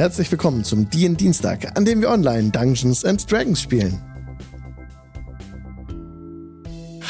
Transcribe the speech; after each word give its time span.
Herzlich 0.00 0.30
willkommen 0.30 0.64
zum 0.64 0.88
DIN 0.88 1.18
Dienstag, 1.18 1.76
an 1.76 1.84
dem 1.84 2.00
wir 2.00 2.08
online 2.08 2.48
Dungeons 2.48 3.04
and 3.04 3.30
Dragons 3.30 3.60
spielen. 3.60 4.00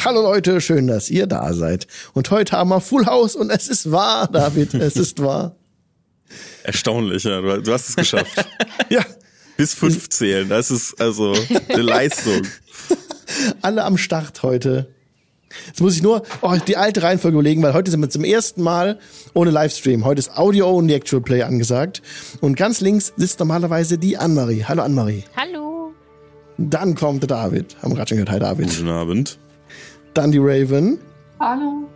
Hallo 0.05 0.23
Leute, 0.23 0.61
schön, 0.61 0.89
dass 0.89 1.09
ihr 1.09 1.29
da 1.29 1.53
seid. 1.53 1.87
Und 2.15 2.33
heute 2.33 2.57
haben 2.57 2.71
wir 2.71 2.81
Full 2.81 3.07
House 3.07 3.37
und 3.37 3.49
es 3.51 3.69
ist 3.69 3.93
wahr, 3.93 4.27
David, 4.27 4.75
es 4.75 4.97
ist 4.97 5.23
wahr. 5.23 5.55
Erstaunlich, 6.65 7.23
ja. 7.23 7.41
Du, 7.41 7.63
du 7.63 7.73
hast 7.73 7.91
es 7.91 7.95
geschafft. 7.95 8.45
ja. 8.89 9.07
Bis 9.57 9.73
fünf 9.73 10.09
zählen, 10.09 10.49
das 10.49 10.73
ist 10.73 11.01
also 11.01 11.37
eine 11.69 11.83
Leistung. 11.83 12.43
Alle 13.63 13.85
am 13.85 13.99
Start 13.99 14.43
heute. 14.43 14.93
Jetzt 15.67 15.81
muss 15.81 15.97
ich 15.97 16.03
nur 16.03 16.23
oh, 16.43 16.55
die 16.67 16.77
alte 16.77 17.03
Reihenfolge 17.03 17.37
überlegen, 17.37 17.63
weil 17.63 17.75
heute 17.75 17.91
sind 17.91 18.01
wir 18.01 18.11
zum 18.11 18.25
ersten 18.25 18.63
Mal 18.63 18.99
ohne 19.35 19.51
Livestream. 19.51 20.05
Heute 20.05 20.21
ist 20.21 20.37
Audio 20.37 20.71
und 20.71 20.89
Actual 20.91 21.23
Play 21.23 21.43
angesagt. 21.43 22.03
Und 22.41 22.57
ganz 22.57 22.81
links 22.81 23.13
sitzt 23.17 23.39
normalerweise 23.41 23.99
die 23.99 24.17
Annemarie. 24.17 24.65
Hallo 24.65 24.83
Annemarie. 24.83 25.25
Hallo. 25.37 25.93
Dann 26.59 26.95
kommt 26.95 27.23
der 27.23 27.29
David. 27.29 27.77
Haben 27.83 27.93
wir 27.93 27.97
gerade 27.97 28.09
schon 28.09 28.19
gehört. 28.19 28.31
Hi 28.31 28.39
David. 28.39 28.69
Guten 28.69 28.89
Abend. 28.89 29.39
Dann 30.15 30.33
die 30.33 30.39
Raven. 30.39 30.99
Hallo. 31.39 31.89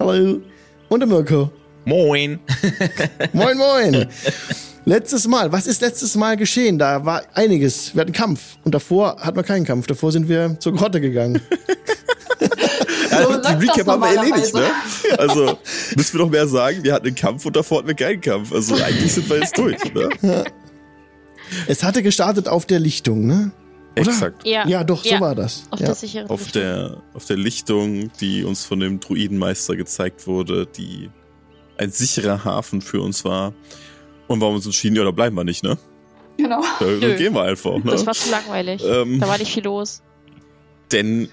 Hallo. 0.00 0.40
Und 0.88 1.00
der 1.00 1.08
Mirko. 1.08 1.50
Moin. 1.84 2.38
moin, 3.32 3.56
moin. 3.58 4.06
Letztes 4.84 5.28
Mal, 5.28 5.52
was 5.52 5.66
ist 5.66 5.82
letztes 5.82 6.16
Mal 6.16 6.36
geschehen? 6.36 6.78
Da 6.78 7.04
war 7.04 7.22
einiges. 7.34 7.94
Wir 7.94 8.00
hatten 8.00 8.12
Kampf. 8.12 8.56
Und 8.64 8.74
davor 8.74 9.16
hatten 9.20 9.36
wir 9.36 9.42
keinen 9.42 9.64
Kampf. 9.64 9.86
Davor 9.86 10.12
sind 10.12 10.28
wir 10.28 10.56
zur 10.60 10.74
Grotte 10.74 11.00
gegangen. 11.00 11.40
also, 13.26 13.40
die 13.40 13.66
Recap 13.66 13.86
haben 13.86 14.02
wir 14.02 14.16
erledigt, 14.16 14.54
ne? 14.54 14.70
Also, 15.18 15.58
müssen 15.96 16.12
wir 16.14 16.18
doch 16.24 16.30
mehr 16.30 16.48
sagen, 16.48 16.82
wir 16.82 16.92
hatten 16.94 17.06
einen 17.06 17.16
Kampf 17.16 17.44
und 17.46 17.56
davor 17.56 17.78
hatten 17.78 17.88
wir 17.88 17.94
keinen 17.94 18.20
Kampf. 18.20 18.52
Also, 18.52 18.74
eigentlich 18.76 19.12
sind 19.12 19.28
wir 19.28 19.38
jetzt 19.38 19.56
durch, 19.56 19.78
ne? 19.94 20.44
Es 21.66 21.82
hatte 21.82 22.02
gestartet 22.02 22.48
auf 22.48 22.66
der 22.66 22.80
Lichtung, 22.80 23.26
ne? 23.26 23.52
Oder? 23.98 24.10
Exakt. 24.10 24.46
Ja, 24.46 24.66
ja 24.66 24.84
doch, 24.84 25.02
so 25.02 25.10
ja. 25.10 25.20
war 25.20 25.34
das. 25.34 25.64
Auf, 25.70 25.80
ja. 25.80 25.94
der 25.94 26.30
auf, 26.30 26.52
der, 26.52 27.02
auf 27.14 27.24
der 27.24 27.36
Lichtung, 27.36 28.10
die 28.20 28.44
uns 28.44 28.64
von 28.64 28.80
dem 28.80 29.00
Druidenmeister 29.00 29.76
gezeigt 29.76 30.26
wurde, 30.26 30.66
die 30.66 31.10
ein 31.76 31.90
sicherer 31.90 32.44
Hafen 32.44 32.80
für 32.80 33.00
uns 33.00 33.24
war. 33.24 33.54
Und 34.26 34.40
warum 34.40 34.56
uns 34.56 34.66
entschieden, 34.66 34.96
ja, 34.96 35.04
da 35.04 35.10
bleiben 35.10 35.36
wir 35.36 35.44
nicht, 35.44 35.64
ne? 35.64 35.78
Genau. 36.36 36.62
Da, 36.78 36.86
da 36.86 37.14
gehen 37.14 37.34
wir 37.34 37.42
einfach, 37.42 37.76
ne? 37.78 37.90
Das 37.90 38.06
war 38.06 38.14
zu 38.14 38.30
langweilig. 38.30 38.82
Ähm, 38.84 39.18
da 39.20 39.28
war 39.28 39.38
nicht 39.38 39.52
viel 39.52 39.64
los. 39.64 40.02
Denn 40.92 41.28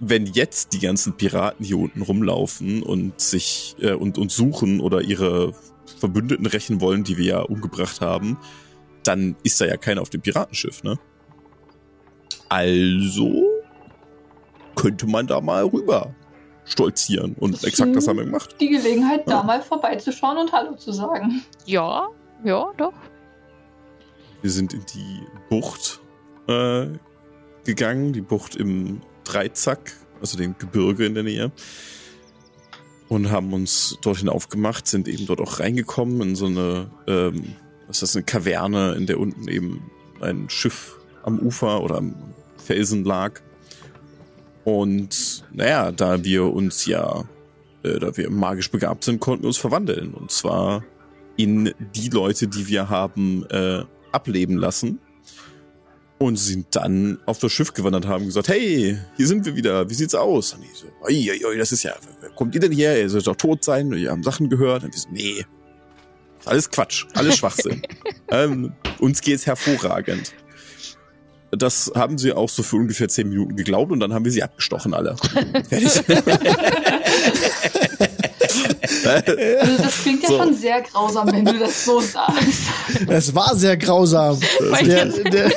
wenn 0.00 0.24
jetzt 0.26 0.72
die 0.72 0.80
ganzen 0.80 1.16
Piraten 1.16 1.64
hier 1.64 1.78
unten 1.78 2.02
rumlaufen 2.02 2.82
und 2.82 3.20
sich 3.20 3.76
äh, 3.80 3.92
und, 3.92 4.16
und 4.16 4.32
suchen 4.32 4.80
oder 4.80 5.02
ihre 5.02 5.52
Verbündeten 5.98 6.46
rächen 6.46 6.80
wollen, 6.80 7.04
die 7.04 7.18
wir 7.18 7.24
ja 7.24 7.40
umgebracht 7.40 8.00
haben, 8.00 8.38
dann 9.04 9.36
ist 9.42 9.60
da 9.60 9.66
ja 9.66 9.76
keiner 9.76 10.00
auf 10.00 10.10
dem 10.10 10.22
Piratenschiff, 10.22 10.82
ne? 10.82 10.98
Also 12.48 13.44
könnte 14.74 15.06
man 15.06 15.26
da 15.26 15.40
mal 15.40 15.64
rüber 15.64 16.14
stolzieren 16.64 17.34
und 17.38 17.54
das 17.54 17.64
exakt 17.64 17.94
das 17.94 18.08
haben 18.08 18.16
wir 18.16 18.24
gemacht. 18.24 18.56
Die 18.58 18.68
Gelegenheit, 18.68 19.26
ja. 19.26 19.34
da 19.34 19.42
mal 19.42 19.60
vorbeizuschauen 19.60 20.38
und 20.38 20.52
Hallo 20.52 20.74
zu 20.76 20.92
sagen. 20.92 21.42
Ja, 21.66 22.08
ja, 22.44 22.72
doch. 22.76 22.94
Wir 24.40 24.50
sind 24.50 24.72
in 24.72 24.84
die 24.94 25.20
Bucht 25.50 26.00
äh, 26.48 26.86
gegangen, 27.64 28.12
die 28.12 28.22
Bucht 28.22 28.56
im 28.56 29.02
Dreizack, 29.32 29.92
also 30.20 30.36
dem 30.36 30.56
Gebirge 30.58 31.06
in 31.06 31.14
der 31.14 31.22
Nähe. 31.22 31.52
Und 33.08 33.30
haben 33.30 33.52
uns 33.52 33.98
dorthin 34.02 34.28
aufgemacht, 34.28 34.86
sind 34.86 35.08
eben 35.08 35.26
dort 35.26 35.40
auch 35.40 35.58
reingekommen 35.58 36.20
in 36.20 36.36
so 36.36 36.46
eine, 36.46 36.90
ähm, 37.08 37.56
was 37.86 37.96
ist 37.96 38.02
das, 38.02 38.16
eine 38.16 38.24
Kaverne, 38.24 38.94
in 38.94 39.06
der 39.06 39.18
unten 39.18 39.48
eben 39.48 39.90
ein 40.20 40.48
Schiff 40.48 40.96
am 41.24 41.40
Ufer 41.40 41.82
oder 41.82 41.96
am 41.96 42.14
Felsen 42.56 43.04
lag. 43.04 43.40
Und 44.64 45.44
naja, 45.52 45.90
da 45.90 46.22
wir 46.22 46.44
uns 46.44 46.86
ja, 46.86 47.24
äh, 47.82 47.98
da 47.98 48.16
wir 48.16 48.30
magisch 48.30 48.70
begabt 48.70 49.04
sind, 49.04 49.18
konnten 49.18 49.42
wir 49.42 49.48
uns 49.48 49.58
verwandeln. 49.58 50.14
Und 50.14 50.30
zwar 50.30 50.84
in 51.36 51.74
die 51.96 52.10
Leute, 52.10 52.46
die 52.46 52.68
wir 52.68 52.90
haben 52.90 53.44
äh, 53.50 53.82
ableben 54.12 54.56
lassen. 54.56 55.00
Und 56.22 56.36
sind 56.36 56.76
dann 56.76 57.18
auf 57.24 57.38
das 57.38 57.50
Schiff 57.50 57.72
gewandert 57.72 58.06
haben 58.06 58.26
gesagt, 58.26 58.48
hey, 58.48 58.98
hier 59.16 59.26
sind 59.26 59.46
wir 59.46 59.56
wieder, 59.56 59.88
wie 59.88 59.94
sieht's 59.94 60.14
aus? 60.14 60.52
Und 60.52 60.64
ich 60.64 60.74
so, 60.74 60.86
oi, 61.02 61.30
oi, 61.30 61.44
oi, 61.46 61.56
das 61.56 61.72
ist 61.72 61.82
ja, 61.82 61.94
wer 62.20 62.28
kommt 62.30 62.54
ihr 62.54 62.60
denn 62.60 62.72
her? 62.72 63.00
Ihr 63.00 63.08
sollt 63.08 63.26
doch 63.26 63.36
tot 63.36 63.64
sein, 63.64 63.90
wir 63.90 64.10
haben 64.10 64.22
Sachen 64.22 64.50
gehört. 64.50 64.84
Und 64.84 64.92
wir 64.92 65.00
so, 65.00 65.08
nee, 65.10 65.46
alles 66.44 66.70
Quatsch, 66.70 67.06
alles 67.14 67.38
Schwachsinn. 67.38 67.80
ähm, 68.30 68.72
uns 68.98 69.22
geht's 69.22 69.46
hervorragend. 69.46 70.34
Das 71.52 71.90
haben 71.94 72.18
sie 72.18 72.32
auch 72.32 72.50
so 72.50 72.62
für 72.62 72.76
ungefähr 72.76 73.08
zehn 73.08 73.30
Minuten 73.30 73.56
geglaubt 73.56 73.90
und 73.90 74.00
dann 74.00 74.12
haben 74.12 74.24
wir 74.24 74.32
sie 74.32 74.42
abgestochen 74.42 74.92
alle. 74.92 75.16
Fertig. 75.68 76.02
Also 79.06 79.82
das 79.82 80.02
klingt 80.02 80.22
ja 80.22 80.28
so. 80.28 80.38
schon 80.38 80.54
sehr 80.54 80.80
grausam, 80.82 81.32
wenn 81.32 81.44
du 81.44 81.58
das 81.58 81.84
so 81.84 82.00
sagst. 82.00 82.62
Es 83.08 83.34
war 83.34 83.54
sehr 83.56 83.76
grausam. 83.76 84.38
Der, 84.84 85.06
der, 85.06 85.52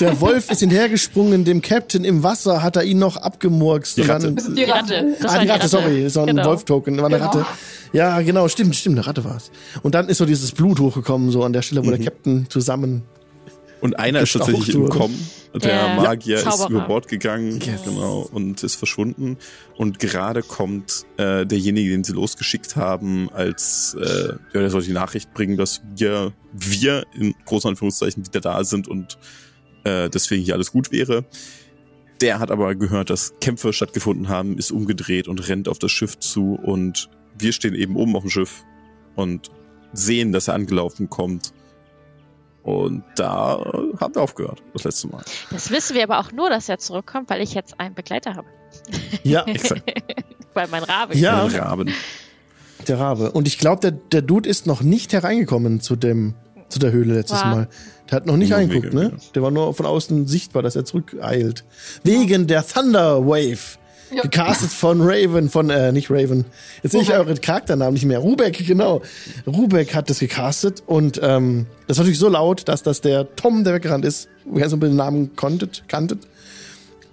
der, 0.00 0.20
Wolf 0.20 0.50
ist 0.50 0.60
hinterhergesprungen, 0.60 1.44
dem 1.44 1.62
Captain 1.62 2.04
im 2.04 2.22
Wasser 2.22 2.62
hat 2.62 2.76
er 2.76 2.84
ihn 2.84 2.98
noch 2.98 3.16
abgemurkst. 3.16 3.96
Die 3.96 4.02
Ratte. 4.02 4.32
Dann, 4.32 4.54
die 4.54 4.64
Ratte. 4.64 5.16
Das 5.20 5.32
ah, 5.32 5.38
die 5.38 5.48
Ratte, 5.48 5.68
sorry. 5.68 6.04
Das 6.04 6.16
war 6.16 6.24
ein 6.24 6.36
genau. 6.36 6.48
Wolf-Token. 6.48 6.98
War 6.98 7.06
eine 7.06 7.18
genau. 7.18 7.30
Ratte. 7.30 7.46
Ja, 7.92 8.20
genau, 8.20 8.48
stimmt, 8.48 8.76
stimmt, 8.76 8.98
eine 8.98 9.06
Ratte 9.06 9.24
war 9.24 9.36
es. 9.36 9.50
Und 9.82 9.94
dann 9.94 10.08
ist 10.08 10.18
so 10.18 10.26
dieses 10.26 10.52
Blut 10.52 10.78
hochgekommen, 10.80 11.30
so 11.30 11.42
an 11.42 11.52
der 11.52 11.62
Stelle, 11.62 11.82
wo 11.82 11.86
mhm. 11.86 11.96
der 11.96 12.04
Captain 12.04 12.46
zusammen 12.48 13.02
und 13.80 13.98
einer 13.98 14.20
ist 14.20 14.32
tatsächlich 14.32 14.74
entkommen. 14.74 15.18
Der. 15.54 15.94
Magier 15.94 16.40
ja, 16.40 16.48
ist 16.48 16.68
über 16.68 16.82
Bord 16.82 17.08
gegangen 17.08 17.58
yes. 17.60 17.82
genau, 17.84 18.28
und 18.30 18.62
ist 18.62 18.76
verschwunden. 18.76 19.38
Und 19.76 19.98
gerade 19.98 20.42
kommt 20.42 21.06
äh, 21.16 21.46
derjenige, 21.46 21.90
den 21.90 22.04
sie 22.04 22.12
losgeschickt 22.12 22.76
haben, 22.76 23.30
als 23.32 23.96
äh, 23.98 24.28
ja, 24.28 24.60
der 24.60 24.70
soll 24.70 24.82
die 24.82 24.92
Nachricht 24.92 25.32
bringen, 25.32 25.56
dass 25.56 25.80
wir, 25.96 26.32
wir 26.52 27.04
in 27.14 27.34
großen 27.46 27.70
Anführungszeichen 27.70 28.26
wieder 28.26 28.40
da 28.40 28.62
sind 28.62 28.88
und 28.88 29.18
äh, 29.84 30.10
deswegen 30.10 30.44
hier 30.44 30.54
alles 30.54 30.70
gut 30.70 30.92
wäre. 30.92 31.24
Der 32.20 32.40
hat 32.40 32.50
aber 32.50 32.74
gehört, 32.74 33.10
dass 33.10 33.32
Kämpfe 33.40 33.72
stattgefunden 33.72 34.28
haben, 34.28 34.58
ist 34.58 34.70
umgedreht 34.70 35.28
und 35.28 35.48
rennt 35.48 35.68
auf 35.68 35.78
das 35.78 35.92
Schiff 35.92 36.18
zu 36.18 36.54
und 36.54 37.08
wir 37.38 37.52
stehen 37.52 37.74
eben 37.74 37.96
oben 37.96 38.16
auf 38.16 38.22
dem 38.22 38.30
Schiff 38.30 38.64
und 39.14 39.50
sehen, 39.92 40.32
dass 40.32 40.48
er 40.48 40.54
angelaufen 40.54 41.08
kommt 41.08 41.52
und 42.68 43.02
da 43.16 43.64
haben 43.98 44.14
wir 44.14 44.20
aufgehört, 44.20 44.62
das 44.74 44.84
letzte 44.84 45.08
Mal. 45.08 45.22
Das 45.50 45.70
wissen 45.70 45.96
wir 45.96 46.02
aber 46.02 46.18
auch 46.18 46.32
nur, 46.32 46.50
dass 46.50 46.68
er 46.68 46.78
zurückkommt, 46.78 47.30
weil 47.30 47.40
ich 47.40 47.54
jetzt 47.54 47.80
einen 47.80 47.94
Begleiter 47.94 48.34
habe. 48.34 48.46
Ja, 49.22 49.42
exakt. 49.46 49.82
weil 50.52 50.68
mein 50.68 50.82
Rabe. 50.82 51.16
Ja, 51.16 51.48
der 51.48 51.62
Raben. 51.62 51.90
Der 52.86 52.98
Rabe. 53.00 53.32
Und 53.32 53.48
ich 53.48 53.56
glaube, 53.56 53.80
der, 53.80 53.92
der 53.92 54.20
Dude 54.20 54.46
ist 54.46 54.66
noch 54.66 54.82
nicht 54.82 55.14
hereingekommen 55.14 55.80
zu 55.80 55.96
dem 55.96 56.34
zu 56.68 56.78
der 56.78 56.92
Höhle 56.92 57.14
letztes 57.14 57.40
war. 57.40 57.54
Mal. 57.54 57.68
Der 58.10 58.16
hat 58.16 58.26
noch 58.26 58.36
nicht 58.36 58.52
reingeguckt, 58.52 58.92
ne? 58.92 59.12
Der 59.34 59.40
war 59.40 59.50
nur 59.50 59.72
von 59.72 59.86
außen 59.86 60.26
sichtbar, 60.26 60.62
dass 60.62 60.76
er 60.76 60.84
zurückeilt. 60.84 61.64
Wegen 62.04 62.46
der 62.46 62.66
Thunder 62.66 63.26
Wave. 63.26 63.77
Ja. 64.10 64.22
Gecastet 64.22 64.70
von 64.70 65.00
Raven, 65.02 65.48
von, 65.48 65.70
äh, 65.70 65.92
nicht 65.92 66.10
Raven. 66.10 66.46
Jetzt 66.82 66.92
sehe 66.92 67.02
ich 67.02 67.12
eure 67.12 67.34
Charakternamen 67.34 67.94
nicht 67.94 68.06
mehr. 68.06 68.18
Rubeck, 68.18 68.66
genau. 68.66 69.02
Rubeck 69.46 69.94
hat 69.94 70.08
das 70.08 70.20
gecastet 70.20 70.82
und 70.86 71.20
ähm, 71.22 71.66
das 71.86 71.98
war 71.98 72.04
natürlich 72.04 72.18
so 72.18 72.28
laut, 72.28 72.68
dass 72.68 72.82
das 72.82 73.00
der 73.00 73.34
Tom, 73.36 73.64
der 73.64 73.74
weggerannt 73.74 74.04
ist, 74.04 74.28
wer 74.46 74.68
so 74.68 74.76
ein 74.76 74.80
bisschen 74.80 74.94
den 74.94 74.98
Namen 74.98 75.36
konntet, 75.36 75.84
kanntet. 75.88 76.26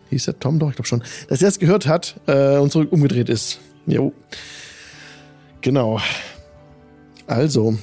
Hieß 0.09 0.25
der 0.25 0.39
Tom 0.39 0.59
doch, 0.59 0.69
ich 0.69 0.75
glaube 0.75 0.87
schon. 0.87 1.03
Dass 1.27 1.41
er 1.41 1.49
es 1.49 1.59
gehört 1.59 1.87
hat 1.87 2.15
äh, 2.27 2.57
und 2.57 2.71
zurück 2.71 2.91
umgedreht 2.91 3.29
ist. 3.29 3.59
Jo. 3.87 4.13
Genau. 5.61 5.99
Also, 7.27 7.77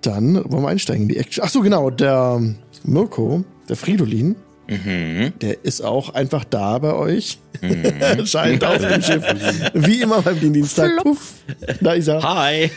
dann 0.00 0.36
wollen 0.50 0.62
wir 0.62 0.68
einsteigen 0.68 1.02
in 1.02 1.08
die 1.08 1.16
Action. 1.16 1.44
Ach 1.44 1.50
so, 1.50 1.60
genau. 1.60 1.90
Der 1.90 2.40
Mirko, 2.84 3.44
der 3.68 3.76
Fridolin, 3.76 4.36
Mhm. 4.68 5.32
Der 5.40 5.64
ist 5.64 5.80
auch 5.80 6.10
einfach 6.14 6.44
da 6.44 6.78
bei 6.78 6.92
euch. 6.92 7.38
Mhm. 7.60 8.26
Scheint 8.26 8.62
auf 8.64 8.78
dem 8.78 9.02
Schiff. 9.02 9.24
Wie 9.72 10.02
immer 10.02 10.22
beim 10.22 10.52
Dienstag. 10.52 11.02
Puff. 11.02 11.32
Da 11.80 11.92
ist 11.92 12.08
er. 12.08 12.22
Hi. 12.22 12.70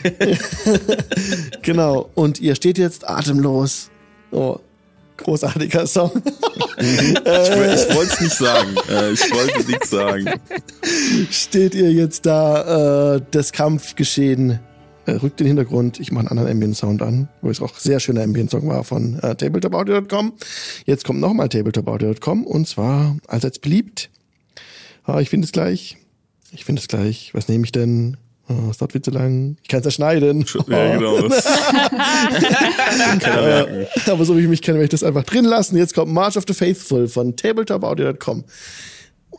genau. 1.62 2.10
Und 2.14 2.40
ihr 2.40 2.54
steht 2.54 2.78
jetzt 2.78 3.08
atemlos. 3.08 3.90
Oh, 4.30 4.58
großartiger 5.18 5.86
Song. 5.86 6.10
ich, 6.78 7.10
ich 7.10 7.94
wollte 7.94 8.12
es 8.12 8.20
nicht 8.20 8.36
sagen. 8.36 8.74
Äh, 8.88 9.12
ich 9.12 9.30
wollte 9.30 9.70
nichts 9.70 9.90
sagen. 9.90 10.30
Steht 11.30 11.74
ihr 11.74 11.92
jetzt 11.92 12.24
da, 12.24 13.16
äh, 13.16 13.20
das 13.30 13.52
Kampfgeschehen 13.52 14.60
äh, 15.06 15.12
rückt 15.12 15.40
den 15.40 15.46
Hintergrund. 15.46 16.00
Ich 16.00 16.12
mache 16.12 16.22
einen 16.22 16.28
anderen 16.28 16.50
Ambient-Sound 16.50 17.02
an, 17.02 17.28
wo 17.40 17.50
es 17.50 17.60
auch 17.60 17.76
sehr 17.78 18.00
schöner 18.00 18.22
Ambient-Song 18.22 18.68
war 18.68 18.84
von 18.84 19.18
äh, 19.20 19.34
tabletopaudio.com. 19.34 20.34
Jetzt 20.86 21.04
kommt 21.04 21.20
nochmal 21.20 21.48
tabletopaudio.com 21.48 22.46
und 22.46 22.68
zwar 22.68 23.16
allseits 23.26 23.58
beliebt. 23.58 24.10
Ah, 25.04 25.20
ich 25.20 25.30
finde 25.30 25.46
es 25.46 25.52
gleich. 25.52 25.96
Ich 26.52 26.64
finde 26.64 26.80
es 26.80 26.88
gleich. 26.88 27.30
Was 27.34 27.48
nehme 27.48 27.64
ich 27.64 27.72
denn? 27.72 28.16
Oh, 28.48 28.70
es 28.70 28.78
dauert 28.78 28.92
viel 28.92 29.02
zu 29.02 29.10
lang. 29.10 29.56
Ich 29.62 29.68
kann 29.68 29.80
es 29.80 29.86
erschneiden. 29.86 30.44
Ja, 30.68 30.96
genau. 30.96 31.28
Äh, 33.24 33.86
Aber 34.10 34.24
so 34.24 34.36
wie 34.36 34.42
ich 34.42 34.48
mich 34.48 34.62
kenne, 34.62 34.78
werde 34.78 34.84
ich 34.84 34.90
das 34.90 35.02
einfach 35.04 35.24
drin 35.24 35.44
lassen. 35.44 35.76
Jetzt 35.76 35.94
kommt 35.94 36.12
March 36.12 36.36
of 36.36 36.44
the 36.46 36.54
Faithful 36.54 37.08
von 37.08 37.36
tabletopaudio.com. 37.36 38.44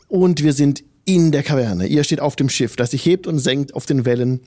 Und 0.08 0.42
wir 0.42 0.52
sind 0.52 0.82
in 1.04 1.32
der 1.32 1.42
Kaverne. 1.42 1.86
Ihr 1.86 2.04
steht 2.04 2.20
auf 2.20 2.36
dem 2.36 2.48
Schiff, 2.48 2.76
das 2.76 2.90
sich 2.92 3.04
hebt 3.04 3.26
und 3.26 3.38
senkt 3.38 3.74
auf 3.74 3.86
den 3.86 4.04
Wellen. 4.04 4.40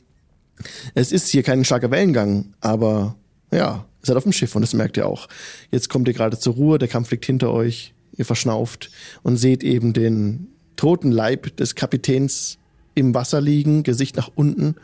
Es 0.95 1.11
ist 1.11 1.27
hier 1.27 1.43
kein 1.43 1.63
starker 1.65 1.91
Wellengang, 1.91 2.53
aber 2.61 3.15
ja, 3.51 3.85
ihr 4.01 4.05
seid 4.05 4.17
auf 4.17 4.23
dem 4.23 4.31
Schiff 4.31 4.55
und 4.55 4.61
das 4.61 4.73
merkt 4.73 4.97
ihr 4.97 5.07
auch. 5.07 5.27
Jetzt 5.71 5.89
kommt 5.89 6.07
ihr 6.07 6.13
gerade 6.13 6.37
zur 6.39 6.55
Ruhe, 6.55 6.77
der 6.77 6.87
Kampf 6.87 7.11
liegt 7.11 7.25
hinter 7.25 7.51
euch, 7.51 7.93
ihr 8.15 8.25
verschnauft 8.25 8.89
und 9.23 9.37
seht 9.37 9.63
eben 9.63 9.93
den 9.93 10.47
toten 10.75 11.11
Leib 11.11 11.55
des 11.57 11.75
Kapitäns 11.75 12.57
im 12.95 13.13
Wasser 13.13 13.41
liegen, 13.41 13.83
Gesicht 13.83 14.15
nach 14.15 14.31
unten, 14.33 14.75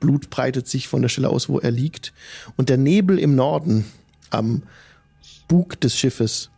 Blut 0.00 0.30
breitet 0.30 0.66
sich 0.66 0.88
von 0.88 1.02
der 1.02 1.08
Stelle 1.08 1.28
aus, 1.28 1.48
wo 1.48 1.58
er 1.58 1.70
liegt. 1.70 2.12
Und 2.56 2.68
der 2.68 2.78
Nebel 2.78 3.18
im 3.18 3.36
Norden 3.36 3.84
am 4.30 4.62
Bug 5.46 5.80
des 5.80 5.96
Schiffes 5.96 6.50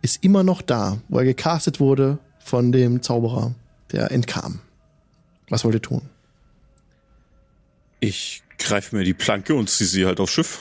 ist 0.00 0.24
immer 0.24 0.44
noch 0.44 0.62
da, 0.62 0.98
wo 1.08 1.18
er 1.18 1.24
gecastet 1.24 1.80
wurde 1.80 2.18
von 2.38 2.72
dem 2.72 3.02
Zauberer, 3.02 3.54
der 3.92 4.10
entkam. 4.10 4.60
Was 5.50 5.64
wollt 5.64 5.74
ihr 5.74 5.82
tun? 5.82 6.02
Ich 8.00 8.42
greife 8.58 8.96
mir 8.96 9.04
die 9.04 9.14
Planke 9.14 9.54
und 9.54 9.68
ziehe 9.70 9.88
sie 9.88 10.06
halt 10.06 10.20
aufs 10.20 10.32
Schiff. 10.32 10.58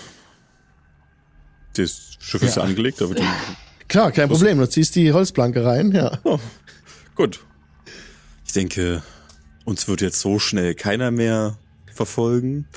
Das 1.76 2.18
Schiff 2.20 2.42
ist 2.42 2.56
ja 2.56 2.64
Ja. 2.64 2.70
angelegt, 2.70 3.02
aber 3.02 3.16
die, 3.16 3.24
Klar, 3.88 4.12
kein 4.12 4.28
Problem. 4.30 4.58
Du 4.58 4.68
ziehst 4.70 4.96
die 4.96 5.14
Holzplanke 5.14 5.64
rein, 5.64 5.92
ja. 5.92 6.20
oh, 6.24 6.40
gut. 7.16 7.40
Ich 8.46 8.54
denke, 8.54 9.02
uns 9.66 9.88
wird 9.88 10.02
jetzt 10.02 10.20
so 10.20 10.40
schnell 10.40 10.74
keiner 10.76 11.12
mehr 11.12 11.58
verfolgen. 11.94 12.68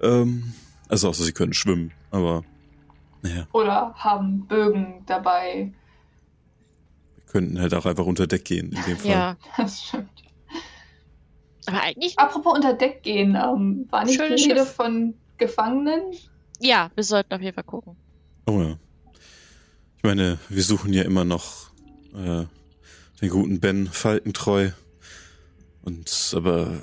Ähm, 0.00 0.54
also 0.88 1.08
außer 1.08 1.24
sie 1.24 1.32
können 1.32 1.52
schwimmen, 1.52 1.92
aber 2.10 2.44
naja, 3.22 3.46
Oder 3.52 3.92
haben 3.96 4.46
Bögen 4.46 5.02
dabei. 5.06 5.72
wir 7.16 7.24
könnten 7.26 7.60
halt 7.60 7.74
auch 7.74 7.84
einfach 7.86 8.06
unter 8.06 8.26
Deck 8.26 8.44
gehen 8.46 8.72
in 8.72 8.82
dem 8.84 8.96
Fall. 8.96 9.10
Ja, 9.10 9.36
Das 9.56 9.82
stimmt. 9.82 10.08
Aber 11.66 11.82
eigentlich, 11.82 12.18
Apropos 12.18 12.54
unter 12.54 12.74
Deck 12.74 13.02
gehen, 13.02 13.36
ähm, 13.36 13.86
war 13.90 14.04
nicht 14.04 14.16
Schönes 14.20 14.42
die 14.42 14.50
Rede 14.50 14.60
Schiff. 14.60 14.72
von 14.74 15.14
Gefangenen? 15.38 16.02
ja, 16.60 16.90
wir 16.94 17.04
sollten 17.04 17.32
auf 17.34 17.40
jeden 17.40 17.54
Fall 17.54 17.64
gucken. 17.64 17.96
Oh 18.46 18.60
ja. 18.60 18.76
Ich 19.96 20.02
meine, 20.02 20.38
wir 20.48 20.62
suchen 20.62 20.92
ja 20.92 21.02
immer 21.02 21.24
noch 21.24 21.70
äh, 22.14 22.44
den 23.20 23.28
guten 23.28 23.60
Ben 23.60 23.86
Falkentreu. 23.86 24.70
Und 25.82 26.32
aber 26.34 26.80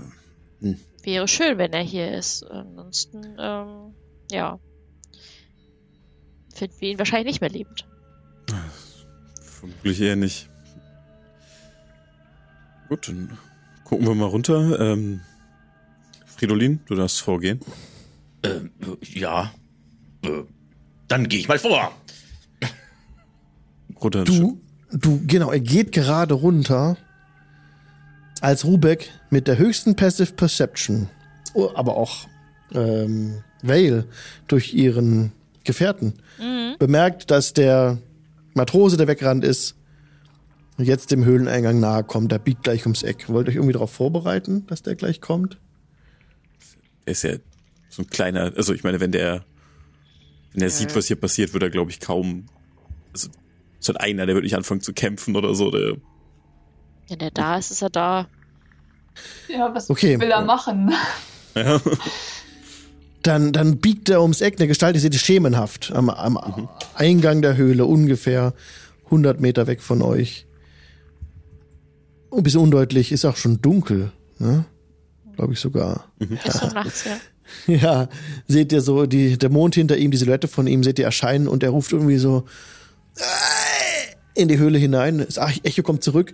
Wäre 1.03 1.27
schön, 1.27 1.57
wenn 1.57 1.73
er 1.73 1.83
hier 1.83 2.11
ist. 2.11 2.43
Ansonsten, 2.43 3.37
ähm, 3.39 3.93
ja. 4.31 4.59
Finden 6.53 6.75
wir 6.79 6.89
ihn 6.89 6.99
wahrscheinlich 6.99 7.33
nicht 7.33 7.41
mehr 7.41 7.49
lebend. 7.49 7.87
vermutlich 9.41 10.01
eher 10.01 10.15
nicht. 10.15 10.49
Gut, 12.89 13.07
dann 13.07 13.37
gucken 13.87 14.05
wir 14.05 14.15
mal 14.15 14.25
runter. 14.25 14.77
Ähm, 14.81 15.21
Fridolin, 16.25 16.81
du 16.87 16.95
darfst 16.95 17.21
vorgehen. 17.21 17.61
Äh, 18.41 18.59
ja. 19.01 19.53
Äh, 20.23 20.43
dann 21.07 21.29
gehe 21.29 21.39
ich 21.39 21.47
mal 21.47 21.57
vor. 21.57 21.93
Runter. 24.03 24.25
Du, 24.25 24.59
du, 24.91 25.21
genau, 25.25 25.51
er 25.51 25.61
geht 25.61 25.93
gerade 25.93 26.33
runter, 26.33 26.97
als 28.41 28.65
Rubek 28.65 29.09
mit 29.29 29.47
der 29.47 29.57
höchsten 29.57 29.95
Passive 29.95 30.33
Perception, 30.33 31.09
oh, 31.53 31.69
aber 31.73 31.95
auch 31.95 32.27
ähm, 32.73 33.41
Vale 33.63 34.05
durch 34.49 34.73
ihren 34.73 35.31
Gefährten 35.63 36.13
bemerkt, 36.77 37.31
dass 37.31 37.53
der 37.53 37.97
Matrose, 38.53 38.97
der 38.97 39.07
weggerannt 39.07 39.45
ist, 39.45 39.76
jetzt 40.85 41.11
dem 41.11 41.25
Höhleneingang 41.25 41.79
nahe 41.79 42.03
kommt. 42.03 42.31
Der 42.31 42.39
biegt 42.39 42.63
gleich 42.63 42.83
ums 42.85 43.03
Eck. 43.03 43.29
Wollt 43.29 43.47
ihr 43.47 43.51
euch 43.51 43.55
irgendwie 43.55 43.73
darauf 43.73 43.91
vorbereiten, 43.91 44.65
dass 44.67 44.83
der 44.83 44.95
gleich 44.95 45.21
kommt? 45.21 45.57
Er 47.05 47.11
ist 47.11 47.23
ja 47.23 47.35
so 47.89 48.03
ein 48.03 48.07
kleiner, 48.09 48.51
also 48.55 48.73
ich 48.73 48.83
meine, 48.83 48.99
wenn 48.99 49.11
der, 49.11 49.43
wenn 50.53 50.61
er 50.61 50.69
sieht, 50.69 50.95
was 50.95 51.07
hier 51.07 51.15
passiert, 51.15 51.53
wird 51.53 51.63
er, 51.63 51.69
glaube 51.69 51.89
ich, 51.89 51.99
kaum, 51.99 52.45
also 53.13 53.29
so 53.79 53.93
einer, 53.93 54.25
der 54.25 54.35
wird 54.35 54.43
nicht 54.43 54.55
anfangen 54.55 54.81
zu 54.81 54.93
kämpfen 54.93 55.35
oder 55.35 55.55
so, 55.55 55.71
der, 55.71 55.95
Wenn 57.07 57.19
er 57.21 57.31
da 57.31 57.57
ist, 57.57 57.71
ist 57.71 57.81
er 57.81 57.89
da. 57.89 58.27
Ja, 59.47 59.73
was 59.73 59.89
Okay. 59.89 60.19
will 60.19 60.29
er 60.29 60.41
machen? 60.41 60.93
ja, 61.55 61.81
Dann, 63.23 63.51
dann 63.51 63.77
biegt 63.79 64.09
er 64.09 64.21
ums 64.21 64.39
Eck. 64.41 64.57
Eine 64.57 64.67
Gestalt, 64.67 64.95
die 64.95 64.99
seht 64.99 65.13
ihr 65.13 65.19
schemenhaft 65.19 65.91
am, 65.91 66.09
am 66.09 66.69
Eingang 66.95 67.41
der 67.41 67.57
Höhle, 67.57 67.85
ungefähr 67.85 68.53
100 69.05 69.41
Meter 69.41 69.67
weg 69.67 69.81
von 69.81 70.01
euch. 70.01 70.46
Ein 72.31 72.43
bisschen 72.43 72.61
undeutlich, 72.61 73.11
ist 73.11 73.25
auch 73.25 73.37
schon 73.37 73.61
dunkel, 73.61 74.11
ne? 74.39 74.65
Glaube 75.35 75.53
ich 75.53 75.59
sogar. 75.59 76.11
Ist 76.19 76.59
so 76.59 76.67
nachts, 76.67 77.05
ja. 77.05 77.17
Ja, 77.67 78.09
seht 78.47 78.73
ihr 78.73 78.81
so, 78.81 79.05
die, 79.05 79.37
der 79.37 79.49
Mond 79.49 79.75
hinter 79.75 79.95
ihm, 79.95 80.11
die 80.11 80.17
Silhouette 80.17 80.49
von 80.49 80.67
ihm, 80.67 80.83
seht 80.83 80.99
ihr 80.99 81.05
erscheinen 81.05 81.47
und 81.47 81.63
er 81.63 81.69
ruft 81.69 81.93
irgendwie 81.93 82.17
so 82.17 82.43
in 84.35 84.49
die 84.49 84.57
Höhle 84.57 84.77
hinein. 84.77 85.19
Das 85.19 85.37
Echo 85.63 85.81
kommt 85.81 86.03
zurück 86.03 86.33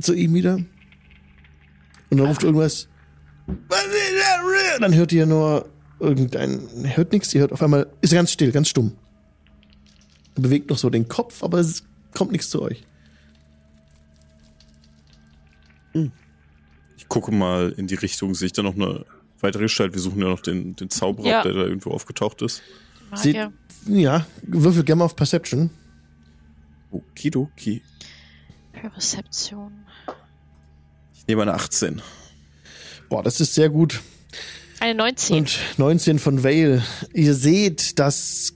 zu 0.00 0.14
ihm 0.14 0.34
wieder. 0.34 0.54
Und 0.54 2.18
dann 2.18 2.26
ruft 2.26 2.42
irgendwas. 2.42 2.88
"Was 3.68 3.84
ist 3.84 3.92
da?" 4.18 4.78
Dann 4.80 4.94
hört 4.96 5.12
ihr 5.12 5.26
nur 5.26 5.68
irgendein, 6.00 6.60
hört 6.96 7.12
nichts, 7.12 7.32
ihr 7.34 7.42
hört 7.42 7.52
auf 7.52 7.62
einmal, 7.62 7.86
ist 8.00 8.12
er 8.12 8.16
ganz 8.16 8.32
still, 8.32 8.50
ganz 8.50 8.68
stumm. 8.68 8.92
Er 10.34 10.42
bewegt 10.42 10.70
noch 10.70 10.78
so 10.78 10.90
den 10.90 11.06
Kopf, 11.06 11.44
aber 11.44 11.58
es 11.58 11.84
kommt 12.14 12.32
nichts 12.32 12.50
zu 12.50 12.62
euch. 12.62 12.84
Gucke 17.12 17.30
mal 17.30 17.74
in 17.76 17.86
die 17.86 17.94
Richtung, 17.94 18.34
sehe 18.34 18.46
ich 18.46 18.52
da 18.54 18.62
noch 18.62 18.74
eine 18.74 19.04
weitere 19.40 19.64
Gestalt? 19.64 19.92
Wir 19.92 20.00
suchen 20.00 20.22
ja 20.22 20.28
noch 20.28 20.40
den, 20.40 20.74
den 20.76 20.88
Zauberer, 20.88 21.26
Ja. 21.28 21.42
der 21.42 21.52
da 21.52 21.60
irgendwo 21.64 21.90
aufgetaucht 21.90 22.40
ist. 22.40 22.62
Magier. 23.10 23.52
ja, 23.86 24.26
würfel 24.42 24.82
gerne 24.82 25.00
mal 25.00 25.04
auf 25.04 25.14
Perception. 25.14 25.68
Okidoki. 26.90 27.82
Rezeption. 28.96 29.72
Ich 31.14 31.26
nehme 31.26 31.42
eine 31.42 31.52
18. 31.52 32.00
Boah, 33.10 33.22
das 33.22 33.40
ist 33.40 33.54
sehr 33.54 33.68
gut. 33.68 34.00
Eine 34.80 34.94
19. 34.94 35.36
Und 35.36 35.58
19 35.76 36.18
von 36.18 36.42
Vale. 36.42 36.82
Ihr 37.12 37.34
seht, 37.34 37.98
dass 37.98 38.54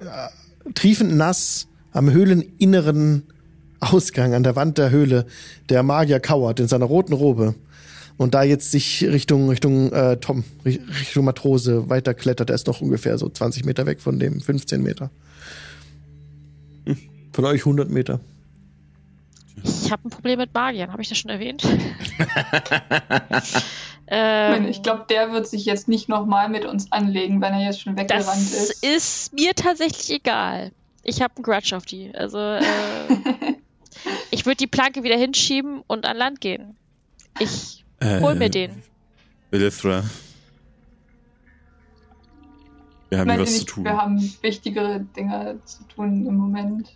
äh, 0.00 0.70
triefend 0.72 1.14
nass 1.14 1.68
am 1.92 2.10
höhleninneren 2.10 3.24
Ausgang, 3.80 4.32
an 4.32 4.42
der 4.42 4.56
Wand 4.56 4.78
der 4.78 4.90
Höhle, 4.90 5.26
der 5.68 5.82
Magier 5.82 6.20
kauert 6.20 6.58
in 6.58 6.68
seiner 6.68 6.86
roten 6.86 7.12
Robe. 7.12 7.54
Und 8.18 8.34
da 8.34 8.42
jetzt 8.42 8.70
sich 8.72 9.04
Richtung, 9.04 9.48
Richtung 9.48 9.90
äh, 9.92 10.16
Tom, 10.18 10.44
Ri- 10.64 10.80
Richtung 11.00 11.24
Matrose 11.24 11.88
weiterklettert, 11.88 12.50
er 12.50 12.56
ist 12.56 12.66
noch 12.66 12.80
ungefähr 12.82 13.16
so 13.16 13.28
20 13.28 13.64
Meter 13.64 13.86
weg 13.86 14.00
von 14.00 14.18
dem, 14.18 14.40
15 14.40 14.82
Meter. 14.82 15.10
Von 17.32 17.44
euch 17.44 17.60
100 17.60 17.88
Meter. 17.90 18.18
Ich 19.64 19.90
habe 19.92 20.06
ein 20.08 20.10
Problem 20.10 20.38
mit 20.38 20.52
Magiern, 20.54 20.90
habe 20.92 21.00
ich 21.02 21.08
das 21.08 21.18
schon 21.18 21.30
erwähnt? 21.30 21.62
Ich, 24.10 24.14
ähm, 24.14 24.66
ich 24.68 24.82
glaube, 24.82 25.04
der 25.10 25.32
wird 25.32 25.46
sich 25.46 25.66
jetzt 25.66 25.86
nicht 25.86 26.08
nochmal 26.08 26.48
mit 26.48 26.64
uns 26.64 26.90
anlegen, 26.92 27.42
wenn 27.42 27.52
er 27.52 27.66
jetzt 27.66 27.82
schon 27.82 27.94
weggerannt 27.98 28.26
das 28.26 28.70
ist. 28.70 28.82
ist 28.82 29.32
mir 29.34 29.54
tatsächlich 29.54 30.10
egal. 30.18 30.72
Ich 31.02 31.20
habe 31.20 31.36
einen 31.36 31.42
Grudge 31.42 31.76
auf 31.76 31.84
die. 31.84 32.10
Also, 32.14 32.38
äh, 32.38 32.62
ich 34.30 34.46
würde 34.46 34.56
die 34.56 34.66
Planke 34.66 35.02
wieder 35.02 35.18
hinschieben 35.18 35.82
und 35.86 36.06
an 36.06 36.16
Land 36.16 36.40
gehen. 36.40 36.74
Ich 37.38 37.77
hol 38.02 38.34
mir 38.34 38.46
Äh, 38.46 38.50
den. 38.50 38.82
Belithra. 39.50 40.04
Wir 43.10 43.18
haben 43.20 43.30
hier 43.30 43.40
was 43.40 43.48
zu 43.52 43.54
nicht, 43.56 43.68
tun. 43.68 43.84
wir 43.84 43.96
haben 43.96 44.34
wichtigere 44.42 45.00
Dinge 45.16 45.60
zu 45.64 45.82
tun 45.84 46.26
im 46.26 46.34
Moment. 46.36 46.88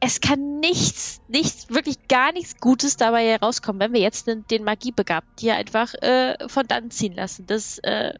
Es 0.00 0.20
kann 0.20 0.58
nichts, 0.60 1.20
nichts, 1.28 1.70
wirklich 1.70 2.08
gar 2.08 2.32
nichts 2.32 2.56
Gutes 2.60 2.96
dabei 2.96 3.24
herauskommen, 3.26 3.80
wenn 3.80 3.92
wir 3.92 4.00
jetzt 4.00 4.26
den, 4.26 4.44
den 4.50 4.64
Magiebegabten 4.64 5.32
hier 5.38 5.54
einfach 5.54 5.94
äh, 6.02 6.34
von 6.48 6.66
dann 6.66 6.90
ziehen 6.90 7.14
lassen. 7.14 7.46
Das 7.46 7.78
äh, 7.78 8.12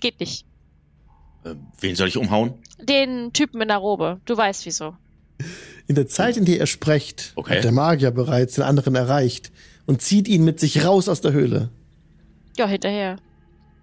geht 0.00 0.20
nicht. 0.20 0.44
Äh, 1.44 1.54
wen 1.80 1.96
soll 1.96 2.08
ich 2.08 2.18
umhauen? 2.18 2.54
Den 2.78 3.32
Typen 3.32 3.60
in 3.62 3.68
der 3.68 3.78
Robe. 3.78 4.20
Du 4.26 4.36
weißt 4.36 4.66
wieso. 4.66 4.94
In 5.88 5.94
der 5.94 6.06
Zeit, 6.06 6.36
in 6.36 6.44
der 6.44 6.58
ihr 6.58 6.66
sprecht, 6.66 7.32
Okay. 7.36 7.56
hat 7.56 7.64
der 7.64 7.72
Magier 7.72 8.10
bereits 8.10 8.54
den 8.56 8.64
anderen 8.64 8.94
erreicht 8.94 9.50
und 9.90 10.00
zieht 10.00 10.28
ihn 10.28 10.44
mit 10.44 10.60
sich 10.60 10.84
raus 10.86 11.08
aus 11.08 11.20
der 11.20 11.32
Höhle. 11.32 11.68
Ja, 12.56 12.68
hinterher. 12.68 13.16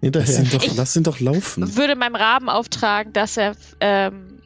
Hinterher. 0.00 0.38
ihn 0.40 0.50
doch, 0.50 0.64
Ich- 0.64 0.76
lass 0.76 0.96
ihn 0.96 1.02
doch 1.02 1.20
laufen. 1.20 1.76
Würde 1.76 1.96
meinem 1.96 2.14
Raben 2.16 2.48
auftragen, 2.48 3.12
dass 3.12 3.36
er 3.36 3.54
ähm, 3.80 4.40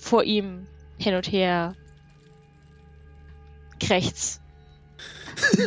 vor 0.00 0.24
ihm 0.24 0.66
hin 0.96 1.14
und 1.14 1.30
her 1.30 1.74
krächzt. 3.80 4.40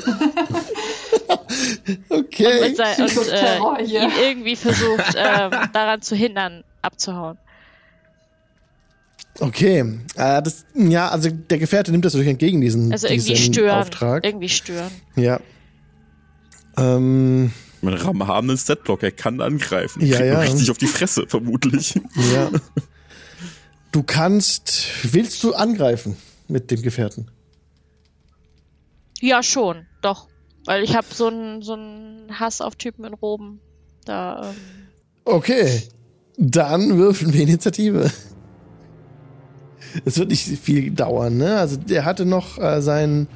okay. 2.09 2.69
Und, 2.69 2.77
sein, 2.77 2.95
und 2.95 3.03
äh, 3.03 3.05
Psychoterror 3.05 3.77
hier. 3.77 4.01
ihn 4.03 4.11
irgendwie 4.23 4.55
versucht, 4.55 5.13
ähm, 5.15 5.51
daran 5.71 6.01
zu 6.01 6.15
hindern, 6.15 6.63
abzuhauen. 6.81 7.37
Okay. 9.41 9.79
Äh, 10.15 10.41
das, 10.43 10.65
ja, 10.75 11.09
also 11.09 11.29
der 11.29 11.57
Gefährte 11.57 11.91
nimmt 11.91 12.05
das 12.05 12.13
natürlich 12.13 12.31
entgegen, 12.31 12.61
diesen, 12.61 12.91
Also 12.91 13.07
irgendwie 13.07 13.33
diesen 13.33 13.53
stören. 13.53 13.79
Auftrag. 13.81 14.23
Irgendwie 14.25 14.49
stören. 14.49 14.91
Ja. 15.15 15.39
Ähm, 16.77 17.51
Mein 17.81 17.93
Ram 17.95 18.27
haben 18.27 18.49
einen 18.49 18.57
Statblock, 18.57 19.03
er 19.03 19.11
kann 19.11 19.41
angreifen. 19.41 20.05
Ja, 20.05 20.23
ja. 20.23 20.39
Richtig 20.39 20.69
auf 20.71 20.77
die 20.77 20.87
Fresse, 20.87 21.25
vermutlich. 21.27 21.95
ja. 22.33 22.49
Du 23.91 24.03
kannst, 24.03 24.85
willst 25.11 25.43
du 25.43 25.53
angreifen 25.53 26.15
mit 26.47 26.71
dem 26.71 26.81
Gefährten? 26.81 27.29
Ja, 29.19 29.43
schon, 29.43 29.85
doch. 30.01 30.27
Weil 30.65 30.83
ich 30.83 30.95
habe 30.95 31.07
so 31.11 31.27
einen 31.27 31.61
so 31.63 31.73
einen 31.73 32.39
Hass 32.39 32.61
auf 32.61 32.75
Typen 32.75 33.03
in 33.05 33.13
Roben. 33.15 33.59
Da, 34.05 34.51
ähm, 34.51 34.55
Okay. 35.25 35.81
Dann 36.37 36.97
würfeln 36.97 37.33
wir 37.33 37.41
Initiative. 37.41 38.11
Es 40.05 40.17
wird 40.17 40.29
nicht 40.29 40.45
viel 40.59 40.91
dauern, 40.91 41.37
ne? 41.37 41.57
Also 41.57 41.77
der 41.77 42.05
hatte 42.05 42.25
noch 42.25 42.57
äh, 42.57 42.81
sein 42.81 43.27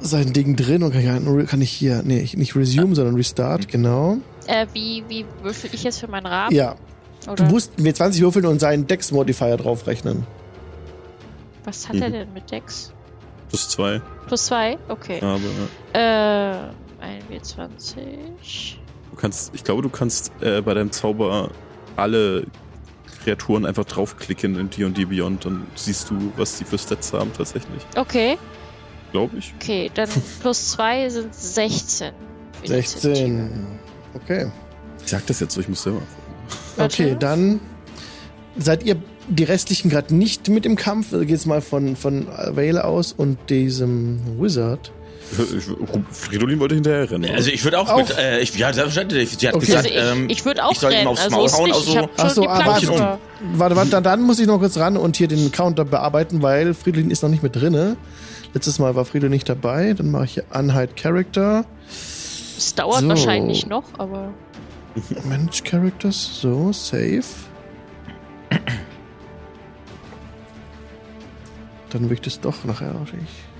sein 0.00 0.32
Ding 0.32 0.56
drin 0.56 0.82
und 0.82 0.92
kann 0.92 1.38
ich, 1.40 1.46
kann 1.48 1.60
ich 1.60 1.70
hier, 1.70 2.02
nee, 2.04 2.28
nicht 2.34 2.56
resume, 2.56 2.94
sondern 2.94 3.14
restart, 3.14 3.68
genau. 3.68 4.16
äh, 4.48 4.66
wie, 4.72 5.04
wie 5.08 5.24
würfel 5.42 5.70
ich 5.72 5.84
jetzt 5.84 6.00
für 6.00 6.08
meinen 6.08 6.26
Raben? 6.26 6.52
Ja, 6.54 6.74
Oder 7.26 7.36
du 7.36 7.44
musst 7.44 7.78
mir 7.78 7.94
20 7.94 8.20
würfeln 8.20 8.46
und 8.46 8.58
seinen 8.58 8.86
Dex 8.88 9.12
Modifier 9.12 9.56
draufrechnen. 9.56 10.26
was 11.64 11.88
hat 11.88 11.94
er 11.96 12.08
Mhm. 12.08 12.12
denn 12.14 12.32
mit 12.32 12.50
Dex? 12.50 12.92
Plus 13.48 13.68
zwei. 13.68 14.00
Plus 14.26 14.46
zwei? 14.46 14.76
Okay. 14.88 15.20
Aber 15.20 15.38
Äh, 15.92 16.00
ein 17.00 17.22
W20. 17.30 18.74
du 19.10 19.16
kannst, 19.16 19.54
ich 19.54 19.62
glaube, 19.62 19.82
du 19.82 19.88
kannst 19.88 20.32
äh, 20.40 20.60
bei 20.62 20.74
deinem 20.74 20.90
Zauber 20.90 21.50
alle 21.94 22.46
Kreaturen 23.24 23.66
einfach 23.66 23.84
draufklicken 23.84 24.56
in 24.56 24.70
D&D 24.70 25.04
Beyond, 25.04 25.44
dann 25.44 25.66
siehst 25.74 26.10
du, 26.10 26.32
was 26.36 26.58
die 26.58 26.64
für 26.64 26.78
Stats 26.78 27.12
haben 27.12 27.32
tatsächlich. 27.36 27.82
Okay, 27.96 28.38
Glaube 29.12 29.36
ich. 29.38 29.52
okay, 29.60 29.90
dann 29.94 30.08
plus 30.40 30.70
zwei 30.72 31.08
sind 31.08 31.34
16. 31.34 32.12
für 32.52 32.72
Initiative. 32.72 33.14
16. 33.14 33.66
Okay. 34.14 34.50
Ich 35.04 35.10
sag 35.10 35.26
das 35.26 35.40
jetzt 35.40 35.54
so, 35.54 35.60
ich 35.60 35.68
muss 35.68 35.82
selber 35.82 36.00
gucken. 36.00 36.84
Okay, 36.84 37.16
dann 37.18 37.60
seid 38.56 38.82
ihr 38.84 38.96
die 39.28 39.44
restlichen 39.44 39.90
gerade 39.90 40.14
nicht 40.14 40.48
mit 40.48 40.66
im 40.66 40.76
Kampf. 40.76 41.12
Also 41.12 41.24
geht's 41.24 41.46
mal 41.46 41.60
von, 41.60 41.96
von 41.96 42.26
Vale 42.26 42.84
aus 42.84 43.12
und 43.12 43.38
diesem 43.50 44.20
Wizard. 44.40 44.92
Fridolin 46.10 46.60
wollte 46.60 46.74
hinterher 46.74 47.10
rennen. 47.10 47.30
Also 47.34 47.50
ich 47.50 47.64
würde 47.64 47.78
auch, 47.78 47.88
Auch? 47.88 47.96
mit, 47.98 48.16
äh, 48.18 48.40
ich, 48.40 48.54
ja, 48.56 48.72
selbstverständlich. 48.72 49.30
Sie 49.38 49.48
hat 49.48 49.54
Okay. 49.54 49.66
gesagt, 49.66 49.86
Also 49.86 49.98
ich, 49.98 50.04
ähm, 50.18 50.28
ich 50.30 50.44
würde 50.44 50.64
auch 50.64 50.72
ich 50.72 50.78
soll 50.78 50.92
ihm 50.92 50.96
rennen. 50.98 51.08
aufs 51.08 51.20
also 51.22 51.36
Maul 51.36 51.46
ist 51.46 51.56
hauen, 51.56 51.64
nicht. 51.66 51.74
also- 51.76 52.00
ich 52.00 52.08
Ach 52.18 52.30
so, 52.30 52.48
ah, 52.48 52.66
warte. 52.66 52.86
über. 52.86 53.18
Warte, 53.54 53.76
warte, 53.76 53.90
dann, 53.90 54.04
dann 54.04 54.22
muss 54.22 54.38
ich 54.38 54.46
noch 54.46 54.58
kurz 54.58 54.76
ran 54.76 54.96
und 54.96 55.16
hier 55.16 55.28
den 55.28 55.50
Counter 55.52 55.84
bearbeiten, 55.84 56.42
weil 56.42 56.74
Friedlin 56.74 57.10
ist 57.10 57.22
noch 57.22 57.30
nicht 57.30 57.42
mit 57.42 57.56
drinne. 57.56 57.96
Letztes 58.54 58.78
Mal 58.78 58.94
war 58.94 59.04
Friedlin 59.04 59.30
nicht 59.30 59.48
dabei. 59.48 59.94
Dann 59.94 60.10
mache 60.10 60.24
ich 60.26 60.32
hier 60.34 60.44
Unhide 60.54 60.92
Character. 60.94 61.64
Es 62.58 62.74
dauert 62.74 63.00
So. 63.00 63.08
wahrscheinlich 63.08 63.66
noch, 63.66 63.84
aber 63.98 64.32
Manage 65.24 65.62
Characters. 65.64 66.38
So, 66.40 66.70
save. 66.72 67.22
Dann 71.90 72.04
will 72.08 72.14
ich 72.14 72.20
das 72.20 72.40
doch 72.40 72.64
nachher. 72.64 72.94
Ich 73.06 73.51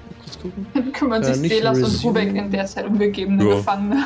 gucken. 0.42 0.66
Dann 0.74 0.92
kümmern 0.92 1.22
Äh, 1.22 1.26
sich 1.32 1.42
nicht 1.42 1.54
Selas 1.54 1.78
und. 1.78 2.04
Rubek 2.04 2.34
in 2.34 2.50
der 2.50 2.66
Zeit 2.66 2.86
um 2.86 2.98
gegebene 2.98 3.44
Ja. 3.48 3.56
Gefangene. 3.56 4.04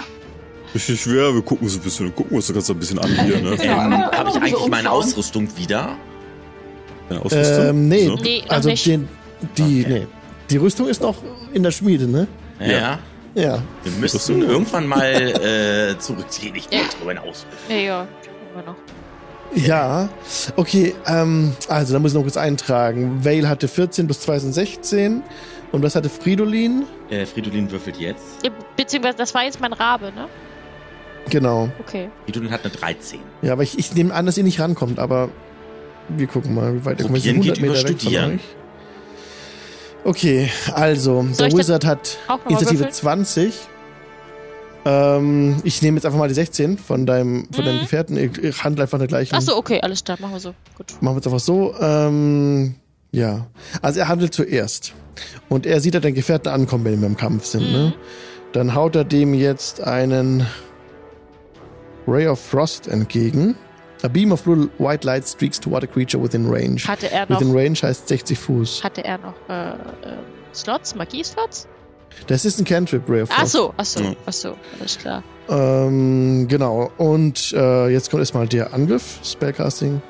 Richtig 0.75 1.00
schwer, 1.00 1.33
wir 1.35 1.43
gucken 1.43 1.64
uns 1.66 1.76
ein 1.76 1.81
bisschen, 1.83 2.14
gucken 2.14 2.37
uns 2.37 2.47
das 2.49 2.55
Ganze 2.55 2.73
ein 2.73 2.78
bisschen 2.78 2.99
an 2.99 3.09
hier, 3.25 3.40
ne? 3.40 3.57
Ja, 3.64 3.85
ähm, 3.87 3.93
habe 4.12 4.31
ich 4.31 4.37
eigentlich 4.37 4.69
meine. 4.69 4.90
Ausrüstung 4.90 5.49
wieder? 5.57 5.97
Deine 7.09 7.25
Ausrüstung? 7.25 7.66
Ähm, 7.69 7.88
nee, 7.88 8.07
So? 8.07 8.14
Nee, 8.16 8.43
noch 8.47 8.50
also 8.55 8.69
nicht. 8.69 8.87
den, 8.87 9.09
die, 9.57 9.83
Okay. 9.85 9.87
nee. 10.00 10.07
Die 10.50 10.57
Rüstung 10.59 10.88
ist 10.88 11.00
noch 11.02 11.16
in 11.52 11.62
der 11.62 11.71
Schmiede, 11.71 12.07
ne? 12.07 12.26
Ja. 12.61 12.66
Ja. 12.66 12.99
Ja. 13.35 13.62
Wir 13.85 13.93
müssen 14.00 14.16
Rüstung? 14.16 14.43
irgendwann 14.43 14.87
mal 14.87 15.02
äh, 15.05 15.99
zurückziehen. 15.99 16.55
Ich 16.55 16.64
Ja. 16.71 16.78
will 16.81 16.87
drüber 16.99 17.11
hinaus. 17.12 17.47
ja, 17.69 17.76
ja, 17.76 18.07
wir 18.55 18.62
noch. 18.64 18.76
Ja, 19.55 20.09
okay, 20.57 20.95
ähm, 21.07 21.52
also 21.69 21.93
da 21.93 21.99
muss 22.00 22.11
ich 22.11 22.14
noch 22.16 22.23
kurz 22.23 22.37
eintragen. 22.37 23.25
Vale 23.25 23.49
hatte 23.49 23.69
14 23.69 24.07
plus 24.07 24.21
2 24.21 24.38
sind 24.40 24.52
16. 24.52 25.23
Und 25.76 25.83
was 25.83 25.95
hatte 25.95 26.09
Fridolin? 26.09 26.87
Äh, 27.11 27.26
Fridolin 27.26 27.71
würfelt 27.71 27.99
jetzt. 27.99 28.23
Ja, 28.42 28.50
Beziehungsweise, 28.78 29.18
das 29.18 29.35
war 29.35 29.45
jetzt 29.45 29.61
mein 29.61 29.75
Rabe, 29.75 30.06
ne? 30.06 30.26
Genau. 31.28 31.68
Okay. 31.80 32.09
Fridolin 32.25 32.50
hat 32.50 32.64
eine 32.64 32.73
13. 32.73 33.21
Ja, 33.42 33.52
aber 33.52 33.62
ich, 33.62 33.78
ich 33.78 33.95
nehme 33.95 34.14
an, 34.14 34.25
dass 34.25 34.38
ihr 34.38 34.45
nicht 34.45 34.59
rankommt, 34.59 34.99
aber 34.99 35.28
wir 36.09 36.26
gucken 36.28 36.54
mal, 36.54 36.73
wie 36.76 36.85
weit 36.87 36.99
ihr 37.00 37.04
kommt. 37.04 37.16
Wir 37.16 37.21
sind 37.21 37.37
Probieren 37.37 37.56
geht 37.56 37.62
über 37.62 37.75
weg 37.75 37.83
von 37.88 37.99
Studieren. 37.99 38.35
euch. 38.37 38.40
Okay, 40.04 40.50
also, 40.73 41.26
Soll 41.33 41.50
der 41.50 41.59
Wizard 41.59 41.85
hat 41.85 42.16
Initiative 42.49 42.78
würfeln? 42.78 42.92
20. 42.95 43.54
Ähm, 44.87 45.56
ich 45.62 45.83
nehme 45.83 45.97
jetzt 45.99 46.06
einfach 46.06 46.18
mal 46.18 46.28
die 46.28 46.35
16 46.35 46.78
von 46.78 47.04
deinem, 47.04 47.49
von 47.52 47.66
deinem 47.66 47.76
Mhm. 47.76 47.80
Gefährten. 47.80 48.16
Ich, 48.16 48.38
ich 48.38 48.64
handle 48.64 48.85
einfach 48.85 48.99
eine 48.99 49.09
gleiche. 49.09 49.35
Achso, 49.35 49.59
okay, 49.59 49.80
alles 49.83 50.02
klar, 50.04 50.16
machen 50.23 50.33
wir 50.33 50.40
so. 50.40 50.54
Gut. 50.75 50.95
Machen 51.02 51.16
wir 51.16 51.21
es 51.21 51.26
einfach 51.26 51.40
so. 51.40 51.75
Ähm, 51.78 52.76
ja. 53.12 53.47
Also 53.83 54.00
er 54.00 54.09
handelt 54.09 54.33
zuerst. 54.33 54.95
Und 55.49 55.66
er 55.66 55.80
sieht 55.80 55.94
ja 55.94 56.00
den 56.00 56.14
Gefährten 56.14 56.52
ankommen, 56.52 56.85
wenn 56.85 57.00
wir 57.00 57.06
im 57.06 57.16
Kampf 57.16 57.44
sind. 57.46 57.70
Ne? 57.73 57.94
Dann 58.52 58.75
haut 58.75 58.96
er 58.96 59.04
dem 59.04 59.35
jetzt 59.35 59.80
einen 59.82 60.46
Ray 62.06 62.26
of 62.28 62.40
Frost 62.40 62.88
entgegen. 62.88 63.56
A 64.02 64.08
beam 64.08 64.30
of 64.32 64.42
blue 64.42 64.68
white 64.78 65.06
light 65.06 65.26
streaks 65.26 65.58
toward 65.58 65.82
a 65.82 65.87
creature 65.87 66.23
within 66.23 66.46
range. 66.49 66.82
Hatte 66.87 67.11
er 67.11 67.26
noch, 67.28 67.40
Within 67.40 67.56
range 67.56 67.78
heißt 67.82 68.08
60 68.08 68.38
Fuß. 68.38 68.85
hatte 68.85 69.02
er 69.04 69.18
noch 69.18 69.35
äh, 69.49 69.70
äh, 69.70 69.75
Slots, 70.54 70.94
Magieslots? 70.94 71.66
Das 72.28 72.44
ist 72.44 72.58
ein 72.58 72.64
Cantrip, 72.64 73.08
Ray 73.08 73.23
of 73.23 73.30
Frost. 73.30 73.40
Achso, 73.56 73.75
achso, 73.76 74.00
Ja. 74.00 74.14
achso, 74.26 74.54
alles 74.78 74.99
klar. 74.99 75.23
Ähm, 75.49 76.46
genau. 76.49 76.90
Und 76.99 77.52
äh, 77.52 77.88
jetzt 77.88 78.11
kommt 78.11 78.20
erstmal 78.20 78.46
der 78.46 78.73
Angriff, 78.73 79.18
Spellcasting. 79.25 80.00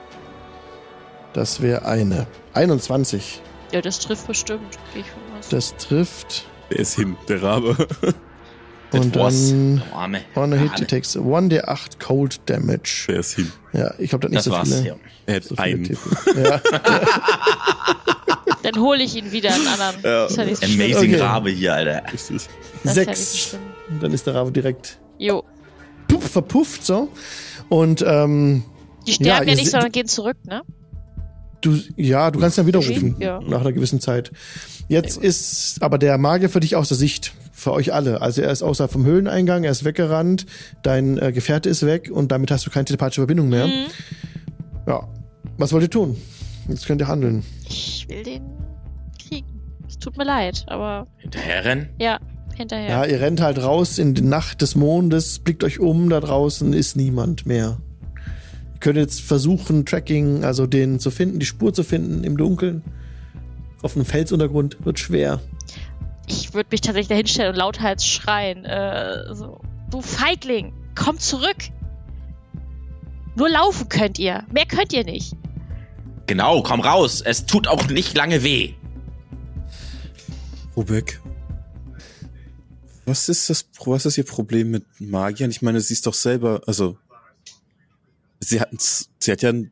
Das 1.32 1.60
wäre 1.62 1.84
eine. 1.86 2.26
21. 2.54 3.40
Ja, 3.72 3.80
das 3.80 3.98
trifft 4.00 4.26
bestimmt. 4.26 4.78
Gehe 4.92 5.02
ich. 5.02 5.48
Das 5.50 5.76
trifft. 5.76 6.46
Der 6.70 6.78
ist 6.80 6.94
hin, 6.96 7.16
der 7.28 7.42
Rabe. 7.42 7.76
Und 8.92 9.16
dann 9.16 9.82
Arme. 9.92 10.20
on 10.36 10.52
a 10.52 10.56
hit, 10.56 10.80
it 10.80 10.88
takes 10.88 11.16
1d8 11.16 11.98
cold 11.98 12.40
damage. 12.46 13.06
Der 13.08 13.18
ist 13.20 13.34
hin. 13.34 13.50
Ja, 13.72 13.92
ich 13.98 14.10
glaube, 14.10 14.28
das 14.30 14.44
Das 14.44 14.46
nicht 14.46 14.52
so 14.52 14.52
war's. 14.52 14.68
viele. 14.80 14.88
Ja. 14.88 14.96
Er 15.26 15.34
hat 15.36 15.44
So 15.44 15.56
viele 15.56 15.66
einen. 15.66 15.98
Ja. 16.44 16.60
Dann 18.62 18.80
hole 18.82 19.02
ich 19.02 19.14
ihn 19.16 19.32
wieder 19.32 19.52
einen 19.52 19.66
anderen. 19.66 19.96
Ja. 20.02 20.22
Das 20.22 20.30
ist 20.32 20.36
ja 20.38 20.44
nicht 20.44 20.56
so 20.60 20.66
schlimm. 20.66 20.80
Amazing 20.92 21.14
Okay. 21.14 21.20
Rabe 21.22 21.50
hier, 21.50 21.74
Alter. 21.74 22.02
Das 22.10 22.30
ist 22.30 22.30
ja 22.30 22.34
nicht 22.84 22.84
so 22.84 22.90
Sechs. 22.90 23.38
schlimm. 23.38 23.60
Dann 24.00 24.12
ist 24.12 24.26
der 24.26 24.34
Rabe 24.34 24.52
direkt 24.52 24.98
Jo. 25.18 25.44
puff, 26.08 26.24
verpufft 26.30 26.84
so. 26.84 27.08
Und 27.68 28.02
ähm, 28.06 28.64
Die 29.06 29.12
sterben 29.12 29.46
ja, 29.46 29.52
ihr 29.52 29.56
nicht, 29.56 29.70
sondern 29.70 29.92
gehen 29.92 30.06
zurück, 30.06 30.36
ne? 30.44 30.62
Du, 31.60 31.78
ja, 31.96 32.30
du 32.30 32.38
kannst 32.40 32.58
dann 32.58 32.66
widerrufen 32.66 33.16
Ja. 33.20 33.40
nach 33.40 33.60
einer 33.60 33.72
gewissen 33.72 34.00
Zeit. 34.00 34.30
Jetzt 34.88 35.16
ist 35.18 35.82
aber 35.82 35.98
der 35.98 36.16
Magier 36.18 36.48
für 36.48 36.60
dich 36.60 36.76
außer 36.76 36.94
Sicht. 36.94 37.32
Für 37.52 37.72
euch 37.72 37.92
alle. 37.94 38.20
Also 38.20 38.42
er 38.42 38.50
ist 38.50 38.62
außerhalb 38.62 38.92
vom 38.92 39.04
Höhleneingang, 39.06 39.64
er 39.64 39.70
ist 39.70 39.84
weggerannt, 39.84 40.44
dein 40.82 41.16
äh, 41.18 41.32
Gefährte 41.32 41.70
ist 41.70 41.86
weg 41.86 42.10
und 42.12 42.30
damit 42.30 42.50
hast 42.50 42.66
du 42.66 42.70
keine 42.70 42.84
telepathische 42.84 43.22
Verbindung 43.22 43.48
mehr. 43.48 43.66
Mhm. 43.66 43.86
Ja. 44.86 45.08
Was 45.56 45.72
wollt 45.72 45.82
ihr 45.82 45.90
tun? 45.90 46.16
Jetzt 46.68 46.86
könnt 46.86 47.00
ihr 47.00 47.08
handeln. 47.08 47.44
Ich 47.66 48.06
will 48.10 48.22
den 48.22 48.42
kriegen. 49.18 49.46
Es 49.88 49.98
tut 49.98 50.18
mir 50.18 50.24
leid, 50.24 50.64
aber 50.68 51.06
Hinterher 51.16 51.64
rennen? 51.64 51.88
ja, 51.98 52.18
hinterher. 52.54 52.88
Ja, 52.90 53.04
ihr 53.06 53.20
rennt 53.20 53.40
halt 53.40 53.62
raus 53.62 53.98
in 53.98 54.12
die 54.14 54.22
Nacht 54.22 54.60
des 54.60 54.76
Mondes, 54.76 55.38
blickt 55.38 55.64
euch 55.64 55.80
um, 55.80 56.10
da 56.10 56.20
draußen 56.20 56.72
ist 56.74 56.94
niemand 56.96 57.46
mehr. 57.46 57.78
Ihr 58.76 58.80
könnt 58.80 58.98
jetzt 58.98 59.22
versuchen, 59.22 59.86
Tracking, 59.86 60.44
also 60.44 60.66
den 60.66 61.00
zu 61.00 61.10
finden, 61.10 61.38
die 61.38 61.46
Spur 61.46 61.72
zu 61.72 61.82
finden 61.82 62.24
im 62.24 62.36
Dunkeln. 62.36 62.84
Auf 63.80 63.96
einem 63.96 64.04
Felsuntergrund 64.04 64.76
wird 64.84 64.98
schwer. 64.98 65.40
Ich 66.26 66.52
würde 66.52 66.68
mich 66.70 66.82
tatsächlich 66.82 67.08
dahinstellen 67.08 67.54
und 67.54 67.56
lauthals 67.56 68.04
schreien. 68.04 68.66
Äh, 68.66 69.34
so, 69.34 69.62
du 69.90 70.02
Feigling, 70.02 70.74
komm 70.94 71.18
zurück! 71.18 71.56
Nur 73.34 73.48
laufen 73.48 73.88
könnt 73.88 74.18
ihr. 74.18 74.44
Mehr 74.52 74.66
könnt 74.66 74.92
ihr 74.92 75.04
nicht. 75.04 75.32
Genau, 76.26 76.62
komm 76.62 76.80
raus. 76.80 77.22
Es 77.22 77.46
tut 77.46 77.68
auch 77.68 77.88
nicht 77.88 78.14
lange 78.14 78.42
weh. 78.42 78.74
Rubek. 80.76 81.22
Was 83.06 83.30
ist 83.30 83.48
das, 83.48 83.70
was 83.86 84.04
ist 84.04 84.18
ihr 84.18 84.26
Problem 84.26 84.70
mit 84.70 84.84
Magiern? 84.98 85.50
Ich 85.50 85.62
meine, 85.62 85.80
sie 85.80 85.94
ist 85.94 86.06
doch 86.06 86.12
selber, 86.12 86.60
also, 86.66 86.98
sie 88.40 88.60
hat, 88.60 88.70
sie 88.80 89.32
hat 89.32 89.42
ja 89.42 89.50
ein, 89.50 89.70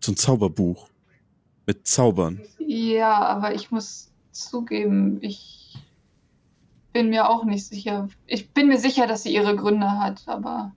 so 0.00 0.12
ein 0.12 0.16
Zauberbuch. 0.16 0.88
Mit 1.66 1.86
Zaubern. 1.86 2.40
Ja, 2.58 3.20
aber 3.24 3.54
ich 3.54 3.70
muss 3.70 4.10
zugeben, 4.32 5.18
ich 5.22 5.78
bin 6.92 7.10
mir 7.10 7.28
auch 7.28 7.44
nicht 7.44 7.66
sicher. 7.66 8.08
Ich 8.26 8.50
bin 8.50 8.68
mir 8.68 8.78
sicher, 8.78 9.06
dass 9.06 9.22
sie 9.22 9.34
ihre 9.34 9.56
Gründe 9.56 9.90
hat, 9.90 10.22
aber. 10.26 10.72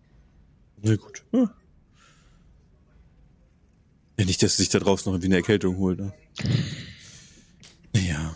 Na 0.82 0.96
gut. 0.96 1.24
Ja. 1.32 1.50
ja 4.18 4.26
nicht, 4.26 4.42
dass 4.44 4.56
sie 4.56 4.64
sich 4.64 4.70
da 4.70 4.80
draußen 4.80 5.10
noch 5.10 5.16
irgendwie 5.16 5.28
eine 5.28 5.38
Erkältung 5.38 5.78
holt, 5.78 6.00
ne? 6.00 6.14
Ja. 7.94 8.36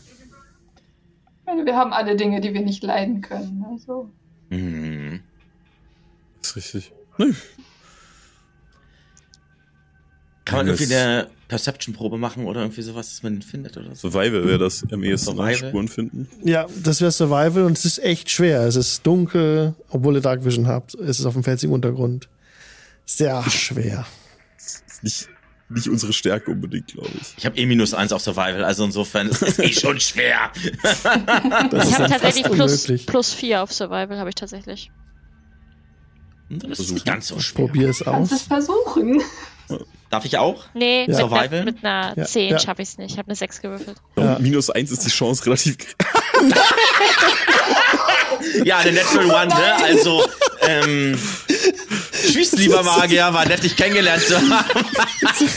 Wir 1.64 1.76
haben 1.76 1.94
alle 1.94 2.16
Dinge, 2.16 2.42
die 2.42 2.54
wir 2.54 2.62
nicht 2.62 2.84
leiden 2.84 3.22
können. 3.22 3.66
Also. 3.70 4.10
Mhm. 4.50 5.22
Das 6.40 6.50
ist 6.50 6.56
richtig. 6.56 6.92
Nee. 7.18 7.34
Kann 10.50 10.58
man 10.60 10.68
Das- 10.68 10.80
irgendwie 10.82 10.96
eine 10.96 11.28
Perception-Probe 11.48 12.18
machen 12.18 12.46
oder 12.46 12.62
irgendwie 12.62 12.82
sowas, 12.82 13.10
dass 13.10 13.24
man 13.24 13.36
ihn 13.36 13.42
findet 13.42 13.76
oder 13.78 13.96
so? 13.96 14.10
Survival 14.10 14.46
wäre 14.46 14.58
das 14.60 14.84
am 14.92 15.04
ehesten 15.04 15.36
ne? 15.36 15.56
Spuren 15.56 15.88
finden. 15.88 16.28
Ja, 16.44 16.68
das 16.84 17.02
wäre 17.02 17.12
Survival 17.12 17.64
und 17.66 17.78
es 17.78 17.86
ist 17.86 18.00
echt 18.00 18.30
schwer. 18.30 18.62
Es 18.68 18.76
ist 18.76 19.06
dunkel, 19.06 19.74
obwohl 19.90 20.16
ihr 20.16 20.22
Dark 20.22 20.46
Vision 20.46 20.68
habt. 20.68 20.94
Es 20.96 21.20
ist 21.20 21.26
auf 21.26 21.34
dem 21.34 21.44
felsigen 21.44 21.74
Untergrund. 21.74 22.30
Sehr 23.06 23.44
schwer. 23.50 24.06
Ist 24.58 25.04
nicht, 25.04 25.30
nicht 25.70 25.88
unsere 25.88 26.14
Stärke 26.14 26.52
unbedingt, 26.52 26.88
glaube 26.88 27.10
ich. 27.20 27.34
Ich 27.38 27.46
habe 27.46 27.58
eh 27.58 27.66
minus 27.66 27.94
eins 27.96 28.12
auf 28.14 28.22
Survival, 28.22 28.64
also 28.64 28.86
insofern 28.86 29.30
ist 29.30 29.42
es 29.42 29.58
eh 29.60 29.72
schon 29.74 30.00
schwer. 30.00 30.52
Das 31.72 31.90
Ich 31.90 31.96
habe 31.98 32.10
tatsächlich 32.10 32.44
plus, 32.44 32.88
plus 33.08 33.34
vier 33.34 33.64
auf 33.64 33.72
Survival, 33.74 34.18
habe 34.20 34.30
ich 34.30 34.36
tatsächlich. 34.36 34.92
Hm, 36.50 36.60
Dann 36.60 36.72
ist 36.72 36.80
es 36.80 36.92
nicht 36.92 37.06
ganz 37.06 37.28
so 37.28 37.38
Ich 37.38 37.46
schwer. 37.48 37.66
probiere 37.66 37.90
es 37.92 38.00
Kannst 38.00 38.32
es 38.32 38.40
aus. 38.42 38.44
versuchen. 38.48 39.22
Darf 40.10 40.26
ich 40.26 40.38
auch? 40.38 40.64
Nee, 40.74 41.02
Ja. 41.02 41.08
mit, 41.08 41.16
Survival? 41.18 41.48
einer, 41.54 41.64
mit 41.66 41.86
einer 41.86 42.14
Ja, 42.18 42.26
10 42.26 42.50
ja. 42.52 42.60
schaffe 42.60 42.82
ich 42.82 42.90
es 42.90 42.98
nicht. 42.98 43.12
Ich 43.12 43.18
habe 43.18 43.28
eine 43.28 43.36
6 43.36 43.62
gewürfelt. 43.62 43.98
Ja. 44.18 44.34
Und 44.36 44.42
minus 44.42 44.70
eins 44.70 44.92
ist 44.92 45.06
die 45.06 45.10
Chance 45.10 45.46
relativ. 45.46 45.78
Ja, 48.64 48.78
eine 48.78 48.94
Natural 48.94 49.26
One, 49.30 49.48
ne? 49.48 49.76
Also, 49.84 50.24
ähm, 50.62 51.20
tschüss, 52.32 52.54
lieber 52.54 52.84
Magier, 52.84 53.34
war 53.34 53.46
nett, 53.46 53.64
dich 53.64 53.76
kennengelernt 53.76 54.22
zu 54.24 54.36
haben. 54.38 54.54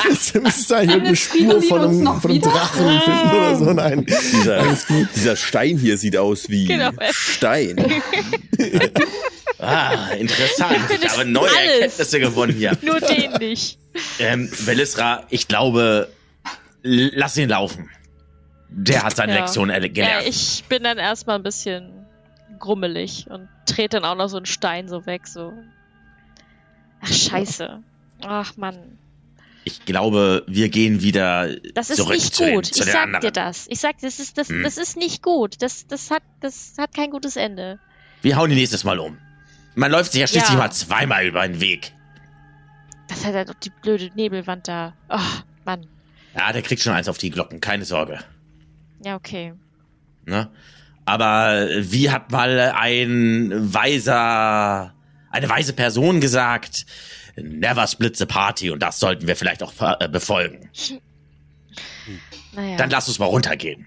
Jetzt 0.08 0.34
müsst 0.34 0.70
ihr 0.70 0.76
eigentlich 0.78 1.02
eine 1.02 1.16
Spur 1.16 1.62
von 1.62 1.80
einem, 1.80 2.04
von 2.20 2.30
einem 2.30 2.34
wieder? 2.42 2.50
Drachen 2.50 3.00
finden 3.02 3.30
oder 3.30 3.56
so. 3.56 3.64
Nein. 3.72 4.06
Dieser, 4.06 4.76
dieser 5.14 5.36
Stein 5.36 5.78
hier 5.78 5.96
sieht 5.96 6.16
aus 6.16 6.48
wie 6.48 6.66
Genau. 6.66 6.90
Stein. 7.12 7.76
Ah, 9.62 10.10
interessant. 10.18 10.78
Ich 10.90 11.08
habe 11.08 11.24
neue 11.24 11.48
alles. 11.48 11.70
Erkenntnisse 11.74 12.20
gewonnen 12.20 12.52
hier. 12.54 12.76
Nur 12.82 13.00
den 13.00 13.32
nicht. 13.34 13.78
Ähm, 14.18 14.50
Velisra, 14.50 15.24
ich 15.30 15.46
glaube, 15.48 16.08
lass 16.82 17.36
ihn 17.36 17.48
laufen. 17.48 17.88
Der 18.68 19.02
hat 19.04 19.14
seine 19.16 19.34
Ja. 19.34 19.40
Lektion 19.40 19.70
erle- 19.70 19.86
Ja, 19.86 19.92
gelernt. 19.92 20.26
ich 20.26 20.64
bin 20.68 20.82
dann 20.82 20.98
erstmal 20.98 21.36
ein 21.36 21.42
bisschen 21.42 22.06
grummelig 22.58 23.26
und 23.30 23.48
trete 23.66 24.00
dann 24.00 24.04
auch 24.04 24.14
noch 24.16 24.28
so 24.28 24.36
einen 24.38 24.46
Stein 24.46 24.88
so 24.88 25.04
weg, 25.06 25.26
so. 25.26 25.52
Ach, 27.00 27.12
scheiße. 27.12 27.82
Ach, 28.24 28.56
Mann. 28.56 28.98
Ich 29.64 29.84
glaube, 29.84 30.42
wir 30.48 30.68
gehen 30.70 31.02
wieder 31.02 31.54
Das 31.74 31.90
ist 31.90 31.96
zurück 31.98 32.14
nicht 32.14 32.34
zu, 32.34 32.44
den, 32.44 32.54
gut. 32.56 32.66
zu 32.66 32.80
Ich 32.80 32.84
den 32.86 32.92
sag 32.92 33.02
anderen. 33.04 33.20
dir 33.22 33.30
das. 33.30 33.66
Ich 33.68 33.78
sag, 33.78 33.98
das 34.00 34.18
ist, 34.18 34.38
das, 34.38 34.48
Hm. 34.48 34.62
das 34.64 34.76
ist 34.76 34.96
nicht 34.96 35.22
gut. 35.22 35.56
Das, 35.62 35.86
das 35.86 36.10
hat, 36.10 36.22
das 36.40 36.72
hat 36.78 36.94
kein 36.94 37.10
gutes 37.10 37.36
Ende. 37.36 37.78
Wir 38.22 38.36
hauen 38.36 38.50
ihn 38.50 38.56
nächstes 38.56 38.82
Mal 38.84 38.98
um. 38.98 39.18
Man 39.74 39.90
läuft 39.90 40.12
sich 40.12 40.20
ja 40.20 40.26
schließlich 40.26 40.52
Ja. 40.52 40.58
mal 40.58 40.70
zweimal 40.70 41.26
über 41.26 41.46
den 41.46 41.60
Weg. 41.60 41.92
Das 43.08 43.24
hat 43.24 43.34
halt 43.34 43.48
doch 43.48 43.54
die 43.54 43.70
blöde 43.82 44.10
Nebelwand 44.14 44.68
da. 44.68 44.94
Ach, 45.08 45.44
Mann. 45.64 45.86
Ja, 46.36 46.52
der 46.52 46.62
kriegt 46.62 46.80
schon 46.82 46.92
eins 46.92 47.08
auf 47.08 47.18
die 47.18 47.30
Glocken, 47.30 47.60
keine 47.60 47.84
Sorge. 47.84 48.18
Ja, 49.04 49.16
okay. 49.16 49.54
Ne? 50.24 50.50
Aber 51.04 51.68
wie 51.78 52.10
hat 52.10 52.30
mal 52.30 52.72
ein 52.76 53.50
weiser, 53.74 54.94
eine 55.30 55.48
weise 55.48 55.72
Person 55.72 56.20
gesagt, 56.20 56.86
never 57.36 57.86
split 57.86 58.16
the 58.16 58.26
party 58.26 58.70
und 58.70 58.80
das 58.82 59.00
sollten 59.00 59.26
wir 59.26 59.34
vielleicht 59.36 59.62
auch 59.62 59.72
äh, 60.00 60.08
befolgen. 60.08 60.70
Naja. 62.54 62.76
Dann 62.76 62.90
lass 62.90 63.08
uns 63.08 63.18
mal 63.18 63.26
runtergehen. 63.26 63.86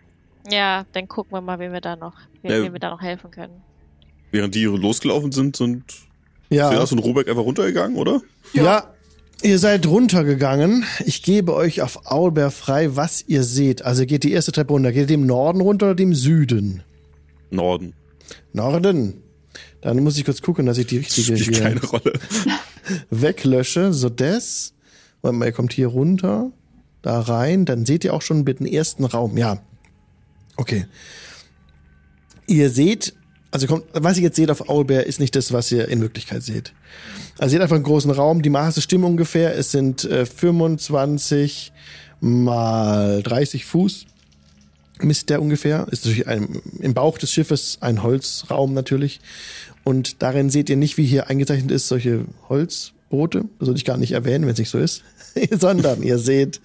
ja, 0.49 0.85
dann 0.93 1.07
gucken 1.07 1.31
wir 1.33 1.41
mal, 1.41 1.57
wem 1.59 1.71
wir 1.71 1.81
da 1.81 1.95
noch, 1.95 2.15
Ja. 2.43 2.49
wem 2.63 2.73
wir 2.73 2.79
da 2.79 2.89
noch 2.89 3.01
helfen 3.01 3.31
können. 3.31 3.61
Während 4.31 4.55
die 4.55 4.63
losgelaufen 4.63 5.31
sind, 5.31 5.55
sind 5.55 5.83
Ja. 6.49 6.69
Silas 6.69 6.91
und 6.91 6.99
Robeck 6.99 7.27
einfach 7.29 7.43
runtergegangen, 7.43 7.97
oder? 7.97 8.21
Ja, 8.53 8.93
ihr 9.41 9.59
seid 9.59 9.87
runtergegangen. 9.87 10.83
Ich 11.05 11.23
gebe 11.23 11.53
euch 11.53 11.81
auf 11.81 12.05
Aulbär 12.05 12.51
frei, 12.51 12.95
was 12.95 13.23
ihr 13.27 13.43
seht. 13.43 13.83
Also 13.83 14.05
geht 14.05 14.23
die 14.23 14.31
erste 14.31 14.51
Treppe 14.51 14.73
runter. 14.73 14.91
Geht 14.91 15.01
ihr 15.03 15.17
dem 15.17 15.25
Norden 15.25 15.61
runter 15.61 15.87
oder 15.87 15.95
dem 15.95 16.13
Süden? 16.13 16.83
Norden. 17.49 17.93
Norden. 18.53 19.21
Dann 19.81 20.03
muss 20.03 20.17
ich 20.17 20.25
kurz 20.25 20.41
gucken, 20.41 20.65
dass 20.65 20.77
ich 20.77 20.87
die 20.87 20.99
Das 21.01 21.17
richtige 21.17 21.37
spielt 21.37 21.55
hier 21.57 21.63
keine 21.63 21.81
Rolle. 21.83 22.13
weglösche. 23.09 23.93
So 23.93 24.09
das. 24.09 24.73
Warte 25.21 25.37
mal, 25.37 25.45
ihr 25.45 25.51
kommt 25.51 25.73
hier 25.73 25.87
runter, 25.87 26.51
da 27.01 27.19
rein. 27.19 27.65
Dann 27.65 27.85
seht 27.85 28.03
ihr 28.03 28.13
auch 28.13 28.21
schon 28.21 28.43
mit 28.43 28.59
dem 28.59 28.65
ersten 28.67 29.05
Raum. 29.05 29.37
Ja. 29.37 29.61
Okay. 30.55 30.85
Ihr 32.47 32.69
seht, 32.69 33.13
also 33.55 33.67
kommt, 33.67 33.85
was 33.93 34.17
ihr 34.17 34.23
jetzt 34.23 34.35
seht 34.35 34.51
auf 34.51 34.67
Aulbär, 34.67 35.07
ist 35.07 35.21
nicht 35.21 35.33
das, 35.33 35.53
was 35.53 35.71
ihr 35.71 35.87
in 35.87 36.01
Wirklichkeit 36.01 36.43
seht. 36.43 36.73
Also 37.37 37.45
ihr 37.45 37.49
seht 37.51 37.61
einfach 37.61 37.77
einen 37.77 37.85
großen 37.85 38.11
Raum. 38.11 38.41
Die 38.41 38.49
Maße 38.49 38.81
stimmen 38.81 39.05
ungefähr. 39.05 39.57
Es 39.57 39.71
sind 39.71 40.03
äh, 40.03 40.25
25 40.25 41.71
mal 42.19 43.23
30 43.23 43.63
Fuß. 43.63 44.07
Misst 44.99 45.29
der 45.29 45.41
ungefähr. 45.41 45.87
Ist 45.89 46.03
natürlich 46.03 46.27
ein, 46.27 46.61
im 46.81 46.93
Bauch 46.93 47.17
des 47.17 47.31
Schiffes 47.31 47.77
ein 47.79 48.03
Holzraum 48.03 48.73
natürlich. 48.73 49.21
Und 49.85 50.21
darin 50.21 50.49
seht 50.49 50.69
ihr 50.69 50.75
nicht, 50.75 50.97
wie 50.97 51.05
hier 51.05 51.29
eingezeichnet 51.29 51.71
ist, 51.71 51.87
solche 51.87 52.25
Holzboote. 52.49 53.45
Das 53.59 53.69
würde 53.69 53.77
ich 53.77 53.85
gar 53.85 53.95
nicht 53.95 54.11
erwähnen, 54.11 54.43
wenn 54.43 54.51
es 54.51 54.59
nicht 54.59 54.69
so 54.69 54.79
ist. 54.79 55.01
Sondern 55.49 56.03
ihr 56.03 56.19
seht 56.19 56.59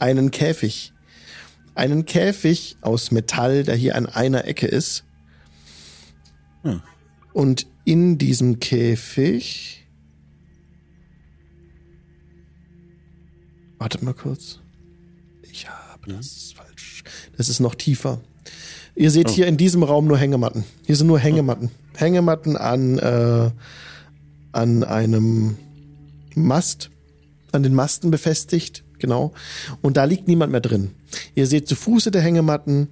einen 0.00 0.32
Käfig. 0.32 0.92
Einen 1.76 2.04
Käfig 2.04 2.78
aus 2.80 3.12
Metall, 3.12 3.62
der 3.62 3.76
hier 3.76 3.94
an 3.94 4.06
einer 4.06 4.44
Ecke 4.44 4.66
ist. 4.66 5.04
Hm. 6.62 6.80
Und 7.32 7.66
in 7.84 8.18
diesem 8.18 8.60
Käfig. 8.60 9.86
Wartet 13.78 14.02
mal 14.02 14.14
kurz. 14.14 14.60
Ich 15.42 15.68
habe 15.68 16.12
das 16.14 16.52
falsch. 16.54 17.02
Das 17.36 17.48
ist 17.48 17.60
noch 17.60 17.74
tiefer. 17.74 18.20
Ihr 18.94 19.10
seht 19.10 19.30
Oh. 19.30 19.32
hier 19.32 19.46
in 19.46 19.56
diesem 19.56 19.82
Raum 19.82 20.06
nur 20.06 20.18
Hängematten. 20.18 20.64
Hier 20.86 20.96
sind 20.96 21.06
nur 21.06 21.18
Hängematten. 21.18 21.70
Hängematten 21.96 22.56
an, 22.56 22.98
äh, 22.98 23.50
an 24.52 24.84
einem 24.84 25.56
Mast, 26.34 26.90
an 27.52 27.62
den 27.62 27.74
Masten 27.74 28.10
befestigt, 28.10 28.84
genau. 28.98 29.32
Und 29.80 29.96
da 29.96 30.04
liegt 30.04 30.28
niemand 30.28 30.52
mehr 30.52 30.60
drin. 30.60 30.92
Ihr 31.34 31.46
seht 31.46 31.68
zu 31.68 31.74
Fuße 31.74 32.10
der 32.10 32.22
Hängematten 32.22 32.88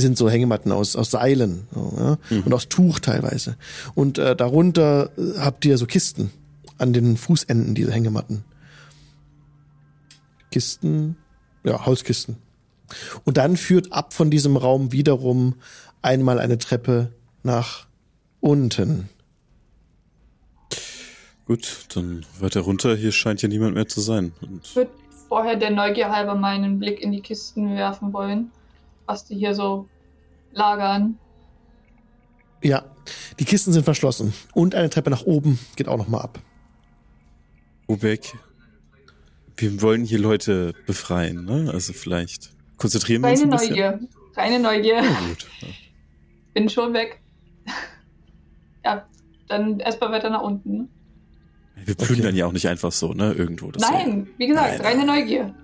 sind 0.00 0.16
so 0.16 0.28
Hängematten 0.28 0.72
aus, 0.72 0.96
aus 0.96 1.10
Seilen 1.10 1.66
so, 1.74 1.94
ja? 1.98 2.38
und 2.44 2.52
aus 2.52 2.68
Tuch 2.68 2.98
teilweise. 2.98 3.56
Und 3.94 4.18
äh, 4.18 4.34
darunter 4.34 5.10
äh, 5.16 5.38
habt 5.38 5.64
ihr 5.64 5.76
so 5.78 5.86
Kisten 5.86 6.30
an 6.78 6.92
den 6.92 7.16
Fußenden 7.16 7.74
dieser 7.74 7.92
Hängematten. 7.92 8.44
Kisten, 10.50 11.16
ja, 11.64 11.84
Holzkisten. 11.86 12.36
Und 13.24 13.36
dann 13.36 13.56
führt 13.56 13.92
ab 13.92 14.12
von 14.12 14.30
diesem 14.30 14.56
Raum 14.56 14.92
wiederum 14.92 15.54
einmal 16.02 16.38
eine 16.38 16.58
Treppe 16.58 17.12
nach 17.42 17.86
unten. 18.40 19.08
Gut, 21.46 21.86
dann 21.94 22.24
weiter 22.38 22.60
runter. 22.60 22.96
Hier 22.96 23.12
scheint 23.12 23.42
ja 23.42 23.48
niemand 23.48 23.74
mehr 23.74 23.88
zu 23.88 24.00
sein. 24.00 24.32
Und 24.40 24.66
Ich 24.66 24.76
würde 24.76 24.90
vorher 25.28 25.56
der 25.56 25.70
Neugier 25.70 26.10
halber 26.10 26.34
mal 26.34 26.54
einen 26.54 26.78
Blick 26.78 27.00
in 27.00 27.12
die 27.12 27.20
Kisten 27.20 27.74
werfen 27.74 28.12
wollen, 28.12 28.50
was 29.06 29.24
die 29.24 29.36
hier 29.36 29.54
so 29.54 29.88
lagern. 30.52 31.18
Ja, 32.62 32.84
die 33.38 33.44
Kisten 33.44 33.72
sind 33.72 33.84
verschlossen. 33.84 34.32
Und 34.54 34.74
eine 34.74 34.90
Treppe 34.90 35.10
nach 35.10 35.22
oben 35.22 35.58
geht 35.76 35.88
auch 35.88 35.98
nochmal 35.98 36.22
ab. 36.22 36.38
Robeck, 37.88 38.34
wir 39.56 39.82
wollen 39.82 40.04
hier 40.04 40.18
Leute 40.18 40.74
befreien, 40.86 41.44
ne? 41.44 41.70
Also 41.72 41.92
vielleicht 41.92 42.50
konzentrieren 42.76 43.22
wir 43.22 43.30
uns 43.30 43.40
Reine 43.40 43.52
ein 43.52 43.58
bisschen. 43.58 43.70
Neugier. 43.70 44.00
Reine 44.36 44.60
Neugier. 44.60 45.02
Na 45.02 45.28
gut. 45.28 45.46
Ja. 45.60 45.68
Bin 46.54 46.68
schon 46.68 46.92
weg. 46.92 47.20
ja, 48.84 49.06
dann 49.48 49.80
erstmal 49.80 50.12
weiter 50.12 50.30
nach 50.30 50.42
unten. 50.42 50.76
Ne? 50.76 50.88
Wir 51.84 51.94
plündern 51.94 52.36
ja 52.36 52.46
auch 52.46 52.52
nicht 52.52 52.68
einfach 52.68 52.92
so, 52.92 53.12
ne? 53.12 53.32
Irgendwo. 53.32 53.70
Das 53.70 53.82
Nein, 53.82 54.28
wie 54.36 54.46
gesagt, 54.46 54.78
Nein. 54.78 54.86
reine 54.86 55.06
Neugier. 55.06 55.54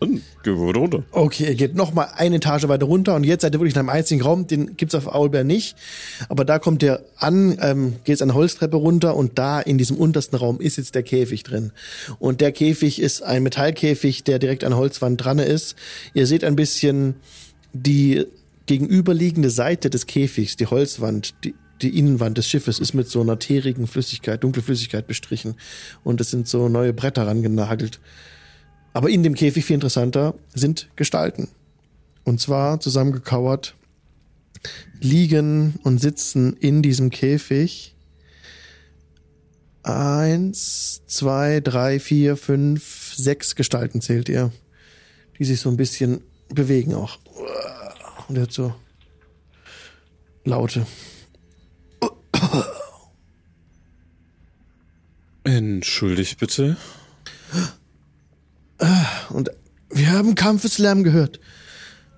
Dann 0.00 0.22
gehen 0.44 0.56
wir 0.56 0.76
runter. 0.76 1.02
Okay, 1.10 1.48
ihr 1.48 1.54
geht 1.54 1.74
noch 1.74 1.92
mal 1.92 2.08
eine 2.14 2.36
Etage 2.36 2.68
weiter 2.68 2.86
runter 2.86 3.14
und 3.16 3.24
jetzt 3.24 3.42
seid 3.42 3.54
ihr 3.54 3.60
wirklich 3.60 3.74
in 3.74 3.80
einem 3.80 3.88
einzigen 3.88 4.22
Raum, 4.22 4.46
den 4.46 4.76
gibt's 4.76 4.94
auf 4.94 5.08
Aulbär 5.08 5.44
nicht. 5.44 5.76
Aber 6.28 6.44
da 6.44 6.58
kommt 6.58 6.82
ihr 6.82 7.04
an, 7.16 7.58
ähm, 7.60 7.96
geht 8.04 8.22
eine 8.22 8.34
Holztreppe 8.34 8.76
runter 8.76 9.16
und 9.16 9.38
da 9.38 9.60
in 9.60 9.76
diesem 9.76 9.96
untersten 9.96 10.36
Raum 10.36 10.60
ist 10.60 10.76
jetzt 10.76 10.94
der 10.94 11.02
Käfig 11.02 11.42
drin. 11.42 11.72
Und 12.18 12.40
der 12.40 12.52
Käfig 12.52 13.00
ist 13.00 13.22
ein 13.22 13.42
Metallkäfig, 13.42 14.22
der 14.24 14.38
direkt 14.38 14.62
an 14.64 14.76
Holzwand 14.76 15.22
dran 15.24 15.40
ist. 15.40 15.74
Ihr 16.14 16.26
seht 16.26 16.44
ein 16.44 16.54
bisschen 16.54 17.16
die 17.72 18.26
gegenüberliegende 18.66 19.50
Seite 19.50 19.90
des 19.90 20.06
Käfigs, 20.06 20.56
die 20.56 20.66
Holzwand, 20.66 21.34
die, 21.42 21.54
die 21.82 21.98
Innenwand 21.98 22.38
des 22.38 22.46
Schiffes 22.46 22.78
ist 22.78 22.94
mit 22.94 23.08
so 23.08 23.20
einer 23.20 23.38
teerigen 23.38 23.86
Flüssigkeit, 23.86 24.44
dunkle 24.44 24.62
Flüssigkeit 24.62 25.06
bestrichen. 25.06 25.54
Und 26.04 26.20
es 26.20 26.30
sind 26.30 26.46
so 26.46 26.68
neue 26.68 26.92
Bretter 26.92 27.26
rangenagelt. 27.26 27.98
Aber 28.92 29.10
in 29.10 29.22
dem 29.22 29.34
Käfig, 29.34 29.64
viel 29.64 29.74
interessanter, 29.74 30.34
sind 30.54 30.88
Gestalten. 30.96 31.48
Und 32.24 32.40
zwar 32.40 32.80
zusammengekauert, 32.80 33.74
liegen 35.00 35.78
und 35.84 35.98
sitzen 35.98 36.54
in 36.54 36.82
diesem 36.82 37.10
Käfig 37.10 37.94
eins, 39.82 41.02
zwei, 41.06 41.60
drei, 41.60 41.98
vier, 42.00 42.36
fünf, 42.36 43.14
sechs 43.14 43.54
Gestalten 43.54 44.00
zählt 44.00 44.28
ihr, 44.28 44.52
die 45.38 45.44
sich 45.44 45.60
so 45.60 45.70
ein 45.70 45.76
bisschen 45.76 46.20
bewegen 46.48 46.94
auch. 46.94 47.18
Und 48.28 48.36
er 48.36 48.42
hat 48.42 48.52
so 48.52 48.74
Laute. 50.44 50.86
Entschuldigt 55.44 56.38
bitte. 56.38 56.76
Und 59.30 59.50
wir 59.90 60.10
haben 60.10 60.34
Kampfeslärm 60.34 61.04
gehört. 61.04 61.40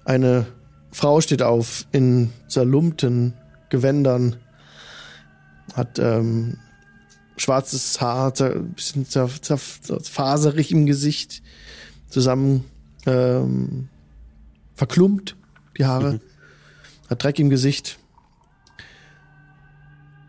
Eine 0.05 0.47
Frau 0.93 1.21
steht 1.21 1.43
auf 1.43 1.87
in 1.93 2.31
zerlumpten 2.49 3.35
Gewändern, 3.69 4.37
hat 5.75 5.99
ähm, 5.99 6.59
schwarzes 7.37 8.01
Haar, 8.01 8.33
ein 8.41 8.73
bisschen 8.73 9.07
zer, 9.07 9.31
zer, 9.41 9.59
faserig 9.59 10.73
im 10.73 10.87
Gesicht, 10.87 11.43
zusammen 12.09 12.65
ähm, 13.07 13.89
verklumpt, 14.75 15.37
die 15.79 15.87
Haare, 15.87 16.15
mhm. 16.15 16.21
hat 17.09 17.23
Dreck 17.23 17.39
im 17.39 17.51
Gesicht. 17.51 17.99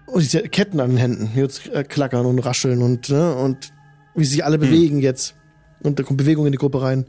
Und 0.05 0.21
diese 0.21 0.41
Ketten 0.43 0.79
an 0.79 0.91
den 0.91 0.97
Händen, 0.97 1.31
jetzt 1.35 1.67
äh, 1.69 1.83
klackern 1.83 2.25
und 2.25 2.39
rascheln 2.39 2.81
und, 2.81 3.09
ne, 3.09 3.33
und 3.33 3.73
wie 4.13 4.25
sich 4.25 4.45
alle 4.45 4.57
mhm. 4.57 4.61
bewegen 4.61 4.99
jetzt. 4.99 5.35
Und 5.83 5.99
da 5.99 6.03
kommt 6.03 6.17
Bewegung 6.17 6.45
in 6.45 6.51
die 6.51 6.57
Gruppe 6.57 6.81
rein. 6.81 7.05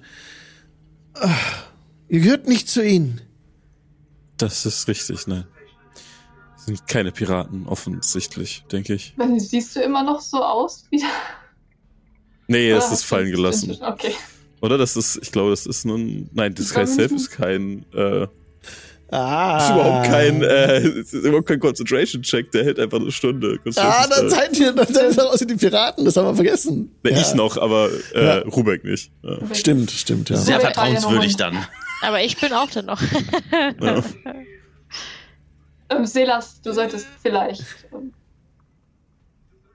Ach, 1.15 1.65
ihr 2.09 2.21
gehört 2.21 2.49
nicht 2.49 2.69
zu 2.69 2.85
ihnen. 2.85 3.21
Das 4.37 4.67
ist 4.67 4.89
richtig, 4.89 5.27
nein. 5.27 5.45
Sind 6.57 6.87
keine 6.87 7.13
Piraten, 7.13 7.67
offensichtlich, 7.67 8.65
denke 8.71 8.95
ich. 8.95 9.15
Siehst 9.39 9.77
du 9.77 9.81
immer 9.81 10.05
noch 10.05 10.21
so 10.21 10.43
aus 10.43 10.85
wie. 10.91 11.03
Nee, 12.47 12.71
es 12.71 12.93
ist 12.93 13.05
fallen 13.05 13.31
gelassen. 13.31 13.77
Okay. 13.81 14.15
Oder? 14.61 14.79
Das 14.79 14.97
ist, 14.97 15.19
ich 15.21 15.33
glaube, 15.33 15.51
das 15.51 15.67
ist 15.67 15.85
nun. 15.85 16.29
Nein, 16.33 16.55
das 16.55 16.69
Self 16.69 17.13
ist 17.13 17.31
kein. 17.31 17.85
Äh, 17.93 18.29
Ah. 19.13 19.59
Das 19.59 19.65
ist 19.65 19.75
überhaupt 19.75 20.07
kein, 20.07 20.43
äh, 20.43 20.81
ist 20.81 21.13
überhaupt 21.13 21.47
kein 21.47 21.61
Concentration-Check, 21.61 22.51
der 22.51 22.65
hält 22.65 22.81
einfach 22.81 22.99
eine 22.99 23.13
Stunde. 23.13 23.61
Ah, 23.77 24.07
dann 24.09 24.31
seid 24.31 24.59
ihr, 24.59 24.73
dann 24.73 24.87
seid 24.87 25.15
ihr 25.15 25.31
aus 25.31 25.39
die 25.41 25.55
Piraten, 25.55 26.07
das 26.07 26.17
haben 26.17 26.29
wir 26.29 26.35
vergessen. 26.35 26.95
Nee, 27.03 27.11
ja. 27.11 27.21
Ich 27.21 27.35
noch, 27.35 27.59
aber 27.59 27.91
äh, 28.15 28.25
ja. 28.25 28.39
Rubek 28.39 28.85
nicht. 28.85 29.11
Ja. 29.23 29.37
Stimmt, 29.55 29.91
stimmt, 29.91 30.31
ja. 30.31 30.37
Sehr 30.37 30.61
vertrauenswürdig 30.61 31.37
dann. 31.37 31.63
Aber 32.01 32.23
ich 32.23 32.39
bin 32.39 32.55
auch 32.55 32.71
dann 32.71 32.87
noch. 32.87 33.03
ja. 33.83 34.03
ähm, 35.91 36.07
Selas, 36.07 36.63
du 36.63 36.73
solltest 36.73 37.07
vielleicht. 37.23 37.65
Ähm, 37.93 38.15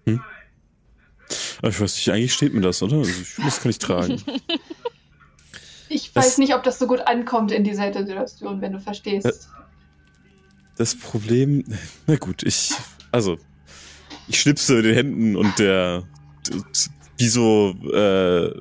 hm? 0.07 0.21
Ich 1.61 1.79
weiß 1.79 1.95
nicht, 1.95 2.09
eigentlich 2.09 2.33
steht 2.33 2.55
mir 2.55 2.61
das, 2.61 2.81
oder? 2.81 2.97
Also 2.97 3.11
ich, 3.11 3.35
das 3.35 3.61
kann 3.61 3.69
ich 3.69 3.77
tragen. 3.77 4.19
Ich 5.89 6.15
weiß 6.15 6.25
das, 6.25 6.37
nicht, 6.37 6.53
ob 6.53 6.63
das 6.63 6.79
so 6.79 6.87
gut 6.87 7.01
ankommt 7.01 7.51
in 7.51 7.63
dieser 7.63 7.93
Situation, 7.93 8.61
wenn 8.61 8.73
du 8.73 8.79
verstehst. 8.79 9.49
Das 10.77 10.95
Problem, 10.95 11.63
na 12.07 12.15
gut, 12.15 12.43
ich, 12.43 12.71
also, 13.11 13.37
ich 14.27 14.39
schnipse 14.39 14.75
mit 14.75 14.85
den 14.85 14.93
Händen 14.93 15.35
und 15.35 15.57
der, 15.59 16.03
wie 17.17 17.27
so, 17.27 17.75
äh, 17.93 18.59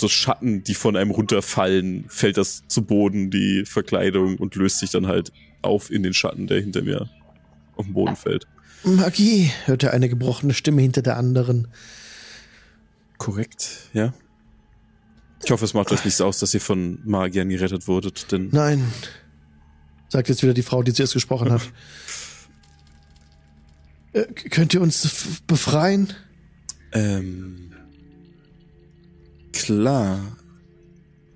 so 0.00 0.08
Schatten, 0.08 0.62
die 0.62 0.74
von 0.74 0.96
einem 0.96 1.10
runterfallen, 1.10 2.06
fällt 2.08 2.36
das 2.36 2.62
zu 2.68 2.82
Boden, 2.82 3.30
die 3.30 3.64
Verkleidung, 3.64 4.36
und 4.36 4.54
löst 4.54 4.78
sich 4.78 4.90
dann 4.90 5.06
halt 5.06 5.32
auf 5.62 5.90
in 5.90 6.02
den 6.02 6.14
Schatten, 6.14 6.46
der 6.46 6.60
hinter 6.60 6.82
mir 6.82 7.08
auf 7.76 7.86
den 7.86 7.94
Boden 7.94 8.16
fällt. 8.16 8.46
Magie, 8.84 9.50
hörte 9.64 9.92
eine 9.92 10.08
gebrochene 10.08 10.54
Stimme 10.54 10.82
hinter 10.82 11.02
der 11.02 11.16
anderen. 11.16 11.68
Korrekt, 13.18 13.88
ja. 13.92 14.12
Ich 15.44 15.50
hoffe, 15.50 15.64
es 15.64 15.74
macht 15.74 15.92
euch 15.92 16.04
nichts 16.04 16.20
aus, 16.20 16.38
dass 16.38 16.54
ihr 16.54 16.60
von 16.60 17.00
Magiern 17.04 17.48
gerettet 17.48 17.86
wurdet, 17.86 18.32
denn. 18.32 18.48
Nein, 18.52 18.92
sagt 20.08 20.28
jetzt 20.28 20.42
wieder 20.42 20.54
die 20.54 20.62
Frau, 20.62 20.82
die 20.82 20.92
zuerst 20.92 21.12
gesprochen 21.12 21.52
hat. 21.52 21.62
äh, 24.12 24.24
könnt 24.50 24.74
ihr 24.74 24.80
uns 24.80 25.40
befreien? 25.46 26.12
Ähm. 26.92 27.72
Klar. 29.52 30.20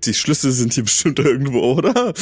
Die 0.05 0.13
Schlüssel 0.13 0.51
sind 0.51 0.73
hier 0.73 0.83
bestimmt 0.83 1.19
irgendwo, 1.19 1.75
oder? 1.75 2.13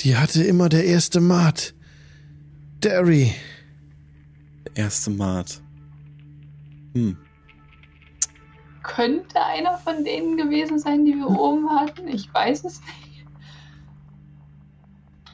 Die 0.00 0.16
hatte 0.16 0.44
immer 0.44 0.68
der 0.68 0.84
erste 0.84 1.20
Mat. 1.20 1.74
Derry. 2.82 3.34
Der 4.66 4.84
erste 4.84 5.10
Mat. 5.10 5.62
Hm 6.94 7.16
könnte 8.88 9.40
einer 9.44 9.78
von 9.78 10.04
denen 10.04 10.36
gewesen 10.36 10.78
sein, 10.78 11.04
die 11.04 11.14
wir 11.14 11.28
oben 11.28 11.70
hatten. 11.70 12.08
Ich 12.08 12.32
weiß 12.32 12.64
es 12.64 12.80
nicht. 12.80 13.26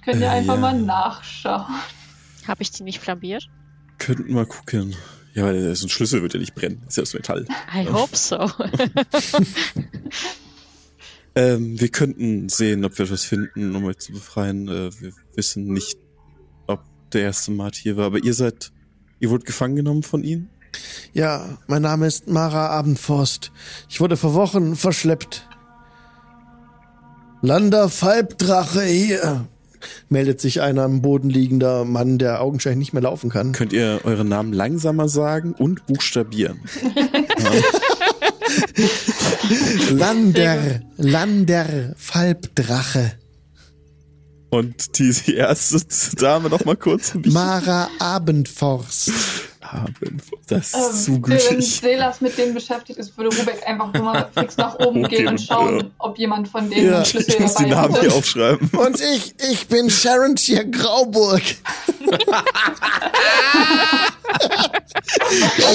Könnt 0.04 0.20
ihr 0.20 0.26
äh, 0.26 0.30
einfach 0.30 0.56
ja. 0.56 0.60
mal 0.60 0.78
nachschauen. 0.78 1.66
Habe 2.46 2.62
ich 2.62 2.70
die 2.72 2.82
nicht 2.82 2.98
flambiert? 2.98 3.48
Könnten 3.98 4.34
mal 4.34 4.44
gucken. 4.44 4.94
Ja, 5.32 5.44
weil 5.44 5.74
so 5.74 5.86
ein 5.86 5.88
Schlüssel 5.88 6.20
wird 6.20 6.34
ja 6.34 6.40
nicht 6.40 6.54
brennen. 6.54 6.82
ist 6.86 6.96
ja 6.96 7.02
aus 7.02 7.14
Metall. 7.14 7.46
I 7.74 7.88
hope 7.88 8.14
so. 8.14 8.38
ähm, 11.34 11.80
wir 11.80 11.88
könnten 11.88 12.48
sehen, 12.48 12.84
ob 12.84 12.98
wir 12.98 13.06
etwas 13.06 13.24
finden, 13.24 13.74
um 13.74 13.84
euch 13.84 13.98
zu 13.98 14.12
befreien. 14.12 14.68
Äh, 14.68 14.90
wir 15.00 15.12
wissen 15.34 15.72
nicht, 15.72 15.98
ob 16.66 16.84
der 17.12 17.22
erste 17.22 17.50
Mart 17.50 17.76
hier 17.76 17.96
war, 17.96 18.06
aber 18.06 18.22
ihr 18.22 18.34
seid, 18.34 18.72
ihr 19.20 19.30
wurdet 19.30 19.46
gefangen 19.46 19.76
genommen 19.76 20.02
von 20.02 20.22
ihnen? 20.22 20.50
Ja, 21.12 21.58
mein 21.66 21.82
Name 21.82 22.06
ist 22.06 22.28
Mara 22.28 22.68
Abendforst. 22.68 23.50
Ich 23.88 24.00
wurde 24.00 24.16
vor 24.16 24.34
Wochen 24.34 24.76
verschleppt. 24.76 25.48
Lander 27.42 27.88
Falbdrache 27.88 28.82
hier, 28.82 29.46
meldet 30.08 30.40
sich 30.40 30.62
ein 30.62 30.78
am 30.78 31.02
Boden 31.02 31.28
liegender 31.28 31.84
Mann, 31.84 32.18
der 32.18 32.40
augenscheinlich 32.40 32.78
nicht 32.78 32.92
mehr 32.94 33.02
laufen 33.02 33.30
kann. 33.30 33.52
Könnt 33.52 33.72
ihr 33.72 34.00
euren 34.04 34.28
Namen 34.28 34.52
langsamer 34.52 35.08
sagen 35.08 35.52
und 35.52 35.86
buchstabieren? 35.86 36.60
Lander, 39.90 40.80
Lander 40.96 41.94
Falbdrache. 41.96 43.12
Und 44.54 44.98
die 44.98 45.34
erste 45.34 45.80
Dame 46.16 46.48
noch 46.48 46.64
mal 46.64 46.76
kurz. 46.76 47.12
Mara 47.24 47.88
Abendforst 47.98 49.10
haben. 49.74 50.20
Das 50.46 50.68
ist 50.68 50.74
ähm, 50.74 50.92
zu 51.14 51.20
gütig. 51.20 51.50
Wenn 51.50 51.60
Selas 51.62 52.20
mit 52.20 52.38
denen 52.38 52.54
beschäftigt 52.54 52.98
ist, 52.98 53.16
würde 53.16 53.36
Rubek 53.36 53.66
einfach 53.66 53.92
nur 53.92 54.04
mal 54.04 54.28
fix 54.32 54.56
nach 54.56 54.78
oben 54.78 55.04
okay, 55.04 55.16
gehen 55.16 55.28
und 55.28 55.40
schauen, 55.40 55.78
ja. 55.80 55.84
ob 55.98 56.18
jemand 56.18 56.48
von 56.48 56.70
denen 56.70 56.92
ja, 56.92 57.04
Schlüssel 57.04 57.34
ich 57.34 57.40
muss 57.40 57.54
die 57.54 57.66
Namen 57.66 57.98
hier 58.00 58.14
aufschreiben. 58.14 58.68
Und 58.70 59.00
ich, 59.00 59.34
ich 59.50 59.66
bin 59.66 59.90
Sharon 59.90 60.36
Tier 60.36 60.64
Grauburg. 60.64 61.42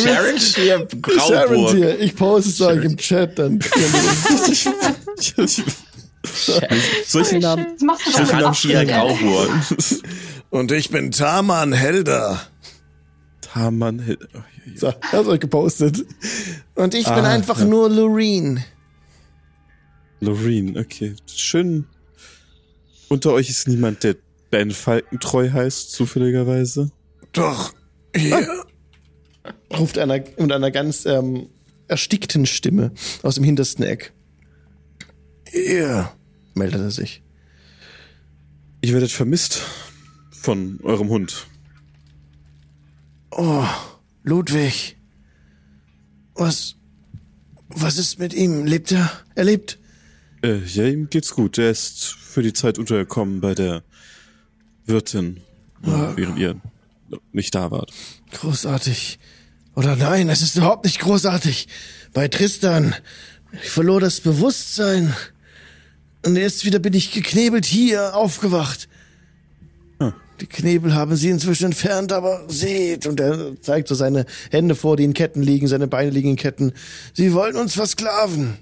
Sharon 0.04 0.38
Tier 0.38 0.88
Grauburg. 1.02 1.28
Sharon 1.28 1.68
Tier, 1.76 2.00
ich 2.00 2.16
poste 2.16 2.50
es 2.50 2.62
euch 2.62 2.84
im 2.84 2.96
Chat 2.98 3.38
dann. 3.38 3.60
solche 7.06 7.40
Namen, 7.40 7.78
solche 8.12 8.38
Namen 8.38 8.54
Tier 8.54 8.86
Grauburg. 8.86 9.50
Und 10.50 10.72
ich 10.72 10.90
bin 10.90 11.12
Taman 11.12 11.74
Helder. 11.74 12.42
Hamann. 13.56 14.18
Oh, 14.36 14.40
so, 14.76 14.88
er 14.88 15.12
hat 15.12 15.26
euch 15.26 15.40
gepostet. 15.40 16.06
Und 16.76 16.94
ich 16.94 17.08
ah, 17.08 17.16
bin 17.16 17.26
einfach 17.26 17.60
ja. 17.60 17.66
nur 17.66 17.90
Loreen. 17.90 18.64
Loreen, 20.20 20.78
okay. 20.78 21.16
Schön. 21.26 21.86
Unter 23.08 23.34
euch 23.34 23.50
ist 23.50 23.68
niemand, 23.68 24.04
der 24.04 24.16
Ben 24.52 24.72
Falkentreu 24.72 25.50
heißt, 25.52 25.92
zufälligerweise. 25.92 26.92
Doch, 27.32 27.74
hier. 28.16 28.38
Ah. 28.38 28.66
Ruft 29.78 29.98
einer 29.98 30.16
mit 30.38 30.52
einer 30.52 30.72
ganz 30.72 31.06
ähm, 31.06 31.50
erstickten 31.88 32.46
Stimme 32.46 32.92
aus 33.24 33.36
dem 33.36 33.44
hintersten 33.44 33.84
Eck. 33.84 34.14
Ihr, 35.54 36.12
meldet 36.54 36.82
er 36.82 36.92
sich. 36.92 37.22
Ich 38.82 38.94
werdet 38.94 39.12
vermisst 39.12 39.62
von 40.32 40.80
eurem 40.84 41.10
Hund. 41.10 41.48
Oh, 43.32 43.66
Ludwig. 44.24 44.98
Was, 46.36 46.76
was 47.68 47.98
ist 47.98 48.20
mit 48.20 48.34
ihm? 48.34 48.66
Lebt 48.66 48.92
er? 48.92 49.12
Er 49.36 49.44
lebt? 49.44 49.78
Äh, 50.42 50.60
ja, 50.66 50.86
ihm 50.86 51.10
geht's 51.10 51.32
gut. 51.32 51.58
Er 51.58 51.70
ist 51.70 52.06
für 52.06 52.42
die 52.42 52.54
Zeit 52.54 52.80
untergekommen 52.80 53.42
bei 53.42 53.54
der 53.54 53.84
Wirtin, 54.86 55.42
Ja. 55.86 56.16
während 56.16 56.40
ihr 56.40 56.62
nicht 57.34 57.54
da 57.56 57.72
wart. 57.72 57.92
Großartig. 58.32 59.20
Oder 59.76 59.96
nein, 59.96 60.30
es 60.30 60.42
ist 60.42 60.56
überhaupt 60.56 60.86
nicht 60.86 61.00
großartig. 61.00 61.68
Bei 62.14 62.28
Tristan, 62.28 62.96
ich 63.52 63.70
verlor 63.70 64.00
das 64.00 64.22
Bewusstsein. 64.22 65.14
Und 66.26 66.36
jetzt 66.36 66.66
wieder 66.66 66.80
bin 66.80 66.94
ich 66.94 67.12
geknebelt 67.12 67.66
hier 67.66 68.16
aufgewacht. 68.16 68.90
Hm. 70.00 70.14
Die 70.42 70.48
Knebel 70.48 70.94
haben 70.94 71.16
sie 71.16 71.30
inzwischen 71.30 71.66
entfernt, 71.66 72.12
aber 72.12 72.44
seht, 72.50 73.08
und 73.08 73.20
er 73.20 73.60
zeigt 73.62 73.88
so 73.88 73.96
seine 73.96 74.26
Hände 74.52 74.76
vor, 74.76 74.98
die 74.98 75.06
in 75.06 75.14
Ketten 75.14 75.42
liegen, 75.42 75.68
seine 75.68 75.88
Beine 75.88 76.12
liegen 76.12 76.32
in 76.32 76.36
Ketten. 76.36 76.74
Sie 77.14 77.34
wollen 77.34 77.56
uns 77.56 77.74
versklaven. 77.74 78.58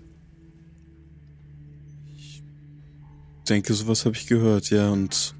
Ich 2.15 2.43
denke, 3.50 3.74
sowas 3.74 4.06
habe 4.06 4.15
ich 4.15 4.28
gehört, 4.28 4.70
ja. 4.70 4.89
Und 4.89 5.34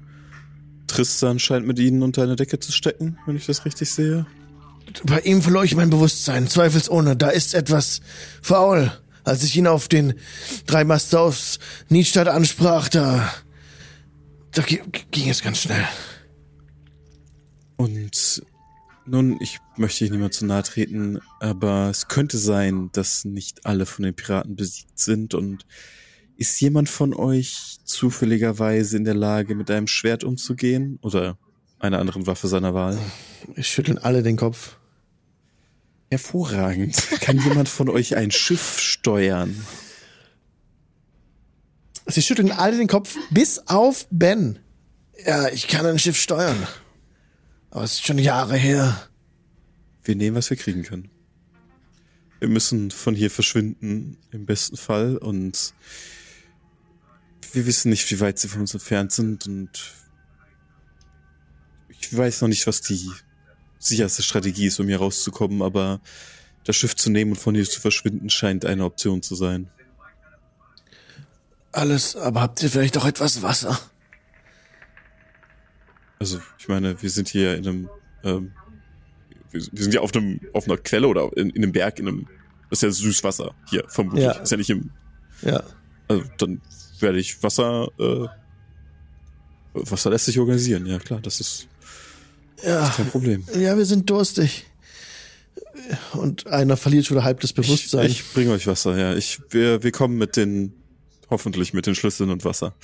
Tristan 0.88 1.38
scheint 1.38 1.66
mit 1.66 1.78
ihnen 1.78 2.02
unter 2.02 2.22
einer 2.22 2.36
Decke 2.36 2.58
zu 2.58 2.72
stecken, 2.72 3.18
wenn 3.26 3.36
ich 3.36 3.46
das 3.46 3.64
richtig 3.64 3.90
sehe. 3.90 4.26
Bei 5.04 5.20
ihm 5.20 5.42
verlor 5.42 5.64
ich 5.64 5.76
mein 5.76 5.90
Bewusstsein, 5.90 6.48
zweifelsohne. 6.48 7.16
Da 7.16 7.28
ist 7.28 7.54
etwas 7.54 8.00
faul. 8.42 8.90
Als 9.28 9.44
ich 9.44 9.56
ihn 9.56 9.66
auf 9.66 9.88
den 9.88 10.14
Dreimaster 10.66 11.20
aus 11.20 11.58
Niedstadt 11.88 12.28
ansprach, 12.28 12.88
da, 12.88 13.32
da 14.52 14.62
gi- 14.62 14.82
ging 15.10 15.28
es 15.28 15.42
ganz 15.42 15.62
schnell. 15.62 15.84
Und 17.76 18.42
nun, 19.06 19.38
ich 19.40 19.58
möchte 19.76 20.04
hier 20.04 20.10
niemand 20.10 20.34
zu 20.34 20.44
nahe 20.44 20.62
treten, 20.62 21.20
aber 21.40 21.88
es 21.90 22.08
könnte 22.08 22.36
sein, 22.38 22.90
dass 22.92 23.24
nicht 23.24 23.64
alle 23.64 23.86
von 23.86 24.02
den 24.04 24.14
Piraten 24.14 24.56
besiegt 24.56 24.98
sind 24.98 25.34
und 25.34 25.64
ist 26.36 26.60
jemand 26.60 26.88
von 26.88 27.14
euch 27.14 27.78
zufälligerweise 27.84 28.96
in 28.96 29.04
der 29.04 29.14
Lage, 29.14 29.54
mit 29.54 29.70
einem 29.70 29.86
Schwert 29.86 30.24
umzugehen 30.24 30.98
oder 31.02 31.38
einer 31.78 31.98
anderen 32.00 32.26
Waffe 32.26 32.48
seiner 32.48 32.74
Wahl? 32.74 32.98
Wir 33.54 33.64
schütteln 33.64 33.98
alle 33.98 34.22
den 34.22 34.36
Kopf. 34.36 34.76
Hervorragend. 36.10 36.96
Kann 37.20 37.38
jemand 37.38 37.68
von 37.68 37.88
euch 37.88 38.16
ein 38.16 38.30
Schiff 38.30 38.78
steuern? 38.78 39.66
Sie 42.06 42.22
schütteln 42.22 42.52
alle 42.52 42.78
den 42.78 42.86
Kopf, 42.86 43.16
bis 43.30 43.58
auf 43.66 44.06
Ben. 44.10 44.58
Ja, 45.26 45.48
ich 45.48 45.68
kann 45.68 45.84
ein 45.84 45.98
Schiff 45.98 46.18
steuern. 46.18 46.66
Aber 47.70 47.84
es 47.84 47.92
ist 47.92 48.06
schon 48.06 48.18
Jahre 48.18 48.56
her. 48.56 49.08
Wir 50.04 50.16
nehmen, 50.16 50.36
was 50.36 50.48
wir 50.48 50.56
kriegen 50.56 50.84
können. 50.84 51.10
Wir 52.40 52.48
müssen 52.48 52.90
von 52.90 53.14
hier 53.14 53.30
verschwinden, 53.30 54.16
im 54.30 54.46
besten 54.46 54.76
Fall, 54.76 55.18
und 55.18 55.74
wir 57.52 57.66
wissen 57.66 57.90
nicht, 57.90 58.10
wie 58.10 58.20
weit 58.20 58.38
sie 58.38 58.48
von 58.48 58.60
uns 58.60 58.72
entfernt 58.72 59.12
sind, 59.12 59.46
und 59.46 59.92
ich 61.88 62.16
weiß 62.16 62.40
noch 62.40 62.48
nicht, 62.48 62.66
was 62.66 62.80
die 62.80 63.10
sicherste 63.78 64.22
Strategie 64.22 64.66
ist, 64.66 64.80
um 64.80 64.88
hier 64.88 64.98
rauszukommen, 64.98 65.62
aber 65.62 66.00
das 66.64 66.76
Schiff 66.76 66.94
zu 66.96 67.10
nehmen 67.10 67.32
und 67.32 67.38
von 67.38 67.54
hier 67.54 67.64
zu 67.64 67.80
verschwinden 67.80 68.30
scheint 68.30 68.64
eine 68.64 68.84
Option 68.84 69.22
zu 69.22 69.34
sein. 69.34 69.70
Alles, 71.72 72.16
aber 72.16 72.40
habt 72.40 72.62
ihr 72.62 72.70
vielleicht 72.70 72.96
auch 72.98 73.06
etwas 73.06 73.42
Wasser? 73.42 73.78
Also, 76.18 76.40
ich 76.58 76.68
meine, 76.68 77.00
wir 77.00 77.10
sind 77.10 77.28
hier 77.28 77.56
in 77.56 77.68
einem, 77.68 77.90
ähm, 78.24 78.52
wir, 79.50 79.62
wir 79.70 79.82
sind 79.82 79.94
ja 79.94 80.00
auf 80.00 80.14
einem, 80.14 80.40
auf 80.52 80.66
einer 80.66 80.76
Quelle 80.76 81.06
oder 81.06 81.30
in, 81.36 81.50
in 81.50 81.62
einem 81.62 81.72
Berg, 81.72 81.98
in 81.98 82.08
einem, 82.08 82.26
das 82.70 82.82
ist 82.82 82.82
ja 82.82 82.90
Süßwasser 82.90 83.54
hier, 83.68 83.84
vermutlich. 83.88 84.24
Ja. 84.24 84.32
Ist 84.32 84.50
ja 84.50 84.56
nicht 84.56 84.70
im, 84.70 84.90
Ja. 85.42 85.62
Also 86.08 86.24
dann 86.38 86.60
werde 87.00 87.18
ich 87.18 87.42
Wasser, 87.42 87.88
äh, 87.98 88.26
Wasser 89.74 90.10
lässt 90.10 90.24
sich 90.24 90.38
organisieren, 90.38 90.86
ja 90.86 90.98
klar, 90.98 91.20
das 91.20 91.40
ist 91.40 91.68
Ja. 92.64 92.92
kein 92.96 93.08
Problem. 93.08 93.44
Ja, 93.54 93.76
wir 93.76 93.86
sind 93.86 94.08
durstig. 94.10 94.66
Und 96.12 96.46
einer 96.48 96.76
verliert 96.76 97.06
schon 97.06 97.22
halb 97.22 97.40
das 97.40 97.50
Ich, 97.50 97.56
Bewusstsein. 97.56 98.06
ich 98.06 98.32
bringe 98.32 98.52
euch 98.52 98.66
Wasser, 98.66 98.96
ja. 98.98 99.14
Ich, 99.14 99.40
wir, 99.50 99.82
wir 99.82 99.92
kommen 99.92 100.18
mit 100.18 100.36
den, 100.36 100.74
hoffentlich 101.30 101.72
mit 101.72 101.86
den 101.86 101.94
Schlüsseln 101.94 102.30
und 102.30 102.44
Wasser. 102.44 102.74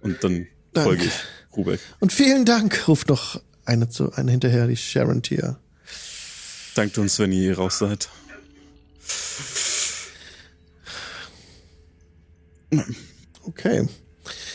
Und 0.00 0.22
dann 0.24 0.46
Danke. 0.72 0.88
folge 0.90 1.04
ich 1.04 1.12
Rubek. 1.56 1.80
Und 2.00 2.12
vielen 2.12 2.44
Dank, 2.44 2.88
ruft 2.88 3.08
noch 3.08 3.40
eine 3.64 3.88
zu 3.88 4.12
eine 4.12 4.30
hinterher, 4.30 4.66
die 4.66 4.76
Sharon 4.76 5.22
Tier. 5.22 5.58
Dankt 6.74 6.96
uns, 6.98 7.18
wenn 7.18 7.32
ihr 7.32 7.42
hier 7.42 7.56
raus 7.58 7.78
seid. 7.78 8.08
Okay. 13.42 13.88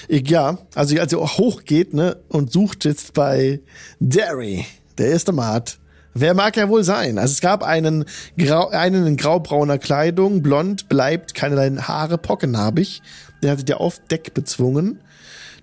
Ja, 0.09 0.57
also 0.75 0.99
als 0.99 1.11
ihr 1.13 1.19
hochgeht, 1.19 1.93
ne, 1.93 2.17
und 2.29 2.51
sucht 2.51 2.85
jetzt 2.85 3.13
bei 3.13 3.61
Derry, 3.99 4.65
der 4.97 5.07
erste 5.07 5.31
Mat. 5.31 5.77
Wer 6.15 6.35
mag 6.35 6.57
er 6.57 6.69
wohl 6.69 6.83
sein? 6.83 7.17
Also 7.17 7.31
es 7.31 7.41
gab 7.41 7.63
einen, 7.63 8.05
grau, 8.37 8.69
einen 8.69 9.07
in 9.07 9.17
graubrauner 9.17 9.79
Kleidung, 9.79 10.43
blond, 10.43 10.87
bleibt, 10.87 11.33
keinerlei 11.33 11.71
Haare, 11.81 12.19
pockennarbig. 12.19 13.01
Der 13.41 13.51
hatte 13.51 13.63
der 13.63 13.81
auf 13.81 13.99
Deck 14.11 14.33
bezwungen. 14.35 15.01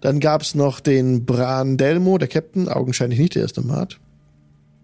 Dann 0.01 0.19
gab's 0.19 0.55
noch 0.57 0.81
den 0.81 1.25
Bran 1.25 1.77
Delmo, 1.77 2.19
der 2.19 2.27
Captain, 2.27 2.69
augenscheinlich 2.69 3.21
nicht 3.21 3.37
der 3.37 3.43
erste 3.43 3.61
Mat. 3.61 4.01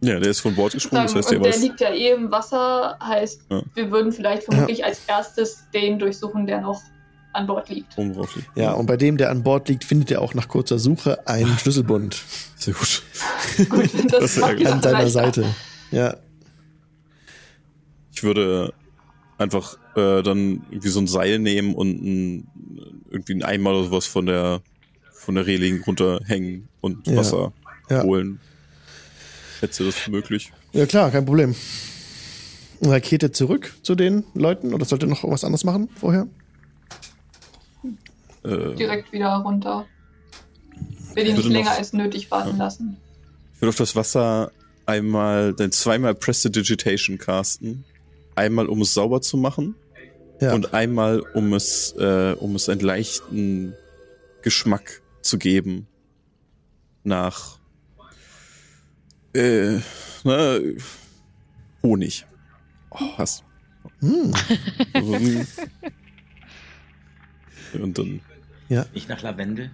Ja, 0.02 0.20
der 0.20 0.30
ist 0.30 0.40
von 0.40 0.54
Bord 0.54 0.74
gesprungen, 0.74 1.04
das 1.04 1.14
heißt, 1.16 1.30
der 1.32 1.38
der 1.40 1.52
weiß. 1.52 1.60
liegt 1.62 1.80
ja 1.80 1.88
eh 1.90 2.12
im 2.12 2.30
Wasser, 2.30 2.96
heißt, 3.02 3.40
Ja. 3.50 3.62
wir 3.74 3.90
würden 3.90 4.12
vielleicht 4.12 4.44
vermutlich 4.44 4.84
als 4.84 5.00
erstes 5.08 5.64
den 5.74 5.98
durchsuchen, 5.98 6.46
der 6.46 6.60
noch 6.60 6.80
an 7.36 7.46
Bord 7.46 7.68
liegt. 7.68 7.96
Ja, 8.56 8.72
und 8.72 8.86
bei 8.86 8.96
dem, 8.96 9.16
der 9.16 9.30
an 9.30 9.42
Bord 9.42 9.68
liegt, 9.68 9.84
findet 9.84 10.10
er 10.10 10.22
auch 10.22 10.34
nach 10.34 10.48
kurzer 10.48 10.78
Suche 10.78 11.26
einen 11.28 11.56
Schlüsselbund 11.58 12.22
Sehr 12.56 12.74
gut. 12.74 13.02
Gut, 13.68 13.90
das, 14.12 14.34
Das 14.36 14.42
an 14.42 14.82
seiner. 14.82 15.10
Seite. 15.10 15.44
Ja, 15.90 16.16
Ich 18.12 18.22
würde 18.22 18.72
einfach 19.38 19.76
äh, 19.94 20.22
dann 20.22 20.62
irgendwie 20.70 20.88
so 20.88 21.00
ein 21.00 21.06
Seil 21.06 21.38
nehmen 21.38 21.74
und 21.74 22.02
ein, 22.02 22.48
irgendwie 23.10 23.34
ein 23.34 23.42
Eimer 23.42 23.70
oder 23.70 23.84
sowas 23.84 24.06
von 24.06 24.26
der 24.26 24.62
von 25.12 25.34
der 25.34 25.46
Reling 25.46 25.82
runterhängen 25.82 26.68
und 26.80 27.06
Ja. 27.06 27.16
Wasser 27.16 27.52
Ja. 27.90 28.02
holen. 28.02 28.40
Hättest 29.60 29.80
du 29.80 29.84
das 29.84 30.08
möglich? 30.08 30.52
ja 30.72 30.86
klar, 30.86 31.10
kein 31.10 31.24
Problem. 31.24 31.54
Er 32.80 33.00
zurück 33.32 33.72
zu 33.82 33.94
den 33.94 34.24
Leuten 34.34 34.74
oder 34.74 34.84
sollte 34.84 35.06
er 35.06 35.08
noch 35.08 35.24
was 35.24 35.44
anderes 35.44 35.64
machen 35.64 35.88
vorher? 35.98 36.26
Äh, 38.46 38.74
Direkt 38.76 39.12
wieder 39.12 39.34
runter. 39.36 39.86
Will 41.14 41.26
ihn 41.26 41.34
nicht 41.34 41.44
noch- 41.44 41.52
länger 41.52 41.72
als 41.72 41.92
nötig 41.92 42.30
warten 42.30 42.56
lassen. 42.58 42.96
ich 43.54 43.60
würde 43.60 43.70
auf 43.70 43.76
das 43.76 43.96
Wasser 43.96 44.52
einmal, 44.84 45.52
dann 45.54 45.72
zweimal 45.72 46.14
Prestidigitation 46.14 47.18
casten. 47.18 47.84
Einmal, 48.34 48.66
um 48.68 48.82
es 48.82 48.92
sauber 48.94 49.20
zu 49.22 49.36
machen. 49.36 49.74
Ja. 50.40 50.52
Und 50.54 50.74
einmal, 50.74 51.20
um 51.34 51.54
es, 51.54 51.92
äh, 51.98 52.34
um 52.38 52.54
es 52.54 52.68
einen 52.68 52.82
leichten 52.82 53.72
Geschmack 54.42 55.00
zu 55.22 55.38
geben. 55.38 55.86
Nach 57.04 57.58
äh, 59.34 59.78
na, 60.24 60.58
Honig. 61.82 62.26
Passt. 62.90 63.44
Hm. 64.00 64.32
Und 67.82 67.98
dann 67.98 68.20
Nicht 68.68 69.08
nach 69.08 69.22
Lavendel. 69.22 69.70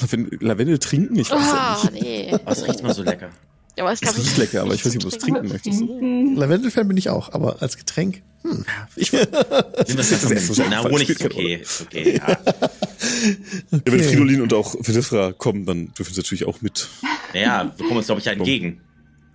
Lavendel, 0.00 0.38
Lavendel 0.40 0.78
trinken? 0.78 1.16
Ich 1.16 1.30
weiß 1.30 1.46
ja 1.46 1.78
Ah, 1.82 1.90
nicht. 1.92 2.02
nee. 2.02 2.32
Aber 2.44 2.52
es 2.52 2.66
riecht 2.66 2.82
mal 2.82 2.94
so 2.94 3.02
lecker. 3.02 3.30
Ja, 3.78 3.84
aber 3.84 3.92
es 3.92 4.00
ich 4.00 4.16
riecht 4.16 4.38
lecker, 4.38 4.62
aber 4.62 4.72
ich 4.72 4.86
weiß 4.86 4.94
nicht, 4.94 5.04
ob 5.04 5.10
du 5.10 5.16
es 5.16 5.22
trinken 5.22 5.48
möchtest. 5.48 5.80
Trinken. 5.80 6.34
Lavendelfan 6.36 6.88
bin 6.88 6.96
ich 6.96 7.10
auch, 7.10 7.34
aber 7.34 7.60
als 7.60 7.76
Getränk. 7.76 8.22
Hm. 8.40 8.64
Ich, 8.96 9.12
Nimm 9.12 9.20
das 9.28 9.36
Das 10.10 10.30
jetzt 10.30 10.46
so 10.54 10.62
mit. 10.62 10.70
Na, 10.70 10.82
Honig 10.82 11.10
ist 11.10 11.18
keine 11.20 11.34
okay. 11.34 11.54
Ist 11.56 11.82
okay, 11.82 12.16
ja. 12.26 12.26
Ja, 12.30 13.80
wenn 13.84 14.02
Fridolin 14.02 14.40
und 14.40 14.54
auch 14.54 14.74
Vedifra 14.80 15.32
kommen, 15.32 15.66
dann 15.66 15.92
dürfen 15.92 16.14
sie 16.14 16.20
natürlich 16.20 16.46
auch 16.46 16.62
mit. 16.62 16.88
Naja, 17.34 17.70
wir 17.76 17.84
kommen 17.86 17.98
uns, 17.98 18.06
glaube 18.06 18.20
ich, 18.20 18.24
ja 18.24 18.32
entgegen. 18.32 18.80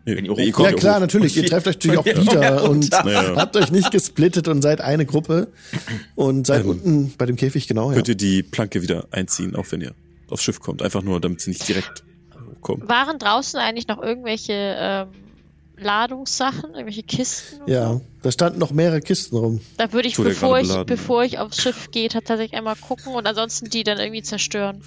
Wenn 0.05 0.25
ihr 0.25 0.31
hochkommt. 0.31 0.69
Ja 0.71 0.75
klar, 0.75 0.95
hoch. 0.95 0.99
natürlich. 1.01 1.37
Ihr 1.37 1.45
trefft 1.45 1.67
euch 1.67 1.75
natürlich 1.75 1.97
auch 1.97 2.05
wieder 2.05 2.41
ja, 2.41 2.59
und 2.61 2.91
habt 2.91 3.55
euch 3.55 3.71
nicht 3.71 3.91
gesplittet 3.91 4.47
und 4.47 4.61
seid 4.61 4.81
eine 4.81 5.05
Gruppe 5.05 5.47
und 6.15 6.47
seid 6.47 6.63
Ähm, 6.63 6.69
unten 6.69 7.13
bei 7.17 7.25
dem 7.25 7.35
Käfig, 7.35 7.67
genau. 7.67 7.89
Ja. 7.89 7.95
Könnt 7.95 8.07
ihr 8.07 8.15
die 8.15 8.43
Planke 8.43 8.81
wieder 8.81 9.05
einziehen, 9.11 9.55
auch 9.55 9.65
wenn 9.71 9.81
ihr 9.81 9.93
aufs 10.29 10.43
Schiff 10.43 10.59
kommt. 10.59 10.81
Einfach 10.81 11.03
nur, 11.03 11.19
damit 11.19 11.41
sie 11.41 11.51
nicht 11.51 11.67
direkt 11.67 12.03
hochkommen. 12.55 12.87
Waren 12.89 13.19
draußen 13.19 13.59
eigentlich 13.59 13.87
noch 13.87 14.01
irgendwelche 14.01 14.53
ähm, 14.53 15.07
Ladungssachen, 15.77 16.71
irgendwelche 16.73 17.03
Kisten? 17.03 17.59
Ja, 17.67 17.89
So? 17.89 18.01
da 18.21 18.31
standen 18.31 18.59
noch 18.59 18.71
mehrere 18.71 19.01
Kisten 19.01 19.35
rum. 19.37 19.61
Da 19.77 19.91
würde 19.93 20.07
ich, 20.07 20.15
bevor 20.15 20.59
ich, 20.59 20.67
beladen, 20.67 20.85
bevor 20.85 21.23
ich 21.23 21.39
aufs 21.39 21.61
Schiff 21.61 21.91
gehe, 21.91 22.07
tatsächlich 22.09 22.53
einmal 22.53 22.75
gucken 22.75 23.13
und 23.13 23.27
ansonsten 23.27 23.69
die 23.69 23.83
dann 23.83 23.99
irgendwie 23.99 24.21
zerstören. 24.21 24.81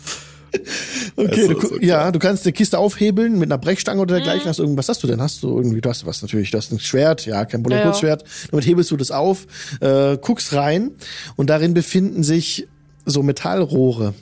Okay, 1.17 1.29
Also, 1.49 1.53
du, 1.55 1.61
so 1.69 1.81
ja, 1.81 2.11
du 2.11 2.19
kannst 2.19 2.45
eine 2.45 2.53
Kiste 2.53 2.79
aufhebeln 2.79 3.38
mit 3.38 3.49
einer 3.51 3.59
Brechstange 3.59 4.01
oder 4.01 4.17
dergleichen. 4.17 4.45
Mhm. 4.45 4.49
Hast 4.49 4.59
du 4.59 4.62
irgendwas 4.62 4.88
hast 4.88 5.03
du 5.03 5.07
denn? 5.07 5.21
Hast 5.21 5.43
du 5.43 5.57
irgendwie, 5.57 5.81
du 5.81 5.88
hast 5.88 6.05
was 6.07 6.23
natürlich, 6.23 6.51
du 6.51 6.59
hast 6.59 6.73
ein 6.73 6.81
Schwert, 6.81 7.27
ja, 7.27 7.45
kein 7.45 7.62
Problem, 7.62 7.79
Ja, 7.79 7.85
ja. 7.87 7.90
Kurzschwert. 7.90 8.25
Damit 8.51 8.67
hebelst 8.67 8.90
du 8.90 8.97
das 8.97 9.11
auf, 9.11 9.47
äh, 9.81 10.17
guckst 10.19 10.53
rein 10.55 10.93
und 11.37 11.51
darin 11.51 11.75
befinden 11.75 12.23
sich 12.25 12.67
so 13.05 13.23
Metallrohre. 13.23 14.14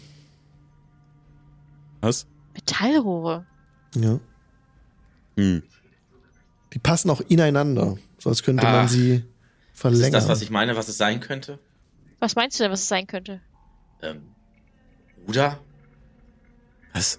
Was? 2.00 2.26
Metallrohre. 2.54 3.46
Ja. 3.94 4.18
Hm. 5.36 5.62
Die 6.74 6.78
passen 6.78 7.10
auch 7.10 7.20
ineinander. 7.28 7.96
So 8.18 8.30
als 8.30 8.42
könnte 8.42 8.66
Ah. 8.66 8.72
man 8.72 8.88
sie 8.88 9.14
Ist 9.14 9.22
verlängern. 9.74 10.12
das, 10.12 10.28
was 10.28 10.42
ich 10.42 10.50
meine, 10.50 10.76
was 10.76 10.88
es 10.88 10.96
sein 10.98 11.20
könnte? 11.20 11.58
Was 12.20 12.34
meinst 12.36 12.58
du 12.58 12.64
denn, 12.64 12.72
was 12.72 12.82
es 12.82 12.88
sein 12.88 13.06
könnte? 13.06 13.40
Ähm, 14.02 14.22
Ruder? 15.26 15.58
Was? 16.94 17.18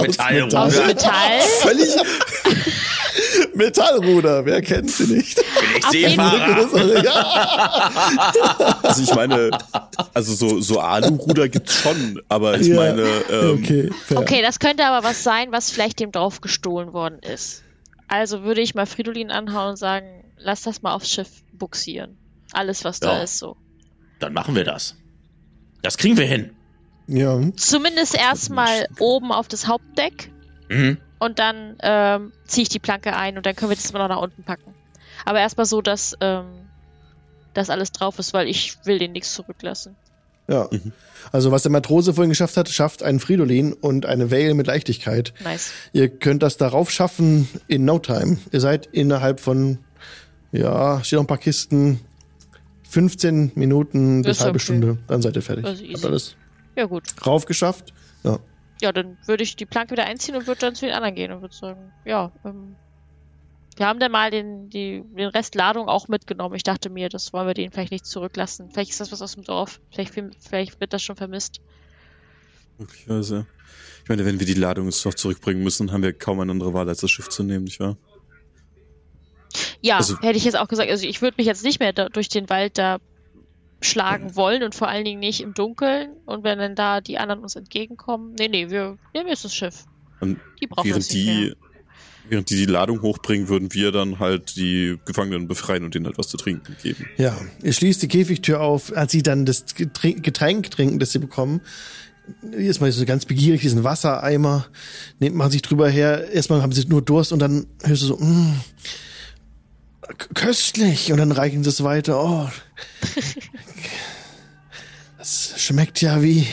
Metallruder. 0.00 0.62
Aus 0.62 0.76
Metall? 0.86 1.40
Völlig. 1.60 1.88
Metallruder, 3.54 4.44
wer 4.46 4.62
kennt 4.62 4.90
sie 4.90 5.12
nicht? 5.12 5.36
Bin 5.36 6.02
ich 6.04 6.16
ja. 6.16 7.90
Also 8.82 9.02
ich 9.02 9.14
meine, 9.14 9.50
also 10.14 10.34
so, 10.34 10.60
so 10.60 10.80
Aluruder 10.80 11.48
gibt's 11.48 11.74
schon, 11.82 12.20
aber 12.28 12.58
ich 12.58 12.68
Ja. 12.68 12.76
meine, 12.76 13.02
ähm, 13.30 13.58
okay, 13.62 13.90
fair. 14.06 14.18
Okay, 14.18 14.42
das 14.42 14.58
könnte 14.58 14.84
aber 14.86 15.06
was 15.06 15.22
sein, 15.22 15.52
was 15.52 15.70
vielleicht 15.70 16.00
dem 16.00 16.12
drauf 16.12 16.40
gestohlen 16.40 16.92
worden 16.92 17.18
ist. 17.20 17.62
Also 18.08 18.42
würde 18.42 18.60
ich 18.62 18.74
mal 18.74 18.86
Fridolin 18.86 19.30
anhauen 19.30 19.70
und 19.70 19.76
sagen, 19.76 20.24
lass 20.38 20.62
das 20.62 20.82
mal 20.82 20.94
aufs 20.94 21.10
Schiff 21.10 21.28
buxieren. 21.52 22.16
Alles, 22.52 22.84
was 22.84 23.00
da 23.00 23.18
Ja. 23.18 23.22
ist, 23.22 23.38
so. 23.38 23.56
Dann 24.18 24.32
machen 24.32 24.54
wir 24.54 24.64
das. 24.64 24.96
Das 25.82 25.96
kriegen 25.96 26.16
wir 26.16 26.26
hin. 26.26 26.50
Ja. 27.10 27.40
Zumindest 27.56 28.14
erstmal 28.14 28.86
oben 28.98 29.32
auf 29.32 29.48
das 29.48 29.66
Hauptdeck 29.66 30.30
Mhm. 30.68 30.98
und 31.18 31.40
dann 31.40 31.76
ähm, 31.82 32.32
ziehe 32.46 32.62
ich 32.62 32.68
die 32.68 32.78
Planke 32.78 33.16
ein 33.16 33.36
und 33.36 33.44
dann 33.44 33.56
können 33.56 33.70
wir 33.70 33.76
das 33.76 33.90
immer 33.90 33.98
noch 33.98 34.08
nach 34.08 34.22
unten 34.22 34.44
packen. 34.44 34.72
Aber 35.24 35.40
erstmal 35.40 35.66
so, 35.66 35.82
dass 35.82 36.16
ähm, 36.20 36.46
das 37.54 37.70
alles 37.70 37.90
drauf 37.90 38.20
ist, 38.20 38.32
weil 38.32 38.46
ich 38.46 38.76
will 38.84 39.00
den 39.00 39.10
nichts 39.10 39.34
zurücklassen. 39.34 39.96
Ja. 40.48 40.68
Also, 41.32 41.50
was 41.50 41.62
der 41.62 41.72
Matrose 41.72 42.14
vorhin 42.14 42.30
geschafft 42.30 42.56
hat, 42.56 42.68
schafft 42.68 43.02
ein 43.02 43.20
Fridolin 43.20 43.72
und 43.72 44.06
eine 44.06 44.30
Vale 44.30 44.54
mit 44.54 44.68
Leichtigkeit. 44.68 45.32
Nice. 45.44 45.72
Ihr 45.92 46.08
könnt 46.08 46.42
das 46.42 46.56
darauf 46.56 46.90
schaffen 46.90 47.48
in 47.66 47.84
no 47.84 47.98
time. 47.98 48.38
Ihr 48.52 48.60
seid 48.60 48.86
innerhalb 48.86 49.40
von, 49.40 49.78
ja, 50.52 51.02
steht 51.04 51.16
noch 51.18 51.24
ein 51.24 51.28
paar 51.28 51.38
Kisten, 51.38 52.00
15 52.88 53.52
Minuten 53.56 54.22
bis 54.22 54.40
halbe 54.40 54.56
okay. 54.56 54.64
Stunde. 54.64 54.98
Dann 55.06 55.22
seid 55.22 55.36
ihr 55.36 55.42
fertig. 55.42 55.64
Also 55.64 55.82
easy. 55.84 55.94
Habt 55.94 56.04
alles 56.06 56.36
Ja, 56.80 56.86
gut. 56.86 57.04
rauf 57.26 57.44
geschafft? 57.44 57.92
Ja. 58.24 58.38
Ja, 58.80 58.92
dann 58.92 59.18
würde 59.26 59.42
ich 59.42 59.56
die 59.56 59.66
Planke 59.66 59.92
wieder 59.92 60.04
einziehen 60.06 60.34
und 60.36 60.46
würde 60.46 60.60
dann 60.62 60.74
zu 60.74 60.86
den 60.86 60.94
anderen 60.94 61.14
gehen 61.14 61.30
und 61.30 61.42
würde 61.42 61.54
sagen, 61.54 61.92
ja, 62.06 62.32
ähm, 62.44 62.74
wir 63.76 63.86
haben 63.86 64.00
dann 64.00 64.10
mal 64.10 64.30
den, 64.30 64.70
die, 64.70 65.02
den 65.16 65.28
Rest 65.28 65.54
Ladung 65.54 65.88
auch 65.88 66.08
mitgenommen. 66.08 66.54
Ich 66.54 66.62
dachte 66.62 66.88
mir, 66.90 67.08
das 67.10 67.32
wollen 67.34 67.46
wir 67.46 67.54
denen 67.54 67.70
vielleicht 67.72 67.92
nicht 67.92 68.06
zurücklassen. 68.06 68.70
Vielleicht 68.72 68.90
ist 68.92 69.00
das 69.00 69.12
was 69.12 69.20
aus 69.20 69.34
dem 69.34 69.44
Dorf. 69.44 69.80
Vielleicht, 69.90 70.14
vielleicht 70.38 70.80
wird 70.80 70.92
das 70.94 71.02
schon 71.02 71.16
vermisst. 71.16 71.60
möglicherweise. 72.78 73.46
Ich 74.02 74.08
meine, 74.08 74.24
wenn 74.24 74.38
wir 74.40 74.46
die 74.46 74.54
Ladung 74.54 74.86
jetzt 74.86 75.04
noch 75.04 75.14
zurückbringen 75.14 75.62
müssen, 75.62 75.92
haben 75.92 76.02
wir 76.02 76.12
kaum 76.14 76.40
eine 76.40 76.50
andere 76.50 76.72
Wahl, 76.72 76.88
als 76.88 77.00
das 77.00 77.10
Schiff 77.10 77.28
zu 77.28 77.42
nehmen, 77.42 77.64
nicht 77.64 77.80
wahr? 77.80 77.96
Ja, 79.82 79.96
Also- 79.98 80.18
hätte 80.20 80.36
ich 80.38 80.44
jetzt 80.44 80.56
auch 80.58 80.68
gesagt. 80.68 80.90
Also 80.90 81.06
ich 81.06 81.20
würde 81.22 81.34
mich 81.38 81.46
jetzt 81.46 81.64
nicht 81.64 81.80
mehr 81.80 81.92
da, 81.92 82.08
durch 82.08 82.28
den 82.28 82.48
Wald 82.48 82.78
da 82.78 82.98
schlagen 83.80 84.36
wollen 84.36 84.62
und 84.62 84.74
vor 84.74 84.88
allen 84.88 85.04
Dingen 85.04 85.20
nicht 85.20 85.40
im 85.40 85.54
Dunkeln. 85.54 86.10
Und 86.26 86.44
wenn 86.44 86.58
dann 86.58 86.74
da 86.74 87.00
die 87.00 87.18
anderen 87.18 87.42
uns 87.42 87.56
entgegenkommen. 87.56 88.34
Nee, 88.38 88.48
nee, 88.48 88.70
wir 88.70 88.98
nehmen 89.14 89.28
jetzt 89.28 89.44
das 89.44 89.54
Schiff. 89.54 89.84
Und 90.20 90.38
Die 90.60 90.66
brauchen 90.66 90.84
wir 90.84 90.94
während 90.96 91.12
nicht 91.14 91.26
mehr. 91.26 91.34
die, 91.34 91.54
während 92.28 92.50
die 92.50 92.56
die 92.56 92.66
Ladung 92.66 93.00
hochbringen, 93.02 93.48
würden 93.48 93.72
wir 93.72 93.90
dann 93.90 94.18
halt 94.18 94.56
die 94.56 94.98
Gefangenen 95.06 95.48
befreien 95.48 95.82
und 95.84 95.94
denen 95.94 96.06
halt 96.06 96.18
was 96.18 96.28
zu 96.28 96.36
trinken 96.36 96.76
geben. 96.82 97.06
Ja, 97.16 97.36
ihr 97.62 97.72
schließt 97.72 98.02
die 98.02 98.08
Käfigtür 98.08 98.60
auf, 98.60 98.94
als 98.96 99.12
sie 99.12 99.22
dann 99.22 99.46
das 99.46 99.64
Getränk, 99.74 100.70
trinken, 100.70 100.98
das 100.98 101.12
sie 101.12 101.18
bekommen. 101.18 101.62
Erstmal 102.56 102.92
so 102.92 103.04
ganz 103.06 103.24
begierig 103.24 103.62
diesen 103.62 103.82
Wassereimer, 103.82 104.66
nimmt 105.18 105.34
man 105.34 105.50
sich 105.50 105.62
drüber 105.62 105.88
her. 105.88 106.30
Erstmal 106.30 106.62
haben 106.62 106.70
sie 106.72 106.86
nur 106.86 107.02
Durst 107.02 107.32
und 107.32 107.40
dann 107.40 107.66
hörst 107.82 108.02
du 108.02 108.06
so, 108.06 108.16
mm, 108.18 108.54
k- 108.84 109.09
köstlich. 110.34 111.12
Und 111.12 111.18
dann 111.18 111.32
reichen 111.32 111.62
sie 111.62 111.70
es 111.70 111.82
weiter. 111.82 112.22
Oh, 112.22 112.48
das 115.18 115.54
schmeckt 115.56 116.00
ja 116.00 116.22
wie 116.22 116.46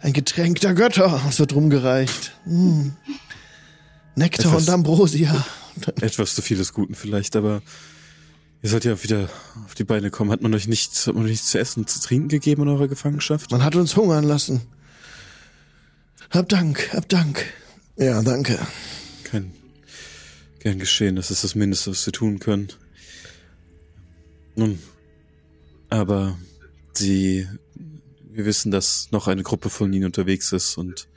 ein 0.00 0.12
Getränk 0.12 0.60
der 0.60 0.74
Götter. 0.74 1.20
Es 1.28 1.38
wird 1.38 1.54
rumgereicht. 1.54 2.32
Mm. 2.46 2.90
Nektar 4.14 4.46
Etwas- 4.46 4.68
und 4.68 4.70
Ambrosia. 4.70 5.46
Etwas 6.00 6.34
zu 6.34 6.42
viel 6.42 6.56
des 6.56 6.72
Guten 6.72 6.94
vielleicht, 6.94 7.36
aber 7.36 7.62
ihr 8.62 8.70
sollt 8.70 8.84
ja 8.84 9.00
wieder 9.02 9.28
auf 9.64 9.74
die 9.74 9.84
Beine 9.84 10.10
kommen. 10.10 10.32
Hat 10.32 10.42
man 10.42 10.54
euch 10.54 10.66
nichts, 10.66 11.06
hat 11.06 11.14
man 11.14 11.24
euch 11.24 11.30
nichts 11.30 11.50
zu 11.50 11.58
essen 11.58 11.80
und 11.80 11.90
zu 11.90 12.00
trinken 12.00 12.28
gegeben 12.28 12.62
in 12.62 12.68
eurer 12.68 12.88
Gefangenschaft? 12.88 13.50
Man 13.52 13.62
hat 13.62 13.76
uns 13.76 13.94
hungern 13.94 14.24
lassen. 14.24 14.62
Hab 16.30 16.48
Dank, 16.48 16.90
hab 16.92 17.08
Dank. 17.08 17.44
Ja, 17.96 18.22
danke. 18.22 18.58
Kein, 19.24 19.52
gern 20.60 20.78
geschehen, 20.78 21.16
das 21.16 21.30
ist 21.30 21.44
das 21.44 21.54
Mindeste, 21.54 21.90
was 21.90 22.04
wir 22.06 22.12
tun 22.12 22.38
können. 22.38 22.68
Nun, 24.56 24.78
aber 25.88 26.38
sie, 26.92 27.48
wir 28.22 28.44
wissen, 28.44 28.70
dass 28.70 29.10
noch 29.10 29.28
eine 29.28 29.42
Gruppe 29.42 29.70
von 29.70 29.92
ihnen 29.92 30.06
unterwegs 30.06 30.52
ist 30.52 30.76
und 30.76 31.08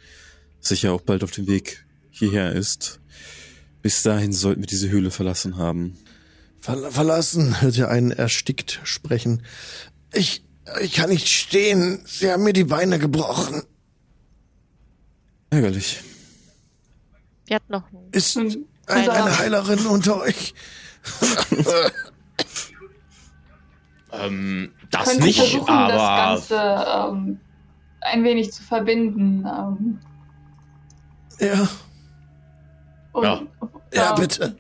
sicher 0.60 0.94
auch 0.94 1.02
bald 1.02 1.24
auf 1.24 1.32
dem 1.32 1.48
Weg 1.48 1.86
hierher 2.10 2.54
ist. 2.54 3.00
Bis 3.82 4.04
dahin 4.04 4.32
sollten 4.32 4.62
wir 4.62 4.68
diese 4.68 4.90
Höhle 4.90 5.12
verlassen 5.12 5.58
haben. 5.58 5.98
Ver 6.60 6.92
verlassen, 6.92 7.62
hört 7.62 7.78
ihr 7.78 7.90
einen 7.90 8.12
erstickt 8.12 8.80
sprechen. 8.84 9.42
Ich, 10.14 10.44
ich 10.82 10.94
kann 10.94 11.10
nicht 11.10 11.28
stehen. 11.28 12.02
Sie 12.06 12.30
haben 12.30 12.44
mir 12.44 12.54
die 12.54 12.66
Beine 12.66 13.00
gebrochen. 13.00 13.64
Ärgerlich. 15.50 16.02
Wir 17.46 17.56
hatten 17.56 17.72
noch 17.72 17.92
einen 17.92 18.12
Ist 18.12 18.38
ein, 18.92 19.10
eine 19.10 19.38
Heilerin 19.40 19.86
unter 19.88 20.22
euch? 20.22 20.54
Ähm, 24.14 24.72
das 24.92 25.18
nicht, 25.20 25.40
versuchen, 25.40 25.70
aber 25.70 25.94
das 25.94 26.50
Ganze 26.50 26.86
ähm, 27.16 27.40
ein 28.02 28.24
wenig 28.24 28.52
zu 28.52 28.62
verbinden. 28.64 29.46
Ähm, 29.46 30.00
Ja, 31.40 31.68
und, 33.14 33.24
Ja. 33.24 33.42
ja, 33.94 34.14
bitte. 34.14 34.56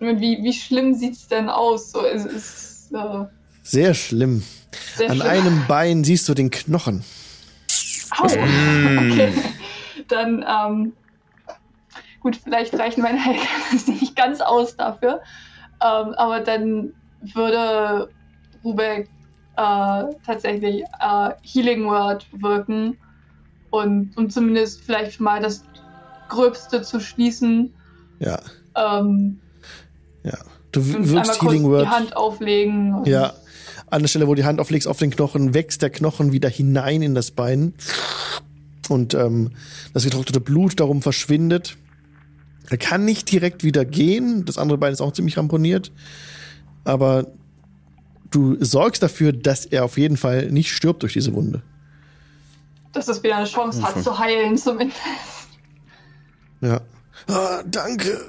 Wie, 0.00 0.38
wie 0.42 0.52
schlimm 0.52 0.94
sieht's 0.94 1.28
denn 1.28 1.48
aus? 1.48 1.92
So, 1.92 2.04
es 2.04 2.24
ist 2.24 2.92
äh, 2.92 3.24
Sehr 3.62 3.94
schlimm. 3.94 4.42
sehr 4.96 5.10
An 5.10 5.18
schlimm. 5.18 5.28
einem 5.30 5.66
Bein 5.68 6.02
siehst 6.04 6.28
du 6.28 6.34
den 6.34 6.50
Knochen. 6.50 7.04
Au. 8.18 8.24
Okay. 8.26 9.32
Dann, 10.08 10.44
ähm, 10.48 10.92
gut, 12.20 12.36
vielleicht 12.36 12.78
reichen 12.78 13.02
meine 13.02 13.24
Heilkräfte 13.24 13.90
nicht 14.00 14.16
ganz 14.16 14.40
aus 14.40 14.76
dafür. 14.76 15.22
Ähm, 15.82 16.14
aber 16.14 16.40
dann 16.40 16.92
würde 17.34 18.08
Rubek 18.64 19.08
äh, 19.56 20.04
tatsächlich 20.26 20.82
äh, 20.82 21.30
Healing 21.42 21.86
Word 21.86 22.26
wirken 22.32 22.96
und 23.70 24.16
um 24.16 24.30
zumindest 24.30 24.82
vielleicht 24.82 25.20
mal 25.20 25.40
das 25.40 25.64
Gröbste 26.28 26.82
zu 26.82 27.00
schließen. 27.00 27.72
Ja, 28.18 28.38
Ähm, 28.76 29.40
ja. 30.22 30.38
Du 30.72 30.86
wirkst 30.86 31.42
Healing 31.42 31.64
die 31.64 31.68
Word. 31.68 31.88
Hand 31.88 32.16
auflegen. 32.16 33.04
Ja. 33.04 33.32
An 33.88 34.02
der 34.02 34.08
Stelle, 34.08 34.28
wo 34.28 34.36
die 34.36 34.44
Hand 34.44 34.60
auflegst 34.60 34.86
auf 34.86 34.98
den 34.98 35.10
Knochen, 35.10 35.52
wächst 35.52 35.82
der 35.82 35.90
Knochen 35.90 36.30
wieder 36.32 36.48
hinein 36.48 37.02
in 37.02 37.16
das 37.16 37.32
Bein. 37.32 37.74
Und 38.88 39.14
ähm, 39.14 39.50
das 39.92 40.04
getrocknete 40.04 40.40
Blut 40.40 40.78
darum 40.78 41.02
verschwindet. 41.02 41.76
Er 42.70 42.78
kann 42.78 43.04
nicht 43.04 43.30
direkt 43.30 43.64
wieder 43.64 43.84
gehen. 43.84 44.44
Das 44.44 44.56
andere 44.58 44.78
Bein 44.78 44.92
ist 44.92 45.00
auch 45.00 45.12
ziemlich 45.12 45.36
ramponiert. 45.36 45.90
Aber 46.84 47.26
du 48.30 48.56
sorgst 48.64 49.02
dafür, 49.02 49.32
dass 49.32 49.66
er 49.66 49.84
auf 49.84 49.98
jeden 49.98 50.16
Fall 50.16 50.50
nicht 50.50 50.72
stirbt 50.72 51.02
durch 51.02 51.12
diese 51.14 51.34
Wunde. 51.34 51.62
Dass 52.92 53.08
es 53.08 53.22
wieder 53.22 53.36
eine 53.36 53.46
Chance 53.46 53.82
hat 53.82 53.96
Mhm. 53.96 54.02
zu 54.02 54.18
heilen, 54.18 54.56
zumindest. 54.56 54.98
Ja. 56.60 56.80
Ah, 57.26 57.62
danke. 57.66 58.20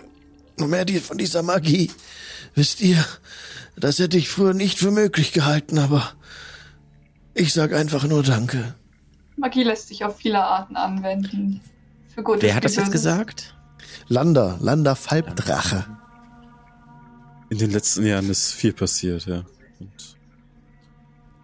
Noch 0.57 0.67
mehr 0.67 0.85
die, 0.85 0.99
von 0.99 1.17
dieser 1.17 1.41
Magie. 1.43 1.89
Wisst 2.55 2.81
ihr, 2.81 3.03
das 3.77 3.99
hätte 3.99 4.17
ich 4.17 4.29
früher 4.29 4.53
nicht 4.53 4.77
für 4.79 4.91
möglich 4.91 5.31
gehalten, 5.33 5.77
aber 5.77 6.11
ich 7.33 7.53
sag 7.53 7.73
einfach 7.73 8.03
nur 8.05 8.23
Danke. 8.23 8.75
Magie 9.37 9.63
lässt 9.63 9.87
sich 9.87 10.03
auf 10.03 10.17
viele 10.17 10.43
Arten 10.43 10.75
anwenden. 10.75 11.61
Für 12.13 12.21
Gutes 12.21 12.43
wer 12.43 12.55
hat 12.55 12.65
das 12.65 12.75
jetzt 12.75 12.91
gesagt? 12.91 13.55
Landa, 14.07 14.57
Landa 14.61 14.95
Falbdrache. 14.95 15.85
In 17.49 17.57
den 17.57 17.71
letzten 17.71 18.05
Jahren 18.05 18.29
ist 18.29 18.51
viel 18.53 18.73
passiert, 18.73 19.25
ja. 19.25 19.43
Und 19.79 20.17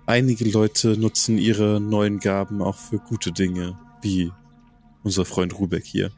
einige 0.05 0.45
Leute 0.49 0.97
nutzen 0.97 1.37
ihre 1.37 1.79
neuen 1.81 2.19
Gaben 2.19 2.61
auch 2.61 2.77
für 2.77 2.99
gute 2.99 3.31
Dinge, 3.31 3.77
wie 4.01 4.31
unser 5.03 5.25
Freund 5.25 5.57
Rubek 5.57 5.85
hier. 5.85 6.11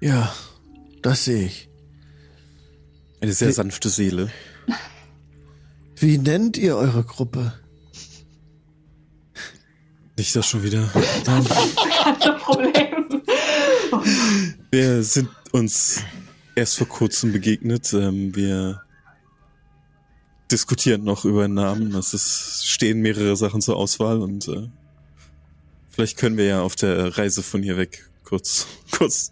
Ja, 0.00 0.32
das 1.02 1.24
sehe 1.24 1.46
ich. 1.46 1.68
Eine 3.20 3.32
sehr 3.34 3.48
Wie- 3.48 3.52
sanfte 3.52 3.88
Seele. 3.90 4.30
Wie 5.96 6.16
nennt 6.16 6.56
ihr 6.56 6.76
eure 6.76 7.04
Gruppe? 7.04 7.52
Nicht 10.16 10.34
das 10.34 10.46
schon 10.46 10.62
wieder. 10.62 10.88
Kein 11.26 11.44
Problem. 12.38 12.99
Wir 14.70 15.02
sind 15.02 15.28
uns 15.52 16.02
erst 16.54 16.78
vor 16.78 16.88
kurzem 16.88 17.32
begegnet. 17.32 17.92
Ähm, 17.92 18.34
wir 18.34 18.82
diskutieren 20.50 21.04
noch 21.04 21.24
über 21.24 21.44
einen 21.44 21.54
Namen. 21.54 21.94
Es 21.94 22.14
ist, 22.14 22.64
stehen 22.66 23.00
mehrere 23.00 23.36
Sachen 23.36 23.60
zur 23.60 23.76
Auswahl 23.76 24.20
und 24.20 24.48
äh, 24.48 24.68
vielleicht 25.88 26.16
können 26.18 26.36
wir 26.36 26.46
ja 26.46 26.62
auf 26.62 26.76
der 26.76 27.16
Reise 27.16 27.42
von 27.42 27.62
hier 27.62 27.76
weg 27.76 28.10
kurz, 28.30 28.66
kurz 28.96 29.30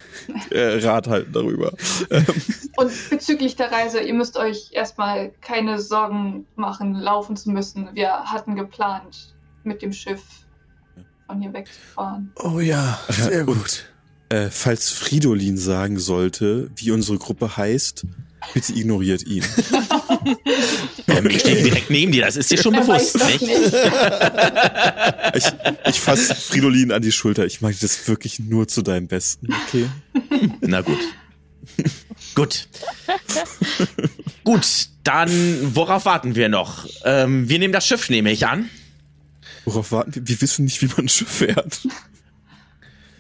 äh, 0.50 0.84
Rat 0.84 1.06
halten 1.06 1.32
darüber. 1.32 1.72
Ähm, 2.10 2.26
Und 2.76 2.92
bezüglich 3.10 3.56
der 3.56 3.70
Reise, 3.72 4.00
ihr 4.00 4.14
müsst 4.14 4.36
euch 4.36 4.70
erstmal 4.72 5.30
keine 5.40 5.78
Sorgen 5.80 6.46
machen, 6.56 6.94
laufen 6.94 7.36
zu 7.36 7.50
müssen. 7.50 7.88
Wir 7.94 8.24
hatten 8.24 8.56
geplant, 8.56 9.34
mit 9.64 9.82
dem 9.82 9.92
Schiff 9.92 10.22
von 11.26 11.40
hier 11.40 11.52
wegzufahren. 11.52 12.32
Oh 12.36 12.60
ja, 12.60 12.98
sehr 13.08 13.44
gut. 13.44 13.86
Äh, 14.30 14.48
falls 14.50 14.90
Fridolin 14.90 15.56
sagen 15.58 15.98
sollte, 15.98 16.70
wie 16.76 16.90
unsere 16.90 17.18
Gruppe 17.18 17.56
heißt, 17.56 18.04
bitte 18.54 18.72
ignoriert 18.72 19.24
ihn. 19.26 19.44
Ähm, 21.06 21.26
Ich 21.28 21.40
stehe 21.40 21.62
direkt 21.62 21.90
neben 21.90 22.12
dir, 22.12 22.24
das 22.26 22.36
ist 22.36 22.50
dir 22.50 22.58
schon 22.58 22.74
Er 22.74 22.82
bewusst, 22.82 23.16
nicht? 23.16 23.40
nicht. 23.40 23.72
Ich, 25.34 25.44
ich 25.88 26.00
fasse 26.00 26.34
Fridolin 26.34 26.92
an 26.92 27.00
die 27.02 27.12
Schulter. 27.12 27.46
Ich 27.46 27.60
mag 27.60 27.78
das 27.80 28.08
wirklich 28.08 28.38
nur 28.38 28.68
zu 28.68 28.82
deinem 28.82 29.06
Besten, 29.08 29.48
okay? 29.66 29.88
Na 30.60 30.80
gut. 30.82 30.98
gut. 32.34 32.68
gut, 34.44 34.88
dann 35.04 35.74
worauf 35.74 36.04
warten 36.04 36.34
wir 36.34 36.48
noch? 36.48 36.86
Ähm, 37.04 37.48
wir 37.48 37.58
nehmen 37.58 37.72
das 37.72 37.86
Schiff, 37.86 38.10
nehme 38.10 38.30
ich 38.32 38.46
an. 38.46 38.68
Worauf 39.64 39.92
warten 39.92 40.14
wir? 40.14 40.28
Wir 40.28 40.40
wissen 40.40 40.64
nicht, 40.64 40.80
wie 40.82 40.86
man 40.86 41.06
ein 41.06 41.08
Schiff 41.08 41.28
fährt. 41.30 41.80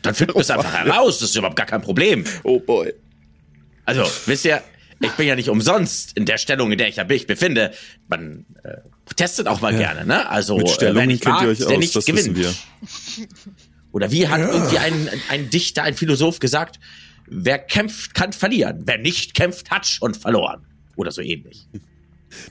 Dann 0.02 0.14
finden 0.14 0.34
wir 0.34 0.40
es 0.40 0.50
einfach 0.50 0.72
heraus, 0.72 1.18
das 1.18 1.30
ist 1.30 1.36
überhaupt 1.36 1.56
gar 1.56 1.66
kein 1.66 1.82
Problem. 1.82 2.24
Oh 2.44 2.60
boy. 2.60 2.92
Also, 3.84 4.04
wisst 4.26 4.44
ihr, 4.44 4.62
ich 5.00 5.10
bin 5.12 5.26
ja 5.26 5.34
nicht 5.36 5.48
umsonst 5.48 6.16
in 6.16 6.24
der 6.26 6.38
Stellung, 6.38 6.70
in 6.72 6.78
der 6.78 6.88
ich 6.88 6.96
ja 6.96 7.04
mich 7.04 7.26
befinde. 7.26 7.72
Man 8.08 8.44
äh, 8.64 8.76
testet 9.16 9.46
auch 9.46 9.60
mal 9.60 9.72
Ja. 9.72 9.78
gerne, 9.78 10.04
ne? 10.06 10.28
Also, 10.28 10.56
Mit 10.58 10.68
äh, 10.68 10.72
Stellungen 10.72 11.08
nicht 11.08 11.22
kennt 11.22 11.34
wagt, 11.36 11.44
ihr 11.44 11.48
euch 11.50 11.58
der 11.58 11.68
aus, 11.68 11.78
nicht 11.78 11.96
das 11.96 12.04
gewinnt. 12.04 12.36
wissen 12.36 12.54
wir. 13.18 13.26
Oder 13.92 14.10
wie 14.10 14.28
hat 14.28 14.40
irgendwie 14.40 14.78
ein, 14.78 15.08
ein 15.30 15.50
Dichter, 15.50 15.82
ein 15.82 15.94
Philosoph 15.94 16.38
gesagt, 16.40 16.78
wer 17.26 17.58
kämpft, 17.58 18.14
kann 18.14 18.32
verlieren. 18.32 18.82
Wer 18.84 18.98
nicht 18.98 19.34
kämpft, 19.34 19.70
hat 19.70 19.86
schon 19.86 20.14
verloren. 20.14 20.66
Oder 20.96 21.10
so 21.10 21.22
ähnlich. 21.22 21.66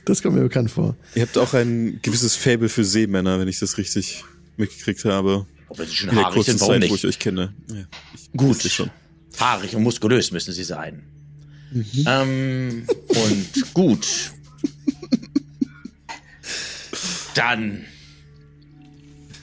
Das 0.04 0.22
kommt 0.22 0.34
mir 0.34 0.42
bekannt 0.42 0.70
vor. 0.70 0.96
Ihr 1.14 1.22
habt 1.22 1.38
auch 1.38 1.54
ein 1.54 2.00
gewisses 2.02 2.34
Fable 2.34 2.68
für 2.68 2.84
Seemänner, 2.84 3.38
wenn 3.38 3.46
ich 3.48 3.60
das 3.60 3.78
richtig 3.78 4.24
mitgekriegt 4.56 5.04
habe. 5.04 5.46
Ob 5.68 5.78
wir 5.78 5.86
sie 5.86 5.94
schon 5.94 6.10
In 6.10 6.16
haarig 6.16 6.44
sind, 6.44 6.60
warum 6.60 6.74
Zeit, 6.74 6.82
wo 6.82 6.86
ich 6.94 7.02
nicht? 7.02 7.04
euch 7.04 7.18
kenne. 7.18 7.52
Ja, 7.70 7.76
ich 8.14 8.30
Gut. 8.36 8.62
schon. 8.62 8.90
Haarig 9.38 9.74
und 9.76 9.82
muskulös 9.82 10.30
müssen 10.32 10.52
sie 10.52 10.64
sein. 10.64 11.02
Ähm, 12.06 12.86
und 13.08 13.74
gut. 13.74 14.06
Dann 17.34 17.84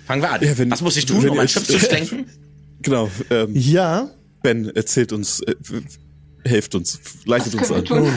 fangen 0.06 0.22
wir 0.22 0.32
an. 0.32 0.44
Ja, 0.44 0.58
wenn- 0.58 0.72
Was 0.72 0.82
muss 0.82 0.98
ich 0.98 1.06
tun, 1.06 1.22
wenn 1.24 1.30
um 1.30 1.40
ein 1.40 1.48
Schiff 1.48 1.66
zu 1.66 1.80
schlenken? 1.80 2.26
Genau. 2.82 3.10
Ähm, 3.32 3.56
Ja, 3.56 4.12
ben, 4.44 4.70
erzählt 4.76 5.12
uns, 5.12 5.40
äh, 5.40 5.56
helft 6.44 6.76
uns, 6.76 7.00
leitet 7.26 7.56
uns 7.56 7.72
an. 7.72 7.84
tun? 7.84 8.12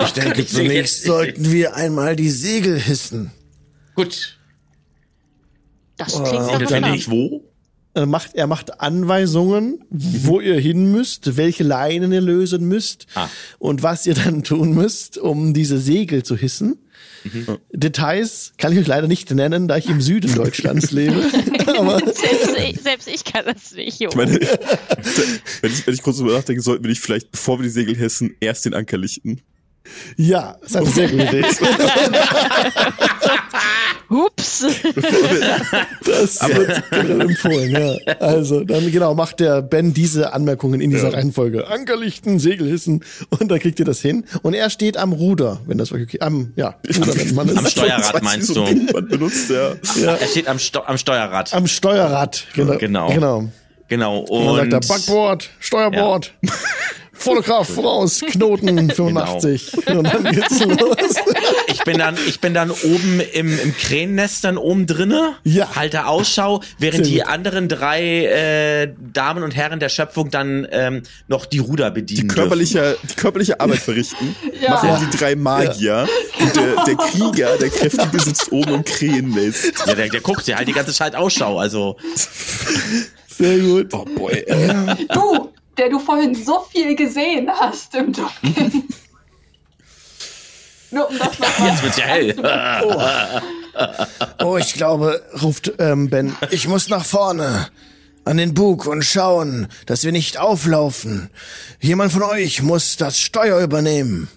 ich 0.00 0.10
denke, 0.10 0.44
zunächst 0.44 1.04
sollten 1.04 1.52
wir 1.52 1.76
einmal 1.76 2.16
die 2.16 2.30
Segel 2.30 2.80
hissen. 2.80 3.30
Gut. 3.94 4.35
Das 5.96 6.14
Oh, 6.14 6.22
klingt 6.22 6.46
nach 6.46 6.60
Und 6.60 6.70
dann- 6.70 6.94
ich 6.94 7.10
wo? 7.10 7.42
Er 7.94 8.04
macht, 8.04 8.34
er 8.34 8.46
macht 8.46 8.80
Anweisungen, 8.82 9.82
wo 9.88 10.38
ihr 10.40 10.60
hin 10.60 10.92
müsst, 10.92 11.38
welche 11.38 11.64
Leinen 11.64 12.12
ihr 12.12 12.20
lösen 12.20 12.68
müsst 12.68 13.06
Ah. 13.14 13.28
und 13.58 13.82
was 13.82 14.06
ihr 14.06 14.12
dann 14.12 14.42
tun 14.44 14.74
müsst, 14.74 15.16
um 15.16 15.54
diese 15.54 15.78
Segel 15.78 16.22
zu 16.22 16.36
hissen. 16.36 16.76
Details 17.72 18.52
kann 18.58 18.72
ich 18.72 18.78
euch 18.78 18.86
leider 18.86 19.08
nicht 19.08 19.30
nennen, 19.32 19.66
da 19.66 19.78
ich 19.78 19.88
im 19.88 20.02
Süden 20.02 20.32
Deutschlands 20.34 20.90
lebe. 20.90 21.24
Aber 21.78 21.98
Selbst 22.00 22.50
ich, 22.58 22.80
selbst 22.82 23.08
ich 23.08 23.24
kann 23.24 23.46
das 23.46 23.72
nicht, 23.72 23.98
Junge. 23.98 24.10
Ich 24.12 24.16
meine, 24.16 24.40
wenn 25.62 25.72
ich, 25.72 25.86
wenn 25.86 25.94
ich 25.94 26.02
kurz 26.02 26.18
drüber 26.18 26.34
nachdenke, 26.34 26.60
sollten 26.62 26.84
wir 26.84 26.90
nicht 26.90 27.00
vielleicht, 27.00 27.30
bevor 27.32 27.58
wir 27.58 27.64
die 27.64 27.70
Segel 27.70 27.96
hessen, 27.96 28.34
erst 28.40 28.66
den 28.66 28.74
Anker 28.74 28.98
lichten. 28.98 29.40
ja, 30.18 30.56
ist 30.64 30.76
eine 30.76 30.86
sehr 30.86 31.08
gute 31.08 31.24
Idee. 31.24 31.44
Hups. 34.10 34.64
Das 36.04 36.40
wird 36.48 36.82
generell 36.90 37.20
empfohlen, 37.22 37.70
ja. 37.70 38.14
Also, 38.20 38.62
dann 38.64 38.90
genau, 38.92 39.14
macht 39.14 39.40
der 39.40 39.62
Ben 39.62 39.92
diese 39.92 40.32
Anmerkungen 40.32 40.80
in 40.80 40.90
dieser 40.90 41.08
Ja. 41.10 41.14
Reihenfolge. 41.16 41.66
Ankerlichten, 41.68 42.38
Segel 42.38 42.68
hissen 42.68 43.04
und 43.30 43.50
dann 43.50 43.58
kriegt 43.58 43.78
ihr 43.78 43.84
das 43.84 44.00
hin. 44.00 44.24
Und 44.42 44.54
er 44.54 44.70
steht 44.70 44.96
am 44.96 45.12
Ruder, 45.12 45.60
wenn 45.66 45.78
das 45.78 45.92
okay, 45.92 46.18
am, 46.20 46.52
ja, 46.56 46.76
Ruder 46.96 47.14
nennt 47.14 47.34
man. 47.34 47.56
Am 47.58 47.66
Steuerrad 47.66 48.14
Weiß, 48.14 48.22
meinst 48.22 48.54
du? 48.54 48.62
Man 48.92 49.08
benutzt, 49.08 49.50
ja. 49.50 49.72
Ja, 50.00 50.14
Er 50.14 50.26
steht 50.28 50.48
am, 50.48 50.58
Steu 50.58 50.80
am 50.86 50.98
Steuerrad. 50.98 51.52
am 51.54 51.66
Steuerrad, 51.66 52.46
genau. 52.54 52.76
Genau. 52.78 53.08
genau. 53.08 53.48
Genau. 53.88 54.18
Und 54.20 54.44
dann 54.46 54.48
Und 54.48 54.56
sagt 54.56 54.72
er 54.72 54.80
Backbord, 54.96 55.50
Steuerbord, 55.60 56.32
volle 57.12 57.40
Kraft 57.42 57.70
voraus, 57.70 58.20
Knoten 58.20 58.90
85. 58.90 59.72
Genau. 59.86 59.98
Und 60.00 60.04
dann 60.12 60.24
geht's 60.32 60.64
los. 60.64 61.14
Ich 61.68 61.82
bin 61.84 61.98
dann, 61.98 62.16
ich 62.26 62.40
bin 62.40 62.54
dann 62.54 62.70
oben 62.70 63.20
im, 63.32 63.58
im 63.58 63.76
Krähennest 63.76 64.44
dann 64.44 64.56
oben 64.58 64.86
drinne, 64.86 65.34
Ja. 65.44 65.74
halte 65.76 66.06
Ausschau, 66.06 66.62
während 66.78 67.06
die 67.06 67.22
anderen 67.24 67.68
drei 67.68 68.26
äh, 68.26 68.92
Damen 69.12 69.42
und 69.42 69.54
Herren 69.56 69.80
der 69.80 69.88
Schöpfung 69.88 70.30
dann 70.30 70.66
ähm, 70.70 71.02
noch 71.28 71.46
die 71.46 71.58
Ruder 71.58 71.90
bedienen 71.90 72.28
Die 72.28 72.34
körperliche, 72.34 72.96
die 73.10 73.14
körperliche 73.14 73.60
Arbeit 73.60 73.78
verrichten, 73.78 74.34
Ja. 74.60 74.70
machen 74.70 75.08
die 75.10 75.16
drei 75.16 75.34
Magier. 75.36 76.08
Und 76.40 76.56
der, 76.56 76.84
der 76.84 76.96
Krieger, 76.96 77.56
der 77.58 77.70
Kräftige, 77.70 78.20
sitzt 78.20 78.52
oben 78.52 78.74
im 78.74 78.84
Krähennest. 78.84 79.72
Ja, 79.86 79.94
der, 79.94 80.08
der 80.08 80.20
guckt, 80.20 80.46
der 80.46 80.56
halt 80.56 80.68
die 80.68 80.72
ganze 80.72 80.92
Zeit 80.92 81.14
Ausschau. 81.14 81.58
Also 81.58 81.96
Sehr 83.28 83.58
gut. 83.58 83.92
Oh 83.92 84.04
boy. 84.04 84.44
Du, 85.12 85.52
der 85.76 85.90
du 85.90 85.98
vorhin 85.98 86.34
so 86.34 86.64
viel 86.70 86.94
gesehen 86.96 87.50
hast 87.50 87.94
im 87.94 88.12
Dunkeln. 88.12 88.84
Nur 90.96 91.10
um 91.10 91.18
das 91.18 91.38
nochmal. 91.38 91.68
jetzt 91.68 91.82
wird's 91.82 91.96
ja 91.98 92.04
hell. 92.04 92.34
Oh, 94.42 94.56
ich 94.56 94.72
glaube, 94.72 95.22
ruft 95.42 95.70
ähm, 95.78 96.08
Ben, 96.08 96.34
ich 96.50 96.66
muss 96.66 96.88
nach 96.88 97.04
vorne. 97.04 97.68
An 98.24 98.38
den 98.38 98.54
Bug 98.54 98.86
und 98.86 99.02
schauen, 99.04 99.68
dass 99.84 100.02
wir 100.02 100.10
nicht 100.10 100.38
auflaufen. 100.38 101.30
Jemand 101.80 102.10
von 102.10 102.22
euch 102.22 102.62
muss 102.62 102.96
das 102.96 103.20
Steuer 103.20 103.60
übernehmen. 103.60 104.28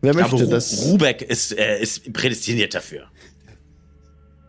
Wer 0.00 0.14
möchte 0.14 0.36
Ru 0.36 0.46
das? 0.46 0.84
Rubeck 0.84 1.20
ist, 1.20 1.52
äh, 1.58 1.80
ist 1.80 2.12
prädestiniert 2.12 2.74
dafür. 2.74 3.08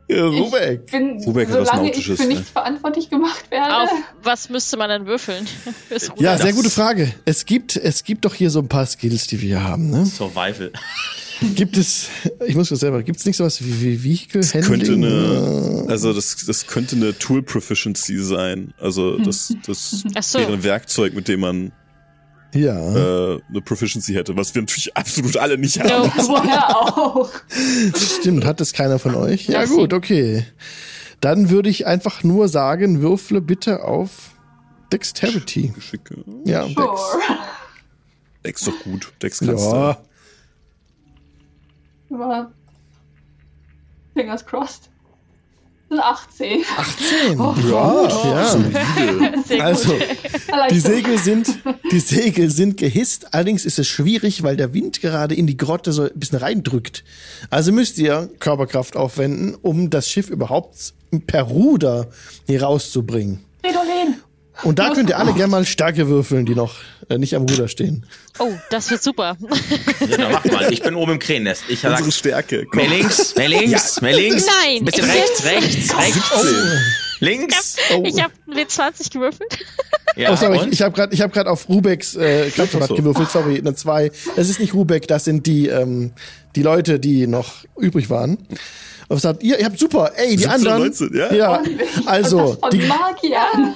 Ja, 0.07 0.29
Ich 0.29 0.39
Rubeck. 0.39 0.91
bin, 0.91 1.21
Rubeck 1.25 1.49
hat 1.49 1.59
was 1.61 1.67
solange 1.69 1.89
ich 1.89 1.95
Nautisches, 1.97 2.21
für 2.21 2.27
ne? 2.27 2.33
nichts 2.35 2.49
verantwortlich 2.51 3.09
gemacht 3.09 3.49
werde. 3.49 3.75
Auf 3.75 3.89
was 4.21 4.49
müsste 4.49 4.77
man 4.77 4.89
denn 4.89 5.05
würfeln? 5.07 5.47
Ja, 6.17 6.37
sehr 6.37 6.47
Das- 6.47 6.55
gute 6.55 6.69
Frage. 6.69 7.11
Es 7.25 7.45
gibt, 7.45 7.75
es 7.75 8.03
gibt 8.03 8.25
doch 8.25 8.33
hier 8.35 8.49
so 8.51 8.59
ein 8.59 8.67
paar 8.67 8.85
Skills, 8.85 9.27
die 9.27 9.41
wir 9.41 9.47
hier 9.47 9.63
haben, 9.63 9.89
ne? 9.89 10.05
Survival. 10.05 10.71
Gibt 11.55 11.75
es, 11.75 12.07
ich 12.47 12.55
muss 12.55 12.69
das 12.69 12.79
selber, 12.79 13.03
gibt 13.03 13.19
es 13.19 13.25
nicht 13.25 13.35
sowas 13.35 13.61
wie, 13.63 13.81
wie 13.81 14.03
Vehicle 14.03 14.41
Könnte 14.41 14.69
Handling? 14.93 15.03
eine, 15.05 15.85
also 15.89 16.13
das, 16.13 16.37
das 16.45 16.65
könnte 16.67 16.95
eine 16.95 17.17
Tool 17.17 17.43
Proficiency 17.43 18.19
sein. 18.19 18.73
Also 18.79 19.17
das, 19.17 19.53
das 19.65 20.05
so. 20.31 20.39
wäre 20.39 20.53
ein 20.53 20.63
Werkzeug, 20.63 21.13
mit 21.13 21.27
dem 21.27 21.41
man 21.41 21.71
ja. 22.55 22.95
äh, 23.35 23.41
eine 23.49 23.61
Proficiency 23.61 24.13
hätte, 24.13 24.35
was 24.35 24.55
wir 24.55 24.61
natürlich 24.61 24.95
absolut 24.95 25.37
alle 25.37 25.57
nicht 25.57 25.79
haben. 25.79 25.89
No. 25.89 26.03
Woher 26.27 26.77
auch? 26.77 27.29
Stimmt, 27.95 28.45
hat 28.45 28.59
das 28.59 28.73
keiner 28.73 28.99
von 28.99 29.15
euch? 29.15 29.47
Ja 29.47 29.61
Ja, 29.61 29.65
gut, 29.65 29.93
okay. 29.93 30.45
Dann 31.21 31.49
würde 31.49 31.69
ich 31.69 31.85
einfach 31.87 32.23
nur 32.23 32.47
sagen, 32.47 33.01
würfle 33.01 33.41
bitte 33.41 33.83
auf 33.83 34.31
Dexterity. 34.91 35.69
Geschicke. 35.75 36.23
Ja, 36.45 36.65
Dex. 36.65 36.77
Sure. 36.77 37.21
Dex 38.43 38.63
doch 38.65 38.79
gut. 38.83 39.11
Dex 39.21 39.39
kannst 39.39 39.71
Ja, 39.71 39.97
Aber 42.11 42.51
Fingers 44.13 44.45
crossed. 44.45 44.89
Das 45.87 45.97
sind 45.97 46.03
18. 46.03 46.65
18. 46.77 47.39
Oh, 47.39 47.55
ja, 47.69 48.07
ja. 48.07 48.55
du. 48.55 49.43
Sehr 49.43 49.63
Also, 49.63 49.93
gut. 49.93 50.01
die. 50.71 50.79
Segel 50.79 51.17
sind, 51.19 51.59
die 51.91 51.99
Segel 51.99 52.49
sind 52.49 52.77
gehisst. 52.77 53.33
Allerdings 53.33 53.65
ist 53.65 53.77
es 53.77 53.87
schwierig, 53.87 54.41
weil 54.43 54.57
der 54.57 54.73
Wind 54.73 55.01
gerade 55.01 55.35
in 55.35 55.45
die 55.47 55.57
Grotte 55.57 55.93
so 55.93 56.03
ein 56.03 56.09
bisschen 56.15 56.39
reindrückt. 56.39 57.03
Also 57.51 57.71
müsst 57.71 57.97
ihr 57.99 58.29
Körperkraft 58.39 58.95
aufwenden, 58.97 59.55
um 59.61 59.89
das 59.91 60.09
Schiff 60.09 60.29
überhaupt 60.29 60.93
per 61.27 61.43
Ruder 61.43 62.07
hier 62.47 62.63
rauszubringen. 62.63 63.41
Fridolin, 63.61 64.15
Und 64.63 64.79
da 64.79 64.93
könnt 64.93 65.09
ihr 65.09 65.19
alle 65.19 65.33
gerne 65.35 65.51
mal 65.51 65.65
Stärke 65.65 66.07
würfeln, 66.07 66.45
die 66.45 66.55
noch 66.55 66.75
äh, 67.09 67.17
nicht 67.17 67.35
am 67.35 67.43
Ruder 67.43 67.67
stehen. 67.67 68.05
Oh, 68.39 68.51
das 68.69 68.89
wird 68.89 69.03
super. 69.03 69.37
Ja, 70.07 70.17
dann 70.17 70.31
mach 70.31 70.45
mal. 70.45 70.71
Ich 70.71 70.81
bin 70.81 70.95
oben 70.95 71.13
im 71.13 71.19
Krähennest. 71.19 71.63
Ich 71.67 71.79
sag, 71.81 71.91
Unsere 71.91 72.11
Stärke. 72.11 72.65
Komm. 72.65 72.81
mehr 72.81 72.89
links, 72.89 73.35
mehr 73.35 73.49
links, 73.49 74.01
mehr 74.01 74.15
links. 74.15 74.45
Nein, 74.45 74.77
Ein 74.79 74.85
bisschen 74.85 75.07
ich- 75.07 75.13
rechts, 75.15 75.45
rechts, 75.45 75.97
rechts. 75.97 76.31
Oh, 76.33 76.45
Links. 77.19 77.77
Ich 78.03 78.21
habe 78.21 78.33
einen 78.47 78.67
W20 78.67 79.11
gewürfelt. 79.13 79.57
Ja, 80.15 80.31
oh 80.31 80.35
sorry, 80.35 80.59
und? 80.59 80.73
ich 80.73 80.81
habe 80.81 80.93
gerade 80.95 81.13
ich 81.13 81.21
hab 81.21 81.33
grad 81.33 81.47
auf 81.47 81.67
Rubeks 81.67 82.15
äh, 82.15 82.49
Klappblatt 82.49 82.89
so. 82.89 82.95
gewürfelt, 82.95 83.29
sorry, 83.29 83.57
eine 83.57 83.73
2. 83.73 84.11
Das 84.35 84.49
ist 84.49 84.59
nicht 84.59 84.73
Rubek, 84.73 85.07
das 85.07 85.25
sind 85.25 85.45
die, 85.45 85.67
ähm, 85.67 86.11
die 86.55 86.61
Leute, 86.61 86.99
die 86.99 87.27
noch 87.27 87.65
übrig 87.77 88.09
waren. 88.09 88.37
Und 89.07 89.21
sagt, 89.21 89.43
ihr, 89.43 89.59
ihr 89.59 89.65
habt 89.65 89.77
super, 89.77 90.11
ey, 90.15 90.31
die 90.35 90.43
17, 90.43 90.51
anderen. 90.51 90.79
19, 90.79 91.15
ja. 91.15 91.33
ja 91.33 91.63
also, 92.05 92.57
Von 92.59 92.71
die, 92.71 92.79
Magier. 92.79 93.75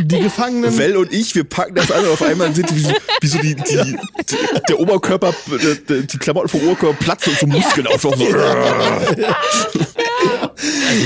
Die 0.00 0.20
Gefangenen. 0.20 0.76
Well 0.78 0.96
und 0.96 1.12
ich, 1.12 1.34
wir 1.34 1.44
packen 1.44 1.74
das 1.74 1.90
alle 1.90 2.10
auf 2.10 2.22
einmal 2.22 2.54
sind 2.54 2.74
wie 2.74 2.80
so, 2.80 2.92
wie 3.20 3.26
so 3.26 3.38
die, 3.38 3.54
die, 3.54 3.96
der 4.68 4.80
Oberkörper, 4.80 5.34
die, 5.88 6.06
die 6.06 6.18
Klamotten 6.18 6.48
vom 6.48 6.62
Oberkörper 6.62 6.98
platzen 6.98 7.32
und 7.32 7.38
so 7.40 7.46
Muskeln 7.46 7.86
auf. 7.86 8.02
So. 8.02 8.10
Also 8.10 8.24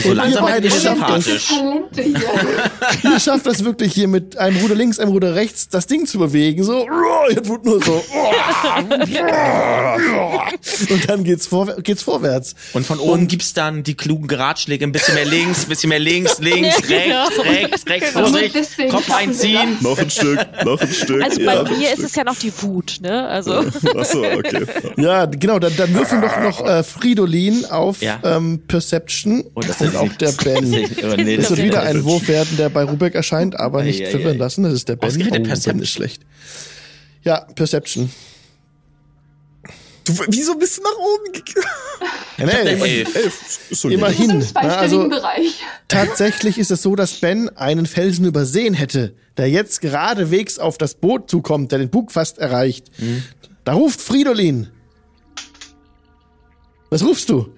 so 0.03 0.13
langsam 0.13 0.47
ihr 0.49 0.55
wird 0.55 0.63
beide 0.63 0.71
schafft 0.71 0.83
sympathisch. 0.83 1.49
Hier. 1.49 3.13
Ihr 3.13 3.21
schafft 3.21 3.47
das 3.47 3.65
wirklich 3.65 3.93
hier 3.93 4.09
mit 4.09 4.37
einem 4.39 4.57
Ruder 4.59 4.75
links, 4.75 4.99
einem 4.99 5.13
Ruder 5.13 5.35
rechts, 5.35 5.69
das 5.69 5.87
Ding 5.87 6.07
zu 6.07 6.19
bewegen. 6.19 6.65
So, 6.65 6.87
ihr 7.31 7.43
tut 7.43 7.65
nur 7.65 7.83
so. 7.83 8.03
Und 10.91 11.09
dann 11.09 11.25
geht's, 11.25 11.47
vor, 11.47 11.67
geht's 11.83 12.03
vorwärts. 12.03 12.55
Und 12.73 12.87
von 12.87 12.99
oben 12.99 13.29
gibt's 13.29 13.53
dann 13.53 13.83
die 13.83 13.95
klugen 13.95 14.31
Ratschläge, 14.31 14.85
ein 14.85 14.93
bisschen 14.93 15.15
mehr 15.15 15.27
links, 15.27 15.65
ein 15.65 15.69
bisschen 15.69 15.89
mehr 15.91 15.99
links, 15.99 16.39
links, 16.39 16.77
Ja, 16.89 17.25
rechts, 17.25 17.37
genau. 17.37 17.51
rechts, 17.51 17.87
rechts, 17.87 18.13
Genau. 18.13 18.27
Vorsicht, 18.29 18.55
Deswegen 18.63 18.91
Kopf 18.91 19.11
einziehen. 19.11 19.77
noch 19.81 19.99
ein 19.99 20.11
Stück, 20.11 20.39
noch 20.65 20.81
ein 20.81 20.89
Stück. 20.93 21.23
Also 21.23 21.41
ja, 21.41 21.63
bei 21.63 21.71
mir 21.71 21.89
ist 21.89 21.93
Stück. 21.95 22.05
es 22.07 22.15
ja 22.15 22.25
noch 22.25 22.37
die 22.39 22.53
Wut, 22.63 22.99
ne? 23.03 23.27
Also. 23.29 23.53
Achso, 23.97 24.23
okay. 24.25 24.65
Ja, 24.97 25.27
genau, 25.27 25.59
dann, 25.59 25.75
dann 25.77 25.93
würfeln 25.95 26.23
doch 26.23 26.39
noch 26.41 26.67
äh, 26.67 26.83
Fridolin 26.83 27.65
auf 27.67 28.01
Ja. 28.03 28.21
ähm, 28.25 28.63
Perception 28.67 29.45
Oh, 29.55 29.61
das 29.61 29.81
und 29.81 29.89
ist 29.89 29.97
auch 29.97 30.13
der 30.15 30.33
Ben. 30.33 30.71
Nee, 30.71 30.87
das 31.37 31.51
wird 31.51 31.63
wieder 31.63 31.83
ist- 31.83 31.89
ein 31.89 32.05
Wurf 32.05 32.29
werden, 32.29 32.57
der 32.57 32.69
bei 32.69 32.85
Rubek 32.85 33.15
erscheint, 33.15 33.59
aber 33.59 33.83
nicht 33.83 34.07
verwirren 34.09 34.39
lassen. 34.39 34.63
Das 34.65 34.73
ist 34.73 34.89
der 34.89 34.97
Ben. 34.97 35.11
Oh, 35.11 35.31
Ben 35.31 35.43
Perception. 35.43 35.83
ist 35.83 35.91
schlecht. 35.91 36.23
Ja, 37.25 37.47
Perception. 37.55 38.11
Du, 40.05 40.13
wieso 40.29 40.55
bist 40.57 40.79
du 40.79 40.83
nach 40.83 40.97
oben 40.99 41.33
gegangen? 41.33 41.67
Ja, 42.39 42.47
nee, 42.47 42.53
Elf. 42.53 43.15
Elf. 43.15 43.59
Ist 43.71 43.81
so 43.83 43.89
Immerhin. 43.89 44.39
Na, 44.39 44.45
zweistelligen 44.47 44.79
also 44.81 45.09
Bereich. 45.09 45.55
tatsächlich 45.87 46.59
ist 46.59 46.71
es 46.71 46.83
so, 46.83 46.97
dass 46.97 47.15
Ben 47.21 47.49
einen 47.57 47.87
Felsen 47.87 48.25
übersehen 48.25 48.75
hätte, 48.75 49.15
der 49.37 49.49
jetzt 49.51 49.81
geradewegs 49.81 50.59
auf 50.59 50.77
das 50.79 50.95
Boot 50.95 51.31
zukommt, 51.31 51.71
der 51.73 51.79
den 51.79 51.91
Bug 51.91 52.11
fast 52.11 52.39
erreicht. 52.39 52.87
Mhm. 52.99 53.23
Da 53.65 53.75
ruft 53.75 54.01
Fridolin. 54.01 54.71
Was 56.91 57.05
rufst 57.05 57.29
du? 57.29 57.53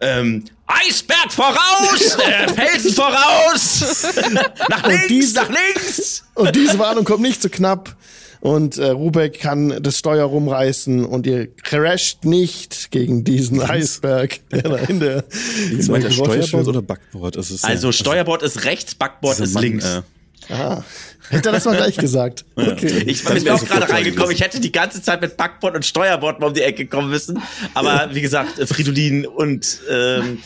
Ähm, 0.00 0.44
Eisberg 0.66 1.32
voraus, 1.32 2.16
äh, 2.18 2.48
Felsen 2.48 2.92
voraus, 2.92 4.06
nach 4.68 4.86
links, 4.86 5.06
diese- 5.08 5.34
nach 5.36 5.48
links. 5.48 6.24
Und 6.34 6.54
diese 6.54 6.78
Warnung 6.78 7.04
kommt 7.04 7.22
nicht 7.22 7.40
zu 7.42 7.48
knapp. 7.50 7.96
Und 8.44 8.76
äh, 8.76 8.90
Rubek 8.90 9.40
kann 9.40 9.78
das 9.82 9.98
Steuer 9.98 10.26
rumreißen 10.26 11.02
und 11.06 11.26
ihr 11.26 11.48
crasht 11.62 12.26
nicht 12.26 12.90
gegen 12.90 13.24
diesen 13.24 13.62
Eisberg, 13.62 14.40
der 14.50 14.62
da 14.64 14.76
in 14.76 15.00
der, 15.00 15.24
in 15.70 15.78
Ist 15.78 15.88
der 15.90 16.10
Steuerbord 16.10 16.68
oder 16.68 16.82
Backbord? 16.82 17.36
Ist, 17.36 17.64
Also 17.64 17.86
ja, 17.88 17.92
Steuerbord 17.94 18.42
ist 18.42 18.66
rechts, 18.66 18.94
Backbord 18.96 19.40
ist 19.40 19.54
Mann, 19.54 19.62
links. 19.62 19.86
äh, 19.86 20.02
Ah, 20.50 20.84
hätte 21.30 21.48
er 21.48 21.52
das 21.52 21.64
mal 21.64 21.74
gleich 21.74 21.96
gesagt. 21.96 22.44
Okay. 22.54 23.04
Ich 23.06 23.24
bin 23.24 23.42
wär 23.46 23.54
auch 23.54 23.64
gerade 23.64 23.88
reingekommen. 23.88 24.30
Ich 24.30 24.42
hätte 24.42 24.60
die 24.60 24.72
ganze 24.72 25.00
Zeit 25.00 25.22
mit 25.22 25.38
Backbord 25.38 25.74
und 25.76 25.86
Steuerbord 25.86 26.38
mal 26.38 26.48
um 26.48 26.52
die 26.52 26.60
Ecke 26.60 26.84
kommen 26.86 27.08
müssen. 27.08 27.40
Aber 27.72 28.10
wie 28.12 28.20
gesagt, 28.20 28.60
Fridolin 28.68 29.24
und 29.24 29.78
ähm, 29.90 30.40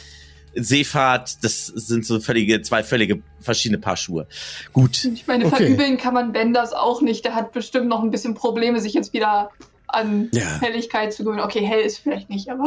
Seefahrt, 0.62 1.42
das 1.44 1.66
sind 1.66 2.04
so 2.04 2.20
völlige, 2.20 2.61
zwei 2.62 2.82
völlige 2.82 3.22
verschiedene 3.40 3.78
Paar 3.78 3.96
Schuhe. 3.96 4.26
Gut. 4.72 5.04
Ich 5.04 5.26
meine, 5.26 5.46
Okay. 5.46 5.56
verübeln 5.66 5.96
kann 5.98 6.14
man 6.14 6.32
Ben 6.32 6.52
das 6.52 6.72
auch 6.72 7.00
nicht. 7.00 7.24
Der 7.24 7.34
hat 7.34 7.52
bestimmt 7.52 7.88
noch 7.88 8.02
ein 8.02 8.11
bisschen 8.11 8.34
Probleme, 8.34 8.80
sich 8.80 8.92
jetzt 8.94 9.12
wieder 9.12 9.50
an 9.86 10.28
Ja. 10.32 10.61
Helligkeit 10.61 11.12
zu 11.12 11.24
gewöhnen. 11.24 11.40
Okay, 11.40 11.64
hell 11.64 11.80
ist 11.80 11.98
vielleicht 11.98 12.28
nicht, 12.30 12.48
aber. 12.50 12.64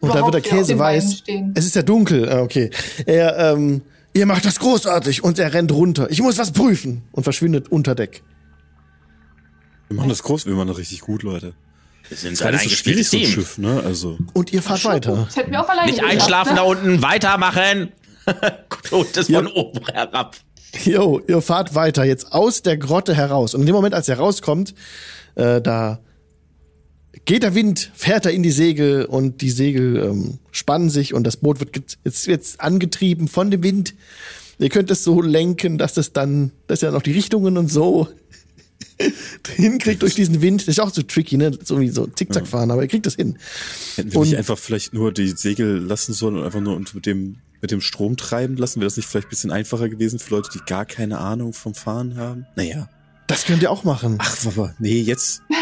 Und 0.00 0.14
da 0.14 0.22
wird 0.22 0.34
der 0.34 0.40
Käse 0.40 0.78
weiß. 0.78 1.18
stehen. 1.18 1.52
Es 1.56 1.64
ist 1.66 1.74
ja 1.76 1.82
dunkel. 1.82 2.28
Ah, 2.28 2.40
Okay. 2.42 2.70
Er, 3.06 3.38
ähm, 3.52 3.82
ihr 4.12 4.26
macht 4.26 4.44
das 4.44 4.58
großartig 4.58 5.24
und 5.24 5.38
er 5.38 5.52
rennt 5.54 5.72
runter. 5.72 6.10
Ich 6.10 6.20
muss 6.22 6.36
was 6.38 6.52
prüfen 6.52 7.02
und 7.12 7.24
verschwindet 7.24 7.68
unter 7.70 7.94
Deck. 7.94 8.22
wir 9.88 9.96
machen 9.96 10.08
das 10.08 10.22
groß, 10.22 10.46
wir 10.46 10.54
machen 10.54 10.68
das 10.68 10.78
richtig 10.78 11.00
gut, 11.00 11.22
Leute. 11.22 11.54
Wir 12.08 12.16
sind 12.16 12.38
Das 12.40 12.46
ein 12.46 12.54
ist 12.54 12.62
so 12.64 12.68
schwierig, 12.70 12.98
eingespieltes 12.98 13.10
so 13.10 13.16
ein 13.16 13.22
Team. 13.22 13.30
Schiff, 13.32 13.58
ne? 13.58 13.82
Also. 13.84 14.18
Und 14.34 14.52
ihr 14.52 14.62
fahrt 14.62 14.84
weiter. 14.84 15.24
Das 15.26 15.36
hätten 15.36 15.50
wir 15.52 15.60
auch 15.62 15.68
alleine 15.68 15.86
Nicht 15.90 16.00
geschafft, 16.00 16.20
einschlafen 16.20 16.50
ne? 16.50 16.56
da 16.56 16.62
unten, 16.62 17.02
weitermachen. 17.02 17.92
Gut, 18.90 19.08
das 19.16 19.28
Ja. 19.28 19.38
von 19.42 19.48
oben 19.52 19.84
herab. 19.86 20.36
Jo, 20.84 21.20
ihr 21.28 21.40
fahrt 21.40 21.74
weiter 21.74 22.04
jetzt 22.04 22.32
aus 22.32 22.62
der 22.62 22.76
Grotte 22.76 23.14
heraus. 23.14 23.54
Und 23.54 23.60
in 23.60 23.66
dem 23.66 23.74
Moment, 23.76 23.94
als 23.94 24.08
er 24.08 24.18
rauskommt, 24.18 24.74
äh, 25.36 25.60
da 25.60 26.00
geht 27.26 27.42
der 27.42 27.54
Wind, 27.54 27.90
fährt 27.94 28.26
er 28.26 28.32
in 28.32 28.42
die 28.42 28.50
Segel 28.50 29.04
und 29.04 29.40
die 29.40 29.50
Segel 29.50 29.96
ähm, 29.98 30.38
spannen 30.50 30.90
sich 30.90 31.14
und 31.14 31.24
das 31.24 31.36
Boot 31.38 31.60
wird 31.60 31.96
jetzt, 32.04 32.26
jetzt 32.26 32.60
angetrieben 32.60 33.28
von 33.28 33.50
dem 33.50 33.62
Wind. 33.62 33.94
Ihr 34.58 34.68
könnt 34.68 34.90
es 34.90 35.04
so 35.04 35.20
lenken, 35.22 35.78
dass 35.78 35.96
es 35.96 36.12
dann, 36.12 36.50
dass 36.66 36.82
ihr 36.82 36.88
dann 36.90 36.96
auch 36.98 37.02
die 37.02 37.12
Richtungen 37.12 37.56
und 37.56 37.68
so 37.70 38.08
hinkriegt 39.56 40.02
durch 40.02 40.14
diesen 40.14 40.40
Wind. 40.42 40.62
Das 40.62 40.68
ist 40.68 40.80
auch 40.80 40.92
so 40.92 41.02
tricky, 41.02 41.36
ne? 41.36 41.56
So 41.62 41.80
wie 41.80 41.88
so 41.88 42.06
Zickzack 42.06 42.46
fahren, 42.46 42.70
aber 42.70 42.82
ihr 42.82 42.88
kriegt 42.88 43.06
das 43.06 43.14
hin. 43.16 43.38
Hätten 43.96 44.12
wir 44.12 44.20
Und- 44.20 44.28
nicht 44.28 44.36
einfach 44.36 44.58
vielleicht 44.58 44.92
nur 44.94 45.12
die 45.12 45.28
Segel 45.28 45.78
lassen 45.78 46.12
sollen 46.12 46.36
und 46.36 46.44
einfach 46.44 46.60
nur 46.60 46.76
uns 46.76 46.94
mit 46.94 47.06
dem, 47.06 47.36
mit 47.60 47.70
dem 47.70 47.80
Strom 47.80 48.16
treiben 48.16 48.56
lassen? 48.56 48.80
Wäre 48.80 48.86
das 48.86 48.96
nicht 48.96 49.06
vielleicht 49.08 49.26
ein 49.28 49.30
bisschen 49.30 49.50
einfacher 49.50 49.88
gewesen 49.88 50.18
für 50.18 50.30
Leute, 50.34 50.50
die 50.54 50.60
gar 50.66 50.84
keine 50.86 51.18
Ahnung 51.18 51.52
vom 51.52 51.74
Fahren 51.74 52.16
haben? 52.16 52.46
Naja. 52.56 52.88
Das 53.26 53.44
könnt 53.46 53.62
ihr 53.62 53.70
auch 53.70 53.84
machen. 53.84 54.18
Ach, 54.20 54.36
aber 54.46 54.74
nee, 54.78 55.00
jetzt. 55.00 55.42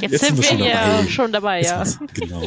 Jetzt, 0.00 0.12
Jetzt 0.12 0.26
sind 0.26 0.36
sind 0.36 0.36
wir 0.36 0.44
schon 0.44 0.58
ja 0.58 0.86
dabei. 0.86 1.08
schon 1.08 1.32
dabei, 1.32 1.62
ja. 1.62 1.84
Genau. 2.14 2.42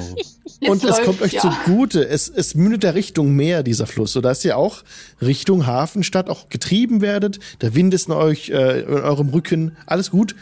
Und 0.69 0.83
es 0.83 0.89
läuft, 0.89 1.03
kommt 1.03 1.21
euch 1.21 1.33
ja. 1.33 1.41
zugute. 1.41 2.07
Es, 2.07 2.29
es 2.29 2.55
mündet 2.55 2.83
der 2.83 2.95
Richtung 2.95 3.35
Meer, 3.35 3.63
dieser 3.63 3.87
Fluss, 3.87 4.13
sodass 4.13 4.43
ihr 4.45 4.57
auch 4.57 4.83
Richtung 5.21 5.65
Hafenstadt 5.65 6.29
auch 6.29 6.49
getrieben 6.49 7.01
werdet. 7.01 7.39
Der 7.61 7.75
Wind 7.75 7.93
ist 7.93 8.07
in 8.07 8.13
euch, 8.13 8.49
äh, 8.49 8.81
in 8.81 8.87
eurem 8.87 9.29
Rücken. 9.29 9.75
Alles 9.85 10.11
gut. 10.11 10.35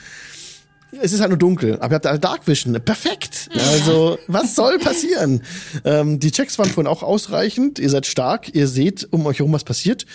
Es 1.00 1.14
ist 1.14 1.22
halt 1.22 1.30
nur 1.30 1.39
dunkel, 1.39 1.76
aber 1.80 1.94
ihr 1.94 1.96
habt 1.96 2.06
alle 2.06 2.20
Dark 2.20 2.48
Vision. 2.48 2.74
Perfekt. 2.84 3.50
Also, 3.56 4.18
was 4.28 4.56
soll 4.56 4.78
passieren? 4.78 5.42
Ähm, 5.86 6.20
die 6.20 6.32
Checks 6.32 6.60
waren 6.60 6.70
vorhin 6.70 6.92
auch 6.92 7.02
ausreichend. 7.02 7.80
Ihr 7.80 7.89
seid 7.89 8.06
stark. 8.06 8.54
Ihr 8.54 8.68
seht 8.68 9.08
um 9.12 9.26
euch 9.26 9.39
herum, 9.39 9.54
was 9.54 9.64
passiert. 9.64 10.06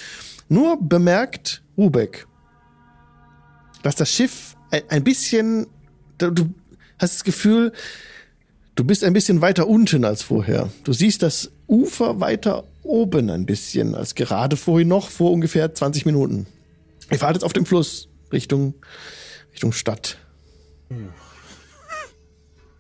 Nur 0.49 0.79
bemerkt 0.81 1.63
Rubek, 1.79 2.27
dass 3.83 3.97
das 3.97 4.11
Schiff 4.11 4.57
ein, 4.71 4.83
ein 4.89 5.05
bisschen, 5.05 5.67
du 6.19 6.51
hast 6.99 7.15
das 7.17 7.25
Gefühl, 7.25 7.73
Du 8.75 8.85
bist 8.85 9.03
ein 9.05 9.15
bisschen 9.15 9.41
weiter 9.41 9.69
unten 9.69 10.05
als 10.05 10.23
vorher. 10.23 10.69
Du 10.85 10.93
siehst 10.93 11.23
das 11.23 11.51
Ufer 11.67 12.21
weiter 12.21 12.65
oben 12.83 13.31
ein 13.31 13.47
bisschen 13.47 13.95
als 13.95 14.15
gerade 14.15 14.59
vorhin 14.59 14.89
noch, 14.89 15.09
vor 15.09 15.33
ungefähr 15.33 15.75
20 15.75 16.05
Minuten. 16.05 16.47
Ihr 17.11 17.19
fahrt 17.19 17.37
jetzt 17.37 17.43
auf 17.43 17.55
dem 17.55 17.65
Fluss 17.65 18.09
Richtung, 18.31 18.75
Richtung 19.55 19.73
Stadt. 19.73 20.19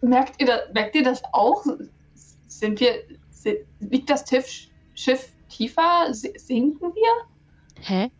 Merkt 0.02 0.38
ihr, 0.40 0.46
das, 0.46 0.60
merkt 0.74 0.94
ihr 0.96 1.02
das 1.02 1.22
auch? 1.32 1.64
Sind 2.46 2.78
wir, 2.80 2.92
si- 3.30 3.64
liegt 3.80 4.10
das 4.10 4.24
Tiff 4.26 4.46
Schiff 4.94 5.28
tiefer? 5.48 6.12
Si- 6.12 6.34
Sinken 6.36 6.92
wir? 6.94 7.80
Hä? 7.80 8.10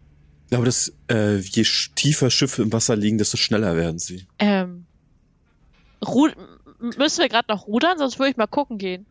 Ich 0.45 0.51
glaube, 0.51 0.65
dass 0.65 0.93
äh, 1.11 1.37
je 1.37 1.65
tiefer 1.95 2.31
Schiffe 2.31 2.63
im 2.63 2.73
Wasser 2.73 2.97
liegen, 2.97 3.19
desto 3.19 3.37
schneller 3.37 3.77
werden 3.77 3.99
sie. 3.99 4.27
Ähm. 4.39 4.86
Ru 6.09 6.29
müssen 6.97 7.21
wir 7.21 7.29
gerade 7.29 7.47
noch 7.49 7.67
rudern, 7.67 7.99
sonst 7.99 8.19
würde 8.19 8.31
ich 8.31 8.37
mal 8.37 8.47
gucken 8.47 8.79
gehen. 8.79 9.07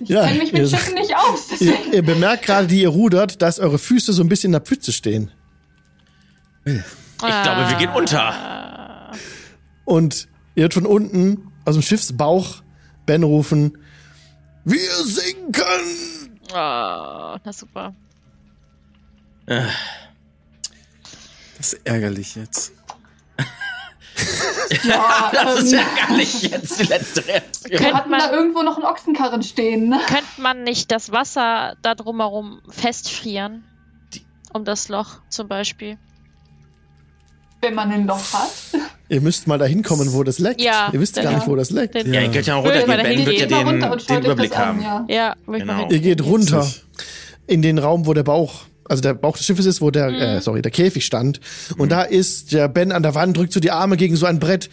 Ich 0.00 0.10
Ja, 0.10 0.26
kenne 0.26 0.38
mich 0.40 0.52
mit 0.52 0.62
ihr- 0.62 0.68
Schiffen 0.68 0.94
nicht 1.00 1.14
aus. 1.16 1.60
Ihr, 1.60 1.94
ihr 1.94 2.02
bemerkt 2.02 2.44
gerade, 2.44 2.66
die 2.66 2.82
ihr 2.82 2.88
rudert, 2.90 3.40
dass 3.42 3.58
eure 3.58 3.78
Füße 3.78 4.12
so 4.12 4.22
ein 4.22 4.28
bisschen 4.28 4.48
in 4.48 4.52
der 4.52 4.60
Pfütze 4.60 4.92
stehen. 4.92 5.30
Ich 6.64 6.72
glaube, 7.20 7.68
wir 7.70 7.76
gehen 7.78 7.90
unter. 7.90 8.20
Ah. 8.22 9.12
Und 9.84 10.28
ihr 10.54 10.62
hört 10.64 10.74
von 10.74 10.86
unten 10.86 11.50
aus 11.64 11.74
dem 11.74 11.82
Schiffsbauch 11.82 12.62
Ben 13.06 13.22
rufen, 13.24 13.78
wir 14.64 14.90
sinken! 15.04 15.64
Ah, 16.52 17.38
na 17.44 17.52
super. 17.52 17.94
Äh, 19.46 19.62
Das 21.56 21.72
ist 21.72 21.80
ärgerlich 21.84 22.36
jetzt. 22.36 22.72
Ja, 24.84 25.30
Das 25.32 25.62
ist 25.62 25.72
ähm, 25.72 25.78
ja 25.78 26.06
gar 26.06 26.16
nicht 26.16 26.42
jetzt 26.50 26.80
die 26.80 26.84
letzte 26.84 27.26
Reaktion. 27.26 27.70
wir 27.70 27.78
Könnte 27.78 27.94
hatten 27.94 28.10
da 28.10 28.18
man, 28.18 28.30
irgendwo 28.32 28.62
noch 28.62 28.76
einen 28.76 28.86
Ochsenkarren 28.86 29.42
stehen. 29.42 29.88
Ne? 29.88 30.00
könnte 30.06 30.24
man 30.40 30.62
nicht 30.64 30.90
das 30.90 31.12
Wasser 31.12 31.76
da 31.82 31.94
drumherum 31.94 32.60
festfrieren? 32.68 33.64
Um 34.52 34.64
das 34.64 34.88
Loch 34.88 35.20
zum 35.30 35.48
Beispiel. 35.48 35.96
wenn 37.60 37.74
man 37.74 37.90
ein 37.92 38.06
Loch 38.06 38.32
hat. 38.32 38.50
Ihr 39.08 39.20
müsst 39.20 39.46
mal 39.46 39.58
da 39.58 39.64
hinkommen, 39.66 40.12
wo 40.12 40.22
das 40.24 40.38
leckt. 40.38 40.60
Ja, 40.60 40.90
Ihr 40.92 41.00
wisst 41.00 41.14
gar 41.16 41.24
ja. 41.24 41.32
nicht, 41.34 41.46
wo 41.46 41.54
das 41.54 41.70
leckt. 41.70 41.94
Ja, 41.94 42.20
ihr 42.22 42.30
könnt 42.30 42.46
ja 42.46 42.56
auch 42.56 42.64
runtergehen. 42.64 42.86
Ben 43.02 43.26
wird 43.26 43.40
ja 43.40 43.46
dahin 43.46 43.80
den, 43.80 43.98
den 44.08 44.24
Überblick 44.24 44.50
das 44.50 44.60
an, 44.60 44.84
haben. 44.84 45.08
ja. 45.08 45.34
Ja, 45.48 45.58
Genau. 45.58 45.88
Ihr 45.88 46.00
geht 46.00 46.24
runter 46.24 46.66
in 47.46 47.62
den 47.62 47.78
Raum, 47.78 48.06
wo 48.06 48.14
der 48.14 48.22
Bauch, 48.24 48.62
also 48.88 49.00
der 49.02 49.14
Bauch 49.14 49.36
des 49.36 49.46
Schiffes 49.46 49.66
ist, 49.66 49.80
wo 49.80 49.90
der, 49.90 50.08
äh, 50.08 50.40
sorry, 50.40 50.62
der 50.62 50.70
Käfig 50.72 51.04
stand. 51.04 51.40
Und 51.78 51.90
da 51.92 52.02
ist 52.02 52.52
der 52.52 52.68
Ben 52.68 52.92
an 52.92 53.02
der 53.02 53.14
Wand, 53.14 53.36
drückt 53.36 53.52
so 53.52 53.60
die 53.60 53.70
Arme 53.70 53.96
gegen 53.96 54.16
so 54.16 54.26
ein 54.26 54.38
Brett 54.38 54.68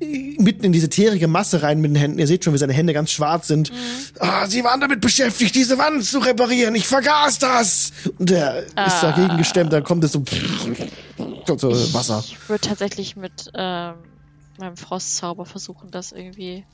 äh, 0.00 0.36
mitten 0.38 0.64
in 0.64 0.72
diese 0.72 0.88
teerige 0.88 1.28
Masse 1.28 1.62
rein 1.62 1.80
mit 1.80 1.90
den 1.90 1.96
Händen. 1.96 2.18
Ihr 2.18 2.26
seht 2.26 2.44
schon, 2.44 2.52
wie 2.54 2.58
seine 2.58 2.72
Hände 2.72 2.92
ganz 2.92 3.10
schwarz 3.10 3.46
sind. 3.48 3.70
Ah, 4.18 4.46
sie 4.46 4.64
waren 4.64 4.80
damit 4.80 5.00
beschäftigt, 5.00 5.54
diese 5.54 5.78
Wand 5.78 6.04
zu 6.04 6.18
reparieren. 6.18 6.74
Ich 6.74 6.86
vergaß 6.86 7.38
das. 7.38 7.92
Und 8.18 8.30
der 8.30 8.62
ist 8.64 8.72
Ah. 8.76 9.12
dagegen 9.12 9.36
gestemmt. 9.38 9.72
Dann 9.72 9.84
kommt 9.84 10.04
es 10.04 10.12
so, 10.12 10.22
kommt 11.46 11.60
so 11.60 11.70
Wasser. 11.94 12.24
Ich 12.26 12.48
würde 12.48 12.66
tatsächlich 12.68 13.16
mit 13.16 13.50
ähm, 13.54 13.94
meinem 14.58 14.76
Frostzauber 14.76 15.46
versuchen, 15.46 15.90
das 15.90 16.12
irgendwie 16.12 16.64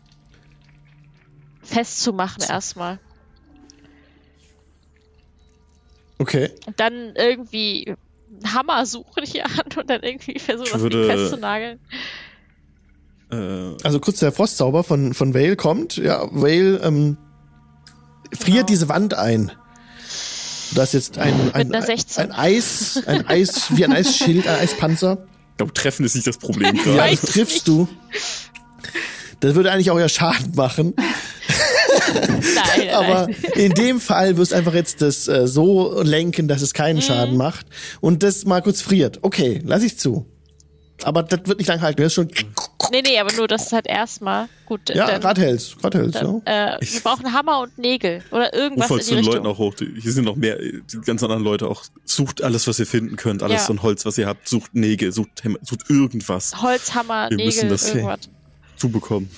festzumachen 1.62 2.42
erstmal. 2.42 2.98
Okay. 6.20 6.50
Und 6.66 6.78
dann 6.78 7.14
irgendwie 7.16 7.94
einen 8.44 8.54
Hammer 8.54 8.86
suchen 8.86 9.24
hier 9.24 9.46
an 9.46 9.64
und 9.76 9.90
dann 9.90 10.02
irgendwie 10.02 10.38
versuchen, 10.38 10.68
das 10.72 10.80
würde- 10.82 11.08
Ding 11.08 11.16
festzunageln. 11.18 11.80
Äh, 13.32 13.76
Also 13.84 14.00
kurz 14.00 14.18
der 14.20 14.30
Frostzauber 14.32 14.84
von, 14.84 15.14
von 15.14 15.34
Vale 15.34 15.56
kommt. 15.56 15.96
Ja, 15.96 16.28
Vale 16.30 16.78
ähm, 16.84 17.16
friert 18.38 18.54
Genau. 18.58 18.66
diese 18.66 18.88
Wand 18.88 19.14
ein. 19.14 19.50
Das 20.74 20.88
ist 20.88 20.92
jetzt 20.92 21.18
ein, 21.18 21.34
ein, 21.52 21.72
einer 21.74 21.82
16. 21.84 22.24
ein 22.24 22.32
Eis, 22.32 23.02
ein 23.06 23.26
Eis, 23.26 23.76
wie 23.76 23.84
ein 23.84 23.92
Eisschild, 23.92 24.46
ein 24.46 24.54
Eispanzer. 24.60 25.26
ich 25.52 25.56
glaube, 25.56 25.72
Treffen 25.74 26.04
ist 26.04 26.14
nicht 26.14 26.26
das 26.28 26.38
Problem 26.38 26.76
Ja, 26.86 27.08
das 27.08 27.12
ich 27.12 27.20
triffst 27.20 27.54
nicht. 27.54 27.68
du. 27.68 27.88
Das 29.40 29.54
würde 29.54 29.72
eigentlich 29.72 29.90
auch 29.90 29.98
ja 29.98 30.08
Schaden 30.08 30.54
machen. 30.54 30.94
Nein, 32.76 32.88
Aber 32.94 33.26
nein. 33.26 33.36
in 33.54 33.72
dem 33.72 34.00
Fall 34.00 34.36
wirst 34.36 34.52
du 34.52 34.56
einfach 34.56 34.74
jetzt 34.74 35.02
das 35.02 35.28
äh, 35.28 35.46
so 35.46 36.00
lenken, 36.02 36.48
dass 36.48 36.62
es 36.62 36.72
Mhm. 36.72 36.76
keinen 36.76 37.02
Schaden 37.02 37.36
macht. 37.36 37.66
Und 38.00 38.22
das 38.22 38.44
mal 38.44 38.62
kurz 38.62 38.80
friert. 38.80 39.18
Okay, 39.22 39.60
lass 39.64 39.82
ich 39.82 39.98
zu. 39.98 40.26
Aber 41.02 41.22
das 41.22 41.40
wird 41.46 41.58
nicht 41.58 41.68
lang 41.68 41.80
halten. 41.80 42.02
Das 42.02 42.08
ist 42.08 42.14
schon. 42.14 42.28
Nee, 42.92 43.00
nee, 43.02 43.18
aber 43.18 43.32
nur 43.34 43.48
das 43.48 43.66
ist 43.66 43.72
halt 43.72 43.86
erstmal. 43.86 44.48
Gut, 44.66 44.90
Ja, 44.90 45.06
dann, 45.06 45.20
grad 45.22 45.38
hält's. 45.38 45.74
Grad 45.80 45.94
hält's, 45.94 46.18
dann, 46.18 46.42
ja. 46.46 46.74
äh, 46.76 46.78
wir 46.80 47.00
brauchen 47.00 47.32
Hammer 47.32 47.60
und 47.60 47.78
Nägel 47.78 48.22
oder 48.30 48.52
irgendwas 48.52 48.90
mal 48.90 48.96
in 48.98 49.02
zu 49.02 49.08
die 49.10 49.14
den 49.14 49.18
Richtung. 49.24 49.34
Leuten 49.44 49.46
auch 49.46 49.58
hoch. 49.58 49.74
Hier 49.78 50.12
sind 50.12 50.24
noch 50.24 50.36
mehr, 50.36 50.58
die 50.58 50.82
ganzen 51.04 51.24
anderen 51.24 51.42
Leute 51.42 51.68
auch. 51.68 51.84
Sucht 52.04 52.42
alles, 52.42 52.66
was 52.66 52.78
ihr 52.78 52.86
finden 52.86 53.16
könnt. 53.16 53.42
Alles 53.42 53.62
Ja. 53.62 53.66
so 53.68 53.72
ein 53.72 53.82
Holz, 53.82 54.04
was 54.04 54.18
ihr 54.18 54.26
habt. 54.26 54.46
Sucht 54.48 54.74
Nägel, 54.74 55.10
sucht, 55.12 55.42
sucht 55.62 55.88
irgendwas 55.88 56.60
Holz, 56.60 56.94
Hammer, 56.94 57.30
Wir 57.30 57.38
müssen 57.38 57.56
Nägel, 57.56 57.70
das- 57.70 57.88
irgendwas. 57.94 58.18
zu 58.76 58.90
bekommen. 58.90 59.30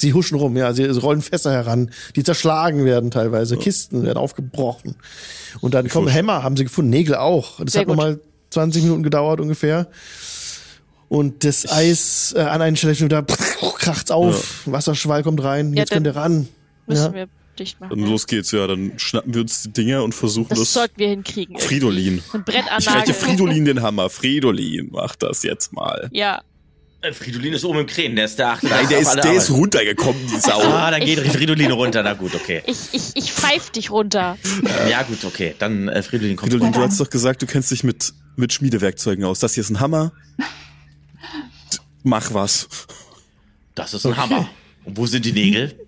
Sie 0.00 0.14
huschen 0.14 0.38
rum, 0.38 0.56
ja, 0.56 0.72
sie 0.72 0.84
rollen 0.86 1.22
Fässer 1.22 1.50
heran, 1.52 1.90
die 2.16 2.22
zerschlagen 2.22 2.84
werden 2.84 3.10
teilweise, 3.10 3.56
Kisten 3.56 4.02
werden 4.04 4.18
aufgebrochen. 4.18 4.96
Und 5.60 5.74
dann 5.74 5.88
kommen 5.88 6.06
husch. 6.08 6.14
Hämmer, 6.14 6.42
haben 6.42 6.56
sie 6.56 6.64
gefunden, 6.64 6.90
Nägel 6.90 7.14
auch. 7.16 7.60
Das 7.64 7.72
Sehr 7.72 7.80
hat 7.82 7.88
nochmal 7.88 8.20
20 8.50 8.82
Minuten 8.84 9.02
gedauert 9.02 9.40
ungefähr. 9.40 9.88
Und 11.08 11.44
das 11.44 11.70
Eis 11.70 12.34
äh, 12.36 12.40
an 12.40 12.60
einer 12.60 12.76
Stelle 12.76 12.94
schon 12.94 13.06
wieder 13.06 13.22
kracht's 13.22 14.10
auf, 14.10 14.62
Wasserschwall 14.66 15.22
kommt 15.22 15.42
rein, 15.42 15.72
Ja, 15.72 15.80
jetzt 15.80 15.90
könnt 15.90 16.06
ihr 16.06 16.14
ran. 16.16 16.48
Müssen 16.86 17.04
Ja. 17.06 17.14
wir 17.14 17.28
dicht 17.58 17.80
machen. 17.80 17.98
Dann 17.98 18.08
los 18.10 18.26
geht's, 18.26 18.50
ja. 18.52 18.66
Dann 18.66 18.92
schnappen 18.98 19.32
wir 19.34 19.40
uns 19.40 19.62
die 19.62 19.72
Dinger 19.72 20.04
und 20.04 20.14
versuchen 20.14 20.48
Das 20.50 20.58
das. 20.58 20.72
sollten 20.74 20.98
wir 20.98 21.08
hinkriegen. 21.08 21.58
Fridolin. 21.58 22.22
Ein 22.32 22.44
Brett 22.44 22.64
Ich 22.78 22.88
reiche. 22.90 23.14
Fridolin 23.14 23.64
den 23.64 23.80
Hammer. 23.82 24.10
Fridolin 24.10 24.90
macht 24.92 25.22
das 25.22 25.42
jetzt 25.42 25.72
mal. 25.72 26.08
Ja, 26.12 26.42
Fridolin 27.12 27.52
ist 27.52 27.64
oben 27.64 27.80
im 27.80 27.86
Krähen, 27.86 28.16
der 28.16 28.24
ist 28.24 28.38
der 28.38 28.50
achte. 28.50 28.66
Nein, 28.66 28.88
der 28.88 28.98
ist, 28.98 29.14
der 29.14 29.32
ist 29.32 29.50
runtergekommen, 29.50 30.20
die 30.26 30.40
Sau. 30.40 30.60
Ah, 30.60 30.90
dann 30.90 31.00
geht 31.00 31.20
Fridolin 31.20 31.70
runter. 31.70 32.02
Na 32.02 32.14
gut, 32.14 32.34
okay. 32.34 32.62
ich, 32.66 32.76
ich, 32.92 33.10
ich 33.14 33.32
pfeif 33.32 33.70
dich 33.70 33.90
runter. 33.90 34.36
Ja 34.90 35.04
gut, 35.04 35.24
okay. 35.24 35.54
Dann 35.58 35.88
äh, 35.88 36.02
Fridolin 36.02 36.36
kommt 36.36 36.50
Fridolin, 36.50 36.74
runter. 36.74 36.86
du 36.86 36.90
hast 36.90 37.00
doch 37.00 37.08
gesagt, 37.08 37.40
du 37.42 37.46
kennst 37.46 37.70
dich 37.70 37.84
mit, 37.84 38.12
mit 38.34 38.52
Schmiedewerkzeugen 38.52 39.24
aus. 39.24 39.38
Das 39.38 39.54
hier 39.54 39.60
ist 39.60 39.70
ein 39.70 39.78
Hammer. 39.78 40.12
Mach 42.02 42.34
was. 42.34 42.68
Das 43.76 43.94
ist 43.94 44.04
ein 44.04 44.16
Hammer. 44.16 44.48
Und 44.84 44.96
wo 44.96 45.06
sind 45.06 45.24
die 45.24 45.32
Nägel? 45.32 45.78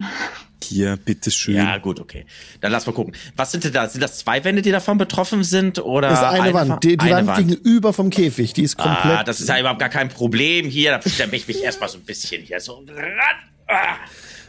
Hier, 0.62 0.96
bitteschön. 0.96 1.56
Ja, 1.56 1.78
gut, 1.78 2.00
okay. 2.00 2.26
Dann 2.60 2.70
lass 2.72 2.86
mal 2.86 2.92
gucken. 2.92 3.14
Was 3.36 3.50
sind 3.52 3.64
denn 3.64 3.72
da? 3.72 3.88
Sind 3.88 4.00
das 4.02 4.18
zwei 4.18 4.44
Wände, 4.44 4.62
die 4.62 4.70
davon 4.70 4.98
betroffen 4.98 5.42
sind? 5.44 5.78
Oder 5.78 6.10
Das 6.10 6.18
ist 6.20 6.24
eine 6.24 6.42
einfach- 6.42 6.68
Wand, 6.68 6.84
die, 6.84 6.96
die 6.96 7.12
eine 7.12 7.26
Wand, 7.26 7.38
gegenüber 7.48 7.92
vom 7.92 8.10
Käfig, 8.10 8.52
die 8.52 8.62
ist 8.62 8.76
komplett. 8.76 9.18
Ah, 9.18 9.24
das 9.24 9.40
ist 9.40 9.48
ja 9.48 9.58
überhaupt 9.58 9.80
gar 9.80 9.88
kein 9.88 10.08
Problem 10.08 10.66
hier. 10.68 10.92
Da 10.98 11.08
stemme 11.10 11.34
ich 11.36 11.48
mich 11.48 11.62
erstmal 11.62 11.88
so 11.88 11.98
ein 11.98 12.04
bisschen 12.04 12.42
hier 12.42 12.60
so 12.60 12.74
ran. 12.74 13.36
Ah. 13.68 13.96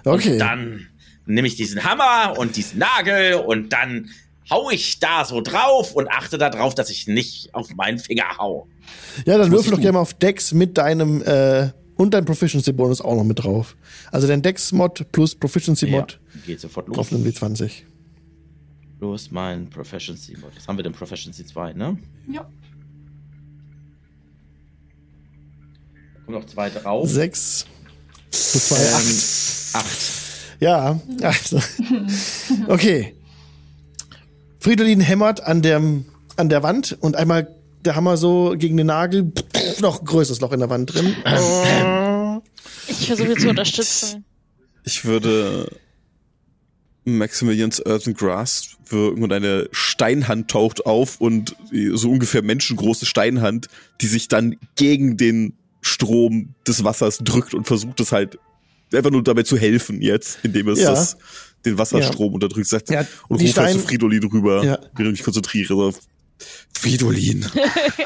okay. 0.05 0.33
Und 0.33 0.39
dann 0.39 0.87
nehme 1.25 1.47
ich 1.47 1.55
diesen 1.55 1.83
Hammer 1.83 2.37
und 2.37 2.55
diesen 2.55 2.79
Nagel 2.79 3.35
und 3.35 3.71
dann 3.73 4.09
hau 4.49 4.69
ich 4.69 4.99
da 4.99 5.23
so 5.23 5.39
drauf 5.39 5.93
und 5.93 6.09
achte 6.11 6.37
darauf, 6.37 6.75
dass 6.75 6.89
ich 6.89 7.07
nicht 7.07 7.53
auf 7.55 7.69
meinen 7.75 7.99
Finger 7.99 8.25
hau. 8.37 8.67
ja, 9.25 9.37
dann 9.37 9.51
würfel 9.51 9.67
ich 9.67 9.71
doch 9.71 9.79
gerne 9.79 9.93
mal 9.93 9.99
auf 10.01 10.13
Dex 10.13 10.51
mit 10.51 10.77
deinem 10.77 11.21
äh, 11.23 11.69
und 12.01 12.15
dein 12.15 12.25
Proficiency-Bonus 12.25 12.99
auch 13.01 13.15
noch 13.15 13.23
mit 13.23 13.43
drauf. 13.43 13.75
Also 14.11 14.27
dein 14.27 14.41
Dex-Mod 14.41 15.11
plus 15.11 15.35
Proficiency-Mod 15.35 16.19
geht 16.47 16.59
sofort 16.59 16.87
los. 16.87 16.97
auf 16.97 17.13
einen 17.13 17.23
W20. 17.23 17.71
Los, 18.99 19.29
mein 19.29 19.69
Proficiency. 19.69 20.35
Was 20.55 20.67
haben 20.67 20.77
wir 20.77 20.83
denn? 20.83 20.93
Proficiency 20.93 21.45
2, 21.45 21.73
ne? 21.73 21.97
Ja. 22.27 22.49
Da 26.15 26.21
kommen 26.25 26.37
noch 26.39 26.45
zwei 26.47 26.69
drauf. 26.71 27.07
Sechs 27.07 27.65
plus 28.31 28.69
zwei, 28.69 28.77
acht. 28.77 29.05
Ähm, 29.05 29.79
acht. 29.79 29.97
Ja, 30.59 30.99
also. 31.21 31.59
Okay. 32.67 33.15
Fridolin 34.59 35.01
hämmert 35.01 35.41
an, 35.41 35.61
dem, 35.61 36.05
an 36.37 36.49
der 36.49 36.63
Wand 36.63 36.97
und 36.99 37.15
einmal 37.15 37.47
der 37.85 37.95
Hammer 37.95 38.17
so 38.17 38.55
gegen 38.57 38.77
den 38.77 38.87
Nagel. 38.87 39.31
Noch 39.81 39.99
ein 40.01 40.05
größeres 40.05 40.39
Loch 40.41 40.51
in 40.51 40.59
der 40.59 40.69
Wand 40.69 40.93
drin. 40.93 41.15
Ich 42.87 43.07
versuche 43.07 43.35
zu 43.35 43.49
unterstützen. 43.49 44.25
Ich 44.83 45.05
würde 45.05 45.69
Maximilians 47.05 47.79
Earthen 47.85 48.13
Grass 48.13 48.77
wirken 48.89 49.23
und 49.23 49.31
eine 49.33 49.67
Steinhand 49.71 50.49
taucht 50.51 50.85
auf 50.85 51.19
und 51.19 51.55
so 51.93 52.11
ungefähr 52.11 52.41
menschengroße 52.43 53.05
Steinhand, 53.05 53.67
die 54.01 54.07
sich 54.07 54.27
dann 54.27 54.57
gegen 54.75 55.17
den 55.17 55.53
Strom 55.81 56.53
des 56.67 56.83
Wassers 56.83 57.19
drückt 57.19 57.53
und 57.55 57.65
versucht 57.65 57.99
es 58.01 58.11
halt 58.11 58.37
einfach 58.93 59.09
nur 59.09 59.23
dabei 59.23 59.43
zu 59.43 59.57
helfen 59.57 60.01
jetzt, 60.01 60.39
indem 60.43 60.67
es 60.67 60.79
Ja. 60.79 60.91
das, 60.91 61.17
den 61.65 61.77
Wasserstrom 61.77 62.33
unterdrückt 62.33 62.67
sagt 62.67 62.89
Ja, 62.91 63.05
und 63.29 63.41
ruft 63.41 63.57
halt 63.57 63.71
zu 63.73 63.79
Fridolin 63.79 64.23
rüber, 64.25 64.63
Ja. 64.63 64.79
während 64.95 65.13
ich 65.13 65.19
mich 65.19 65.23
konzentriere. 65.23 65.93
Fridolin. 66.73 67.45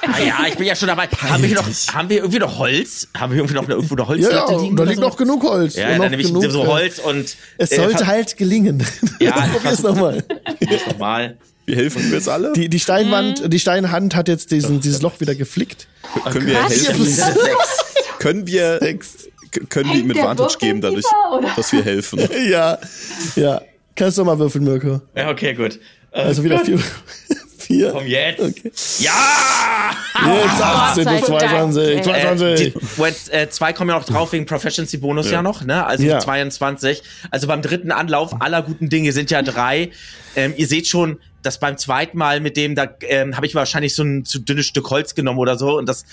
Ah 0.08 0.20
ja, 0.20 0.46
ich 0.48 0.56
bin 0.56 0.66
ja 0.68 0.76
schon 0.76 0.88
dabei. 0.88 1.08
Haben 1.08 1.42
wir, 1.44 1.48
hier 1.50 1.58
noch, 1.58 1.68
haben 1.94 2.10
wir 2.10 2.18
irgendwie 2.18 2.40
noch 2.40 2.58
Holz? 2.58 3.08
Haben 3.18 3.34
wir 3.34 3.40
irgendwie 3.40 3.56
noch 3.56 3.64
eine, 3.66 3.74
irgendwo 3.74 3.96
eine 3.96 4.04
Ja, 4.04 4.08
Holzlatte 4.08 4.54
ja, 4.54 4.62
liegen? 4.62 4.76
da 4.78 4.84
liegt 4.84 4.96
so? 4.98 5.02
noch 5.02 5.18
genug 5.18 5.44
Holz. 5.44 5.76
Ja, 5.76 5.94
und 5.94 6.00
dann 6.00 6.12
nehme 6.12 6.22
ich 6.22 6.28
genug, 6.30 6.50
so 6.52 6.68
Holz 6.68 7.00
und 7.00 7.36
Es 7.58 7.72
äh, 7.72 7.76
sollte 7.76 8.08
halt 8.08 8.38
gelingen. 8.38 8.86
Ja, 9.20 9.34
Probier's 9.54 9.82
nochmal. 9.82 10.24
nochmal. 10.88 11.38
Wir 11.66 11.76
helfen 11.78 12.04
ihm 12.04 12.14
jetzt 12.14 12.30
alle? 12.30 12.54
Die, 12.54 12.70
die 12.70 12.80
Steinwand, 12.80 13.52
die 13.52 13.60
Steinhand 13.60 14.16
hat 14.16 14.28
jetzt 14.28 14.52
diesen, 14.52 14.80
dieses 14.80 15.02
Loch 15.02 15.20
wieder 15.20 15.36
geflickt. 15.36 15.88
können 16.32 16.46
wir 16.48 16.64
helfen? 16.64 17.16
Ja, 17.18 17.34
Können 18.20 18.48
wir, 18.48 18.80
können 19.70 19.90
wir 19.90 19.96
ihm 20.00 20.06
Hängt 20.06 20.16
der 20.18 20.30
Advantage 20.30 20.54
Würfel 20.54 20.60
geben 20.68 20.82
dadurch, 20.82 21.06
oder? 21.34 21.52
dass 21.56 21.72
wir 21.74 21.84
helfen? 21.84 22.20
Ja, 22.50 22.78
ja. 23.36 23.62
Kannst 23.96 24.18
du 24.18 24.24
mal 24.26 24.38
würfeln, 24.38 24.64
Mirko. 24.66 25.02
Ja, 25.16 25.30
okay, 25.32 25.54
gut. 25.54 25.80
Also 26.12 26.44
wieder 26.44 26.60
vier. 26.64 26.80
Vier. 27.66 27.92
Komm 27.92 28.06
jetzt. 28.08 28.40
Okay. 28.42 28.72
Ja! 29.00 29.12
Jetzt 30.26 30.62
18 30.62 31.04
sei 31.04 31.18
plus 31.18 31.28
Dank. 31.28 31.74
22. 31.74 31.98
Äh, 31.98 32.02
22. 32.02 32.74
Die, 32.74 33.32
äh, 33.32 33.50
zwei 33.50 33.74
kommen 33.74 33.90
ja 33.90 33.98
noch 33.98 34.06
drauf 34.06 34.32
wegen 34.32 34.46
Proficiency 34.46 34.98
Bonus 34.98 35.28
ja, 35.28 35.34
Ja. 35.34 35.42
noch, 35.42 35.64
ne? 35.64 35.86
Also 35.86 36.04
Ja. 36.04 36.20
22. 36.20 37.04
Also 37.32 37.48
beim 37.48 37.62
dritten 37.62 37.92
Anlauf 37.92 38.42
aller 38.42 38.62
guten 38.62 38.90
Dinge 38.90 39.12
sind 39.12 39.32
ja 39.32 39.42
drei. 39.42 39.92
Ähm, 40.36 40.54
ihr 40.58 40.68
seht 40.68 40.88
schon, 40.88 41.20
dass 41.44 41.60
beim 41.60 41.78
zweiten 41.78 42.18
Mal 42.18 42.40
mit 42.40 42.58
dem, 42.58 42.76
da 42.76 42.88
ähm, 43.02 43.36
habe 43.36 43.46
ich 43.46 43.56
wahrscheinlich 43.56 43.94
so 43.96 44.04
ein 44.04 44.26
zu 44.26 44.40
dünnes 44.40 44.66
Stück 44.66 44.90
Holz 44.90 45.16
genommen 45.16 45.40
oder 45.40 45.58
so 45.58 45.78
und 45.78 45.88
das 45.88 46.06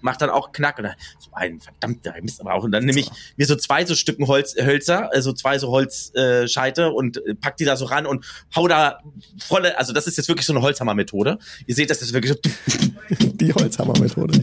macht 0.00 0.22
dann 0.22 0.30
auch 0.30 0.52
Knack. 0.52 0.78
Und 0.78 0.84
dann, 0.84 0.94
so 1.18 1.30
ein 1.32 1.60
verdammter 1.60 2.14
Mist 2.22 2.40
aber 2.40 2.54
auch. 2.54 2.64
Und 2.64 2.72
dann 2.72 2.84
nehme 2.84 3.00
ich 3.00 3.10
mir 3.36 3.46
so 3.46 3.56
zwei 3.56 3.84
so 3.84 3.94
Stücken 3.94 4.26
Holz, 4.26 4.54
Hölzer, 4.56 5.12
also 5.12 5.32
zwei 5.32 5.58
so 5.58 5.70
Holzscheite 5.70 6.44
äh, 6.44 6.48
Scheite 6.48 6.90
und 6.90 7.16
äh, 7.26 7.34
pack 7.34 7.56
die 7.56 7.64
da 7.64 7.76
so 7.76 7.86
ran 7.86 8.06
und 8.06 8.24
hau 8.54 8.68
da 8.68 9.00
volle, 9.38 9.78
also 9.78 9.92
das 9.92 10.06
ist 10.06 10.16
jetzt 10.16 10.28
wirklich 10.28 10.46
so 10.46 10.52
eine 10.52 10.62
Holzhammer-Methode. 10.62 11.38
Ihr 11.66 11.74
seht, 11.74 11.90
das 11.90 12.02
ist 12.02 12.12
wirklich 12.12 12.32
so 12.32 12.38
Die 13.34 13.52
Holzhammer-Methode. 13.52 14.42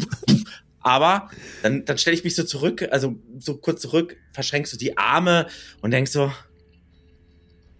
aber 0.79 1.29
dann, 1.63 1.85
dann 1.85 1.97
stelle 1.97 2.15
ich 2.15 2.23
mich 2.23 2.35
so 2.35 2.43
zurück, 2.43 2.87
also 2.91 3.15
so 3.39 3.57
kurz 3.57 3.81
zurück, 3.81 4.17
verschränkst 4.33 4.73
du 4.73 4.77
die 4.77 4.97
Arme 4.97 5.47
und 5.81 5.91
denkst 5.91 6.11
so, 6.11 6.31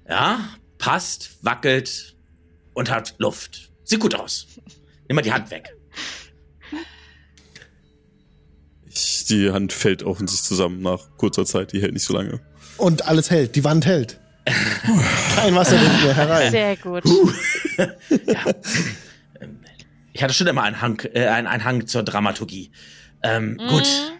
ja, 0.08 0.50
passt, 0.78 1.38
wackelt 1.42 2.16
und 2.74 2.92
hat 2.92 3.16
Luft. 3.18 3.72
Sieht 3.84 4.00
gut 4.00 4.16
aus. 4.16 4.48
Nimm 5.08 5.16
mal 5.16 5.22
die 5.22 5.34
Hand 5.34 5.52
weg. 5.52 5.75
Die 9.30 9.52
Hand 9.52 9.74
fällt 9.74 10.04
auch 10.04 10.20
in 10.20 10.28
sich 10.28 10.44
zusammen 10.44 10.82
nach 10.82 11.00
kurzer 11.18 11.46
Zeit. 11.46 11.74
Die 11.74 11.82
hält 11.82 11.94
nicht 11.94 12.06
so 12.06 12.14
lange. 12.14 12.40
Und 12.78 13.08
alles 13.08 13.32
hält. 13.32 13.56
Die 13.56 13.64
Wand 13.64 13.86
hält. 13.86 14.20
Kein 15.36 15.56
Wasser 15.56 15.78
mehr 15.78 16.16
herein. 16.16 16.52
Sehr 16.52 16.76
gut. 16.78 17.04
Ich 20.16 20.24
hatte 20.24 20.34
schon 20.34 20.48
immer 20.48 20.64
einen 20.64 20.82
Hang, 20.82 21.02
äh, 21.14 21.28
einen, 21.28 21.46
einen 21.46 21.66
Hang 21.66 21.88
zur 21.88 22.02
Dramaturgie. 22.02 22.72
Ähm, 23.22 23.58
Gut. 23.58 23.84
Mhm. 23.84 24.16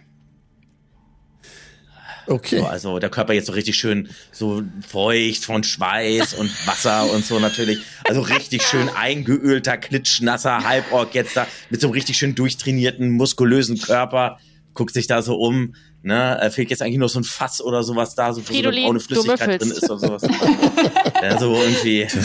Okay. 2.26 2.58
So, 2.58 2.66
also 2.66 2.98
der 2.98 3.08
Körper 3.08 3.32
jetzt 3.32 3.46
so 3.46 3.52
richtig 3.52 3.76
schön 3.76 4.10
so 4.30 4.62
feucht 4.86 5.44
von 5.44 5.64
Schweiß 5.64 6.34
und 6.34 6.50
Wasser 6.66 7.10
und 7.10 7.24
so 7.24 7.38
natürlich. 7.38 7.78
Also 8.04 8.20
richtig 8.20 8.62
schön 8.66 8.90
eingeölter, 8.90 9.78
klitschnasser 9.78 10.64
Halborg 10.64 11.14
jetzt 11.14 11.34
da 11.34 11.46
mit 11.70 11.80
so 11.80 11.86
einem 11.86 11.94
richtig 11.94 12.18
schön 12.18 12.34
durchtrainierten, 12.34 13.10
muskulösen 13.10 13.80
Körper. 13.80 14.38
Guckt 14.76 14.94
sich 14.94 15.06
da 15.06 15.22
so 15.22 15.34
um. 15.36 15.74
Ne, 16.02 16.40
äh, 16.40 16.50
fehlt 16.50 16.70
jetzt 16.70 16.82
eigentlich 16.82 16.98
nur 16.98 17.08
so 17.08 17.18
ein 17.18 17.24
Fass 17.24 17.60
oder 17.60 17.82
sowas 17.82 18.14
da, 18.14 18.32
so, 18.32 18.40
wo 18.42 18.46
so 18.46 18.52
eine 18.52 18.58
Fridolin, 18.58 18.84
braune 18.84 18.98
du 18.98 19.04
Flüssigkeit 19.04 19.60
drin 19.60 19.70
ist 19.72 19.90
oder 19.90 19.98
sowas. 19.98 20.22
ja, 21.22 21.38
so 21.38 21.54
irgendwie. 21.54 22.06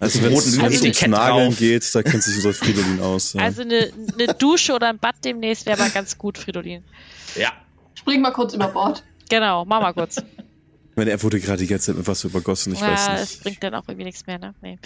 Also 0.00 0.22
wenn 0.22 0.32
roten 0.32 0.48
es 0.48 0.82
ums 0.82 1.06
Nageln 1.08 1.54
geht, 1.54 1.94
da 1.94 2.02
kennt 2.02 2.22
sich 2.22 2.34
unser 2.36 2.54
Fridolin 2.54 3.00
aus. 3.02 3.34
Ja. 3.34 3.42
Also 3.42 3.60
eine, 3.60 3.92
eine 4.14 4.32
Dusche 4.34 4.72
oder 4.72 4.88
ein 4.88 4.98
Bad 4.98 5.16
demnächst 5.22 5.66
wäre 5.66 5.78
mal 5.78 5.90
ganz 5.90 6.16
gut, 6.16 6.38
Fridolin. 6.38 6.82
Ja. 7.36 7.52
Spring 7.94 8.22
mal 8.22 8.30
kurz 8.30 8.54
über 8.54 8.68
Bord. 8.68 9.04
Genau, 9.28 9.66
mach 9.66 9.82
mal 9.82 9.92
kurz. 9.92 10.16
ich 10.16 10.96
meine, 10.96 11.10
er 11.10 11.22
wurde 11.22 11.38
gerade 11.38 11.58
die 11.58 11.66
ganze 11.66 11.88
Zeit 11.88 11.96
mit 11.98 12.06
Wasser 12.06 12.28
übergossen, 12.28 12.72
ich 12.72 12.80
ja, 12.80 12.92
weiß 12.92 13.08
es 13.08 13.30
nicht. 13.30 13.42
bringt 13.42 13.62
dann 13.62 13.74
auch 13.74 13.86
irgendwie 13.88 14.04
nichts 14.04 14.26
mehr, 14.26 14.38
ne? 14.38 14.54
Nee. 14.62 14.78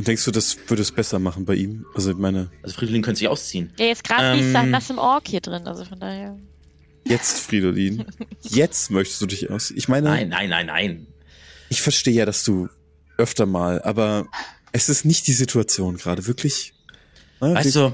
Und 0.00 0.08
denkst 0.08 0.24
du, 0.24 0.30
das 0.30 0.56
würde 0.66 0.80
es 0.80 0.92
besser 0.92 1.18
machen 1.18 1.44
bei 1.44 1.56
ihm? 1.56 1.84
Also 1.94 2.12
ich 2.12 2.16
meine, 2.16 2.50
Also 2.62 2.74
Fridolin 2.74 3.02
könnte 3.02 3.18
sich 3.18 3.28
ausziehen. 3.28 3.70
Ja, 3.78 3.84
jetzt 3.84 4.02
gerade 4.02 4.38
Ähm. 4.38 4.46
gesagt, 4.46 4.68
nass 4.68 4.88
im 4.88 4.96
Ork 4.96 5.28
hier 5.28 5.42
drin, 5.42 5.66
also 5.66 5.84
von 5.84 6.00
daher. 6.00 6.38
jetzt 7.04 7.38
Fridolin, 7.40 8.06
jetzt 8.40 8.90
möchtest 8.90 9.20
du 9.20 9.26
dich 9.26 9.50
aus. 9.50 9.70
Ich 9.70 9.88
meine, 9.88 10.08
Nein, 10.08 10.30
nein, 10.30 10.48
nein, 10.48 10.64
nein. 10.66 11.06
ich 11.68 11.82
verstehe 11.82 12.14
ja, 12.14 12.24
dass 12.24 12.44
du 12.44 12.70
öfter 13.18 13.44
mal, 13.44 13.82
aber 13.82 14.26
es 14.72 14.88
ist 14.88 15.04
nicht 15.04 15.26
die 15.26 15.34
Situation 15.34 15.98
gerade, 15.98 16.26
wirklich. 16.26 16.72
Ne, 17.42 17.54
Weißt 17.54 17.76
du, 17.76 17.92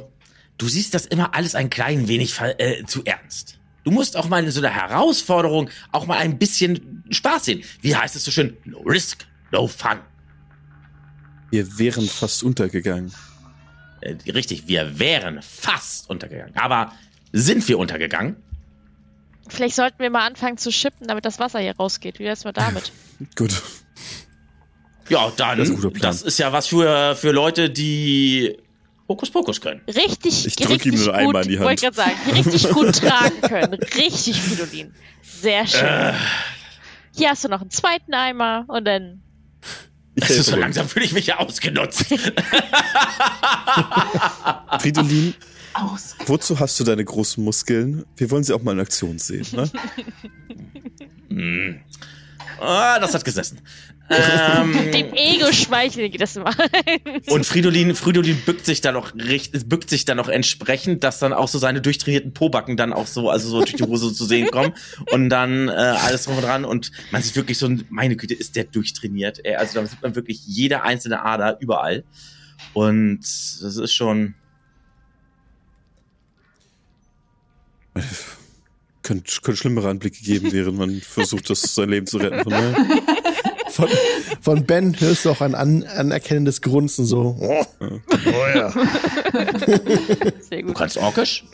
du 0.58 0.68
siehst 0.68 0.94
das 0.94 1.06
immer 1.06 1.34
alles 1.34 1.56
ein 1.56 1.70
klein 1.70 2.06
wenig 2.06 2.38
äh, 2.40 2.84
zu 2.86 3.04
ernst. 3.04 3.58
Du 3.82 3.90
musst 3.90 4.16
auch 4.16 4.28
mal 4.28 4.44
in 4.44 4.50
so 4.52 4.60
einer 4.60 4.70
Herausforderung 4.70 5.70
auch 5.90 6.06
mal 6.06 6.18
ein 6.18 6.38
bisschen 6.38 7.02
Spaß 7.10 7.46
sehen. 7.46 7.64
Wie 7.80 7.96
heißt 7.96 8.14
es 8.14 8.22
so 8.24 8.30
schön? 8.30 8.56
No 8.64 8.78
risk, 8.82 9.26
no 9.50 9.66
fun. 9.66 9.98
Wir 11.50 11.78
wären 11.78 12.08
fast 12.08 12.42
untergegangen. 12.42 13.12
Äh, 14.00 14.16
richtig, 14.30 14.68
wir 14.68 14.98
wären 14.98 15.40
fast 15.42 16.10
untergegangen. 16.10 16.56
Aber 16.56 16.92
sind 17.32 17.66
wir 17.68 17.78
untergegangen? 17.78 18.36
Vielleicht 19.48 19.76
sollten 19.76 19.98
wir 20.00 20.10
mal 20.10 20.26
anfangen 20.26 20.58
zu 20.58 20.72
schippen, 20.72 21.06
damit 21.06 21.24
das 21.24 21.38
Wasser 21.38 21.60
hier 21.60 21.76
rausgeht. 21.76 22.18
Wie 22.18 22.24
wär's 22.24 22.44
mal 22.44 22.52
damit? 22.52 22.92
Gut. 23.36 23.62
Ja, 25.08 25.32
dann, 25.36 25.58
Das 25.58 25.68
das 25.68 25.78
ist 25.78 25.84
ein 25.84 25.92
guter 25.92 26.10
ist, 26.10 26.38
ja 26.38 26.52
was 26.52 26.66
für, 26.66 27.14
für 27.14 27.30
Leute, 27.30 27.70
die 27.70 28.56
Hokuspokus 29.08 29.60
können. 29.60 29.80
Richtig, 29.86 30.46
Ich 30.46 30.56
drück 30.56 30.84
ihm 30.84 30.96
nur 30.96 31.04
gut, 31.06 31.14
einmal 31.14 31.42
in 31.44 31.48
die 31.48 31.58
Hand. 31.58 31.66
wollte 31.66 31.82
gerade 31.82 31.96
sagen, 31.96 32.16
die 32.26 32.30
richtig 32.32 32.68
gut 32.70 32.96
tragen 32.96 33.40
können. 33.40 33.74
Richtig, 33.74 34.42
Fridolin. 34.42 34.92
Sehr 35.22 35.64
schön. 35.66 35.86
Äh. 35.86 36.14
Hier 37.14 37.30
hast 37.30 37.44
du 37.44 37.48
noch 37.48 37.60
einen 37.60 37.70
zweiten 37.70 38.12
Eimer 38.14 38.64
und 38.66 38.84
dann 38.84 39.22
Ich 40.16 40.26
Das 40.26 40.30
ist 40.30 40.46
so 40.46 40.56
langsam 40.56 40.88
fühle 40.88 41.04
ich 41.04 41.12
mich 41.12 41.26
ja 41.26 41.38
ausgenutzt. 41.38 42.06
Fridolin, 44.80 45.34
Aus. 45.74 46.16
wozu 46.24 46.58
hast 46.58 46.80
du 46.80 46.84
deine 46.84 47.04
großen 47.04 47.44
Muskeln? 47.44 48.06
Wir 48.16 48.30
wollen 48.30 48.42
sie 48.42 48.54
auch 48.54 48.62
mal 48.62 48.72
in 48.72 48.80
Aktion 48.80 49.18
sehen, 49.18 49.46
ne? 49.52 49.70
Hm. 51.28 51.80
Ah, 52.60 52.98
das 52.98 53.12
hat 53.12 53.24
gesessen. 53.26 53.60
Ähm, 54.08 54.72
dem 54.92 55.12
Ego 55.14 55.52
schmeicheln 55.52 56.10
geht 56.10 56.20
das 56.20 56.36
immer. 56.36 56.54
Und 57.28 57.44
Fridolin, 57.46 57.94
Fridolin 57.94 58.40
bückt 58.46 58.64
sich 58.66 58.80
dann 58.80 58.94
noch 58.94 59.14
recht, 59.16 59.68
bückt 59.68 59.90
sich 59.90 60.04
dann 60.04 60.16
noch 60.16 60.28
entsprechend, 60.28 61.02
dass 61.04 61.18
dann 61.18 61.32
auch 61.32 61.48
so 61.48 61.58
seine 61.58 61.80
durchtrainierten 61.80 62.32
Pobacken 62.32 62.76
dann 62.76 62.92
auch 62.92 63.06
so, 63.06 63.30
also 63.30 63.48
so 63.48 63.58
durch 63.60 63.74
die 63.74 63.82
Hose 63.82 64.12
zu 64.14 64.24
sehen 64.24 64.50
kommen 64.50 64.74
und 65.12 65.28
dann 65.28 65.68
äh, 65.68 65.72
alles 65.72 66.24
drum 66.24 66.36
und 66.36 66.42
dran 66.42 66.64
und 66.64 66.92
man 67.10 67.22
sieht 67.22 67.36
wirklich 67.36 67.58
so, 67.58 67.66
ein- 67.66 67.84
meine 67.90 68.16
Güte, 68.16 68.34
ist 68.34 68.56
der 68.56 68.64
durchtrainiert. 68.64 69.44
Ey. 69.44 69.56
Also 69.56 69.74
da 69.80 69.86
sieht 69.86 70.02
man 70.02 70.14
wirklich 70.14 70.40
jede 70.46 70.82
einzelne 70.82 71.24
Ader 71.24 71.58
überall 71.60 72.04
und 72.74 73.20
das 73.20 73.76
ist 73.76 73.92
schon, 73.92 74.34
Könnte 79.02 79.40
könnte 79.40 79.56
schlimmere 79.60 79.88
Anblicke 79.88 80.22
geben, 80.22 80.50
während 80.50 80.78
man 80.78 81.00
versucht, 81.00 81.48
das 81.48 81.62
sein 81.62 81.90
Leben 81.90 82.06
zu 82.08 82.16
retten. 82.18 82.42
Von 82.42 82.50
daher. 82.52 82.74
Von, 83.76 83.88
von 84.40 84.64
Ben 84.64 84.98
hörst 84.98 85.26
du 85.26 85.30
auch 85.30 85.42
ein 85.42 85.54
an, 85.54 85.84
anerkennendes 85.84 86.62
Grunzen 86.62 87.04
so. 87.04 87.36
Oh, 87.38 87.66
oh 87.78 88.46
ja. 88.54 88.70
Sehr 90.40 90.62
du 90.62 90.68
gut. 90.68 90.76
kannst 90.76 90.96
Orkisch? 90.96 91.44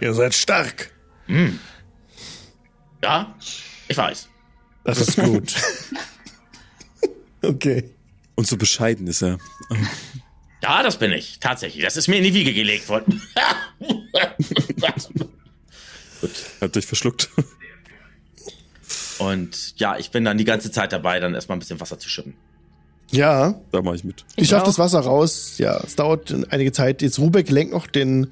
Ihr 0.00 0.12
seid 0.12 0.34
stark. 0.34 0.90
Hm. 1.26 1.60
Ja, 3.04 3.32
ich 3.86 3.96
weiß. 3.96 4.28
Das 4.82 5.00
ist 5.00 5.16
gut. 5.16 5.54
okay. 7.42 7.90
Und 8.34 8.48
so 8.48 8.56
bescheiden 8.56 9.06
ist 9.06 9.22
er. 9.22 9.38
Ja, 10.64 10.82
das 10.82 10.98
bin 10.98 11.12
ich, 11.12 11.38
tatsächlich. 11.38 11.84
Das 11.84 11.96
ist 11.96 12.08
mir 12.08 12.16
in 12.16 12.24
die 12.24 12.34
Wiege 12.34 12.52
gelegt 12.52 12.88
worden. 12.88 13.22
Hat 16.60 16.74
dich 16.74 16.86
verschluckt. 16.86 17.28
Und 19.18 19.78
ja, 19.78 19.96
ich 19.96 20.10
bin 20.10 20.24
dann 20.24 20.38
die 20.38 20.44
ganze 20.44 20.70
Zeit 20.70 20.92
dabei, 20.92 21.20
dann 21.20 21.34
erstmal 21.34 21.56
ein 21.56 21.60
bisschen 21.60 21.80
Wasser 21.80 21.98
zu 21.98 22.08
schütten. 22.08 22.34
Ja, 23.10 23.54
Da 23.70 23.82
mache 23.82 23.96
ich 23.96 24.04
mit. 24.04 24.24
ich 24.36 24.44
Ich 24.44 24.48
schaff 24.48 24.62
auch. 24.62 24.66
das 24.66 24.78
Wasser 24.78 25.00
raus. 25.00 25.54
Ja, 25.58 25.76
es 25.84 25.94
dauert 25.96 26.34
einige 26.50 26.72
Zeit. 26.72 27.02
Jetzt 27.02 27.18
Rubeck 27.18 27.50
lenkt 27.50 27.72
noch 27.72 27.86
den, 27.86 28.28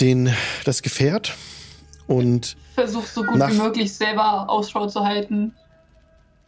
den, 0.00 0.32
das 0.64 0.82
Gefährt. 0.82 1.34
Und 2.06 2.56
Versuch 2.74 3.04
so 3.04 3.22
gut 3.24 3.36
Nach- 3.36 3.50
wie 3.50 3.56
möglich 3.58 3.92
selber 3.92 4.48
Ausschau 4.48 4.86
zu 4.86 5.04
halten. 5.04 5.52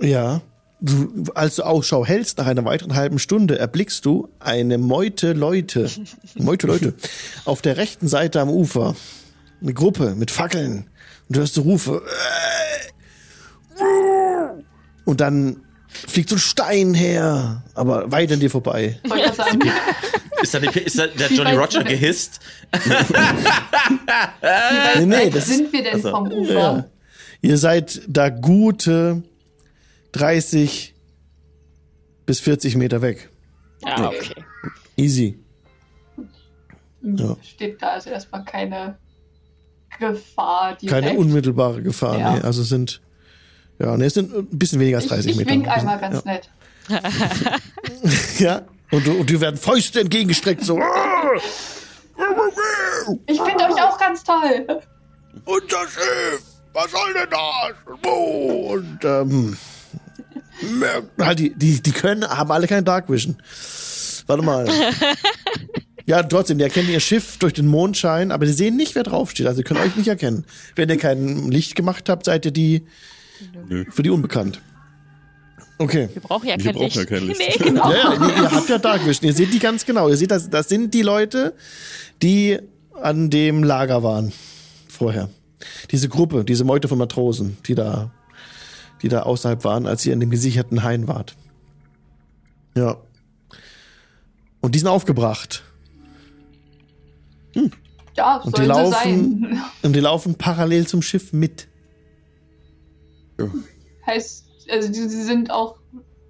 ja, 0.00 0.40
du, 0.80 1.24
als 1.34 1.56
du 1.56 1.64
Ausschau 1.64 2.06
hältst, 2.06 2.38
nach 2.38 2.46
einer 2.46 2.64
weiteren 2.64 2.94
halben 2.94 3.18
Stunde 3.18 3.58
erblickst 3.58 4.06
du 4.06 4.30
eine 4.38 4.78
Meute 4.78 5.32
Leute, 5.34 5.90
Meute 6.36 6.66
Leute, 6.68 6.94
auf 7.44 7.60
der 7.60 7.76
rechten 7.76 8.08
Seite 8.08 8.40
am 8.40 8.48
Ufer. 8.48 8.94
Eine 9.60 9.74
Gruppe 9.74 10.14
mit 10.14 10.30
Fackeln. 10.30 10.86
Und 11.28 11.36
du 11.36 11.40
hörst 11.40 11.52
so 11.54 11.62
Rufe. 11.62 12.00
Und 15.04 15.20
dann 15.20 15.62
fliegt 15.88 16.28
so 16.28 16.36
ein 16.36 16.40
Stein 16.40 16.94
her, 16.94 17.62
aber 17.74 18.10
weit 18.12 18.30
an 18.32 18.40
dir 18.40 18.50
vorbei. 18.50 18.98
Ist 20.42 20.54
da, 20.54 20.60
die, 20.60 20.78
ist 20.80 20.98
da 20.98 21.06
der 21.06 21.32
Johnny 21.32 21.52
Roger 21.54 21.82
gehisst? 21.84 22.40
Wie 22.72 22.90
weit 22.90 25.06
Nee, 25.06 25.30
das- 25.30 25.46
sind 25.48 25.72
wir 25.72 25.82
denn 25.82 25.94
also, 25.94 26.10
vom 26.10 26.30
Ufer? 26.30 26.52
Ja. 26.52 26.84
Ihr 27.42 27.58
seid 27.58 28.02
da 28.06 28.28
gute 28.28 29.22
30 30.12 30.94
bis 32.26 32.40
40 32.40 32.76
Meter 32.76 33.02
weg. 33.02 33.30
Ja, 33.84 34.08
okay. 34.08 34.34
Easy. 34.96 35.38
Ja. 37.02 37.36
Steht 37.42 37.80
da 37.82 37.88
also 37.92 38.10
erstmal 38.10 38.44
keine 38.44 38.98
Gefahr. 39.98 40.76
Direkt. 40.76 41.06
Keine 41.06 41.18
unmittelbare 41.18 41.82
Gefahr. 41.82 42.18
Ja. 42.18 42.34
Nee. 42.34 42.40
Also 42.42 42.62
sind, 42.62 43.00
ja, 43.80 43.96
nee, 43.96 44.04
es 44.06 44.14
sind 44.14 44.34
ein 44.34 44.46
bisschen 44.50 44.78
weniger 44.80 44.98
als 44.98 45.06
Ich, 45.06 45.10
30 45.10 45.30
ich 45.30 45.36
Meter. 45.38 45.50
wink 45.50 45.68
einmal 45.68 45.98
ganz 45.98 46.22
ja. 46.24 46.32
nett. 46.32 46.50
Ja. 48.38 48.62
Und, 48.90 49.06
und 49.06 49.30
dir 49.30 49.40
werden 49.40 49.56
Fäuste 49.56 50.00
entgegengestreckt, 50.00 50.64
so. 50.64 50.78
Ich 53.26 53.40
finde 53.40 53.64
euch 53.64 53.82
auch 53.82 53.98
ganz 53.98 54.24
toll. 54.24 54.66
Unser 55.44 55.88
Schiff! 55.88 56.42
Was 56.72 56.90
soll 56.90 57.14
denn 57.14 57.28
das? 57.30 57.98
Wo? 58.02 58.72
Und, 58.72 58.98
ähm, 59.04 59.56
halt, 61.20 61.38
die, 61.38 61.54
die, 61.54 61.80
die 61.80 61.92
können, 61.92 62.28
haben 62.28 62.50
alle 62.50 62.66
kein 62.66 62.84
Dark 62.84 63.08
Vision. 63.08 63.36
Warte 64.26 64.42
mal. 64.42 64.68
Ja, 66.06 66.24
trotzdem, 66.24 66.58
die 66.58 66.64
erkennen 66.64 66.88
ihr 66.88 66.98
Schiff 66.98 67.36
durch 67.38 67.52
den 67.52 67.68
Mondschein, 67.68 68.32
aber 68.32 68.44
die 68.44 68.52
sehen 68.52 68.74
nicht, 68.74 68.96
wer 68.96 69.04
draufsteht. 69.04 69.46
Also, 69.46 69.58
sie 69.58 69.62
können 69.62 69.78
euch 69.78 69.94
nicht 69.94 70.08
erkennen. 70.08 70.44
Wenn 70.74 70.88
ihr 70.88 70.96
kein 70.96 71.48
Licht 71.52 71.76
gemacht 71.76 72.08
habt, 72.08 72.24
seid 72.24 72.44
ihr 72.46 72.50
die 72.50 72.84
Nö. 73.68 73.84
für 73.90 74.02
die 74.02 74.10
unbekannt. 74.10 74.60
Okay. 75.78 76.10
Wir 76.12 76.20
brauchen 76.20 76.46
ja 76.48 76.56
Wir 76.58 76.64
kein 76.64 76.74
brauchen 76.74 76.84
Licht. 76.84 76.96
ja 76.96 77.04
kein 77.06 77.26
Licht. 77.26 77.40
Nee, 77.60 77.64
genau. 77.70 77.90
Ja, 77.90 78.12
ja, 78.12 78.28
ihr, 78.28 78.42
ihr 78.42 78.50
habt 78.50 78.68
ja 78.68 78.78
Dark 78.78 79.06
Vision. 79.06 79.28
Ihr 79.28 79.34
seht 79.34 79.52
die 79.52 79.58
ganz 79.58 79.86
genau. 79.86 80.08
Ihr 80.08 80.16
seht, 80.16 80.30
das, 80.30 80.50
das 80.50 80.68
sind 80.68 80.92
die 80.92 81.02
Leute, 81.02 81.54
die 82.22 82.58
an 83.00 83.30
dem 83.30 83.64
Lager 83.64 84.02
waren 84.02 84.32
vorher. 84.88 85.30
Diese 85.90 86.08
Gruppe, 86.08 86.44
diese 86.44 86.64
Meute 86.64 86.86
von 86.88 86.98
Matrosen, 86.98 87.56
die 87.66 87.74
da, 87.74 88.10
die 89.00 89.08
da 89.08 89.22
außerhalb 89.22 89.64
waren, 89.64 89.86
als 89.86 90.04
ihr 90.04 90.12
in 90.12 90.20
dem 90.20 90.30
gesicherten 90.30 90.82
Hain 90.82 91.08
wart. 91.08 91.34
Ja. 92.76 92.98
Und 94.60 94.74
die 94.74 94.78
sind 94.78 94.88
aufgebracht. 94.88 95.62
Hm. 97.54 97.70
Ja, 98.16 98.36
und 98.36 98.58
die 98.58 98.62
laufen, 98.62 98.92
sein. 98.92 99.60
Und 99.82 99.96
die 99.96 100.00
laufen 100.00 100.34
parallel 100.34 100.86
zum 100.86 101.00
Schiff 101.00 101.32
mit. 101.32 101.68
Ja. 103.46 104.12
Heißt, 104.12 104.46
also 104.70 104.92
sie 104.92 105.08
sind 105.08 105.50
auch, 105.50 105.76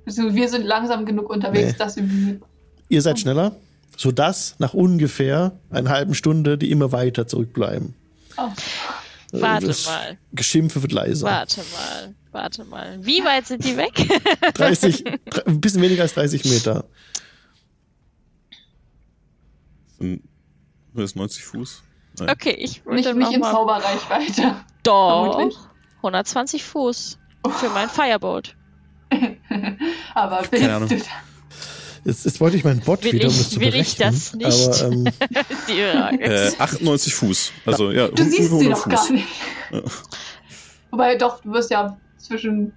also 0.06 0.34
wir 0.34 0.48
sind 0.48 0.64
langsam 0.64 1.06
genug 1.06 1.30
unterwegs, 1.30 1.72
nee. 1.72 1.78
dass 1.78 1.96
wir. 1.96 2.40
Ihr 2.88 3.02
seid 3.02 3.20
schneller, 3.20 3.56
sodass 3.96 4.56
nach 4.58 4.74
ungefähr 4.74 5.52
einer 5.70 5.90
halben 5.90 6.14
Stunde 6.14 6.58
die 6.58 6.70
immer 6.70 6.92
weiter 6.92 7.26
zurückbleiben. 7.26 7.94
Oh. 8.36 8.48
Warte 9.32 9.68
das 9.68 9.86
mal. 9.86 10.18
Geschimpfe 10.32 10.82
wird 10.82 10.92
leiser. 10.92 11.26
Warte 11.26 11.60
mal, 11.60 12.14
warte 12.32 12.64
mal. 12.64 12.98
Wie 13.00 13.24
weit 13.24 13.46
sind 13.46 13.64
die 13.64 13.76
weg? 13.76 13.92
30, 14.54 15.04
ein 15.46 15.60
bisschen 15.60 15.82
weniger 15.82 16.02
als 16.02 16.14
30 16.14 16.44
Meter. 16.46 16.84
Das 19.98 21.04
ist 21.04 21.16
90 21.16 21.44
Fuß. 21.44 21.82
Nein. 22.18 22.30
Okay, 22.30 22.56
ich 22.58 22.84
würde 22.84 22.96
nicht, 22.96 23.14
nicht 23.14 23.32
in 23.32 23.42
Zauberreichweite. 23.42 24.56
Doch. 24.82 25.34
Vermutlich. 25.34 25.58
120 26.02 26.64
Fuß 26.64 27.18
für 27.48 27.68
mein 27.70 27.88
Firebolt. 27.88 28.56
Aber 30.14 30.42
Keine 30.42 30.74
Ahnung. 30.74 30.90
Jetzt, 32.02 32.24
jetzt, 32.24 32.40
wollte 32.40 32.56
ich 32.56 32.64
meinen 32.64 32.80
Bot 32.80 33.04
will 33.04 33.12
wieder, 33.12 33.28
um 33.28 33.36
das 33.36 33.50
zu 33.50 33.60
Will 33.60 33.74
ich 33.74 33.96
das 33.96 34.32
nicht? 34.34 34.82
Aber, 34.82 34.92
ähm, 34.92 35.06
äh, 36.18 36.50
98 36.58 37.14
Fuß. 37.14 37.52
Also, 37.66 37.90
ja, 37.90 38.08
du 38.08 38.24
siehst 38.24 38.50
sie 38.50 38.68
doch 38.70 38.88
gar 38.88 39.10
nicht. 39.12 39.26
Ja. 39.70 39.82
Wobei, 40.90 41.16
doch, 41.16 41.42
du 41.42 41.52
wirst 41.52 41.70
ja 41.70 41.98
zwischen 42.16 42.72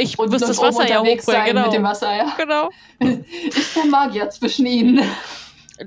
ich 0.00 0.16
muss 0.16 0.30
das 0.30 0.58
Wasser 0.58 0.88
ja 0.88 1.00
hochbringen, 1.00 1.20
sein 1.22 1.46
genau. 1.46 1.64
mit 1.64 1.72
dem 1.72 1.82
Wasser, 1.82 2.16
ja. 2.16 2.32
Genau. 2.36 2.70
Ich 3.00 3.74
bin 3.74 3.90
Magier 3.90 4.30
zwischen 4.30 4.66
ihnen. 4.66 5.02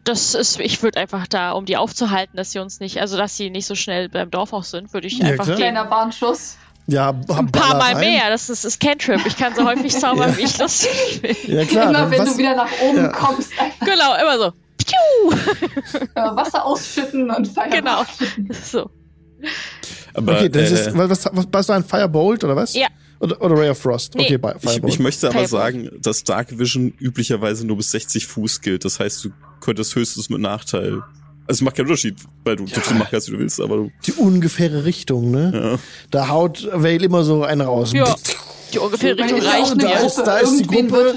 Das 0.03 0.35
ist, 0.35 0.59
ich 0.59 0.81
würde 0.83 0.99
einfach 0.99 1.27
da, 1.27 1.51
um 1.51 1.65
die 1.65 1.77
aufzuhalten, 1.77 2.37
dass 2.37 2.51
sie 2.51 2.59
uns 2.59 2.79
nicht, 2.79 3.01
also 3.01 3.17
dass 3.17 3.35
sie 3.35 3.49
nicht 3.49 3.65
so 3.65 3.75
schnell 3.75 4.09
beim 4.09 4.31
Dorf 4.31 4.53
auch 4.53 4.63
sind, 4.63 4.93
würde 4.93 5.07
ich 5.07 5.17
ja, 5.17 5.27
einfach. 5.27 5.45
Klar. 5.45 5.57
Kleiner 5.57 5.85
Bahnschuss. 5.85 6.57
Ja, 6.87 7.09
ein 7.09 7.51
paar 7.51 7.75
Mal 7.75 7.93
rein. 7.93 7.99
mehr. 7.99 8.29
Das 8.29 8.49
ist, 8.49 8.65
ist 8.65 8.79
Cantrip. 8.79 9.25
Ich 9.25 9.37
kann 9.37 9.55
so 9.55 9.65
häufig 9.65 9.91
zaubern, 9.99 10.31
ja. 10.31 10.37
wie 10.37 10.43
ich 10.43 10.57
lustig 10.57 11.21
bin. 11.21 11.35
Ja, 11.47 11.65
klar. 11.65 11.89
Immer 11.89 12.11
wenn 12.11 12.19
was? 12.19 12.33
du 12.33 12.37
wieder 12.37 12.55
nach 12.55 12.71
oben 12.81 12.97
ja. 12.97 13.07
kommst. 13.09 13.51
Einfach. 13.59 13.85
Genau, 13.85 14.15
immer 14.15 14.37
so. 14.37 14.53
Wasser 16.15 16.65
ausschütten 16.65 17.29
und 17.29 17.47
Feuer 17.47 17.67
Genau. 17.67 18.03
So. 18.63 18.89
Aber, 20.13 20.33
okay, 20.33 20.49
das 20.49 20.71
äh, 20.71 20.73
ist, 20.73 20.97
was, 20.97 21.25
was, 21.31 21.47
was 21.51 21.69
war 21.69 21.75
ein 21.75 21.83
Firebolt 21.83 22.43
oder 22.43 22.55
was? 22.55 22.73
Ja. 22.73 22.87
Oder, 23.21 23.41
oder 23.41 23.55
Ray 23.55 23.69
of 23.69 23.77
Frost. 23.77 24.15
Nee. 24.15 24.23
Okay, 24.23 24.39
Firebolt. 24.59 24.93
Ich, 24.93 24.95
ich 24.95 24.99
möchte 24.99 25.29
aber 25.29 25.47
sagen, 25.47 25.89
dass 26.01 26.23
Dark 26.23 26.57
Vision 26.57 26.93
üblicherweise 26.99 27.65
nur 27.65 27.77
bis 27.77 27.91
60 27.91 28.25
Fuß 28.25 28.61
gilt. 28.61 28.83
Das 28.83 28.99
heißt, 28.99 29.23
du 29.23 29.29
könntest 29.59 29.95
höchstens 29.95 30.29
mit 30.29 30.41
Nachteil 30.41 31.03
also 31.47 31.59
es 31.59 31.61
macht 31.63 31.75
keinen 31.75 31.87
Unterschied, 31.87 32.15
weil 32.43 32.55
du 32.55 32.65
ja. 32.65 32.81
so 32.81 32.93
machen 32.93 33.09
kannst, 33.11 33.27
wie 33.27 33.33
du 33.33 33.39
willst, 33.39 33.59
aber 33.59 33.75
du. 33.75 33.91
Die 34.05 34.13
ungefähre 34.13 34.85
Richtung, 34.85 35.31
ne? 35.31 35.51
Ja. 35.53 35.79
Da 36.09 36.29
haut 36.29 36.69
Vale 36.71 37.03
immer 37.03 37.23
so 37.23 37.43
einen 37.43 37.61
raus. 37.61 37.91
Ja. 37.93 38.15
Die 38.71 39.07
Richtung 39.07 39.41
reicht 39.41 39.75
mir. 39.75 39.83
Da 39.83 39.99
ist, 39.99 40.15
da 40.17 40.37
ist 40.39 40.59
die 40.59 40.67
Gruppe. 40.67 41.15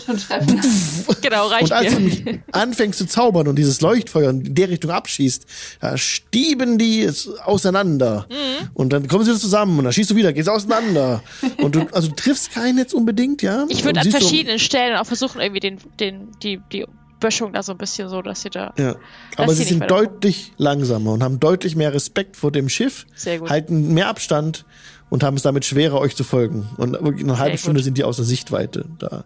genau, 1.20 1.46
reicht 1.46 1.64
Und 1.64 1.72
als 1.72 1.90
mir. 1.92 1.96
du 1.96 2.00
mich 2.00 2.40
anfängst 2.52 2.98
zu 2.98 3.06
zaubern 3.06 3.48
und 3.48 3.56
dieses 3.56 3.80
Leuchtfeuer 3.80 4.30
in 4.30 4.54
der 4.54 4.68
Richtung 4.68 4.90
abschießt, 4.90 5.46
da 5.80 5.96
stieben 5.96 6.78
die 6.78 7.10
auseinander. 7.44 8.26
Mhm. 8.30 8.68
Und 8.74 8.92
dann 8.92 9.08
kommen 9.08 9.24
sie 9.24 9.30
wieder 9.30 9.40
zusammen 9.40 9.78
und 9.78 9.84
dann 9.84 9.92
schießt 9.92 10.10
du 10.10 10.16
wieder, 10.16 10.32
geht's 10.32 10.48
auseinander. 10.48 11.22
und 11.58 11.74
du, 11.74 11.86
also 11.92 12.08
du 12.08 12.14
triffst 12.14 12.52
keinen 12.52 12.78
jetzt 12.78 12.94
unbedingt, 12.94 13.42
ja? 13.42 13.66
Ich 13.68 13.84
würde 13.84 14.00
an 14.00 14.10
verschiedenen 14.10 14.58
so, 14.58 14.64
Stellen 14.64 14.96
auch 14.96 15.06
versuchen, 15.06 15.40
irgendwie 15.40 15.60
den, 15.60 15.78
den, 15.98 16.28
die, 16.42 16.60
die 16.72 16.86
Böschung 17.24 17.54
da 17.54 17.62
so 17.62 17.72
ein 17.72 17.78
bisschen 17.78 18.10
so, 18.10 18.20
dass 18.20 18.42
sie 18.42 18.50
da. 18.50 18.74
Ja. 18.76 18.96
Aber 19.36 19.54
sie 19.54 19.64
sind 19.64 19.90
deutlich 19.90 20.52
langsamer 20.58 21.12
und 21.12 21.22
haben 21.22 21.40
deutlich 21.40 21.74
mehr 21.74 21.94
Respekt 21.94 22.36
vor 22.36 22.52
dem 22.52 22.68
Schiff, 22.68 23.06
Sehr 23.14 23.38
gut. 23.38 23.48
halten 23.48 23.94
mehr 23.94 24.08
Abstand 24.08 24.66
und 25.14 25.22
haben 25.22 25.36
es 25.36 25.42
damit 25.42 25.64
schwerer, 25.64 26.00
euch 26.00 26.16
zu 26.16 26.24
folgen. 26.24 26.68
Und 26.76 26.96
eine 26.96 27.38
halbe 27.38 27.56
Stunde 27.56 27.84
sind 27.84 27.96
die 27.96 28.02
außer 28.02 28.24
Sichtweite 28.24 28.84
da. 28.98 29.22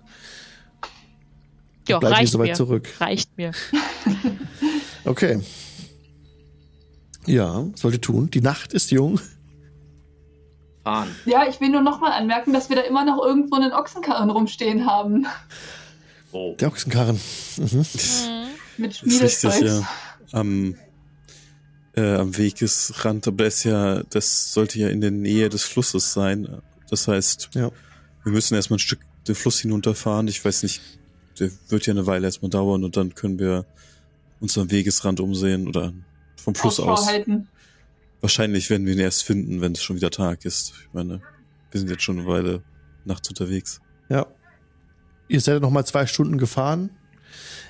Ja, 1.89 1.99
bleiben 1.99 2.15
reicht 2.15 2.33
so 2.33 2.39
weit 2.39 2.49
mir. 2.49 2.55
zurück. 2.55 2.89
Reicht 3.01 3.35
mir. 3.39 3.53
okay. 5.07 5.41
Ja, 7.25 7.65
sollte 7.75 8.03
tun. 8.03 8.29
Die 8.31 8.43
Nacht 8.43 8.75
ist 8.75 8.91
jung. 8.91 9.19
Fahren. 10.85 11.09
Ja, 11.25 11.49
ich 11.49 11.59
will 11.59 11.71
nur 11.71 11.81
nochmal 11.81 12.13
anmerken, 12.13 12.53
dass 12.53 12.69
wir 12.69 12.77
da 12.77 12.83
immer 12.83 13.07
noch 13.07 13.25
irgendwo 13.25 13.57
einen 13.57 13.73
Ochsenkarren 13.73 14.29
rumstehen 14.29 14.85
haben. 14.85 15.27
Oh. 16.33 16.55
Der 16.61 16.69
Ochsenkarren. 16.69 17.19
Mhm. 17.57 17.67
mhm. 17.79 17.85
Mit 18.77 18.95
Schmiedezeugs. 18.95 19.61
ja. 19.61 19.89
Am, 20.33 20.75
äh, 21.99 22.15
am 22.15 22.37
Wegesrand, 22.37 23.27
aber 23.27 23.45
das, 23.45 23.65
ja, 23.65 24.03
das 24.05 24.53
sollte 24.53 24.79
ja 24.79 24.89
in 24.89 25.01
der 25.01 25.11
Nähe 25.11 25.49
des 25.49 25.65
Flusses 25.65 26.13
sein. 26.13 26.63
Das 26.89 27.09
heißt, 27.09 27.51
ja. 27.55 27.71
wir 28.25 28.33
müssen 28.33 28.55
erstmal 28.55 28.77
ein 28.77 28.81
Stück 28.81 29.01
den 29.27 29.35
Fluss 29.35 29.59
hinunterfahren. 29.61 30.29
Ich 30.29 30.45
weiß 30.45 30.63
nicht, 30.63 30.81
der 31.41 31.51
wird 31.69 31.87
ja 31.87 31.93
eine 31.93 32.07
Weile 32.07 32.27
erstmal 32.27 32.51
dauern 32.51 32.85
und 32.85 32.97
dann 32.97 33.15
können 33.15 33.39
wir 33.39 33.67
uns 34.41 34.57
am 34.57 34.71
Wegesrand 34.71 35.21
umsehen 35.21 35.67
oder 35.67 35.93
vom 36.37 36.55
Fluss 36.55 36.79
aus. 36.79 37.09
Halten. 37.09 37.49
Wahrscheinlich 38.21 38.71
werden 38.71 38.87
wir 38.87 38.95
ihn 38.95 39.01
erst 39.01 39.25
finden, 39.25 39.61
wenn 39.61 39.73
es 39.73 39.83
schon 39.83 39.97
wieder 39.97 40.11
Tag 40.11 40.45
ist. 40.45 40.73
Ich 40.81 40.93
meine, 40.93 41.21
wir 41.71 41.81
sind 41.81 41.91
jetzt 41.91 42.03
schon 42.03 42.21
eine 42.21 42.29
Weile 42.29 42.63
nachts 43.05 43.29
unterwegs. 43.29 43.81
Ja. 44.09 44.27
Ihr 45.29 45.41
seid 45.41 45.61
noch 45.63 45.71
mal 45.71 45.85
zwei 45.85 46.07
Stunden 46.07 46.39
gefahren. 46.39 46.91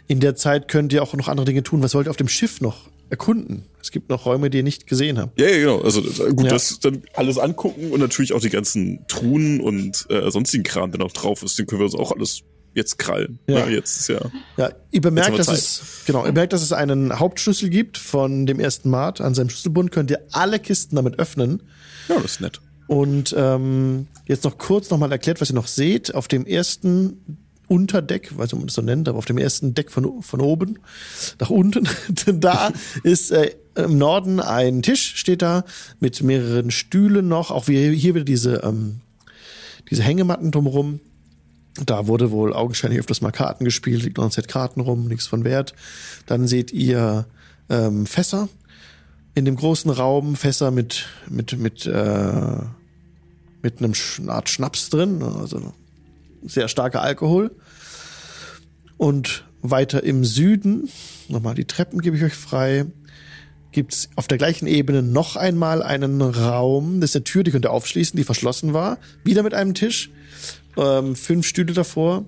In 0.06 0.20
der 0.20 0.36
Zeit 0.36 0.68
könnt 0.68 0.92
ihr 0.92 1.02
auch 1.02 1.14
noch 1.14 1.28
andere 1.28 1.46
Dinge 1.46 1.62
tun. 1.62 1.82
Was 1.82 1.94
wollt 1.94 2.06
ihr 2.06 2.10
auf 2.10 2.16
dem 2.16 2.28
Schiff 2.28 2.60
noch 2.60 2.90
erkunden? 3.10 3.64
Es 3.80 3.90
gibt 3.90 4.10
noch 4.10 4.26
Räume, 4.26 4.50
die 4.50 4.58
ihr 4.58 4.64
nicht 4.64 4.86
gesehen 4.86 5.18
habt. 5.18 5.40
Ja, 5.40 5.48
ja 5.48 5.58
genau. 5.58 5.80
Also 5.80 6.02
gut, 6.02 6.44
ja. 6.44 6.50
das 6.50 6.80
dann 6.80 7.02
alles 7.14 7.38
angucken 7.38 7.90
und 7.90 8.00
natürlich 8.00 8.32
auch 8.32 8.40
die 8.40 8.50
ganzen 8.50 9.04
Truhen 9.08 9.60
und 9.60 10.06
äh, 10.10 10.30
sonstigen 10.30 10.64
Kram, 10.64 10.90
der 10.90 11.00
noch 11.00 11.12
drauf 11.12 11.42
ist, 11.42 11.58
den 11.58 11.66
können 11.66 11.80
wir 11.80 11.86
uns 11.86 11.94
auch 11.94 12.12
alles 12.12 12.42
jetzt 12.74 12.98
krallen. 12.98 13.38
Ja, 13.46 13.60
ja 13.60 13.68
jetzt 13.68 13.98
ist 13.98 14.08
ja. 14.08 14.20
Ja, 14.56 14.70
ihr 14.90 15.00
bemerkt, 15.00 15.38
dass 15.38 15.48
es 15.48 15.82
genau, 16.06 16.24
ihr 16.24 16.32
merkt, 16.32 16.52
dass 16.52 16.62
es 16.62 16.72
einen 16.72 17.18
Hauptschlüssel 17.18 17.70
gibt 17.70 17.98
von 17.98 18.46
dem 18.46 18.60
ersten 18.60 18.90
Mart. 18.90 19.20
An 19.20 19.34
seinem 19.34 19.50
Schlüsselbund 19.50 19.90
könnt 19.90 20.10
ihr 20.10 20.20
alle 20.32 20.58
Kisten 20.58 20.96
damit 20.96 21.18
öffnen. 21.18 21.62
Ja, 22.08 22.16
das 22.16 22.32
ist 22.32 22.40
nett. 22.40 22.60
Und 22.86 23.34
ähm, 23.36 24.06
jetzt 24.26 24.44
noch 24.44 24.56
kurz 24.56 24.88
nochmal 24.88 25.12
erklärt, 25.12 25.40
was 25.40 25.50
ihr 25.50 25.54
noch 25.54 25.66
seht. 25.66 26.14
Auf 26.14 26.26
dem 26.26 26.46
ersten 26.46 27.38
Unterdeck, 27.68 28.36
weiß 28.36 28.46
nicht, 28.46 28.52
ob 28.54 28.58
man 28.60 28.66
das 28.66 28.74
so 28.74 28.82
nennt, 28.82 29.08
aber 29.08 29.18
auf 29.18 29.26
dem 29.26 29.38
ersten 29.38 29.74
Deck 29.74 29.90
von, 29.90 30.22
von 30.22 30.40
oben 30.40 30.78
nach 31.38 31.50
unten, 31.50 31.86
da 32.40 32.72
ist 33.02 33.30
äh, 33.30 33.52
im 33.76 33.98
Norden 33.98 34.40
ein 34.40 34.82
Tisch, 34.82 35.14
steht 35.16 35.42
da, 35.42 35.64
mit 36.00 36.22
mehreren 36.22 36.70
Stühlen 36.70 37.28
noch, 37.28 37.50
auch 37.50 37.68
wie 37.68 37.94
hier 37.94 38.14
wieder 38.14 38.24
diese, 38.24 38.62
ähm, 38.64 39.00
diese 39.90 40.02
Hängematten 40.02 40.50
drumherum. 40.50 41.00
Da 41.84 42.08
wurde 42.08 42.32
wohl 42.32 42.52
augenscheinlich 42.52 42.98
öfters 42.98 43.20
mal 43.20 43.30
Karten 43.30 43.64
gespielt, 43.64 44.02
liegt 44.02 44.16
noch 44.16 44.24
ein 44.24 44.30
Set 44.30 44.48
Karten 44.48 44.80
rum, 44.80 45.06
nichts 45.06 45.28
von 45.28 45.44
Wert. 45.44 45.74
Dann 46.26 46.48
seht 46.48 46.72
ihr 46.72 47.26
ähm, 47.68 48.06
Fässer. 48.06 48.48
In 49.34 49.44
dem 49.44 49.54
großen 49.54 49.90
Raum, 49.90 50.34
Fässer 50.34 50.72
mit, 50.72 51.06
mit, 51.28 51.56
mit, 51.56 51.86
äh, 51.86 52.56
mit 53.62 53.78
einem 53.78 53.94
Sch 53.94 54.20
Art 54.26 54.48
Schnaps 54.48 54.90
drin, 54.90 55.22
also 55.22 55.72
sehr 56.42 56.68
starker 56.68 57.02
Alkohol. 57.02 57.50
Und 58.96 59.44
weiter 59.62 60.02
im 60.02 60.24
Süden, 60.24 60.88
nochmal 61.28 61.54
die 61.54 61.64
Treppen 61.64 62.00
gebe 62.00 62.16
ich 62.16 62.24
euch 62.24 62.34
frei, 62.34 62.86
gibt's 63.72 64.08
auf 64.16 64.28
der 64.28 64.38
gleichen 64.38 64.66
Ebene 64.66 65.02
noch 65.02 65.36
einmal 65.36 65.82
einen 65.82 66.20
Raum. 66.20 67.00
Das 67.00 67.10
ist 67.10 67.16
eine 67.16 67.24
Tür, 67.24 67.42
die 67.42 67.50
könnt 67.50 67.66
ihr 67.66 67.72
aufschließen, 67.72 68.16
die 68.16 68.24
verschlossen 68.24 68.72
war. 68.72 68.98
Wieder 69.24 69.42
mit 69.42 69.54
einem 69.54 69.74
Tisch, 69.74 70.10
ähm, 70.76 71.16
fünf 71.16 71.46
Stühle 71.46 71.72
davor. 71.72 72.24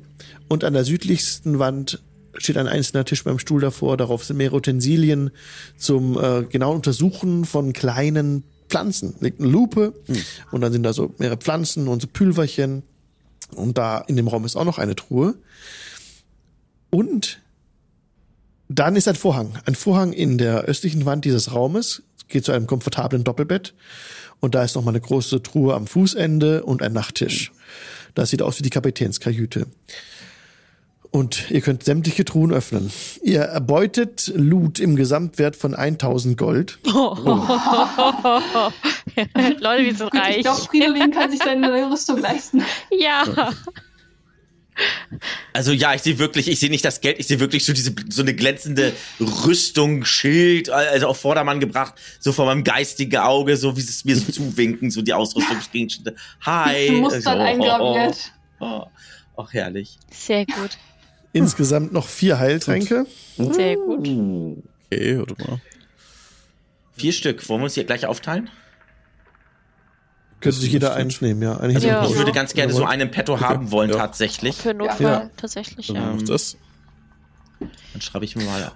Und 0.49 0.65
an 0.65 0.75
der 0.75 0.85
südlichsten 0.85 1.59
Wand 1.59 2.03
steht 2.37 2.57
ein 2.57 2.69
einzelner 2.69 3.05
Tisch 3.05 3.25
beim 3.25 3.39
Stuhl 3.39 3.61
davor. 3.61 3.97
Darauf 3.97 4.25
sind 4.25 4.37
mehrere 4.37 4.57
Utensilien 4.57 5.31
zum 5.77 6.19
äh, 6.19 6.45
genauen 6.45 6.77
Untersuchen 6.77 7.45
von 7.45 7.73
kleinen 7.73 8.45
Pflanzen. 8.69 9.15
Liegt 9.21 9.41
eine 9.41 9.51
Lupe 9.51 9.95
mhm. 10.07 10.23
und 10.53 10.61
dann 10.61 10.73
sind 10.73 10.83
da 10.83 10.93
so 10.93 11.15
mehrere 11.19 11.37
Pflanzen 11.37 11.89
und 11.89 12.03
so 12.03 12.09
Pülverchen. 12.09 12.83
Und 13.55 13.79
da 13.79 13.99
in 13.99 14.17
dem 14.17 14.29
Raum 14.29 14.45
ist 14.45 14.57
auch 14.57 14.65
noch 14.65 14.79
eine 14.79 14.97
Truhe. 14.97 15.35
Und 16.91 17.41
dann 18.69 18.97
ist 18.97 19.09
ein 19.09 19.17
Vorhang. 19.17 19.59
Ein 19.67 19.75
Vorhang 19.75 20.13
in 20.13 20.39
der 20.39 20.63
östlichen 20.63 21.05
Wand 21.05 21.25
dieses 21.25 21.53
Raumes. 21.53 22.03
Geht 22.29 22.45
zu 22.45 22.53
einem 22.53 22.67
komfortablen 22.67 23.25
Doppelbett. 23.25 23.75
Und 24.39 24.55
da 24.55 24.63
ist 24.63 24.75
noch 24.75 24.85
mal 24.85 24.91
eine 24.91 25.01
große 25.01 25.43
Truhe 25.43 25.75
am 25.75 25.87
Fußende 25.87 26.63
und 26.65 26.83
ein 26.83 26.93
Nachttisch. 26.93 27.53
Das 28.15 28.31
sieht 28.31 28.43
aus 28.43 28.59
wie 28.59 28.63
die 28.63 28.71
Kapitänskajüte. 28.71 29.67
Und 31.13 31.51
ihr 31.51 31.61
könnt 31.61 31.83
sämtliche 31.83 32.25
Truhen 32.25 32.53
öffnen. 32.53 32.93
Ihr 33.23 33.41
erbeutet 33.41 34.33
Loot 34.35 34.79
im 34.79 34.95
Gesamtwert 34.95 35.57
von 35.57 35.75
1000 35.75 36.39
Gold. 36.39 36.79
Oh. 36.87 37.17
Oh. 37.25 37.27
Leute, 39.59 39.85
wir 39.85 39.95
sind 39.95 40.15
reich. 40.15 40.37
Ich 40.37 40.43
glaube, 40.43 40.61
Fridolin 40.61 41.11
kann 41.11 41.31
sich 41.31 41.41
seine 41.43 41.91
Rüstung 41.91 42.19
leisten. 42.19 42.63
Ja. 42.93 43.25
Also 45.53 45.73
ja, 45.73 45.95
ich 45.95 46.03
sehe 46.03 46.19
wirklich, 46.19 46.49
ich 46.49 46.59
sehe 46.59 46.71
nicht 46.71 46.85
das 46.85 47.01
Geld, 47.01 47.19
ich 47.19 47.27
sehe 47.27 47.41
wirklich 47.41 47.65
so 47.65 47.73
diese 47.73 47.95
so 48.09 48.23
eine 48.23 48.35
glänzende 48.35 48.93
Rüstung, 49.21 50.05
Schild, 50.05 50.71
also 50.71 51.09
auf 51.09 51.21
Vordermann 51.21 51.61
gebracht, 51.61 51.95
so 52.19 52.33
vor 52.33 52.47
meinem 52.47 52.65
geistigen 52.65 53.19
Auge, 53.19 53.57
so 53.57 53.77
wie 53.77 53.81
es 53.81 54.05
mir 54.05 54.17
so 54.17 54.33
zuwinken, 54.33 54.91
so 54.91 55.03
die 55.03 55.13
Ausrüstungsgegenstände. 55.13 56.15
Hi. 56.43 56.93
Mustern 56.93 57.23
so, 57.23 57.31
eingraviert. 57.31 58.33
Oh, 58.61 58.65
oh, 58.65 58.87
oh, 59.37 59.43
Ach, 59.43 59.53
herrlich. 59.53 59.99
Sehr 60.11 60.47
gut. 60.47 60.79
Insgesamt 61.33 61.93
noch 61.93 62.07
vier 62.09 62.39
Heiltränke. 62.39 63.07
Sehr 63.37 63.77
gut. 63.77 64.01
Okay, 64.91 65.19
warte 65.19 65.35
mal. 65.47 65.61
Vier 66.97 67.13
Stück. 67.13 67.49
Wollen 67.49 67.61
wir 67.61 67.65
uns 67.65 67.75
hier 67.75 67.85
gleich 67.85 68.07
aufteilen? 68.07 68.51
Könnte 70.41 70.59
sich 70.59 70.73
jeder 70.73 70.95
eins 70.95 71.21
nehmen, 71.21 71.43
ja. 71.43 71.57
Eine 71.59 71.75
Also 71.75 71.87
Ja. 71.87 72.05
ich 72.07 72.17
würde 72.17 72.33
ganz 72.33 72.55
gerne 72.55 72.73
so 72.73 72.85
einen 72.85 73.11
Petto 73.11 73.41
haben 73.41 73.71
wollen, 73.71 73.91
Ja. 73.91 73.97
tatsächlich. 73.97 74.57
Für 74.57 74.73
Notfall 74.75 75.01
Ja. 75.03 75.31
tatsächlich, 75.37 75.89
Dann 75.89 75.97
ja. 75.97 76.13
mach 76.17 76.23
das. 76.23 76.57
Dann 77.61 78.01
schreibe 78.01 78.25
ich 78.25 78.37
mir 78.37 78.45
mal. 78.45 78.73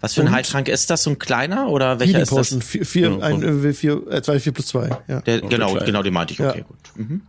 Was 0.00 0.12
für 0.14 0.20
ein 0.20 0.26
Und? 0.26 0.34
Heiltrank 0.34 0.68
ist 0.68 0.90
das? 0.90 1.02
So 1.04 1.10
ein 1.10 1.18
kleiner 1.18 1.68
oder 1.70 1.98
welcher 2.00 2.20
ist 2.20 2.32
das? 2.32 2.54
Vier, 2.62 2.84
vier, 2.84 3.08
Genau, 3.10 3.20
ein, 3.24 3.42
äh, 3.64 3.72
vier, 3.72 4.06
äh, 4.10 4.20
zwei, 4.20 4.38
vier 4.38 4.52
plus 4.52 4.66
zwei. 4.66 4.90
Ja. 5.08 5.22
Der, 5.22 5.40
genau, 5.40 5.72
genau, 5.74 6.02
den 6.02 6.12
meinte 6.12 6.34
ich. 6.34 6.40
Okay, 6.40 6.58
Ja. 6.58 6.64
gut. 6.64 6.76
Mhm. 6.96 7.22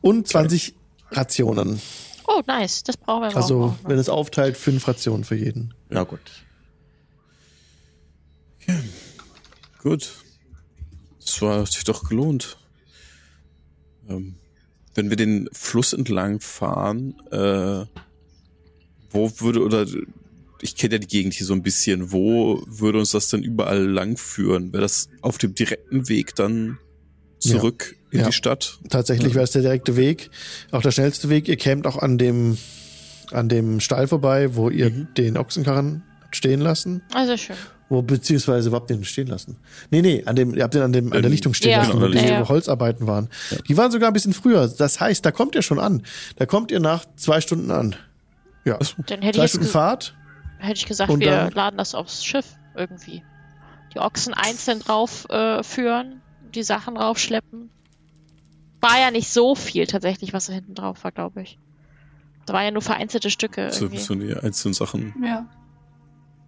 Und 0.00 0.28
20 0.28 0.74
Rationen. 1.10 1.80
Oh, 2.34 2.42
nice. 2.46 2.82
Das 2.82 2.96
brauchen 2.96 3.22
wir 3.22 3.36
Also, 3.36 3.64
auch. 3.64 3.76
wenn 3.88 3.98
es 3.98 4.08
aufteilt, 4.08 4.56
fünf 4.56 4.86
Rationen 4.88 5.24
für 5.24 5.34
jeden. 5.34 5.74
Ja, 5.90 6.04
gut. 6.04 6.20
Gut. 9.82 10.12
Das 11.20 11.42
war, 11.42 11.66
sich 11.66 11.84
doch 11.84 12.08
gelohnt. 12.08 12.56
Ähm, 14.08 14.36
wenn 14.94 15.10
wir 15.10 15.16
den 15.16 15.48
Fluss 15.52 15.92
entlang 15.92 16.40
fahren, 16.40 17.14
äh, 17.30 17.84
wo 19.10 19.30
würde, 19.40 19.62
oder 19.62 19.86
ich 20.60 20.76
kenne 20.76 20.94
ja 20.94 20.98
die 20.98 21.06
Gegend 21.06 21.34
hier 21.34 21.46
so 21.46 21.54
ein 21.54 21.62
bisschen, 21.62 22.12
wo 22.12 22.62
würde 22.66 22.98
uns 22.98 23.10
das 23.10 23.28
denn 23.28 23.42
überall 23.42 23.84
lang 23.84 24.16
führen? 24.16 24.72
Wäre 24.72 24.82
das 24.82 25.08
auf 25.20 25.38
dem 25.38 25.54
direkten 25.54 26.08
Weg 26.08 26.34
dann 26.34 26.78
zurück 27.38 27.96
in 28.12 28.20
Ja. 28.20 28.26
die 28.26 28.32
Stadt? 28.32 28.78
Tatsächlich 28.88 29.30
Ja. 29.30 29.34
wäre 29.36 29.44
es 29.44 29.50
der 29.50 29.62
direkte 29.62 29.96
Weg, 29.96 30.30
auch 30.70 30.82
der 30.82 30.90
schnellste 30.92 31.28
Weg. 31.28 31.48
Ihr 31.48 31.56
kämt 31.56 31.86
auch 31.86 31.96
an 31.96 32.18
dem, 32.18 32.56
an 33.32 33.48
dem 33.48 33.80
Stall 33.80 34.06
vorbei, 34.06 34.54
wo 34.54 34.70
ihr 34.70 34.90
Mhm. 34.90 35.08
den 35.16 35.36
Ochsenkarren 35.36 36.02
stehen 36.30 36.60
lassen. 36.60 37.02
Also 37.14 37.36
schön. 37.36 37.56
Wo, 37.88 38.00
beziehungsweise, 38.00 38.72
wo 38.72 38.76
habt 38.76 38.90
ihr 38.90 38.96
den 38.96 39.04
stehen 39.04 39.26
lassen? 39.26 39.56
Nee, 39.90 40.00
nee, 40.00 40.22
an 40.24 40.34
dem, 40.34 40.54
ihr 40.54 40.62
habt 40.62 40.72
den 40.72 40.80
an 40.82 40.92
dem, 40.94 41.12
an 41.12 41.20
der 41.20 41.30
Lichtung 41.30 41.52
stehen 41.52 41.72
ja, 41.72 41.78
lassen, 41.84 42.00
wo 42.00 42.06
die 42.08 42.18
ja. 42.18 42.48
Holzarbeiten 42.48 43.06
waren. 43.06 43.28
Die 43.68 43.76
waren 43.76 43.90
sogar 43.90 44.08
ein 44.10 44.14
bisschen 44.14 44.32
früher. 44.32 44.66
Das 44.68 44.98
heißt, 45.00 45.24
da 45.26 45.30
kommt 45.30 45.54
ihr 45.54 45.60
schon 45.62 45.78
an. 45.78 46.02
Da 46.36 46.46
kommt 46.46 46.70
ihr 46.70 46.80
nach 46.80 47.04
zwei 47.16 47.42
Stunden 47.42 47.70
an. 47.70 47.94
Ja. 48.64 48.78
Dann 49.08 49.20
hätte 49.20 49.26
ich, 49.26 49.34
Zwei 49.34 49.42
jetzt 49.42 49.50
Stunden 49.50 49.66
Fahrt. 49.68 50.14
hätte 50.58 50.78
ich 50.78 50.86
gesagt, 50.86 51.10
wir 51.18 51.30
dann- 51.30 51.52
laden 51.52 51.76
das 51.76 51.94
aufs 51.94 52.24
Schiff 52.24 52.46
irgendwie. 52.74 53.22
Die 53.94 53.98
Ochsen 53.98 54.32
einzeln 54.32 54.78
drauf 54.80 55.28
äh, 55.28 55.62
führen, 55.62 56.22
die 56.54 56.62
Sachen 56.62 56.94
draufschleppen. 56.94 57.68
War 58.82 59.00
ja 59.00 59.10
nicht 59.10 59.28
so 59.30 59.54
viel 59.54 59.86
tatsächlich, 59.86 60.32
was 60.34 60.46
da 60.46 60.52
hinten 60.52 60.74
drauf 60.74 61.02
war, 61.04 61.12
glaube 61.12 61.42
ich. 61.42 61.58
Da 62.46 62.52
waren 62.52 62.64
ja 62.64 62.70
nur 62.72 62.82
vereinzelte 62.82 63.30
Stücke 63.30 63.70
So, 63.72 63.84
irgendwie. 63.86 64.00
so 64.00 64.14
die 64.14 64.34
einzelnen 64.34 64.74
Sachen. 64.74 65.14
Ja. 65.24 65.46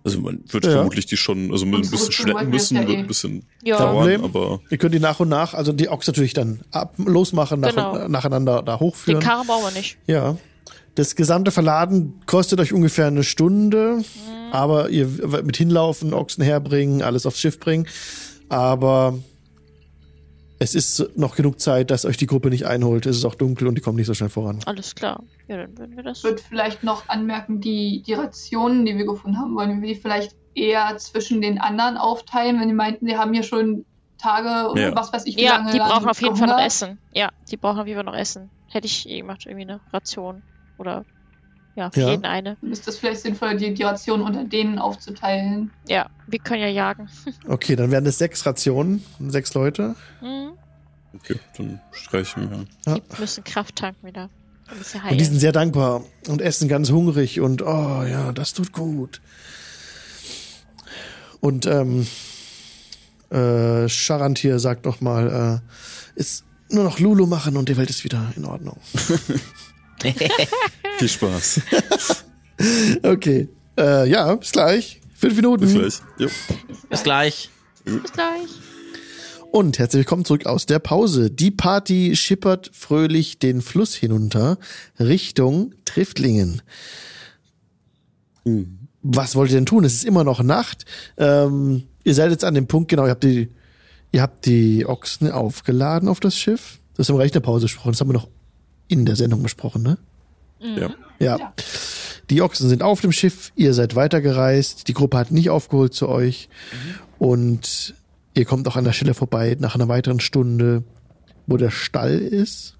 Also 0.02 0.20
man 0.20 0.40
wird 0.48 0.66
Ja. 0.66 0.72
vermutlich 0.72 1.06
die 1.06 1.16
schon, 1.16 1.50
also 1.50 1.64
mit 1.64 1.76
Und 1.76 1.84
ein 1.86 1.90
bisschen 1.90 2.12
schleppen 2.12 2.50
müssen, 2.50 2.76
wird 2.78 2.90
eh. 2.90 2.96
ein 2.98 3.06
bisschen 3.06 3.46
Ja. 3.62 3.78
Dauern, 3.78 4.22
aber 4.24 4.60
Ihr 4.68 4.76
könnt 4.76 4.92
die 4.94 5.00
nach 5.00 5.20
und 5.20 5.28
nach, 5.30 5.54
also 5.54 5.72
die 5.72 5.88
Ochs 5.88 6.06
natürlich 6.08 6.34
dann 6.34 6.60
ab, 6.72 6.94
losmachen, 6.98 7.60
nach, 7.60 7.70
Genau. 7.70 8.08
nacheinander 8.08 8.62
da 8.62 8.76
Den 8.76 8.80
hochführen. 8.80 9.22
Karren 9.22 9.46
brauchen 9.46 9.72
wir 9.72 9.78
nicht. 9.78 9.96
Ja. 10.06 10.36
Das 10.96 11.16
gesamte 11.16 11.52
Verladen 11.52 12.20
kostet 12.26 12.60
euch 12.60 12.72
ungefähr 12.72 13.06
eine 13.06 13.24
Stunde, 13.24 13.98
Mhm. 13.98 14.52
aber 14.52 14.90
ihr 14.90 15.06
mit 15.42 15.56
hinlaufen, 15.56 16.12
Ochsen 16.12 16.44
herbringen, 16.44 17.00
alles 17.02 17.24
aufs 17.26 17.40
Schiff 17.40 17.58
bringen. 17.58 17.86
Aber 18.50 19.18
es 20.64 20.74
ist 20.74 21.16
noch 21.16 21.36
genug 21.36 21.60
Zeit, 21.60 21.90
dass 21.90 22.04
euch 22.04 22.16
die 22.16 22.26
Gruppe 22.26 22.48
nicht 22.50 22.66
einholt. 22.66 23.06
Es 23.06 23.16
ist 23.18 23.24
auch 23.24 23.34
dunkel 23.34 23.68
und 23.68 23.76
die 23.76 23.80
kommen 23.82 23.96
nicht 23.96 24.06
so 24.06 24.14
schnell 24.14 24.30
voran. 24.30 24.58
Alles 24.66 24.94
klar. 24.94 25.22
Ja, 25.46 25.58
dann 25.58 25.76
würden 25.78 25.96
wir 25.96 26.02
das. 26.02 26.18
Ich 26.18 26.24
würde 26.24 26.42
vielleicht 26.42 26.82
noch 26.82 27.08
anmerken, 27.08 27.60
die, 27.60 28.02
die 28.06 28.14
Rationen, 28.14 28.84
die 28.86 28.96
wir 28.96 29.06
gefunden 29.06 29.38
haben, 29.38 29.54
wollen 29.54 29.80
wir 29.82 29.88
die 29.94 30.00
vielleicht 30.00 30.34
eher 30.54 30.96
zwischen 30.98 31.40
den 31.40 31.60
anderen 31.60 31.96
aufteilen, 31.96 32.60
wenn 32.60 32.68
die 32.68 32.74
meinten, 32.74 33.06
die 33.06 33.16
haben 33.16 33.32
hier 33.32 33.42
schon 33.42 33.84
Tage 34.18 34.70
oder 34.70 34.80
Ja. 34.90 34.96
was 34.96 35.12
weiß 35.12 35.26
ich, 35.26 35.36
wie 35.36 35.42
Ja, 35.44 35.56
lange 35.56 35.72
die 35.72 35.78
lang 35.78 35.88
brauchen 35.90 36.08
auf 36.08 36.20
jeden 36.22 36.36
Fall 36.36 36.48
noch. 36.48 36.60
Essen. 36.60 36.98
Ja, 37.12 37.30
die 37.50 37.56
brauchen 37.56 37.80
auf 37.80 37.86
jeden 37.86 37.96
Fall 37.98 38.04
noch 38.04 38.16
Essen. 38.18 38.50
Hätte 38.68 38.86
ich 38.86 39.08
eh 39.08 39.18
gemacht, 39.18 39.44
irgendwie 39.46 39.64
eine 39.64 39.80
Ration. 39.92 40.42
Oder 40.78 41.04
ja, 41.76 41.90
für 41.90 42.00
Ja. 42.00 42.10
jeden 42.10 42.24
eine. 42.24 42.56
Ist 42.62 42.86
das 42.86 42.96
vielleicht 42.98 43.20
sinnvoll, 43.22 43.56
die, 43.56 43.74
die 43.74 43.82
Rationen 43.82 44.26
unter 44.26 44.44
denen 44.44 44.78
aufzuteilen. 44.78 45.70
Ja, 45.88 46.08
wir 46.26 46.38
können 46.38 46.62
ja 46.62 46.68
jagen. 46.68 47.08
Okay, 47.48 47.76
dann 47.76 47.90
wären 47.90 48.06
es 48.06 48.18
sechs 48.18 48.44
Rationen, 48.46 49.02
sechs 49.28 49.54
Leute. 49.54 49.94
Hm, 50.20 50.52
okay, 51.14 51.38
dann 51.56 51.80
streichen 51.92 52.50
wir. 52.50 52.64
Ja. 52.86 52.98
Die 52.98 53.20
müssen 53.20 53.44
Kraft 53.44 53.76
tanken 53.76 54.06
wieder. 54.06 54.30
Und 55.10 55.20
die 55.20 55.24
sind 55.24 55.38
sehr 55.40 55.52
dankbar 55.52 56.04
und 56.26 56.40
essen 56.40 56.68
ganz 56.68 56.90
hungrig 56.90 57.38
und 57.40 57.60
oh 57.60 58.02
ja, 58.02 58.32
das 58.32 58.54
tut 58.54 58.72
gut. 58.72 59.20
Und 61.40 61.66
ähm, 61.66 62.06
äh, 63.28 63.86
Charantir 63.88 64.58
sagt 64.58 64.86
noch 64.86 65.02
mal, 65.02 65.60
äh, 66.16 66.18
ist 66.18 66.44
nur 66.70 66.82
noch 66.82 66.98
Lulu 66.98 67.26
machen 67.26 67.58
und 67.58 67.68
die 67.68 67.76
Welt 67.76 67.90
ist 67.90 68.04
wieder 68.04 68.32
in 68.36 68.46
Ordnung. 68.46 68.78
Viel 70.98 71.08
Spaß. 71.08 71.60
Okay, 73.02 73.48
äh, 73.76 74.08
ja, 74.08 74.32
bis 74.36 74.52
gleich. 74.52 75.00
Fünf 75.16 75.34
Minuten. 75.34 75.62
Bis 75.62 75.74
gleich. 75.74 76.00
Jo. 76.18 76.28
Bis 76.88 77.02
gleich. 77.02 77.50
Bis 77.84 78.12
gleich. 78.12 78.48
Und 79.50 79.78
herzlich 79.80 80.00
willkommen 80.00 80.24
zurück 80.24 80.46
aus 80.46 80.64
der 80.64 80.78
Pause. 80.78 81.32
Die 81.32 81.50
Party 81.50 82.14
schippert 82.14 82.70
fröhlich 82.72 83.40
den 83.40 83.60
Fluss 83.60 83.94
hinunter 83.96 84.58
Richtung 85.00 85.74
Triftlingen. 85.84 86.62
Mhm. 88.44 88.88
Was 89.02 89.34
wollt 89.34 89.50
ihr 89.50 89.56
denn 89.56 89.66
tun? 89.66 89.84
Es 89.84 89.94
ist 89.94 90.04
immer 90.04 90.22
noch 90.22 90.42
Nacht. 90.42 90.84
Ähm, 91.18 91.84
ihr 92.04 92.14
seid 92.14 92.30
jetzt 92.30 92.44
an 92.44 92.54
dem 92.54 92.68
Punkt, 92.68 92.88
genau, 92.88 93.04
ihr 93.04 93.10
habt 93.10 93.24
die, 93.24 93.48
ihr 94.12 94.22
habt 94.22 94.46
die 94.46 94.86
Ochsen 94.86 95.30
aufgeladen 95.30 96.08
auf 96.08 96.20
das 96.20 96.38
Schiff. 96.38 96.78
Das 96.96 97.08
haben 97.08 97.16
wir 97.16 97.18
gleich 97.18 97.30
in 97.30 97.34
der 97.34 97.40
Pause 97.40 97.66
besprochen. 97.66 97.92
Das 97.92 98.00
haben 98.00 98.08
wir 98.08 98.14
noch 98.14 98.28
in 98.88 99.04
der 99.06 99.16
Sendung 99.16 99.42
besprochen, 99.42 99.82
ne? 99.82 99.98
Ja. 100.60 100.90
Ja. 101.18 101.36
Ja. 101.38 101.52
Die 102.30 102.40
Ochsen 102.42 102.68
sind 102.68 102.82
auf 102.82 103.00
dem 103.02 103.12
Schiff, 103.12 103.52
ihr 103.54 103.74
seid 103.74 103.94
weitergereist, 103.96 104.88
die 104.88 104.94
Gruppe 104.94 105.18
hat 105.18 105.30
nicht 105.30 105.50
aufgeholt 105.50 105.92
zu 105.94 106.08
euch 106.08 106.48
und 107.18 107.94
ihr 108.34 108.44
kommt 108.46 108.66
auch 108.66 108.76
an 108.76 108.84
der 108.84 108.92
Stelle 108.92 109.12
vorbei 109.14 109.56
nach 109.60 109.74
einer 109.74 109.88
weiteren 109.88 110.20
Stunde, 110.20 110.82
wo 111.46 111.56
der 111.58 111.70
Stall 111.70 112.18
ist. 112.18 112.76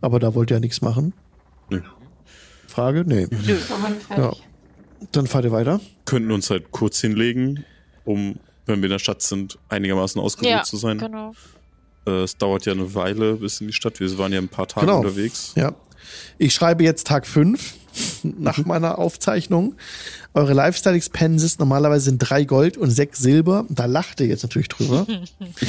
Aber 0.00 0.20
da 0.20 0.34
wollt 0.34 0.50
ihr 0.50 0.56
ja 0.56 0.60
nichts 0.60 0.80
machen. 0.80 1.12
Nö. 1.70 1.80
Frage? 2.68 3.04
Nee. 3.06 3.26
Wir 3.30 3.56
fertig. 3.56 4.42
Dann 5.10 5.26
fahrt 5.26 5.44
ihr 5.44 5.52
weiter. 5.52 5.80
Könnten 6.04 6.30
uns 6.30 6.48
halt 6.50 6.70
kurz 6.70 7.00
hinlegen, 7.00 7.64
um, 8.04 8.36
wenn 8.66 8.78
wir 8.80 8.84
in 8.86 8.90
der 8.92 8.98
Stadt 9.00 9.22
sind, 9.22 9.58
einigermaßen 9.68 10.20
ausgeruht 10.20 10.50
Ja, 10.50 10.62
zu 10.62 10.76
sein. 10.76 10.98
genau. 10.98 11.34
Äh, 12.06 12.22
es 12.22 12.36
dauert 12.36 12.66
ja 12.66 12.72
eine 12.72 12.94
Weile 12.94 13.34
bis 13.34 13.60
in 13.60 13.68
die 13.68 13.72
Stadt. 13.72 14.00
Wir 14.00 14.16
waren 14.18 14.32
ja 14.32 14.38
ein 14.38 14.48
paar 14.48 14.66
Tage 14.68 14.86
Genau. 14.86 14.98
unterwegs. 15.00 15.52
Ja. 15.56 15.72
Ich 16.38 16.52
schreibe 16.54 16.82
jetzt 16.84 17.06
Tag 17.06 17.26
5 17.26 17.74
nach 18.22 18.58
meiner 18.64 18.98
Aufzeichnung. 18.98 19.74
Eure 20.34 20.54
Lifestyle 20.54 20.96
Expenses 20.96 21.58
normalerweise 21.58 22.06
sind 22.06 22.18
drei 22.18 22.44
Gold 22.44 22.76
und 22.76 22.90
sechs 22.90 23.18
Silber. 23.18 23.66
Da 23.68 23.84
lacht 23.84 24.20
ihr 24.20 24.26
jetzt 24.26 24.42
natürlich 24.42 24.68
drüber. 24.68 25.06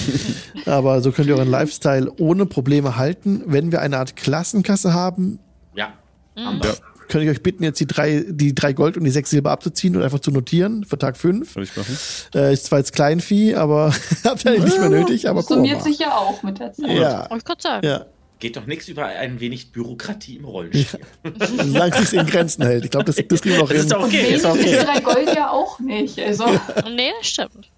Aber 0.65 1.01
so 1.01 1.11
könnt 1.11 1.27
ihr 1.27 1.35
euren 1.35 1.49
Lifestyle 1.49 2.11
ohne 2.17 2.45
Probleme 2.45 2.95
halten. 2.95 3.43
Wenn 3.45 3.71
wir 3.71 3.81
eine 3.81 3.97
Art 3.97 4.15
Klassenkasse 4.15 4.93
haben, 4.93 5.39
Ja. 5.75 5.93
Mhm. 6.35 6.61
Ja, 6.63 6.73
könnte 7.07 7.25
ich 7.25 7.29
euch 7.29 7.43
bitten, 7.43 7.63
jetzt 7.63 7.79
die 7.79 7.87
drei, 7.87 8.25
die 8.27 8.53
drei 8.55 8.73
Gold 8.73 8.97
und 8.97 9.03
die 9.03 9.11
sechs 9.11 9.29
Silber 9.29 9.51
abzuziehen 9.51 9.95
und 9.95 10.03
einfach 10.03 10.19
zu 10.19 10.31
notieren 10.31 10.83
für 10.85 10.97
Tag 10.97 11.17
5. 11.17 11.53
kann 11.53 11.63
ich 11.63 11.75
machen. 11.75 11.97
Äh, 12.35 12.53
ist 12.53 12.65
zwar 12.65 12.79
jetzt 12.79 12.93
Kleinvieh, 12.93 13.55
aber 13.55 13.93
habt 14.23 14.45
ihr 14.45 14.51
nicht 14.59 14.79
mehr 14.79 14.89
nötig, 14.89 15.29
aber 15.29 15.39
wir 15.41 15.43
summiert 15.43 15.83
sich 15.83 15.99
ja 15.99 16.15
auch 16.15 16.41
mit 16.43 16.59
der 16.59 16.73
Zeit. 16.73 16.89
Ja, 16.89 17.21
Wollte 17.29 17.35
ich 17.37 17.45
gerade 17.45 17.61
sagen. 17.61 17.87
ja. 17.87 18.05
Geht 18.39 18.57
doch 18.57 18.65
nichts 18.65 18.89
über 18.89 19.05
ein 19.05 19.39
wenig 19.39 19.71
Bürokratie 19.71 20.35
im 20.35 20.43
Rollenspiel. 20.43 20.99
Solange 21.65 21.95
es 21.95 22.09
sich 22.09 22.19
in 22.19 22.25
Grenzen 22.25 22.63
hält. 22.65 22.83
Ich 22.83 22.91
glaube, 22.91 23.05
das, 23.05 23.15
das 23.15 23.41
kriegen 23.41 23.55
wir 23.55 23.61
noch 23.61 23.69
Das 23.69 23.77
hin. 23.77 23.85
ist 23.85 23.91
doch 23.93 23.99
Und 23.99 24.05
okay. 24.07 24.17
wenig 24.23 24.33
ist 24.35 24.45
okay. 24.45 24.79
drei 24.83 24.99
Gold 24.99 25.33
ja 25.33 25.49
auch 25.49 25.79
nicht. 25.79 26.19
Also, 26.19 26.45
ich 26.47 26.83
Nee, 26.93 27.11
das 27.19 27.27
stimmt. 27.29 27.69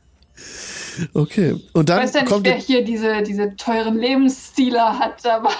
Okay. 1.13 1.55
Und 1.73 1.89
dann 1.89 2.03
weiß 2.03 2.13
ja 2.13 2.21
nicht, 2.21 2.31
kommt 2.31 2.45
wer 2.45 2.55
hier 2.55 2.83
diese, 2.83 3.21
diese 3.23 3.55
teuren 3.55 3.97
Lebensstile 3.97 4.99
hat, 4.99 5.25
aber 5.25 5.51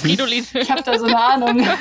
Fridolin. 0.00 0.44
ich 0.54 0.70
habe 0.70 0.82
da 0.82 0.98
so 0.98 1.06
eine 1.06 1.18
Ahnung. 1.18 1.66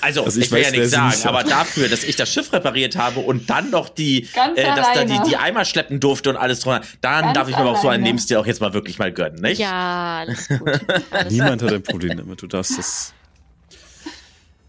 Also, 0.00 0.24
Also 0.24 0.38
ich 0.38 0.46
ich 0.46 0.52
will 0.52 0.60
weiß, 0.60 0.66
ja 0.66 0.72
nichts 0.72 0.90
sagen, 0.92 1.22
aber 1.24 1.42
dafür, 1.42 1.88
dass 1.88 2.04
ich 2.04 2.16
das 2.16 2.32
Schiff 2.32 2.52
repariert 2.52 2.96
habe 2.96 3.20
und 3.20 3.50
dann 3.50 3.70
noch 3.70 3.88
die, 3.88 4.28
äh, 4.54 4.64
dass 4.64 4.92
da 4.94 5.04
die, 5.04 5.18
die 5.28 5.36
Eimer 5.36 5.64
schleppen 5.64 6.00
durfte 6.00 6.30
und 6.30 6.36
alles 6.36 6.60
drunter, 6.60 6.86
dann 7.00 7.24
Ganz 7.24 7.34
darf 7.34 7.48
ich 7.48 7.56
mir 7.56 7.62
aber 7.62 7.72
auch 7.72 7.82
so 7.82 7.88
einen. 7.88 8.04
Lebensstil 8.04 8.36
auch 8.36 8.46
jetzt 8.46 8.60
mal 8.60 8.72
wirklich 8.72 8.98
mal 8.98 9.12
gönnen, 9.12 9.40
nicht? 9.40 9.58
Ja, 9.58 10.18
alles 10.20 10.48
gut. 10.48 10.60
Alles 11.10 11.32
Niemand 11.32 11.62
hat 11.62 11.72
ein 11.72 11.82
Problem 11.82 12.16
damit. 12.16 12.40
Du 12.40 12.46
darfst 12.46 12.78
das 12.78 13.12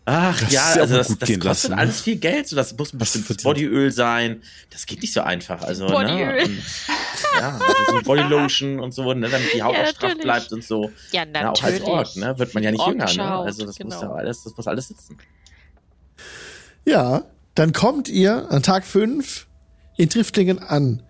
Ach 0.10 0.40
Das 0.40 0.54
ja, 0.54 0.64
also 0.64 0.96
das, 0.96 1.08
das 1.10 1.20
kostet 1.20 1.44
lassen, 1.44 1.72
ne? 1.72 1.78
alles 1.80 2.00
viel 2.00 2.16
Geld. 2.16 2.48
So, 2.48 2.56
das 2.56 2.78
muss 2.78 2.94
ein 2.94 2.98
bestimmtes 2.98 3.28
verdient. 3.28 3.44
Bodyöl 3.44 3.92
sein. 3.92 4.42
Das 4.70 4.86
geht 4.86 5.02
nicht 5.02 5.12
so 5.12 5.20
einfach. 5.20 5.62
Also, 5.62 5.86
Bodyöl. 5.88 6.36
Ne? 6.38 6.44
Und, 6.46 6.64
ja, 7.38 7.60
also 7.60 7.98
so 7.98 8.02
Bodylotion 8.04 8.80
und 8.80 8.94
so, 8.94 9.14
ne, 9.14 9.28
damit 9.28 9.54
die 9.54 9.62
Haut 9.62 9.74
Ja, 9.76 9.82
auch 9.84 9.88
straff 9.88 10.02
natürlich. 10.04 10.24
bleibt 10.24 10.54
und 10.54 10.64
so. 10.64 10.92
Ja, 11.12 11.26
Ja, 11.26 11.52
auch 11.52 11.62
als 11.62 11.80
natürlich. 11.80 11.84
Ork, 11.84 12.16
ne, 12.16 12.40
wird 12.40 12.54
man 12.54 12.64
ja 12.64 12.72
nicht 12.72 12.88
jünger, 12.88 13.02
Orkische 13.02 13.18
ne? 13.20 13.32
Also 13.32 13.66
das 13.66 13.80
muss 13.80 14.00
genau. 14.00 14.02
ja 14.02 14.12
alles, 14.14 14.44
das 14.44 14.56
muss 14.56 14.68
alles 14.68 14.88
sitzen. 14.88 15.18
Ja, 16.86 17.24
dann 17.56 17.74
kommt 17.74 18.08
ihr 18.08 18.50
an 18.50 18.64
Tag 18.64 18.86
5 18.86 19.46
in 19.98 20.10
Triftlingen 20.10 20.60
an. 20.60 21.04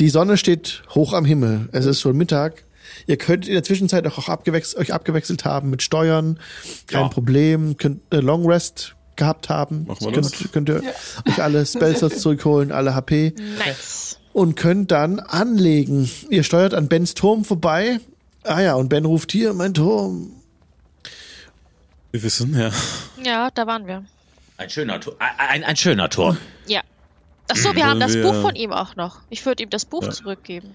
Die 0.00 0.08
Sonne 0.08 0.36
steht 0.36 0.82
hoch 0.96 1.12
am 1.12 1.24
Himmel. 1.24 1.68
Es 1.70 1.86
ist 1.86 2.00
schon 2.00 2.16
Mittag. 2.16 2.64
Ihr 3.06 3.16
könnt 3.16 3.46
in 3.46 3.54
der 3.54 3.62
Zwischenzeit 3.64 4.06
auch 4.06 4.28
abgewechselt, 4.28 4.78
euch 4.80 4.92
abgewechselt 4.92 5.44
haben 5.44 5.70
mit 5.70 5.82
Steuern. 5.82 6.38
Kein 6.86 7.02
Ja. 7.02 7.08
Problem. 7.08 7.76
Könnt 7.76 8.00
äh, 8.12 8.18
Long 8.18 8.46
Rest 8.46 8.94
gehabt 9.16 9.48
haben. 9.48 9.84
Machen 9.86 10.06
wir 10.06 10.12
könnt, 10.12 10.52
könnt 10.52 10.68
ihr 10.68 10.82
euch 11.28 11.42
alle 11.42 11.64
Spellslots 11.66 12.18
zurückholen, 12.22 12.72
alle 12.72 12.94
HP. 12.94 13.34
Nice. 13.58 14.18
Und 14.32 14.54
könnt 14.56 14.90
dann 14.90 15.20
anlegen. 15.20 16.10
Ihr 16.30 16.42
steuert 16.42 16.72
an 16.74 16.88
Bens 16.88 17.14
Turm 17.14 17.44
vorbei. 17.44 18.00
Ah 18.44 18.60
ja, 18.60 18.74
und 18.74 18.88
Ben 18.88 19.04
ruft 19.04 19.30
hier, 19.32 19.52
mein 19.52 19.74
Turm. 19.74 20.30
Wir 22.10 22.22
wissen, 22.22 22.58
ja. 22.58 22.70
Ja, 23.22 23.50
da 23.54 23.66
waren 23.66 23.86
wir. 23.86 24.04
Ein 24.56 24.70
schöner 24.70 25.00
Turm. 25.00 25.16
Ein, 25.18 25.30
ein, 25.38 25.64
ein 25.64 25.76
schöner 25.76 26.08
Turm. 26.10 26.36
Ja. 26.66 26.80
Ach 27.50 27.56
so, 27.56 27.74
wir 27.74 27.86
haben 27.86 28.00
das 28.00 28.16
Buch 28.16 28.34
von 28.40 28.54
ihm 28.54 28.72
auch 28.72 28.96
noch. 28.96 29.20
Ich 29.30 29.44
würde 29.44 29.62
ihm 29.62 29.70
das 29.70 29.84
Buch 29.84 30.04
Ja. 30.04 30.10
zurückgeben. 30.10 30.74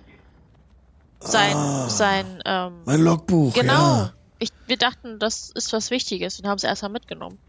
Sein, 1.19 1.55
sein, 1.89 2.25
ähm, 2.45 2.73
Mein 2.85 3.01
Logbuch. 3.01 3.53
genau. 3.53 3.73
Ja. 3.73 4.13
Ich, 4.39 4.49
wir 4.67 4.77
dachten, 4.77 5.17
das 5.19 5.49
ist 5.55 5.73
was 5.73 5.89
Wichtiges 5.89 6.39
und 6.39 6.47
haben 6.47 6.57
es 6.57 6.63
erstmal 6.63 6.91
mitgenommen. 6.91 7.39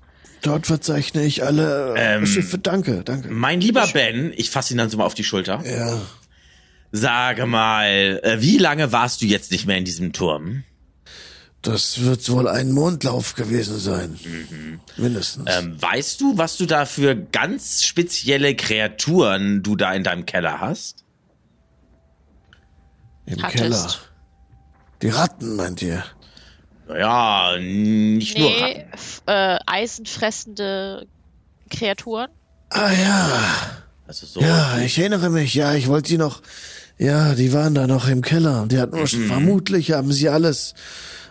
Dort 0.43 0.67
verzeichne 0.67 1.23
ich 1.25 1.45
alle 1.45 1.95
äh, 1.97 2.17
Ähm, 2.17 2.27
Schiffe. 2.27 2.59
Danke, 2.59 3.03
danke. 3.05 3.29
Mein 3.29 3.61
lieber 3.61 3.87
Ben, 3.89 4.33
ich 4.37 4.51
fasse 4.51 4.73
ihn 4.73 4.79
dann 4.79 4.89
so 4.89 4.97
mal 4.97 5.05
auf 5.05 5.15
die 5.15 5.25
Schulter. 5.25 5.63
Ja. 5.67 6.01
Sage 6.93 7.45
mal, 7.47 8.21
äh, 8.23 8.41
wie 8.41 8.57
lange 8.57 8.93
warst 8.93 9.21
du 9.21 9.27
jetzt 9.27 9.51
nicht 9.51 9.67
mehr 9.67 9.77
in 9.77 9.85
diesem 9.85 10.13
Turm? 10.15 10.65
Das 11.61 12.01
wird 12.03 12.27
wohl 12.31 12.47
ein 12.49 12.71
Mondlauf 12.71 13.35
gewesen 13.35 13.79
sein. 13.79 14.19
Mindestens. 14.97 15.45
Ähm, 15.59 15.77
weißt 15.83 16.21
du, 16.21 16.39
was 16.39 16.57
du 16.57 16.67
da 16.67 16.87
für 16.87 17.17
ganz 17.17 17.83
spezielle 17.85 18.55
Kreaturen 18.55 19.63
du 19.63 19.75
da 19.77 19.93
in 19.93 20.05
deinem 20.05 20.25
Keller 20.25 20.61
hast? 20.61 21.05
Im 23.31 23.43
hattest. 23.43 23.59
Keller. 23.61 23.87
Die 25.03 25.09
Ratten, 25.11 25.57
meint 25.57 25.83
ihr? 25.83 26.05
Naja, 26.89 27.57
nicht 27.59 28.39
nur 28.39 28.49
Nee, 28.49 28.63
Ratten. 28.63 28.93
f- 28.95 29.23
äh, 29.27 29.59
eisenfressende 29.67 31.07
Kreaturen. 31.71 32.29
Ah 32.71 32.91
ja. 32.93 33.29
Also 34.07 34.27
so. 34.27 34.41
Ja, 34.41 34.79
ich 34.79 34.99
erinnere 34.99 35.29
mich. 35.31 35.55
Ja, 35.55 35.75
ich 35.75 35.89
wollte 35.89 36.09
die 36.09 36.19
noch. 36.19 36.41
Ja, 36.97 37.35
die 37.35 37.53
waren 37.53 37.75
da 37.75 37.87
noch 37.87 38.09
im 38.09 38.23
Keller. 38.23 38.67
Die 38.67 38.79
hatten 38.81 39.07
vermutlich 39.07 39.93
haben 39.93 40.13
sie 40.13 40.29
alles 40.31 40.75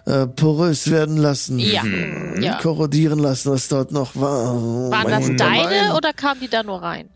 äh, 0.06 0.26
porös 0.28 0.90
werden 0.90 1.18
lassen. 1.18 1.60
Ja, 1.60 1.82
Und 1.82 2.42
ja. 2.42 2.58
korrodieren 2.62 3.20
lassen, 3.20 3.52
was 3.52 3.68
dort 3.68 3.92
noch 3.92 4.16
war. 4.16 4.56
Waren 4.92 5.10
das 5.12 5.28
Mein 5.28 5.38
deine 5.38 5.96
oder 5.96 6.14
kamen 6.14 6.40
die 6.40 6.48
da 6.48 6.64
nur 6.64 6.82
rein? 6.82 7.10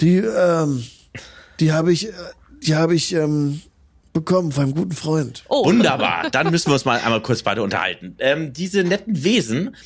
Die, 0.00 0.16
ähm, 0.16 0.84
die 1.58 1.72
habe 1.72 1.92
ich, 1.92 2.08
äh, 2.08 2.12
die 2.62 2.74
habe 2.74 2.94
ich 2.94 3.12
ähm, 3.14 3.62
bekommen 4.12 4.52
von 4.52 4.64
einem 4.64 4.74
guten 4.74 4.92
Freund. 4.92 5.44
Oh, 5.48 5.64
Wunderbar. 5.66 6.30
Dann 6.30 6.50
müssen 6.50 6.68
wir 6.68 6.74
uns 6.74 6.84
mal 6.84 7.00
einmal 7.00 7.22
kurz 7.22 7.42
beide 7.42 7.62
unterhalten. 7.62 8.16
Ähm, 8.18 8.52
diese 8.52 8.82
netten 8.84 9.22
Wesen, 9.24 9.76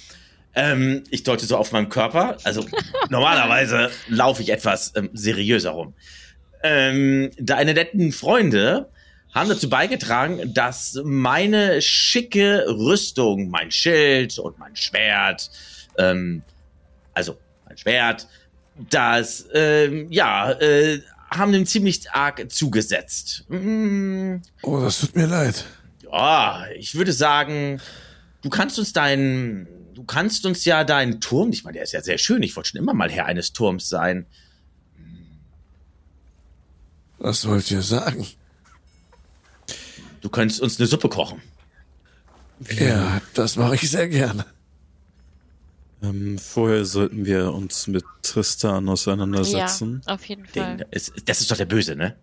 ähm, 0.54 1.04
ich 1.10 1.22
deute 1.24 1.46
so 1.46 1.56
auf 1.56 1.72
meinem 1.72 1.88
Körper, 1.88 2.36
also 2.44 2.64
normalerweise 3.10 3.90
laufe 4.08 4.42
ich 4.42 4.50
etwas 4.50 4.92
ähm, 4.96 5.10
seriöser 5.12 5.70
rum. 5.70 5.94
Ähm, 6.62 7.30
deine 7.38 7.74
netten 7.74 8.12
Freunde 8.12 8.88
haben 9.34 9.48
dazu 9.48 9.68
beigetragen, 9.68 10.54
dass 10.54 10.98
meine 11.04 11.82
schicke 11.82 12.64
Rüstung, 12.68 13.50
mein 13.50 13.70
Schild 13.70 14.38
und 14.38 14.58
mein 14.58 14.76
Schwert, 14.76 15.50
ähm, 15.98 16.42
also 17.12 17.36
mein 17.66 17.76
Schwert, 17.76 18.28
das, 18.90 19.46
ähm, 19.52 20.06
ja, 20.10 20.52
äh, 20.52 21.00
haben 21.30 21.52
dem 21.52 21.66
ziemlich 21.66 22.10
arg 22.12 22.50
zugesetzt. 22.50 23.44
Mm, 23.48 24.36
Oh, 24.62 24.80
das 24.80 25.00
tut 25.00 25.16
mir 25.16 25.26
leid. 25.26 25.64
ja, 26.02 26.64
ich 26.76 26.94
würde 26.94 27.12
sagen, 27.12 27.80
du 28.42 28.50
kannst 28.50 28.78
uns 28.78 28.92
deinen, 28.92 29.66
du 29.94 30.04
kannst 30.04 30.46
uns 30.46 30.64
ja 30.64 30.84
deinen 30.84 31.20
Turm, 31.20 31.50
ich 31.50 31.64
meine, 31.64 31.74
der 31.74 31.82
ist 31.84 31.92
ja 31.92 32.02
sehr 32.02 32.18
schön, 32.18 32.42
ich 32.42 32.54
wollte 32.56 32.70
schon 32.70 32.80
immer 32.80 32.94
mal 32.94 33.10
Herr 33.10 33.26
eines 33.26 33.52
Turms 33.52 33.88
sein. 33.88 34.26
Was 37.18 37.46
wollt 37.48 37.70
ihr 37.70 37.82
sagen? 37.82 38.26
Du 40.20 40.28
könntest 40.28 40.60
uns 40.60 40.78
eine 40.78 40.86
Suppe 40.86 41.08
kochen. 41.08 41.40
Ja, 42.78 43.20
das 43.34 43.56
mache 43.56 43.74
ich 43.76 43.90
sehr 43.90 44.08
gerne. 44.08 44.44
Ähm, 46.04 46.38
vorher 46.38 46.84
sollten 46.84 47.24
wir 47.24 47.52
uns 47.52 47.86
mit 47.86 48.04
Tristan 48.22 48.86
ja, 48.86 48.92
auseinandersetzen. 48.92 50.02
auf 50.06 50.24
jeden 50.26 50.44
Den, 50.54 50.78
Fall. 50.78 50.86
ist, 50.90 51.12
das 51.26 51.40
ist 51.40 51.50
doch 51.50 51.56
der 51.56 51.64
Böse, 51.64 51.96
ne? 51.96 52.14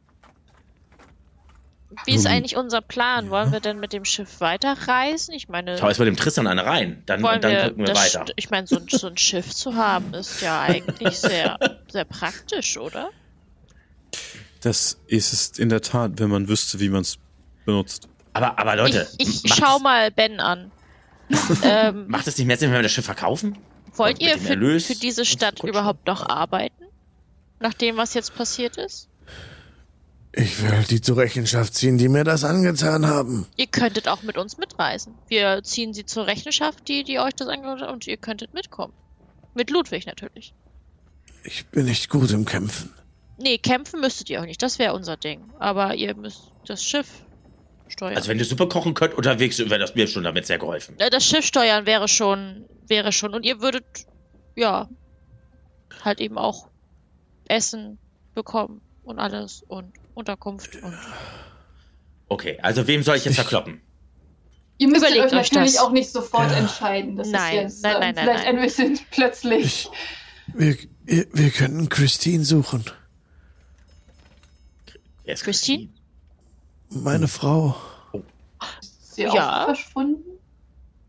Wie 2.06 2.16
ist 2.16 2.26
eigentlich 2.26 2.56
unser 2.56 2.82
Plan? 2.82 3.30
Wollen 3.30 3.52
wir 3.52 3.60
denn 3.60 3.80
mit 3.80 3.92
dem 3.92 4.06
Schiff 4.06 4.40
weiterreisen? 4.40 5.34
Ich 5.34 5.50
meine, 5.50 5.78
Schau 5.78 5.88
erst 5.88 6.00
mal 6.00 6.06
dem 6.06 6.16
Tristan 6.16 6.48
eine 6.48 6.66
rein, 6.66 7.04
dann, 7.06 7.22
wollen 7.22 7.42
dann 7.42 7.52
wir, 7.52 7.70
gucken 7.70 7.88
wir 7.88 7.96
weiter. 7.96 8.26
Ich 8.38 8.50
meine, 8.50 8.66
so 8.66 8.78
ein, 8.78 8.88
so 8.88 9.08
ein 9.08 9.18
Schiff 9.18 9.54
zu 9.54 9.76
haben, 9.76 10.14
ist 10.14 10.42
ja 10.42 10.62
eigentlich 10.62 11.18
sehr, 11.20 11.60
sehr 11.90 12.06
praktisch, 12.06 12.78
oder? 12.78 13.10
Das 14.62 15.00
ist 15.08 15.34
es 15.34 15.60
in 15.60 15.70
der 15.70 15.82
Tat, 15.82 16.14
wenn 16.16 16.30
man 16.30 16.48
wüsste, 16.48 16.80
wie 16.80 16.90
man 16.90 17.02
es 17.02 17.18
benutzt. 17.66 18.08
Aber, 18.34 18.58
aber 18.58 18.76
Leute, 18.78 19.08
ich 19.18 19.44
ich 19.44 19.54
schau 19.54 19.80
mal 19.80 20.12
Ben 20.12 20.40
an. 20.40 20.72
ähm, 21.64 22.08
macht 22.08 22.28
es 22.28 22.38
nicht 22.38 22.48
mehr 22.48 22.58
Sinn, 22.58 22.70
wenn 22.70 22.78
wir 22.78 22.84
das 22.84 22.92
Schiff 22.92 23.06
verkaufen? 23.06 23.58
Wollt 23.94 24.22
ihr 24.22 24.38
für, 24.38 24.50
Erlös 24.50 24.86
für 24.86 24.96
diese 24.96 25.26
Stadt 25.26 25.60
verkutschen? 25.60 25.70
überhaupt 25.70 26.08
noch 26.08 26.28
arbeiten? 26.28 26.86
Nach 27.60 27.74
dem, 27.74 27.98
was 27.98 28.14
jetzt 28.14 28.36
passiert 28.36 28.78
ist? 28.78 29.08
Ich 30.34 30.62
will 30.62 30.84
die 30.90 31.02
zur 31.02 31.18
Rechenschaft 31.18 31.74
ziehen, 31.74 31.98
die 31.98 32.08
mir 32.08 32.24
das 32.24 32.44
angetan 32.44 33.06
haben. 33.06 33.48
Ihr 33.58 33.68
könntet 33.68 34.08
auch 34.08 34.24
mit 34.24 34.38
uns 34.38 34.58
mitreisen. 34.58 35.14
Wir 35.28 35.62
ziehen 35.64 35.94
sie 35.94 36.06
zur 36.06 36.26
Rechenschaft, 36.26 36.88
die, 36.88 37.04
die 37.04 37.20
euch 37.20 37.36
das 37.36 37.50
angehört 37.50 37.82
haben, 37.82 37.94
und 37.94 38.08
ihr 38.08 38.18
könntet 38.18 38.54
mitkommen. 38.54 38.94
Mit 39.54 39.70
Ludwig 39.70 40.06
natürlich. 40.06 40.54
Ich 41.44 41.66
bin 41.68 41.86
nicht 41.86 42.10
gut 42.10 42.32
im 42.32 42.46
Kämpfen. 42.46 42.94
Nee, 43.38 43.58
kämpfen 43.58 44.00
müsstet 44.00 44.30
ihr 44.30 44.42
auch 44.42 44.46
nicht. 44.46 44.62
Das 44.62 44.80
wäre 44.80 44.94
unser 44.94 45.18
Ding. 45.18 45.42
Aber 45.60 45.96
ihr 45.96 46.16
müsst 46.16 46.52
das 46.66 46.84
Schiff 46.84 47.08
steuern. 47.92 48.16
Also 48.16 48.30
wenn 48.30 48.38
du 48.38 48.46
Suppe 48.46 48.68
kochen 48.68 48.94
könnt 48.94 49.14
unterwegs, 49.14 49.60
wäre 49.60 49.80
das 49.80 49.96
mir 49.96 50.08
schon 50.08 50.24
damit 50.24 50.46
sehr 50.46 50.58
geholfen. 50.58 50.96
Äh, 51.00 51.10
das 51.10 51.26
Schiff 51.26 51.46
steuern 51.46 51.86
wäre 51.86 52.08
schon, 52.08 52.66
wäre 52.88 53.12
schon. 53.12 53.34
Und 53.34 53.44
ihr 53.44 53.62
würdet, 53.62 53.86
ja, 54.56 54.90
halt 56.04 56.20
eben 56.22 56.38
auch 56.38 56.68
Essen 57.48 57.98
bekommen 58.34 58.82
und 59.04 59.20
alles 59.20 59.64
und 59.68 59.94
Unterkunft 60.14 60.76
und. 60.82 60.98
Okay, 62.28 62.58
also 62.62 62.88
wem 62.88 63.04
soll 63.04 63.18
ich 63.18 63.26
jetzt 63.26 63.36
verkloppen? 63.36 63.82
Ihr 64.78 64.88
müsst 64.88 65.02
Überlegt 65.02 65.26
euch 65.26 65.40
euch 65.40 65.52
natürlich 65.52 65.74
das. 65.74 65.82
auch 65.82 65.92
nicht 65.92 66.10
sofort 66.12 66.50
Ja. 66.50 66.58
entscheiden. 66.58 67.16
Das 67.16 67.28
Nein, 67.28 67.68
ist 67.68 67.84
jetzt 67.84 67.84
nein, 67.84 67.94
ähm, 67.94 68.00
nein, 68.00 68.16
nein, 68.16 68.24
vielleicht 68.26 68.46
nein. 68.46 68.56
ein 68.56 68.62
bisschen 68.64 69.00
plötzlich. 69.12 69.90
Wir, 70.54 70.78
wir, 71.04 71.28
wir 71.34 71.50
könnten 71.52 71.88
Christine 71.90 72.44
suchen. 72.44 72.86
Christine? 75.26 75.90
Meine 76.92 77.28
Frau. 77.28 77.76
Ist 78.82 79.16
sie 79.16 79.24
Ja. 79.24 79.62
auch 79.62 79.66
verschwunden? 79.66 80.24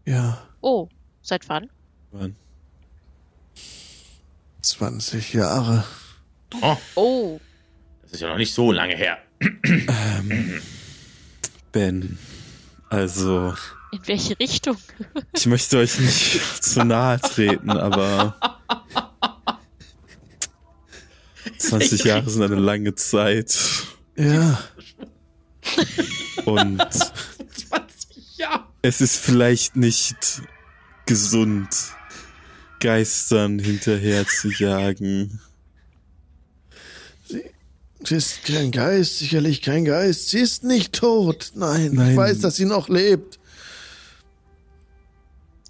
Ja, 0.07 0.39
Oh, 0.61 0.89
seit 1.23 1.49
wann? 1.49 1.69
Mann. 2.13 2.37
20 4.63 5.33
Jahre. 5.35 5.85
Oh, 6.61 6.77
Oh, 6.95 7.41
das 8.03 8.13
ist 8.13 8.21
ja 8.21 8.29
noch 8.29 8.37
nicht 8.37 8.55
so 8.55 8.71
lange 8.71 8.95
her. 8.97 9.19
Ben, 11.73 12.19
also, 12.91 13.55
in 13.91 14.07
welche 14.07 14.39
Richtung? 14.39 14.77
ich 15.35 15.47
möchte 15.47 15.79
euch 15.79 15.99
nicht 15.99 16.41
zu 16.63 16.85
nahe 16.85 17.21
treten, 17.21 17.71
aber 17.71 18.37
20 21.59 22.05
Jahre 22.05 22.29
sind 22.31 22.43
eine 22.43 22.55
lange 22.57 22.95
Zeit. 22.95 23.59
Ja, 24.17 24.63
Und 26.44 26.81
20 26.93 28.39
Jahre. 28.39 28.65
es 28.82 29.01
ist 29.01 29.16
vielleicht 29.16 29.77
nicht 29.77 30.43
gesund, 31.07 31.69
Geistern 32.81 33.59
hinterher 33.61 34.27
zu 34.27 34.51
jagen. 34.51 35.40
sie 37.28 38.15
ist 38.16 38.43
kein 38.44 38.73
Geist, 38.73 39.19
sicherlich 39.19 39.62
kein 39.62 39.85
Geist. 39.85 40.31
Sie 40.31 40.40
ist 40.40 40.65
nicht 40.65 40.93
tot. 40.93 41.53
Nein, 41.55 41.93
Nein. 41.94 42.11
ich 42.11 42.16
weiß, 42.16 42.40
dass 42.40 42.57
sie 42.57 42.65
noch 42.65 42.89
lebt. 42.89 43.39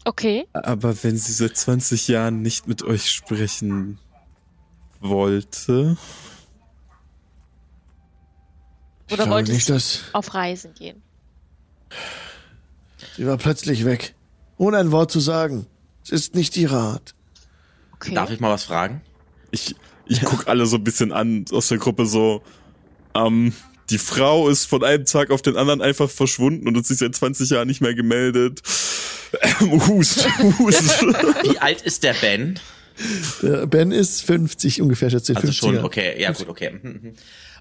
Okay. 0.05 0.47
Aber 0.53 1.01
wenn 1.05 1.17
sie 1.17 1.33
seit 1.33 1.57
20 1.57 2.09
Jahren 2.09 2.43
nicht 2.43 2.67
mit 2.67 2.83
euch 2.83 3.11
sprechen 3.11 3.99
wollte. 5.01 5.97
Ich 9.13 9.19
Oder 9.19 9.25
glaube 9.25 9.41
wollte 9.41 9.53
nicht, 9.53 9.67
sie 9.67 9.75
dass 9.75 10.05
auf 10.13 10.33
Reisen 10.33 10.73
gehen? 10.73 11.03
sie 13.15 13.27
war 13.27 13.37
plötzlich 13.37 13.85
weg. 13.85 14.15
Ohne 14.57 14.79
ein 14.79 14.91
Wort 14.91 15.11
zu 15.11 15.21
sagen. 15.21 15.67
Es 16.03 16.09
ist 16.09 16.35
nicht 16.35 16.57
ihre 16.57 16.79
Art. 16.79 17.15
Okay. 17.97 18.15
Darf 18.15 18.31
ich 18.31 18.41
mal 18.41 18.51
was 18.51 18.65
fragen? 18.65 19.03
Ich, 19.51 19.77
ich 20.07 20.23
guck 20.23 20.49
alle 20.49 20.65
so 20.65 20.77
ein 20.77 20.85
bisschen 20.85 21.13
an 21.13 21.45
aus 21.53 21.69
der 21.69 21.77
Gruppe 21.77 22.07
so, 22.07 22.43
ähm, 23.15 23.53
die 23.91 23.99
Frau 23.99 24.49
ist 24.49 24.65
von 24.65 24.83
einem 24.83 25.05
Tag 25.05 25.31
auf 25.31 25.43
den 25.43 25.59
anderen 25.59 25.83
einfach 25.83 26.09
verschwunden 26.09 26.67
und 26.67 26.75
hat 26.79 26.87
sich 26.87 26.97
seit 26.97 27.15
20 27.15 27.51
Jahren 27.51 27.69
nicht 27.69 27.83
mehr 27.83 27.95
gemeldet. 27.95 28.63
Ähm, 29.61 29.87
hust, 29.89 30.27
hust. 30.59 31.03
Wie 31.43 31.59
alt 31.59 31.83
ist 31.83 32.03
der 32.03 32.15
Ben? 32.15 32.59
Der 33.43 33.67
Ben 33.67 33.93
ist 33.93 34.23
50 34.23 34.81
ungefähr, 34.81 35.11
schätze 35.11 35.33
ich. 35.33 35.39
Also 35.39 35.49
50er. 35.49 35.59
schon, 35.59 35.79
okay, 35.85 36.19
ja 36.19 36.33
gut, 36.33 36.49
okay. 36.49 36.81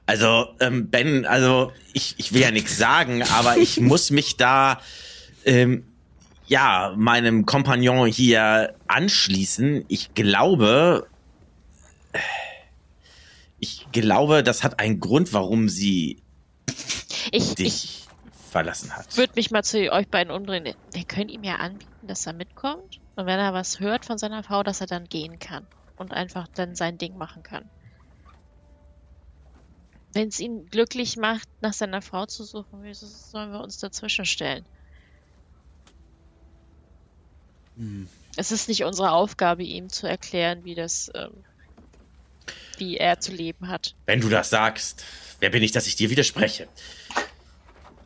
Also, 0.06 0.48
ähm, 0.60 0.90
Ben, 0.90 1.26
also 1.26 1.72
ich, 1.94 2.15
ich 2.18 2.34
will 2.34 2.41
ja 2.41 2.52
nichts 2.52 2.78
sagen, 2.78 3.23
aber 3.23 3.57
ich 3.57 3.80
muss 3.80 4.11
mich 4.11 4.38
da 4.38 4.82
ähm, 5.45 5.86
ja 6.48 6.94
meinem 6.98 7.45
Kompagnon 7.45 8.07
hier 8.07 8.76
anschließen. 8.88 9.86
Ich 9.88 10.14
glaube, 10.14 11.07
ich 13.60 13.88
glaube, 13.91 14.44
das 14.44 14.64
hat 14.64 14.80
einen 14.80 14.99
Grund, 14.99 15.34
warum 15.34 15.69
sie 15.69 16.22
Ich, 17.32 17.49
ich 17.49 17.56
dich 17.56 18.07
verlassen 18.49 18.95
hat. 18.95 19.15
würde 19.18 19.34
mich 19.36 19.52
mal 19.52 19.64
zu 19.64 19.91
euch 19.91 20.07
beiden 20.07 20.34
umdrehen. 20.34 20.73
Wir 20.91 21.03
können 21.06 21.30
ihm 21.30 21.44
ja 21.44 21.56
anbieten, 21.57 22.07
dass 22.07 22.26
er 22.26 22.34
mitkommt. 22.34 22.99
Und 23.15 23.26
wenn 23.28 23.40
er 23.40 23.53
was 23.53 23.80
hört 23.80 24.06
von 24.06 24.18
seiner 24.18 24.44
Frau, 24.44 24.64
dass 24.64 24.82
er 24.82 24.88
dann 24.88 25.07
gehen 25.07 25.40
kann. 25.40 25.65
Und 25.95 26.11
einfach 26.11 26.48
dann 26.48 26.76
sein 26.76 26.98
Ding 26.98 27.18
machen 27.18 27.44
kann. 27.44 27.69
Wenn 30.13 30.27
es 30.27 30.39
ihn 30.39 30.65
glücklich 30.65 31.17
macht, 31.17 31.47
nach 31.61 31.73
seiner 31.73 32.01
Frau 32.01 32.25
zu 32.25 32.43
suchen, 32.43 32.79
wieso 32.81 33.07
sollen 33.07 33.51
wir 33.51 33.61
uns 33.61 33.77
dazwischen 33.79 34.25
stellen? 34.25 34.65
Es 38.35 38.51
ist 38.51 38.67
nicht 38.67 38.83
unsere 38.83 39.11
Aufgabe, 39.11 39.63
ihm 39.63 39.89
zu 39.89 40.07
erklären, 40.07 40.63
wie 40.63 40.75
das, 40.75 41.11
ähm, 41.15 41.31
wie 42.77 42.97
er 42.97 43.19
zu 43.19 43.31
leben 43.31 43.69
hat. 43.69 43.95
Wenn 44.05 44.21
du 44.21 44.29
das 44.29 44.49
sagst, 44.49 45.03
wer 45.39 45.49
bin 45.49 45.63
ich, 45.63 45.71
dass 45.71 45.88
ich 45.88 45.95
dir 45.95 46.09
widerspreche? 46.09 46.67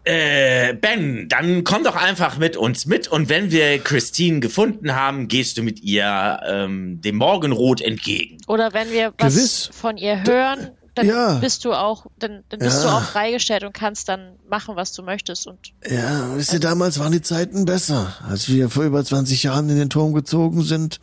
Äh, 0.04 0.76
Ben, 0.76 1.28
dann 1.30 1.64
komm 1.64 1.84
doch 1.84 1.96
einfach 1.96 2.38
mit 2.38 2.58
uns 2.58 2.86
mit 2.86 3.08
und 3.08 3.28
wenn 3.28 3.50
wir 3.50 3.80
Christine 3.80 4.40
gefunden 4.40 4.94
haben, 4.94 5.28
gehst 5.28 5.58
du 5.58 5.64
mit 5.64 5.82
ihr 5.82 6.40
ähm, 6.46 7.02
dem 7.02 7.16
Morgenrot 7.16 7.82
entgegen. 7.82 8.38
Oder 8.48 8.72
wenn 8.74 8.92
wir 8.92 9.14
was 9.18 9.34
Gewiss. 9.34 9.70
von 9.74 9.98
ihr 9.98 10.24
hören, 10.24 10.72
dann 10.96 11.08
ja. 11.08 11.36
bist 11.36 11.66
du 11.66 11.74
auch, 11.74 12.06
dann, 12.18 12.44
dann 12.50 12.60
bist 12.60 12.84
du 12.84 12.88
Ja. 12.88 12.98
auch 12.98 13.02
freigestellt 13.04 13.64
und 13.64 13.74
kannst 13.74 14.08
dann 14.10 14.38
machen, 14.50 14.76
was 14.76 14.94
du 14.94 15.04
möchtest. 15.04 15.46
Und 15.46 15.74
Ja, 15.88 16.36
wisst 16.36 16.54
ihr, 16.54 16.60
damals 16.60 17.00
waren 17.00 17.12
die 17.12 17.22
Zeiten 17.22 17.66
besser, 17.66 18.14
als 18.28 18.48
wir 18.50 18.70
vor 18.70 18.84
über 18.86 19.04
20 19.04 19.44
Jahren 19.44 19.70
in 19.70 19.78
den 19.78 19.90
Turm 19.90 20.14
gezogen 20.14 20.64
sind 20.64 21.00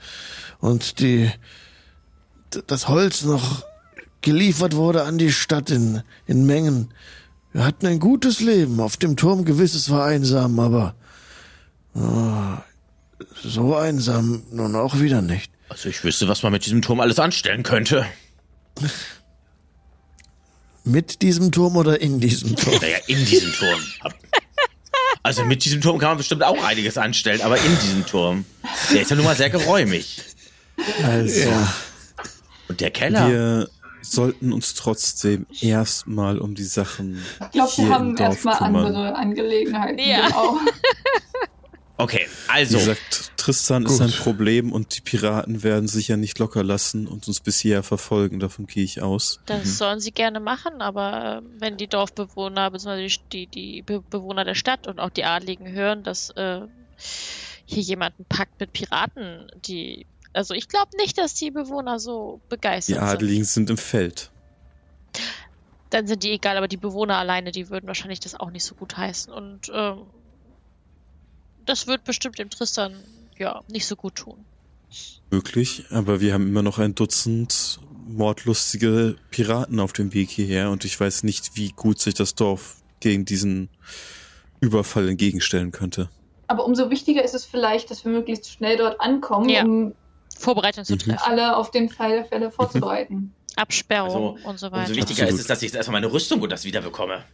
und 0.60 0.98
die, 1.00 1.30
das 2.66 2.88
Holz 2.88 3.22
noch 3.22 3.64
geliefert 4.22 4.76
wurde 4.76 5.02
an 5.04 5.18
die 5.18 5.32
Stadt 5.32 5.70
in, 5.70 6.02
in 6.26 6.46
Mengen. 6.46 6.92
Wir 7.52 7.64
hatten 7.64 7.86
ein 7.86 7.98
gutes 8.00 8.40
Leben. 8.40 8.80
Auf 8.80 8.96
dem 8.96 9.16
Turm 9.16 9.44
gewiss, 9.44 9.74
es 9.74 9.90
war 9.90 10.06
einsam, 10.06 10.58
aber 10.58 10.94
oh, 11.94 12.56
so 13.42 13.76
einsam 13.76 14.42
nun 14.50 14.74
auch 14.74 14.98
wieder 15.00 15.20
nicht. 15.22 15.52
Also 15.68 15.88
ich 15.88 16.02
wüsste, 16.04 16.28
was 16.28 16.42
man 16.42 16.52
mit 16.52 16.64
diesem 16.64 16.82
Turm 16.82 17.00
alles 17.00 17.18
anstellen 17.18 17.62
könnte. 17.62 18.06
Mit 20.84 21.22
diesem 21.22 21.52
Turm 21.52 21.76
oder 21.76 22.00
in 22.00 22.18
diesem 22.20 22.56
Turm? 22.56 22.76
Naja, 22.80 22.98
in 23.06 23.24
diesem 23.24 23.52
Turm. 23.52 23.80
Also 25.22 25.44
mit 25.44 25.64
diesem 25.64 25.80
Turm 25.80 25.98
kann 25.98 26.10
man 26.10 26.18
bestimmt 26.18 26.42
auch 26.42 26.62
einiges 26.64 26.98
anstellen, 26.98 27.40
aber 27.42 27.56
in 27.56 27.78
diesem 27.80 28.04
Turm. 28.06 28.44
Der 28.92 29.02
ist 29.02 29.10
ja 29.10 29.16
nun 29.16 29.24
mal 29.24 29.36
sehr 29.36 29.50
geräumig. 29.50 30.20
Also, 31.04 31.48
Ja, 31.48 31.72
Und 32.68 32.80
der 32.80 32.90
Keller. 32.90 33.28
wir 33.28 33.68
sollten 34.00 34.52
uns 34.52 34.74
trotzdem 34.74 35.46
erstmal 35.60 36.38
um 36.38 36.56
die 36.56 36.64
Sachen 36.64 37.22
Ich 37.40 37.50
glaube, 37.52 37.72
wir 37.76 37.88
haben 37.88 38.16
erstmal 38.16 38.56
andere 38.56 39.14
Angelegenheiten. 39.14 39.98
Ja. 40.00 40.26
Genau. 40.26 40.58
Okay, 41.98 42.26
Wie 42.46 42.50
also. 42.50 42.78
gesagt, 42.78 43.32
Tristan 43.36 43.84
ist 43.84 43.98
Gut. 43.98 44.02
ein 44.02 44.10
Problem 44.12 44.72
und 44.72 44.96
die 44.96 45.00
Piraten 45.00 45.62
werden 45.62 45.88
sicher 45.88 46.16
nicht 46.16 46.38
locker 46.38 46.62
lassen 46.64 47.06
und 47.06 47.28
uns 47.28 47.40
bis 47.40 47.60
hierher 47.60 47.82
verfolgen. 47.82 48.40
Davon 48.40 48.66
gehe 48.66 48.84
ich 48.84 49.02
aus. 49.02 49.40
das 49.46 49.78
sollen 49.78 50.00
sie 50.00 50.12
gerne 50.12 50.40
machen, 50.40 50.80
aber 50.80 51.42
äh, 51.42 51.60
wenn 51.60 51.76
die 51.76 51.88
Dorfbewohner, 51.88 52.70
beziehungsweise 52.70 53.18
die, 53.32 53.46
die 53.46 53.82
Be 53.82 54.00
Bewohner 54.00 54.44
der 54.44 54.54
Stadt 54.54 54.86
und 54.86 55.00
auch 55.00 55.10
die 55.10 55.24
Adligen 55.24 55.70
hören, 55.70 56.02
dass 56.02 56.30
äh, 56.30 56.62
hier 57.66 57.82
jemand 57.82 58.14
einen 58.18 58.26
Pakt 58.26 58.58
mit 58.60 58.72
Piraten, 58.72 59.50
die. 59.66 60.06
Also 60.32 60.54
ich 60.54 60.68
glaube 60.68 60.96
nicht, 60.96 61.18
dass 61.18 61.34
die 61.34 61.50
Bewohner 61.50 61.98
so 61.98 62.40
begeistert 62.48 62.96
Die 62.96 63.00
sind. 63.00 63.08
Adeligen 63.08 63.44
sind 63.44 63.70
im 63.70 63.76
Feld. 63.76 64.30
Dann 65.90 66.06
sind 66.06 66.22
die 66.22 66.30
egal, 66.30 66.56
aber 66.56 66.68
die 66.68 66.78
Bewohner 66.78 67.18
alleine, 67.18 67.52
die 67.52 67.68
würden 67.68 67.86
wahrscheinlich 67.86 68.20
das 68.20 68.34
auch 68.38 68.50
nicht 68.50 68.64
so 68.64 68.74
gut 68.74 68.96
heißen. 68.96 69.30
Und 69.30 69.70
ähm, 69.74 70.06
das 71.66 71.86
wird 71.86 72.04
bestimmt 72.04 72.38
dem 72.38 72.50
Tristan 72.50 72.94
ja 73.38 73.60
nicht 73.68 73.86
so 73.86 73.96
gut 73.96 74.14
tun. 74.16 74.44
Möglich, 75.30 75.84
aber 75.90 76.20
wir 76.20 76.34
haben 76.34 76.46
immer 76.48 76.62
noch 76.62 76.78
ein 76.78 76.94
Dutzend 76.94 77.80
mordlustige 78.06 79.16
Piraten 79.30 79.80
auf 79.80 79.92
dem 79.92 80.12
Weg 80.12 80.30
hierher 80.30 80.70
und 80.70 80.84
ich 80.84 80.98
weiß 80.98 81.22
nicht, 81.22 81.56
wie 81.56 81.70
gut 81.70 82.00
sich 82.00 82.14
das 82.14 82.34
Dorf 82.34 82.76
gegen 83.00 83.24
diesen 83.24 83.68
Überfall 84.60 85.08
entgegenstellen 85.08 85.72
könnte. 85.72 86.08
Aber 86.48 86.66
umso 86.66 86.90
wichtiger 86.90 87.24
ist 87.24 87.34
es 87.34 87.44
vielleicht, 87.46 87.90
dass 87.90 88.04
wir 88.04 88.12
möglichst 88.12 88.50
schnell 88.50 88.76
dort 88.76 89.00
ankommen, 89.00 89.48
Ja. 89.48 89.64
um 89.64 89.94
Vorbereitung 90.38 90.84
zu 90.84 90.94
Mhm. 90.94 90.98
treffen, 90.98 91.18
alle 91.24 91.56
auf 91.56 91.70
den 91.70 91.88
Fall 91.88 92.10
der 92.10 92.24
Fälle 92.26 92.50
vorzubereiten. 92.50 93.32
Absperrung 93.56 94.36
Also, 94.38 94.48
und 94.48 94.58
so 94.58 94.66
Umso 94.66 94.72
weiter. 94.72 94.88
wichtiger 94.90 95.22
Absolut. 95.24 95.34
ist 95.34 95.40
es, 95.40 95.46
dass 95.46 95.58
ich 95.62 95.68
jetzt 95.68 95.76
erstmal 95.76 96.00
meine 96.00 96.12
Rüstung 96.12 96.40
und 96.42 96.50
das 96.50 96.64
wieder 96.64 96.80
bekomme. 96.82 97.24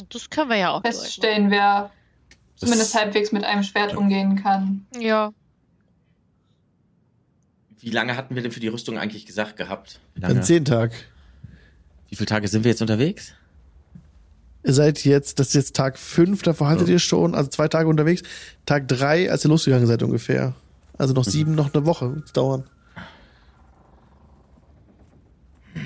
Und 0.00 0.14
das 0.14 0.28
können 0.30 0.50
wir 0.50 0.56
ja 0.56 0.70
auch 0.72 0.82
Feststellen, 0.82 1.50
wer 1.50 1.90
zumindest 2.56 2.94
halbwegs 2.94 3.32
mit 3.32 3.44
einem 3.44 3.62
Schwert 3.62 3.96
umgehen 3.96 4.42
kann. 4.42 4.86
Ja. 4.98 5.32
Wie 7.80 7.90
lange 7.90 8.16
hatten 8.16 8.34
wir 8.34 8.42
denn 8.42 8.52
für 8.52 8.60
die 8.60 8.68
Rüstung 8.68 8.98
eigentlich 8.98 9.26
gesagt 9.26 9.56
gehabt? 9.56 9.98
An 10.20 10.42
zehn 10.42 10.64
Tag. 10.64 10.92
Wie 12.08 12.16
viele 12.16 12.26
Tage 12.26 12.46
sind 12.46 12.64
wir 12.64 12.70
jetzt 12.70 12.82
unterwegs? 12.82 13.34
Ihr 14.64 14.74
seid 14.74 15.04
jetzt, 15.04 15.40
das 15.40 15.48
ist 15.48 15.54
jetzt 15.54 15.76
Tag 15.76 15.98
fünf, 15.98 16.42
davor 16.42 16.68
hattet 16.68 16.88
ihr 16.88 17.00
schon, 17.00 17.34
also 17.34 17.50
zwei 17.50 17.66
Tage 17.66 17.88
unterwegs. 17.88 18.22
Tag 18.64 18.86
drei, 18.86 19.30
als 19.30 19.44
ihr 19.44 19.48
losgegangen 19.48 19.88
seid 19.88 20.02
ungefähr. 20.04 20.54
Also 20.96 21.14
noch 21.14 21.24
sieben, 21.24 21.56
noch 21.56 21.74
eine 21.74 21.84
Woche 21.84 22.14
wird's 22.14 22.32
dauern. 22.32 22.68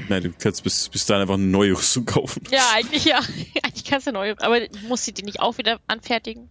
Nein, 0.09 0.25
du 0.25 0.33
kannst 0.33 0.63
bis, 0.63 0.89
bis 0.89 1.07
dahin 1.07 1.23
einfach 1.23 1.35
eine 1.35 1.45
neue 1.45 1.73
Rüstung 1.73 2.05
kaufen. 2.05 2.43
Ja, 2.51 2.73
eigentlich 2.75 3.05
ja. 3.05 3.19
eigentlich 3.63 3.85
kannst 3.85 4.07
du 4.07 4.13
neu. 4.13 4.35
Aber 4.39 4.61
muss 4.89 5.05
sie 5.05 5.13
die 5.13 5.23
nicht 5.23 5.41
auch 5.41 5.59
wieder 5.59 5.81
anfertigen? 5.87 6.51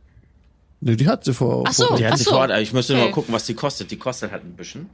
Nö, 0.82 0.96
die 0.96 1.08
hat 1.08 1.24
sie 1.24 1.34
vor. 1.34 1.64
Ach 1.68 1.74
so. 1.74 1.88
vor- 1.88 1.98
Die 1.98 2.06
hat 2.06 2.14
ach 2.14 2.18
sie 2.18 2.24
so. 2.26 2.32
vor, 2.32 2.50
ich 2.50 2.74
müsste 2.74 2.94
nur 2.94 3.02
Okay. 3.04 3.10
mal 3.12 3.14
gucken, 3.16 3.34
was 3.34 3.46
die 3.46 3.54
kostet. 3.54 3.90
Die 3.92 3.98
kostet 3.98 4.32
halt 4.32 4.44
ein 4.44 4.56
bisschen. 4.56 4.90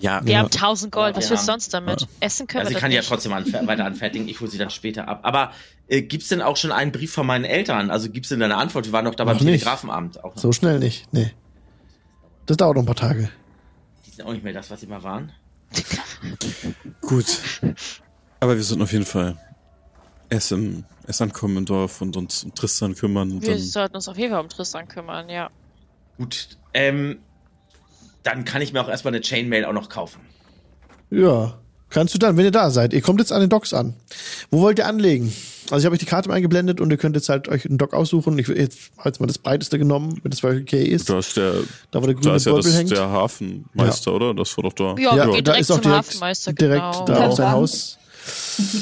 Ja, 0.00 0.20
Wir 0.24 0.34
Ja. 0.34 0.38
haben 0.40 0.50
1000 0.50 0.92
Gold. 0.92 1.16
Was 1.16 1.24
Ja. 1.24 1.30
willst 1.30 1.42
du 1.48 1.52
sonst 1.52 1.74
damit? 1.74 2.06
Essen 2.20 2.46
können 2.46 2.60
Also 2.60 2.68
wir 2.68 2.70
ich 2.70 2.74
das 2.76 2.80
kann 2.82 2.90
die 2.90 2.94
ja 2.96 3.00
nicht. 3.00 3.08
trotzdem 3.08 3.32
anfer 3.32 3.66
weiter 3.66 3.84
anfertigen. 3.84 4.28
Ich 4.28 4.38
hole 4.40 4.48
sie 4.48 4.58
dann 4.58 4.70
später 4.70 5.08
ab. 5.08 5.20
Aber 5.24 5.50
äh, 5.88 6.02
gibt's 6.02 6.28
denn 6.28 6.40
auch 6.40 6.56
schon 6.56 6.70
einen 6.70 6.92
Brief 6.92 7.12
von 7.12 7.26
meinen 7.26 7.44
Eltern? 7.44 7.90
Also 7.90 8.08
gibt's 8.10 8.28
denn 8.28 8.40
eine 8.40 8.56
Antwort? 8.56 8.84
Wir 8.86 8.92
waren 8.92 9.06
doch 9.06 9.16
da 9.16 9.24
beim 9.24 9.36
Noch 9.38 9.42
nicht. 9.42 9.62
Telegrafenamt. 9.64 10.22
Auch 10.22 10.36
noch. 10.36 10.40
So 10.42 10.52
schnell 10.52 10.78
nicht. 10.78 11.12
Nee. 11.12 11.32
Das 12.46 12.56
dauert 12.58 12.76
noch 12.76 12.82
ein 12.82 12.86
paar 12.86 12.94
Tage. 12.94 13.28
Die 14.06 14.10
sind 14.10 14.24
auch 14.24 14.32
nicht 14.32 14.44
mehr 14.44 14.52
das, 14.52 14.70
was 14.70 14.80
sie 14.80 14.86
mal 14.86 15.02
waren. 15.02 15.32
gut. 17.00 17.26
Aber 18.40 18.54
wir 18.56 18.62
sollten 18.62 18.82
auf 18.82 18.92
jeden 18.92 19.04
Fall 19.04 19.36
erst, 20.30 20.52
im, 20.52 20.84
erst 21.06 21.22
ankommen 21.22 21.56
im 21.58 21.64
Dorf 21.64 22.00
und 22.00 22.16
uns 22.16 22.44
um 22.44 22.54
Tristan 22.54 22.94
kümmern. 22.94 23.40
Wir 23.42 23.50
dann, 23.52 23.58
sollten 23.58 23.96
uns 23.96 24.08
auf 24.08 24.18
jeden 24.18 24.32
Fall 24.32 24.40
um 24.42 24.48
Tristan 24.48 24.88
kümmern, 24.88 25.28
ja. 25.28 25.50
Gut. 26.16 26.48
Ähm, 26.74 27.18
dann 28.22 28.44
kann 28.44 28.62
ich 28.62 28.72
mir 28.72 28.80
auch 28.82 28.88
erstmal 28.88 29.14
eine 29.14 29.22
Chainmail 29.22 29.64
auch 29.64 29.72
noch 29.72 29.88
kaufen. 29.88 30.20
Ja. 31.10 31.58
Kannst 31.90 32.12
du 32.12 32.18
dann, 32.18 32.36
wenn 32.36 32.44
ihr 32.44 32.50
da 32.50 32.70
seid. 32.70 32.92
Ihr 32.92 33.00
kommt 33.00 33.18
jetzt 33.18 33.32
an 33.32 33.40
den 33.40 33.48
Docks 33.48 33.72
an. 33.72 33.94
Wo 34.50 34.60
wollt 34.60 34.78
ihr 34.78 34.86
anlegen? 34.86 35.32
Also 35.70 35.78
ich 35.78 35.84
habe 35.86 35.94
euch 35.94 36.00
die 36.00 36.04
Karte 36.06 36.28
mal 36.28 36.34
eingeblendet 36.34 36.82
und 36.82 36.90
ihr 36.90 36.98
könnt 36.98 37.16
jetzt 37.16 37.30
halt 37.30 37.48
euch 37.48 37.64
einen 37.64 37.78
Dock 37.78 37.94
aussuchen. 37.94 38.38
Ich 38.38 38.48
habe 38.48 38.58
jetzt, 38.58 38.90
jetzt 39.04 39.20
mal 39.20 39.26
das 39.26 39.38
breiteste 39.38 39.78
genommen, 39.78 40.18
wenn 40.22 40.30
das 40.30 40.40
für 40.40 40.48
euch 40.48 40.60
okay 40.62 40.82
ist. 40.84 41.08
da 41.08 41.18
ist 41.18 41.36
der, 41.38 41.54
Da 41.90 42.02
wo 42.02 42.06
der 42.06 42.14
da 42.14 42.20
grüne 42.20 42.36
ist 42.36 42.44
ja 42.44 42.54
das, 42.54 42.74
hängt. 42.74 42.90
der 42.90 43.08
Hafenmeister, 43.08 44.12
oder? 44.12 44.34
Das 44.34 44.54
war 44.58 44.64
doch 44.64 44.72
da. 44.74 44.94
Ja, 44.98 45.16
ja, 45.16 45.26
da 45.26 45.40
direkt 45.40 45.60
ist 45.60 45.70
auch 45.70 45.76
zum 45.76 45.82
direkt, 45.90 46.08
Hafenmeister, 46.08 46.52
direkt 46.52 46.82
genau. 46.92 47.04
da 47.06 47.18
Ja, 47.20 47.26
auf 47.28 47.36
sein. 47.36 47.50
Haus. 47.52 47.98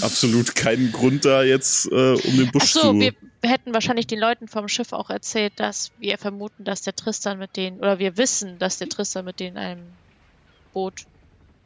Absolut 0.02 0.54
keinen 0.54 0.92
Grund 0.92 1.24
da 1.24 1.42
jetzt, 1.42 1.86
äh, 1.90 2.12
um 2.14 2.36
den 2.36 2.50
Busch 2.52 2.62
Achso, 2.76 2.92
zu... 2.92 3.00
wir, 3.00 3.12
hätten 3.42 3.72
wahrscheinlich 3.74 4.06
den 4.06 4.18
Leuten 4.18 4.48
vom 4.48 4.66
Schiff 4.68 4.92
auch 4.92 5.08
erzählt, 5.10 5.52
dass 5.56 5.92
wir 6.00 6.18
vermuten, 6.18 6.64
dass 6.64 6.82
der 6.82 6.96
Tristan 6.96 7.38
mit 7.38 7.56
denen, 7.56 7.78
oder 7.78 7.98
wir 7.98 8.16
wissen, 8.16 8.58
dass 8.58 8.78
der 8.78 8.88
Tristan 8.88 9.24
mit 9.24 9.38
denen 9.40 9.56
in 9.56 9.62
einem 9.62 9.82
Boot 10.72 11.04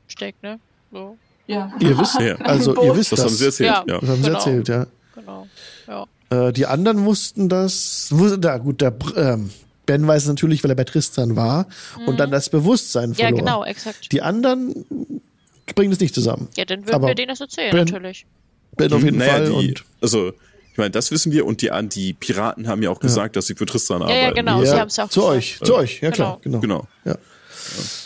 steckt, 0.09 0.43
ne? 0.43 0.59
So. 0.93 1.17
Ja. 1.47 1.73
Ihr 1.81 1.99
wisst, 1.99 2.21
Ja. 2.21 2.35
also 2.41 2.81
ihr 2.83 2.95
wisst 2.97 3.13
Das 3.13 3.21
das. 3.21 3.27
haben 3.31 3.37
sie 3.37 3.45
erzählt, 3.47 3.71
Ja. 3.71 3.85
ja. 3.87 3.99
Das 4.01 4.09
haben 4.11 4.17
sie 4.23 4.23
Genau. 4.25 4.39
erzählt, 4.39 4.69
ja. 4.69 4.87
Genau. 5.15 5.47
Ja. 5.89 6.07
Äh, 6.49 6.53
die 6.53 6.67
anderen 6.67 7.05
wussten 7.05 7.49
das. 7.49 8.09
Wus 8.11 8.37
da, 8.39 8.59
gut, 8.59 8.81
der 8.83 8.95
ähm, 9.17 9.51
Ben 9.87 10.07
weiß 10.07 10.23
es 10.23 10.29
natürlich, 10.29 10.63
weil 10.63 10.71
er 10.71 10.77
bei 10.77 10.85
Tristan 10.85 11.35
war 11.35 11.67
und 12.07 12.21
dann 12.21 12.31
das 12.31 12.49
Bewusstsein 12.51 13.11
Mhm. 13.11 13.15
Ja, 13.17 13.25
verlor. 13.27 13.39
genau, 13.39 13.65
exakt. 13.65 14.13
Die 14.13 14.23
anderen 14.23 14.85
bringen 15.75 15.93
es 15.93 16.01
nicht 16.01 16.15
zusammen. 16.15 16.49
Ja, 16.57 16.65
dann 16.65 16.81
würden 16.83 16.95
Aber 16.95 17.09
wir 17.09 17.15
denen 17.15 17.29
das 17.29 17.41
erzählen, 17.41 17.71
Ben- 17.73 17.85
natürlich. 17.85 18.27
Ben 18.77 18.93
auf 18.93 19.03
jeden 19.03 19.19
Naja, 19.19 19.33
Fall. 19.33 19.47
die, 19.47 19.53
und 19.53 19.85
also, 20.01 20.33
ich 20.73 20.79
meine, 20.79 20.91
das 20.91 21.11
wissen 21.11 21.33
wir 21.33 21.45
und 21.47 21.61
die, 21.63 21.71
an- 21.71 21.89
die 21.89 22.13
Piraten 22.13 22.69
haben 22.69 22.83
ja 22.83 22.91
auch 22.91 23.01
gesagt, 23.01 23.37
dass 23.37 23.47
sie 23.47 23.55
für 23.55 23.67
Tristan 23.67 24.01
ja, 24.03 24.07
arbeiten. 24.07 24.37
genau. 24.37 24.65
sie 24.65 24.71
haben's 24.71 24.97
ja 24.97 25.05
auch 25.05 25.09
zu 25.09 25.21
gesagt. 25.21 25.37
euch, 25.37 25.59
zu 25.63 25.75
euch, 25.75 26.01
ja 26.01 26.11
klar, 26.11 26.39
genau. 26.43 26.61
Genau. 26.61 26.87
Ja. 27.05 27.17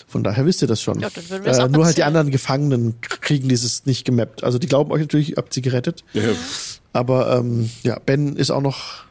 Von 0.08 0.24
daher 0.24 0.46
wisst 0.46 0.62
ihr 0.62 0.68
das 0.68 0.80
schon. 0.82 1.00
Ja, 1.00 1.10
dann 1.10 1.28
würden 1.30 1.44
wir 1.44 1.52
es 1.52 1.58
äh, 1.58 1.62
auch 1.62 1.68
nur 1.68 1.84
halt 1.84 1.96
die 1.96 2.00
erzählen. 2.00 2.16
anderen 2.16 2.30
Gefangenen 2.30 2.94
kriegen 3.00 3.48
dieses 3.48 3.84
nicht 3.86 4.04
gemappt. 4.04 4.42
Also 4.44 4.58
die 4.58 4.66
glauben 4.66 4.90
euch 4.92 5.00
natürlich, 5.00 5.30
ihr 5.30 5.36
habt 5.36 5.52
sie 5.52 5.62
gerettet. 5.62 6.04
Ja, 6.12 6.22
Aber 6.92 7.36
ähm, 7.38 7.70
ja, 7.82 7.98
Ben 7.98 8.36
ist 8.36 8.50
auch 8.50 8.60
noch, 8.60 9.04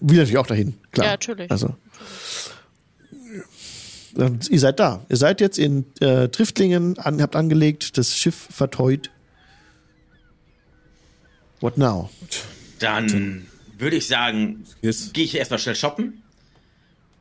will 0.00 0.18
natürlich 0.18 0.38
auch 0.38 0.46
dahin, 0.46 0.74
klar. 0.92 1.06
Ja, 1.06 1.12
natürlich. 1.12 1.50
Also 1.50 1.68
ähm, 1.68 1.74
ihr 4.16 4.60
seid 4.60 4.80
da. 4.80 5.04
Ihr 5.08 5.16
seid 5.16 5.40
jetzt 5.40 5.58
in 5.58 5.84
äh, 6.00 6.28
Triftlingen, 6.28 6.98
an, 6.98 7.20
habt 7.22 7.36
angelegt, 7.36 7.96
das 7.98 8.16
Schiff 8.16 8.48
verteut. 8.50 9.10
What 11.60 11.76
now? 11.76 12.10
Dann 12.78 13.46
würde 13.78 13.96
ich 13.96 14.06
sagen, 14.06 14.64
Yes. 14.82 15.12
gehe 15.12 15.24
ich 15.24 15.34
erstmal 15.36 15.58
schnell 15.58 15.74
shoppen. 15.76 16.22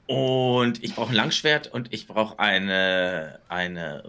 Und 0.07 0.84
ich 0.84 0.95
brauche 0.95 1.10
ein 1.11 1.16
Langschwert 1.16 1.68
und 1.68 1.94
ich 1.94 2.07
brauche 2.07 2.40
eine, 2.40 3.40
eine, 3.48 4.03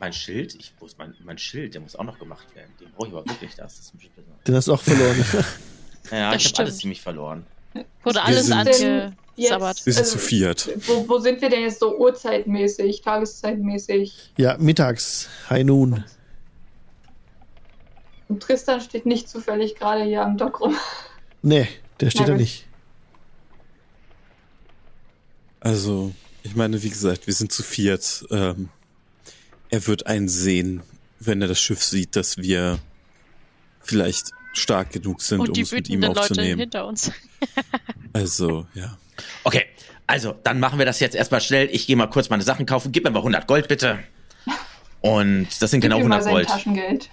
mein 0.00 0.12
Schild. 0.12 0.54
Ich, 0.56 0.72
wo 0.80 0.86
ist 0.86 0.98
mein, 0.98 1.14
mein 1.22 1.38
Schild? 1.38 1.74
Der 1.74 1.80
muss 1.80 1.94
auch 1.94 2.02
noch 2.04 2.18
gemacht 2.18 2.46
werden. 2.56 2.70
Den 2.80 2.88
brauche 2.96 3.08
ich 3.08 3.14
aber 3.14 3.24
wirklich. 3.26 3.54
Das 3.54 3.78
ist 3.78 3.94
ein. 3.94 4.00
Den 4.46 4.54
hast 4.56 4.68
du 4.68 4.74
auch 4.74 4.82
verloren. 4.82 5.24
Ja, 6.10 6.32
Das 6.34 6.42
ich 6.44 6.48
habe 6.52 6.64
alles 6.64 6.76
ziemlich 6.78 7.00
verloren. 7.00 7.46
Wurde 8.02 8.22
alles 8.22 8.46
sind- 8.48 9.14
Jetzt, 9.36 9.86
Wir 9.86 9.92
sind 9.92 10.04
also, 10.04 10.12
zu 10.12 10.18
viert. 10.18 10.70
Wo, 10.86 11.08
wo 11.08 11.18
sind 11.18 11.42
wir 11.42 11.50
denn 11.50 11.62
jetzt 11.62 11.80
so 11.80 11.96
uhrzeitmäßig, 11.96 13.02
tageszeitmäßig? 13.02 14.32
ja, 14.36 14.56
mittags, 14.58 15.28
High 15.50 15.64
Noon. 15.64 16.04
Und 18.28 18.42
Tristan 18.42 18.80
steht 18.80 19.06
nicht 19.06 19.28
zufällig 19.28 19.74
gerade 19.74 20.04
hier 20.04 20.22
am 20.22 20.36
Dock 20.36 20.60
rum. 20.60 20.76
Nee, 21.42 21.68
der 22.00 22.10
steht 22.10 22.28
da 22.28 22.34
nicht. 22.34 22.66
Also, 25.60 26.12
ich 26.42 26.54
meine, 26.54 26.82
wie 26.82 26.90
gesagt, 26.90 27.26
wir 27.26 27.34
sind 27.34 27.50
zu 27.52 27.62
viert. 27.62 28.24
Ähm, 28.30 28.68
er 29.70 29.86
wird 29.86 30.06
einsehen, 30.06 30.82
wenn 31.20 31.42
er 31.42 31.48
das 31.48 31.60
Schiff 31.60 31.82
sieht, 31.82 32.16
dass 32.16 32.38
wir 32.38 32.78
vielleicht 33.80 34.30
stark 34.52 34.92
genug 34.92 35.22
sind, 35.22 35.40
um 35.40 35.48
Und 35.48 35.56
die 35.56 35.62
es 35.62 35.72
mit 35.72 35.88
ihm 35.88 36.00
wütenden 36.00 36.10
Leute 36.10 36.20
aufzunehmen. 36.20 36.60
hinter 36.60 36.86
uns. 36.86 37.10
Also, 38.12 38.66
ja. 38.74 38.96
Okay, 39.44 39.64
also 40.06 40.34
dann 40.42 40.60
machen 40.60 40.78
wir 40.78 40.86
das 40.86 41.00
jetzt 41.00 41.14
erstmal 41.14 41.40
schnell. 41.40 41.68
Ich 41.72 41.86
gehe 41.86 41.96
mal 41.96 42.06
kurz 42.08 42.28
meine 42.28 42.42
Sachen 42.42 42.66
kaufen. 42.66 42.92
Gib 42.92 43.04
mir 43.04 43.10
mal 43.10 43.20
100 43.20 43.46
Gold 43.46 43.68
bitte. 43.68 44.00
Und 45.00 45.48
das 45.60 45.70
sind 45.70 45.80
genau 45.80 45.98
Gib 45.98 46.08
mal 46.08 46.16
100 46.16 46.24
sein 46.24 46.32
Gold. 46.32 46.48
Taschengeld. 46.48 47.10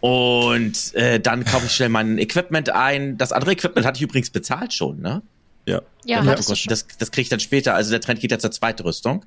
Und 0.00 0.94
äh, 0.94 1.20
dann 1.20 1.44
kaufe 1.44 1.66
ich 1.66 1.72
schnell 1.72 1.88
mein 1.88 2.18
Equipment 2.18 2.70
ein. 2.70 3.18
Das 3.18 3.32
andere 3.32 3.52
Equipment 3.52 3.86
hatte 3.86 3.96
ich 3.98 4.02
übrigens 4.02 4.30
bezahlt 4.30 4.72
schon, 4.72 5.00
ne? 5.00 5.22
Ja. 5.64 5.80
Ja, 6.04 6.22
das, 6.22 6.46
das 6.46 7.10
kriege 7.12 7.22
ich 7.22 7.28
dann 7.28 7.38
später. 7.38 7.74
Also 7.74 7.92
der 7.92 8.00
Trend 8.00 8.18
geht 8.18 8.32
ja 8.32 8.38
zur 8.40 8.50
zweiten 8.50 8.82
Rüstung. 8.82 9.24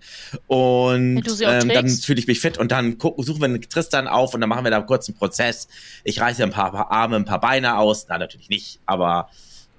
Und 0.47 1.15
Wenn 1.15 1.23
du 1.23 1.33
sie 1.33 1.47
auch 1.47 1.51
ähm, 1.51 1.69
dann 1.69 1.87
fühle 1.87 2.19
ich 2.19 2.27
mich 2.27 2.41
fit 2.41 2.57
und 2.57 2.73
dann 2.73 2.97
gucken, 2.97 3.23
suchen 3.23 3.39
wir 3.39 3.45
einen 3.45 3.61
Tristan 3.61 4.09
auf 4.09 4.33
und 4.33 4.41
dann 4.41 4.49
machen 4.49 4.65
wir 4.65 4.71
da 4.71 4.81
kurz 4.81 5.07
einen 5.07 5.17
Prozess. 5.17 5.69
Ich 6.03 6.19
reiße 6.19 6.43
ein 6.43 6.49
paar, 6.49 6.73
paar 6.73 6.91
Arme, 6.91 7.15
ein 7.15 7.23
paar 7.23 7.39
Beine 7.39 7.77
aus. 7.77 8.07
Na, 8.09 8.17
natürlich 8.17 8.49
nicht, 8.49 8.79
aber 8.85 9.29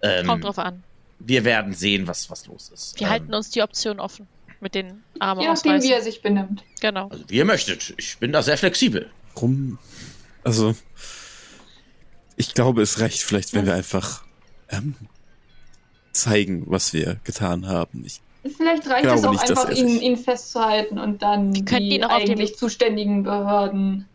ähm, 0.01 0.27
Kommt 0.27 0.45
drauf 0.45 0.59
an. 0.59 0.83
Wir 1.19 1.45
werden 1.45 1.73
sehen, 1.73 2.07
was, 2.07 2.31
was 2.31 2.47
los 2.47 2.71
ist. 2.71 2.99
Wir 2.99 3.07
ähm, 3.07 3.13
halten 3.13 3.35
uns 3.35 3.51
die 3.51 3.63
Option 3.63 4.01
offen. 4.01 4.29
Mit 4.59 4.75
den 4.75 5.03
Armen 5.19 5.43
Je 5.43 5.49
nachdem, 5.49 5.83
wie 5.83 5.93
er 5.93 6.01
sich 6.01 6.23
benimmt. 6.23 6.65
Genau. 6.81 7.09
Also 7.09 7.25
wie 7.29 7.37
ihr 7.37 7.45
möchtet. 7.45 7.93
Ich 7.99 8.17
bin 8.19 8.33
da 8.33 8.43
sehr 8.43 8.57
flexibel. 8.57 9.11
Warum? 9.35 9.79
Also, 10.45 10.75
ich 12.37 12.55
glaube, 12.55 12.81
es 12.81 13.01
reicht 13.01 13.21
vielleicht, 13.21 13.53
wenn 13.53 13.67
wir 13.67 13.75
einfach 13.75 14.25
ähm, 14.71 14.95
zeigen, 16.13 16.65
was 16.67 16.95
wir 16.95 17.21
getan 17.25 17.67
haben. 17.69 18.05
Ich, 18.07 18.23
Vielleicht 18.57 18.87
reicht 18.89 19.07
es 19.07 19.25
auch 19.25 19.33
nicht, 19.33 19.51
einfach, 19.51 19.71
ihn, 19.71 20.01
ihn 20.01 20.17
festzuhalten 20.17 20.99
und 20.99 21.23
dann 21.23 21.55
Wir 21.55 21.65
könnten 21.65 21.91
die 21.91 21.97
ihn 21.97 22.05
auch 22.05 22.11
eigentlich 22.11 22.57
zuständigen 22.57 23.25
Behörden. 23.25 24.09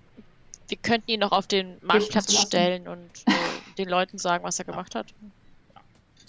Wir 0.68 0.78
könnten 0.78 1.12
ihn 1.12 1.20
noch 1.20 1.34
auf 1.34 1.48
den 1.48 1.78
Marktplatz 1.82 2.34
stellen 2.34 2.88
und 2.88 3.10
äh, 3.26 3.32
den 3.78 3.90
Leuten 3.90 4.18
sagen, 4.18 4.44
was 4.44 4.58
er 4.58 4.66
gemacht 4.66 4.96
hat. 4.96 5.08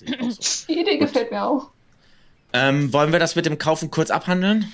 Sehe 0.07 0.17
ich 0.17 0.21
auch 0.23 0.31
so. 0.31 0.67
Die 0.69 0.81
Idee 0.81 0.99
gefällt 0.99 1.31
mir 1.31 1.45
auch. 1.45 1.71
ähm, 2.53 2.93
wollen 2.93 3.13
wir 3.13 3.19
das 3.19 3.37
mit 3.37 3.47
dem 3.47 3.59
Kaufen 3.59 3.91
kurz 3.91 4.11
abhandeln? 4.11 4.67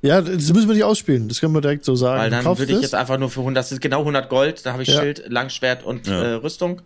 Ja, 0.00 0.20
das 0.22 0.52
müssen 0.52 0.68
wir 0.68 0.74
nicht 0.74 0.84
ausspielen. 0.84 1.28
Das 1.28 1.40
können 1.40 1.52
wir 1.54 1.60
direkt 1.60 1.84
so 1.84 1.96
sagen. 1.96 2.20
Weil 2.22 2.30
dann 2.30 2.44
würde 2.44 2.64
ich 2.64 2.70
es. 2.76 2.82
jetzt 2.82 2.94
einfach 2.94 3.18
nur 3.18 3.30
für 3.30 3.40
100, 3.40 3.60
das 3.60 3.68
sind 3.70 3.80
genau 3.80 3.98
100 4.00 4.28
Gold, 4.28 4.64
da 4.64 4.72
habe 4.72 4.82
ich 4.84 4.88
Ja. 4.88 5.00
Schild, 5.00 5.24
Langschwert 5.28 5.82
und 5.82 6.06
Ja. 6.06 6.22
äh, 6.22 6.32
Rüstung. 6.34 6.82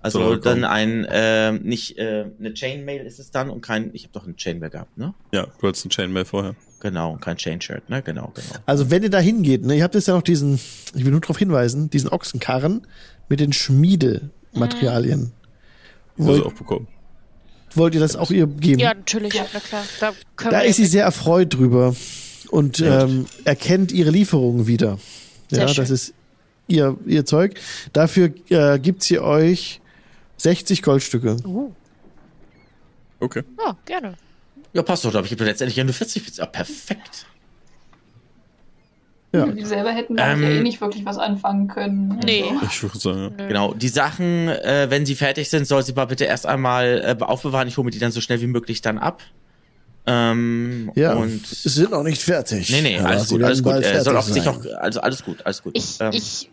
Also 0.00 0.18
Soll 0.20 0.40
dann 0.40 0.64
ein, 0.64 1.04
äh, 1.06 1.52
nicht 1.52 1.96
äh, 1.96 2.26
eine 2.38 2.52
Chainmail 2.52 3.06
ist 3.06 3.18
es 3.20 3.30
dann 3.30 3.48
und 3.48 3.62
kein, 3.62 3.88
ich 3.94 4.02
habe 4.02 4.12
doch 4.12 4.24
eine 4.24 4.34
Chainmail 4.36 4.68
gehabt, 4.68 4.98
ne? 4.98 5.14
ja, 5.32 5.46
du 5.58 5.66
hattest 5.66 5.84
einen 5.86 5.92
Chainmail 5.92 6.26
vorher. 6.26 6.54
Genau, 6.80 7.12
und 7.12 7.22
kein 7.22 7.38
Chainshirt, 7.38 7.88
ne? 7.88 8.02
Genau, 8.02 8.30
genau. 8.34 8.60
Also 8.66 8.90
wenn 8.90 9.02
ihr 9.02 9.08
da 9.08 9.18
hingeht, 9.20 9.64
ne, 9.64 9.76
ihr 9.76 9.82
habt 9.82 9.94
jetzt 9.94 10.06
ja 10.08 10.12
noch 10.14 10.20
diesen, 10.20 10.60
ich 10.94 11.04
will 11.06 11.12
nur 11.12 11.22
darauf 11.22 11.38
hinweisen, 11.38 11.88
diesen 11.88 12.10
Ochsenkarren 12.10 12.86
mit 13.30 13.40
den 13.40 13.54
Schmiedematerialien. 13.54 15.32
Also 16.18 16.30
Wollt, 16.30 16.46
auch 16.46 16.52
bekommen. 16.52 16.86
wollt 17.74 17.94
ihr 17.94 18.00
das 18.00 18.16
auch 18.16 18.30
ihr 18.30 18.46
geben? 18.46 18.78
Ja, 18.80 18.94
natürlich, 18.94 19.34
Ja. 19.34 19.46
na 19.52 19.60
klar. 19.60 19.84
Da, 20.00 20.12
Da 20.50 20.60
ist 20.60 20.76
sie 20.76 20.86
sehr 20.86 21.04
erfreut 21.04 21.54
drüber 21.54 21.94
und 22.50 22.78
Ja. 22.78 23.04
ähm, 23.04 23.26
erkennt 23.44 23.90
ihre 23.92 24.10
Lieferungen 24.10 24.66
wieder. 24.66 24.98
Sehr 25.50 25.60
ja, 25.62 25.68
schön. 25.68 25.82
das 25.82 25.90
ist 25.90 26.14
ihr, 26.68 26.96
ihr 27.06 27.24
Zeug. 27.26 27.54
Dafür 27.92 28.30
äh, 28.48 28.78
gibt 28.78 29.02
sie 29.02 29.18
euch 29.18 29.80
60 30.38 30.82
Goldstücke. 30.82 31.36
Uh, 31.44 31.72
Okay. 33.20 33.42
ja, 33.58 33.76
gerne. 33.86 34.14
Ja, 34.72 34.82
passt 34.82 35.04
doch, 35.04 35.12
da 35.12 35.18
habe 35.18 35.26
ich 35.26 35.38
letztendlich 35.38 35.76
ja 35.76 35.84
nur 35.84 35.94
40 35.94 36.24
Bits. 36.24 36.36
Ja, 36.38 36.46
perfekt. 36.46 37.26
Ja. 39.34 39.46
Die 39.46 39.64
selber 39.64 39.90
hätten 39.90 40.16
damit 40.16 40.42
ja 40.44 40.50
Ähm, 40.50 40.58
eh 40.58 40.62
nicht 40.62 40.80
wirklich 40.80 41.04
was 41.04 41.18
anfangen 41.18 41.68
können. 41.68 42.20
Nee. 42.24 42.44
Also. 42.50 42.66
Ich 42.66 42.82
würde 42.82 42.98
sagen, 42.98 43.18
ja. 43.18 43.28
Nö. 43.44 43.48
Genau, 43.48 43.74
die 43.74 43.88
Sachen, 43.88 44.48
äh, 44.48 44.86
wenn 44.90 45.04
sie 45.06 45.14
fertig 45.14 45.50
sind, 45.50 45.66
soll 45.66 45.82
sie 45.82 45.92
mal 45.92 46.06
bitte 46.06 46.24
erst 46.24 46.46
einmal 46.46 47.16
äh, 47.20 47.22
aufbewahren. 47.24 47.68
Ich 47.68 47.76
hole 47.76 47.84
mir 47.84 47.90
die 47.90 47.98
dann 47.98 48.12
so 48.12 48.20
schnell 48.20 48.40
wie 48.40 48.46
möglich 48.46 48.80
dann 48.80 48.98
ab. 48.98 49.22
Ähm, 50.06 50.92
Ja, 50.94 51.14
und 51.14 51.46
sie 51.46 51.68
sind 51.68 51.90
noch 51.90 52.02
nicht 52.02 52.22
fertig. 52.22 52.70
Nee, 52.70 52.82
nee, 52.82 52.98
Aber 52.98 53.08
alles 53.10 53.28
gut, 53.28 53.42
alles 53.42 53.62
gut. 53.62 53.72
Er 53.72 54.02
soll 54.04 54.16
auch 54.16 54.24
fertig 54.24 54.42
sich 54.42 54.48
auch, 54.52 54.60
also 54.80 55.00
alles 55.00 55.24
gut, 55.24 55.44
alles 55.46 55.62
gut. 55.62 55.76
Ich, 55.76 55.96
Ähm, 56.00 56.10
ich 56.12 56.50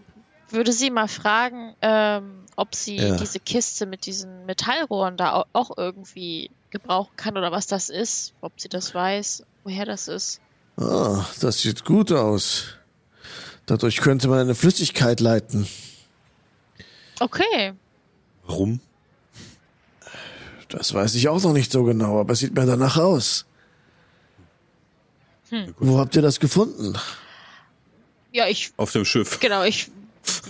würde 0.49 0.71
sie 0.71 0.89
mal 0.89 1.07
fragen, 1.07 1.73
ähm, 1.81 2.45
ob 2.55 2.75
sie 2.75 2.97
Ja. 2.97 3.17
diese 3.17 3.39
Kiste 3.39 3.85
mit 3.85 4.05
diesen 4.05 4.45
Metallrohren 4.45 5.17
da 5.17 5.33
au- 5.33 5.45
auch 5.53 5.71
irgendwie 5.77 6.49
gebrauchen 6.69 7.11
kann 7.17 7.37
oder 7.37 7.51
was 7.51 7.67
das 7.67 7.89
ist, 7.89 8.33
ob 8.41 8.53
sie 8.59 8.69
das 8.69 8.95
weiß, 8.95 9.43
woher 9.65 9.85
das 9.85 10.07
ist. 10.07 10.39
Ah, 10.77 11.25
das 11.39 11.61
sieht 11.61 11.85
gut 11.85 12.11
aus. 12.11 12.65
Dadurch 13.65 13.97
könnte 13.97 14.27
man 14.27 14.39
eine 14.39 14.55
Flüssigkeit 14.55 15.19
leiten. 15.19 15.67
Okay, 17.19 17.73
Warum? 18.47 18.79
Das 20.69 20.93
weiß 20.93 21.15
ich 21.15 21.27
auch 21.29 21.41
noch 21.43 21.53
nicht 21.53 21.71
so 21.71 21.83
genau, 21.83 22.19
aber 22.19 22.33
es 22.33 22.39
sieht 22.39 22.53
mir 22.55 22.65
danach 22.65 22.97
aus. 22.97 23.45
Hm. 25.49 25.75
Wo 25.79 25.99
habt 25.99 26.15
ihr 26.15 26.21
das 26.21 26.39
gefunden? 26.39 26.97
ja, 28.31 28.47
ich, 28.47 28.71
Auf 28.77 28.91
dem 28.93 29.03
Schiff. 29.05 29.39
genau, 29.39 29.63
ich 29.63 29.91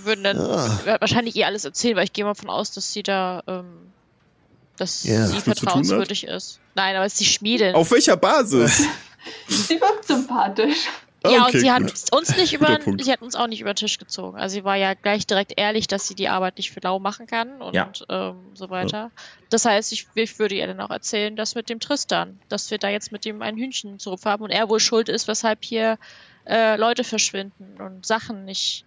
würde 0.04 0.22
dann 0.22 0.38
Ah. 0.40 0.80
werd 0.86 1.02
wahrscheinlich 1.02 1.36
ihr 1.36 1.48
alles 1.48 1.66
erzählen, 1.66 1.96
weil 1.96 2.04
ich 2.06 2.14
gehe 2.14 2.24
mal 2.24 2.34
davon 2.34 2.50
aus, 2.50 2.72
dass 2.72 2.94
sie 2.94 3.02
da, 3.04 3.42
ähm, 3.48 3.66
dass 4.78 5.04
Ja. 5.04 5.28
sie 5.28 5.42
vertrauenswürdig 5.42 6.26
ist. 6.26 6.60
Nein, 6.76 6.96
aber 6.96 7.06
es 7.06 7.14
ist 7.14 7.22
die 7.22 7.26
Schmiedin. 7.26 7.74
Auf 7.76 7.92
welcher 7.92 8.16
Basis? 8.18 8.84
Sie 9.48 9.80
wirkt 9.80 10.06
sympathisch. 10.06 10.88
Ja, 11.24 11.46
Okay, 11.46 11.58
und 11.58 11.60
sie 11.62 11.72
hat 11.72 11.84
gut. 11.84 11.94
uns 12.12 12.36
nicht 12.36 12.52
über, 12.54 12.80
sie 13.00 13.12
hat 13.12 13.22
uns 13.22 13.36
auch 13.36 13.46
nicht 13.46 13.62
über 13.62 13.74
den 13.74 13.76
Tisch 13.76 14.00
gezogen. 14.00 14.40
Also 14.40 14.54
sie 14.54 14.64
war 14.64 14.76
ja 14.76 14.96
gleich 14.96 15.28
direkt 15.28 15.54
ehrlich, 15.56 15.86
dass 15.86 16.08
sie 16.08 16.16
die 16.16 16.30
Arbeit 16.30 16.58
nicht 16.58 16.72
für 16.72 16.80
lau 16.82 16.98
machen 16.98 17.28
kann 17.28 17.62
und 17.62 17.76
Ja. 17.76 17.92
ähm, 18.10 18.38
so 18.56 18.72
weiter. 18.72 19.12
Das 19.52 19.66
heißt, 19.66 19.92
ich, 19.92 20.08
ich 20.16 20.40
würde 20.40 20.56
ihr 20.56 20.66
dann 20.66 20.80
auch 20.80 20.90
erzählen, 20.90 21.36
dass 21.36 21.54
mit 21.54 21.70
dem 21.70 21.80
Tristan, 21.80 22.40
dass 22.50 22.72
wir 22.72 22.80
da 22.80 22.90
jetzt 22.90 23.12
mit 23.12 23.24
dem 23.24 23.44
ein 23.44 23.56
Hühnchen 23.56 24.00
zu 24.00 24.10
Rupf 24.10 24.26
haben 24.26 24.44
und 24.44 24.50
er 24.50 24.68
wohl 24.68 24.80
schuld 24.80 25.10
ist, 25.10 25.28
weshalb 25.28 25.64
hier 25.64 26.00
äh, 26.48 26.76
Leute 26.78 27.04
verschwinden 27.04 27.80
und 27.80 28.04
Sachen 28.04 28.44
nicht. 28.46 28.84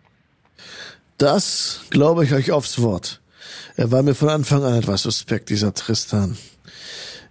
Das 1.19 1.83
glaube 1.91 2.25
ich 2.25 2.33
euch 2.33 2.51
aufs 2.51 2.83
Wort. 2.83 3.21
Er 3.77 3.93
war 3.93 4.03
mir 4.03 4.17
von 4.17 4.29
Anfang 4.29 4.65
an 4.65 4.75
etwas 4.75 5.03
suspekt, 5.03 5.51
dieser 5.51 5.73
Tristan. 5.73 6.37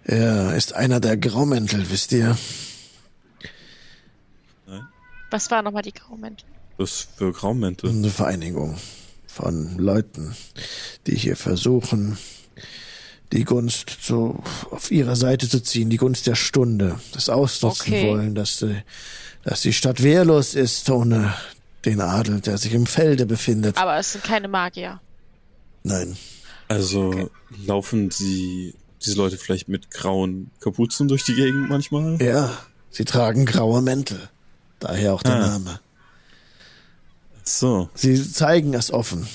Er 0.04 0.54
ist 0.54 0.72
einer 0.74 1.00
der 1.00 1.18
Graumäntel, 1.18 1.90
wisst 1.90 2.12
ihr? 2.12 2.38
Was 5.34 5.50
war 5.50 5.62
nochmal 5.62 5.82
die 5.82 5.92
Graumäntel? 5.92 6.46
Was 6.76 7.08
für 7.16 7.32
Graumäntel? 7.32 7.90
Eine 7.90 8.08
Vereinigung 8.08 8.76
von 9.26 9.76
Leuten, 9.78 10.36
die 11.08 11.16
hier 11.16 11.34
versuchen, 11.34 12.16
die 13.32 13.42
Gunst 13.42 13.90
zu, 14.00 14.40
auf 14.70 14.92
ihre 14.92 15.16
Seite 15.16 15.48
zu 15.48 15.60
ziehen, 15.60 15.90
die 15.90 15.96
Gunst 15.96 16.28
der 16.28 16.36
Stunde, 16.36 17.00
das 17.10 17.28
ausnutzen 17.28 17.94
Okay. 17.94 18.08
wollen, 18.12 18.36
dass, 18.36 18.58
die- 18.58 18.80
dass 19.42 19.62
die 19.62 19.72
Stadt 19.72 20.04
wehrlos 20.04 20.54
ist 20.54 20.88
ohne 20.88 21.34
den 21.84 22.00
Adel, 22.00 22.40
der 22.40 22.56
sich 22.56 22.72
im 22.72 22.86
Felde 22.86 23.26
befindet. 23.26 23.76
Aber 23.76 23.98
es 23.98 24.12
sind 24.12 24.22
keine 24.22 24.46
Magier. 24.46 25.00
Nein. 25.82 26.16
Also 26.68 27.28
laufen 27.66 28.08
die, 28.20 28.72
diese 29.04 29.16
Leute 29.16 29.36
vielleicht 29.36 29.66
mit 29.68 29.90
grauen 29.90 30.52
Kapuzen 30.60 31.08
durch 31.08 31.24
die 31.24 31.34
Gegend 31.34 31.68
manchmal? 31.70 32.22
Ja, 32.22 32.56
sie 32.90 33.04
tragen 33.04 33.46
graue 33.46 33.82
Mäntel. 33.82 34.28
Daher 34.84 35.14
auch 35.14 35.22
der 35.22 35.32
Ah. 35.36 35.46
Name. 35.48 35.80
So. 37.42 37.88
Sie 37.94 38.30
zeigen 38.32 38.74
es 38.74 38.90
offen. 38.92 39.26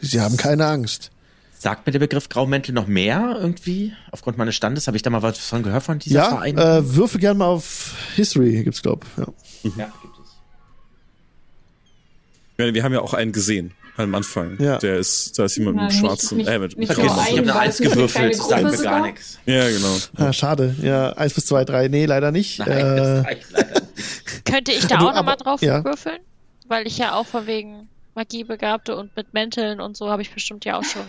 Sie 0.00 0.20
haben 0.20 0.36
keine 0.36 0.66
Angst. 0.66 1.10
Sagt 1.56 1.86
mir 1.86 1.92
der 1.92 2.00
Begriff 2.00 2.28
Graumäntel 2.28 2.74
noch 2.74 2.88
mehr 2.88 3.36
irgendwie? 3.40 3.92
Aufgrund 4.10 4.38
meines 4.38 4.56
Standes 4.56 4.88
habe 4.88 4.96
ich 4.96 5.04
da 5.04 5.10
mal 5.10 5.22
was 5.22 5.38
von 5.38 5.62
gehört 5.62 5.84
von 5.84 6.00
dieser 6.00 6.16
Ja, 6.16 6.28
Verein? 6.30 6.58
äh, 6.58 6.96
würfel 6.96 7.20
gerne 7.20 7.38
mal 7.38 7.46
auf 7.46 7.94
History, 8.16 8.64
gibt's 8.64 8.82
glaub. 8.82 9.06
Ja. 9.16 9.26
ja, 9.76 9.92
gibt 10.02 10.14
es. 10.24 10.32
Ja, 12.58 12.74
wir 12.74 12.82
haben 12.82 12.92
ja 12.92 13.00
auch 13.00 13.14
einen 13.14 13.30
gesehen 13.30 13.72
am 13.96 14.12
Anfang. 14.16 14.56
Ja. 14.60 14.78
Der 14.78 14.96
ist, 14.96 15.38
da 15.38 15.44
ist 15.44 15.56
jemand 15.56 15.76
Nein, 15.76 15.84
mit 15.86 15.92
nicht- 15.94 16.00
schwarzen, 16.04 16.38
nicht- 16.38 16.48
äh, 16.48 16.58
mit, 16.58 16.76
nicht 16.76 16.90
es, 16.90 16.98
ich 16.98 17.04
habe 17.08 17.20
einen, 17.20 17.38
eine 17.50 17.58
Eins 17.60 17.78
gewürfelt, 17.78 18.34
sagt 18.34 18.64
mir 18.64 18.76
gar 18.82 19.02
nichts. 19.06 19.38
Ja, 19.46 19.68
genau. 19.68 19.96
Ah, 20.16 20.32
schade. 20.32 20.74
Ja, 20.82 21.12
eins 21.12 21.34
bis 21.34 21.46
zwei, 21.46 21.64
drei. 21.64 21.86
Nee, 21.86 22.06
leider 22.06 22.32
nicht. 22.32 22.58
Nein, 22.58 22.68
äh, 22.70 22.96
das 22.96 23.24
reicht 23.24 23.46
leider 23.52 23.80
nicht. 23.80 23.91
Könnte 24.44 24.72
ich 24.72 24.86
da 24.86 24.98
Du, 24.98 25.08
auch 25.08 25.14
nochmal 25.14 25.36
drauf 25.36 25.62
ja. 25.62 25.84
würfeln? 25.84 26.20
Weil 26.68 26.86
ich 26.86 26.98
ja 26.98 27.14
auch 27.14 27.26
von 27.26 27.46
wegen 27.46 27.88
Magie 28.14 28.44
begabte 28.44 28.96
und 28.96 29.14
mit 29.16 29.34
Mänteln 29.34 29.80
und 29.80 29.96
so 29.96 30.10
habe 30.10 30.22
ich 30.22 30.32
bestimmt 30.32 30.64
ja 30.64 30.78
auch 30.78 30.84
schon 30.84 31.06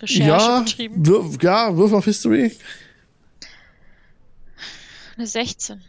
Recherche 0.00 0.28
ja, 0.28 0.60
betrieben. 0.60 1.06
würf, 1.06 1.42
ja, 1.42 1.76
Würfel 1.76 1.98
auf 1.98 2.04
History. 2.04 2.52
Eine 5.16 5.26
16. 5.26 5.80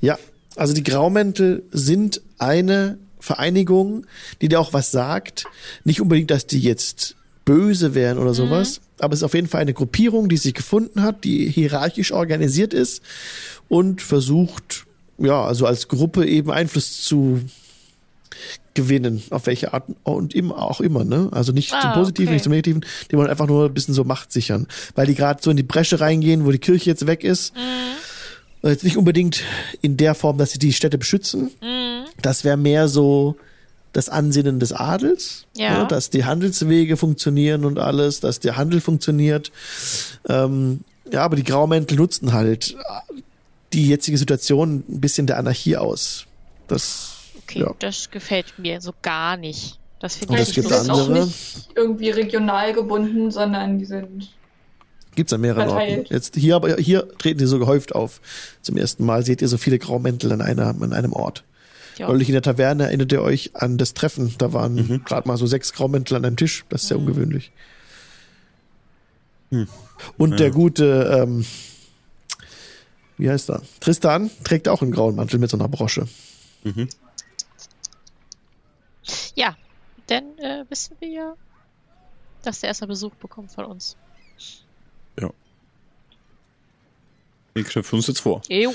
Ja, 0.00 0.18
also 0.56 0.74
die 0.74 0.82
Graumäntel 0.82 1.64
sind 1.70 2.20
eine 2.38 2.98
Vereinigung, 3.18 4.06
die 4.40 4.48
dir 4.48 4.60
auch 4.60 4.72
was 4.72 4.90
sagt. 4.90 5.44
Nicht 5.84 6.00
unbedingt, 6.00 6.30
dass 6.30 6.46
die 6.46 6.60
jetzt 6.60 7.16
böse 7.44 7.94
wären 7.94 8.18
oder 8.18 8.34
sowas, 8.34 8.80
aber 8.98 9.14
es 9.14 9.20
ist 9.20 9.24
auf 9.24 9.34
jeden 9.34 9.48
Fall 9.48 9.60
eine 9.62 9.74
Gruppierung, 9.74 10.28
die 10.28 10.36
sich 10.36 10.54
gefunden 10.54 11.02
hat, 11.02 11.24
die 11.24 11.48
hierarchisch 11.48 12.12
organisiert 12.12 12.72
ist 12.72 13.02
und 13.68 14.00
versucht, 14.02 14.86
ja, 15.18 15.42
also 15.44 15.66
als 15.66 15.88
Gruppe 15.88 16.26
eben 16.26 16.50
Einfluss 16.50 17.02
zu 17.02 17.40
gewinnen, 18.74 19.22
auf 19.30 19.46
welche 19.46 19.74
Art 19.74 19.84
und 20.02 20.34
immer 20.34 20.58
auch 20.58 20.80
immer, 20.80 21.04
ne? 21.04 21.28
Also 21.32 21.52
nicht 21.52 21.68
zum 21.70 21.78
Ah, 21.80 21.94
Positiven, 21.94 22.28
okay. 22.28 22.34
nicht 22.34 22.44
zum 22.44 22.52
Negativen, 22.52 22.84
die 23.10 23.16
wollen 23.16 23.28
einfach 23.28 23.46
nur 23.46 23.66
ein 23.66 23.74
bisschen 23.74 23.92
so 23.94 24.04
Macht 24.04 24.32
sichern, 24.32 24.66
weil 24.94 25.06
die 25.06 25.14
gerade 25.14 25.42
so 25.42 25.50
in 25.50 25.56
die 25.58 25.62
Bresche 25.62 26.00
reingehen, 26.00 26.46
wo 26.46 26.50
die 26.50 26.58
Kirche 26.58 26.88
jetzt 26.90 27.06
weg 27.06 27.22
ist. 27.22 27.52
Und 28.62 28.70
Jetzt 28.70 28.84
nicht 28.84 28.96
unbedingt 28.96 29.42
in 29.82 29.96
der 29.98 30.14
Form, 30.14 30.38
dass 30.38 30.52
sie 30.52 30.58
die 30.58 30.72
Städte 30.72 30.96
beschützen. 30.96 31.50
Das 32.22 32.44
wäre 32.44 32.56
mehr 32.56 32.88
so 32.88 33.36
das 33.92 34.08
Ansinnen 34.08 34.58
des 34.58 34.72
Adels, 34.72 35.46
Ja. 35.56 35.80
ne, 35.82 35.86
dass 35.88 36.08
die 36.10 36.24
Handelswege 36.24 36.96
funktionieren 36.96 37.64
und 37.64 37.78
alles, 37.78 38.20
dass 38.20 38.40
der 38.40 38.56
Handel 38.56 38.80
funktioniert. 38.80 39.52
Ähm, 40.28 40.80
ja, 41.10 41.22
aber 41.24 41.36
die 41.36 41.44
Graumäntel 41.44 41.96
nutzen 41.98 42.32
halt 42.32 42.76
die 43.72 43.88
jetzige 43.88 44.16
Situation 44.18 44.84
ein 44.88 45.00
bisschen 45.00 45.26
der 45.26 45.38
Anarchie 45.38 45.76
aus. 45.76 46.26
Das 46.68 47.08
Okay, 47.44 47.60
Ja. 47.60 47.74
das 47.80 48.10
gefällt 48.10 48.58
mir 48.58 48.80
so 48.80 48.92
gar 49.02 49.36
nicht. 49.36 49.78
Das 50.00 50.16
finde 50.16 50.36
ich 50.36 50.48
es 50.48 50.54
gibt 50.54 50.68
sind 50.68 50.88
lustig. 50.88 50.90
auch 50.90 51.08
nicht 51.08 51.68
irgendwie 51.76 52.10
regional 52.10 52.72
gebunden, 52.72 53.30
sondern 53.30 53.78
die 53.78 53.84
sind 53.84 54.30
gibt's 55.14 55.32
an 55.34 55.42
mehreren 55.42 55.68
Verteilt. 55.68 55.98
Orten. 55.98 56.14
Jetzt 56.14 56.36
hier, 56.36 56.56
aber 56.56 56.76
hier 56.76 57.06
treten 57.18 57.38
die 57.38 57.46
so 57.46 57.58
gehäuft 57.58 57.94
auf. 57.94 58.20
Zum 58.62 58.76
ersten 58.78 59.04
Mal 59.04 59.24
seht 59.24 59.42
ihr 59.42 59.48
so 59.48 59.58
viele 59.58 59.78
Graumäntel 59.78 60.32
an, 60.32 60.40
einer, 60.40 60.68
an 60.68 60.92
einem 60.94 61.12
Ort. 61.12 61.44
Ja. 61.98 62.08
Neulich 62.08 62.28
in 62.28 62.32
der 62.32 62.42
Taverne 62.42 62.84
erinnert 62.84 63.12
ihr 63.12 63.22
euch 63.22 63.54
an 63.54 63.78
das 63.78 63.94
Treffen. 63.94 64.34
Da 64.38 64.52
waren 64.52 65.04
gerade 65.04 65.28
mal 65.28 65.36
so 65.36 65.46
sechs 65.46 65.72
Graumäntel 65.72 66.16
an 66.16 66.24
einem 66.24 66.36
Tisch. 66.36 66.64
Das 66.68 66.82
ist 66.82 66.88
sehr 66.88 66.98
ungewöhnlich. 66.98 67.52
Und 70.16 70.40
der 70.40 70.50
gute, 70.50 71.22
ähm, 71.22 71.44
wie 73.18 73.28
heißt 73.28 73.50
er? 73.50 73.62
Tristan 73.80 74.30
trägt 74.44 74.68
auch 74.68 74.80
einen 74.80 74.92
grauen 74.92 75.14
Mantel 75.14 75.38
mit 75.38 75.50
so 75.50 75.58
einer 75.58 75.68
Brosche. 75.68 76.08
Ja, 79.34 79.56
denn 80.08 80.38
äh, 80.38 80.64
wissen 80.70 80.96
wir 81.00 81.08
ja, 81.08 81.34
dass 82.42 82.60
der 82.60 82.68
erstmal 82.68 82.88
Besuch 82.88 83.14
bekommt 83.16 83.52
von 83.52 83.66
uns. 83.66 83.96
Den 87.54 87.64
knöpfen 87.64 87.92
wir 87.92 87.96
uns 87.98 88.06
jetzt 88.06 88.20
vor. 88.20 88.42
Jo. 88.48 88.74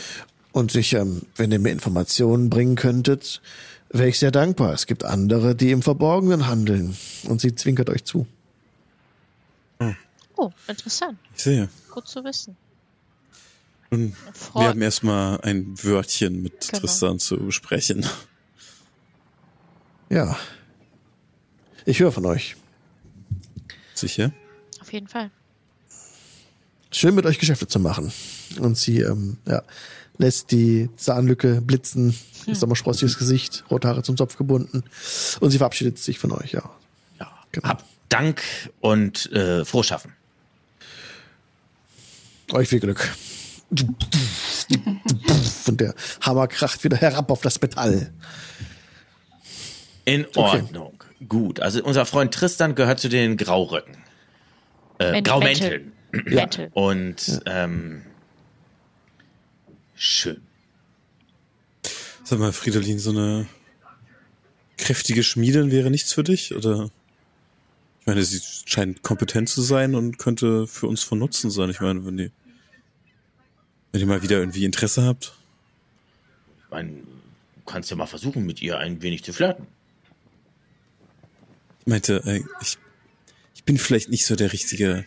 Und 0.58 0.72
sich, 0.72 0.94
ähm, 0.94 1.22
wenn 1.36 1.52
ihr 1.52 1.60
mir 1.60 1.70
Informationen 1.70 2.50
bringen 2.50 2.76
könntet, 2.76 3.44
wäre 3.92 4.10
ich 4.10 4.18
sehr 4.18 4.32
dankbar. 4.32 4.74
Es 4.74 4.88
gibt 4.88 5.06
andere, 5.06 5.54
die 5.54 5.70
im 5.70 5.84
Verborgenen 5.84 6.48
handeln. 6.48 6.98
Und 7.28 7.42
sie 7.42 7.54
zwinkert 7.54 7.92
euch 7.92 8.06
zu. 8.06 8.26
Oh, 10.36 10.50
interessant. 10.68 11.20
Ich 11.36 11.44
sehe. 11.44 11.70
Gut 11.92 12.08
zu 12.08 12.24
wissen. 12.24 12.58
Nun, 13.92 14.16
wir 14.56 14.64
haben 14.70 14.82
erstmal 14.82 15.40
ein 15.42 15.76
Wörtchen 15.84 16.42
mit 16.42 16.60
Genau. 16.62 16.80
Tristan 16.80 17.20
zu 17.20 17.38
besprechen. 17.38 18.04
Ja. 20.10 20.40
Ich 21.86 22.00
höre 22.00 22.12
von 22.12 22.26
euch. 22.26 22.56
Sicher? 23.94 24.32
Auf 24.82 24.92
jeden 24.92 25.08
Fall. 25.08 25.30
Schön 26.92 27.14
mit 27.14 27.28
euch 27.28 27.38
Geschäfte 27.38 27.68
zu 27.68 27.80
machen. 27.80 28.12
Und 28.60 28.76
sie 28.76 29.02
ähm, 29.02 29.38
ja, 29.46 29.62
lässt 30.18 30.52
die 30.52 30.90
Zahnlücke 30.98 31.62
blitzen, 31.62 32.16
Hm. 32.46 32.54
ist 32.54 32.62
nochmal 32.62 32.76
sprossiges 32.76 33.18
Gesicht, 33.18 33.66
rote 33.70 33.88
Haare 33.88 34.04
zum 34.04 34.18
Zopf 34.18 34.38
gebunden. 34.38 34.84
Und 35.40 35.52
sie 35.52 35.58
verabschiedet 35.58 36.00
sich 36.00 36.18
von 36.18 36.32
euch, 36.32 36.54
ja. 36.54 36.64
Ja. 37.20 37.30
Genau. 37.52 37.68
Hab 37.68 37.84
Dank 38.10 38.42
und 38.80 39.32
äh, 39.34 39.66
frohes 39.66 39.88
Schaffen. 39.88 40.14
Euch 42.54 42.70
viel 42.70 42.80
Glück. 42.80 43.14
Und 45.68 45.82
der 45.82 45.94
Hammer 46.22 46.48
kracht 46.48 46.84
wieder 46.86 46.96
herab 46.96 47.30
auf 47.30 47.42
das 47.42 47.62
Metall. 47.62 48.14
In 50.06 50.26
Ordnung. 50.36 51.04
Gut. 51.28 51.60
Also 51.60 51.84
unser 51.84 52.06
Freund 52.06 52.34
Tristan 52.34 52.76
gehört 52.76 53.02
zu 53.02 53.10
den 53.10 53.36
Grauröcken. 53.36 53.98
Äh, 55.00 55.22
Graumänteln. 55.22 55.92
Mäntel. 56.12 56.70
Und 56.74 57.42
ähm, 57.46 58.04
schön. 59.98 60.42
Sag 62.24 62.40
mal, 62.40 62.52
Fridolin, 62.52 63.00
so 63.00 63.12
eine 63.12 63.48
kräftige 64.78 65.24
Schmiedin 65.24 65.72
wäre 65.72 65.90
nichts 65.90 66.14
für 66.14 66.24
dich? 66.24 66.56
Oder? 66.56 66.90
Ich 68.00 68.06
meine, 68.06 68.24
sie 68.24 68.42
scheint 68.66 69.02
kompetent 69.02 69.50
zu 69.50 69.62
sein 69.62 69.96
und 69.96 70.18
könnte 70.18 70.68
für 70.68 70.88
uns 70.88 71.04
von 71.04 71.20
Nutzen 71.20 71.52
sein. 71.52 71.70
Ich 71.70 71.82
meine, 71.82 72.06
wenn 72.06 72.18
die, 72.18 72.32
wenn 73.92 74.02
ihr 74.02 74.08
mal 74.08 74.22
wieder 74.22 74.40
irgendwie 74.40 74.66
Interesse 74.66 75.04
habt. 75.04 75.34
Ich 76.64 76.72
meine, 76.72 76.92
du 76.92 77.62
kannst 77.66 77.90
ja 77.90 77.98
mal 77.98 78.06
versuchen, 78.06 78.46
mit 78.46 78.62
ihr 78.62 78.78
ein 78.78 79.02
wenig 79.02 79.24
zu 79.24 79.34
flirten. 79.34 79.68
Ich 81.82 81.88
meinte, 81.88 82.22
äh, 82.26 82.44
ich, 82.62 82.78
ich 83.56 83.64
bin 83.64 83.78
vielleicht 83.78 84.10
nicht 84.10 84.26
so 84.26 84.36
der 84.36 84.54
richtige. 84.54 85.06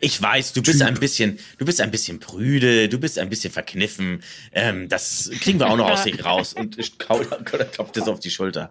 Ich 0.00 0.20
weiß, 0.20 0.52
du 0.52 0.62
bist 0.62 0.78
Typ. 0.80 0.88
ein 0.88 0.94
bisschen, 1.00 1.38
du 1.58 1.64
bist 1.64 1.80
ein 1.80 1.90
bisschen 1.90 2.20
prüde, 2.20 2.88
du 2.88 2.98
bist 2.98 3.18
ein 3.18 3.28
bisschen 3.28 3.52
verkniffen. 3.52 4.22
Ähm, 4.52 4.88
das 4.88 5.30
kriegen 5.40 5.58
wir 5.58 5.68
auch 5.68 5.76
noch 5.76 5.90
aus 5.90 6.04
dir 6.04 6.20
raus. 6.24 6.52
Und 6.52 6.78
ich 6.78 6.98
kau- 6.98 7.18
klopft 7.44 7.96
es 7.96 8.08
auf 8.08 8.20
die 8.20 8.30
Schulter. 8.30 8.70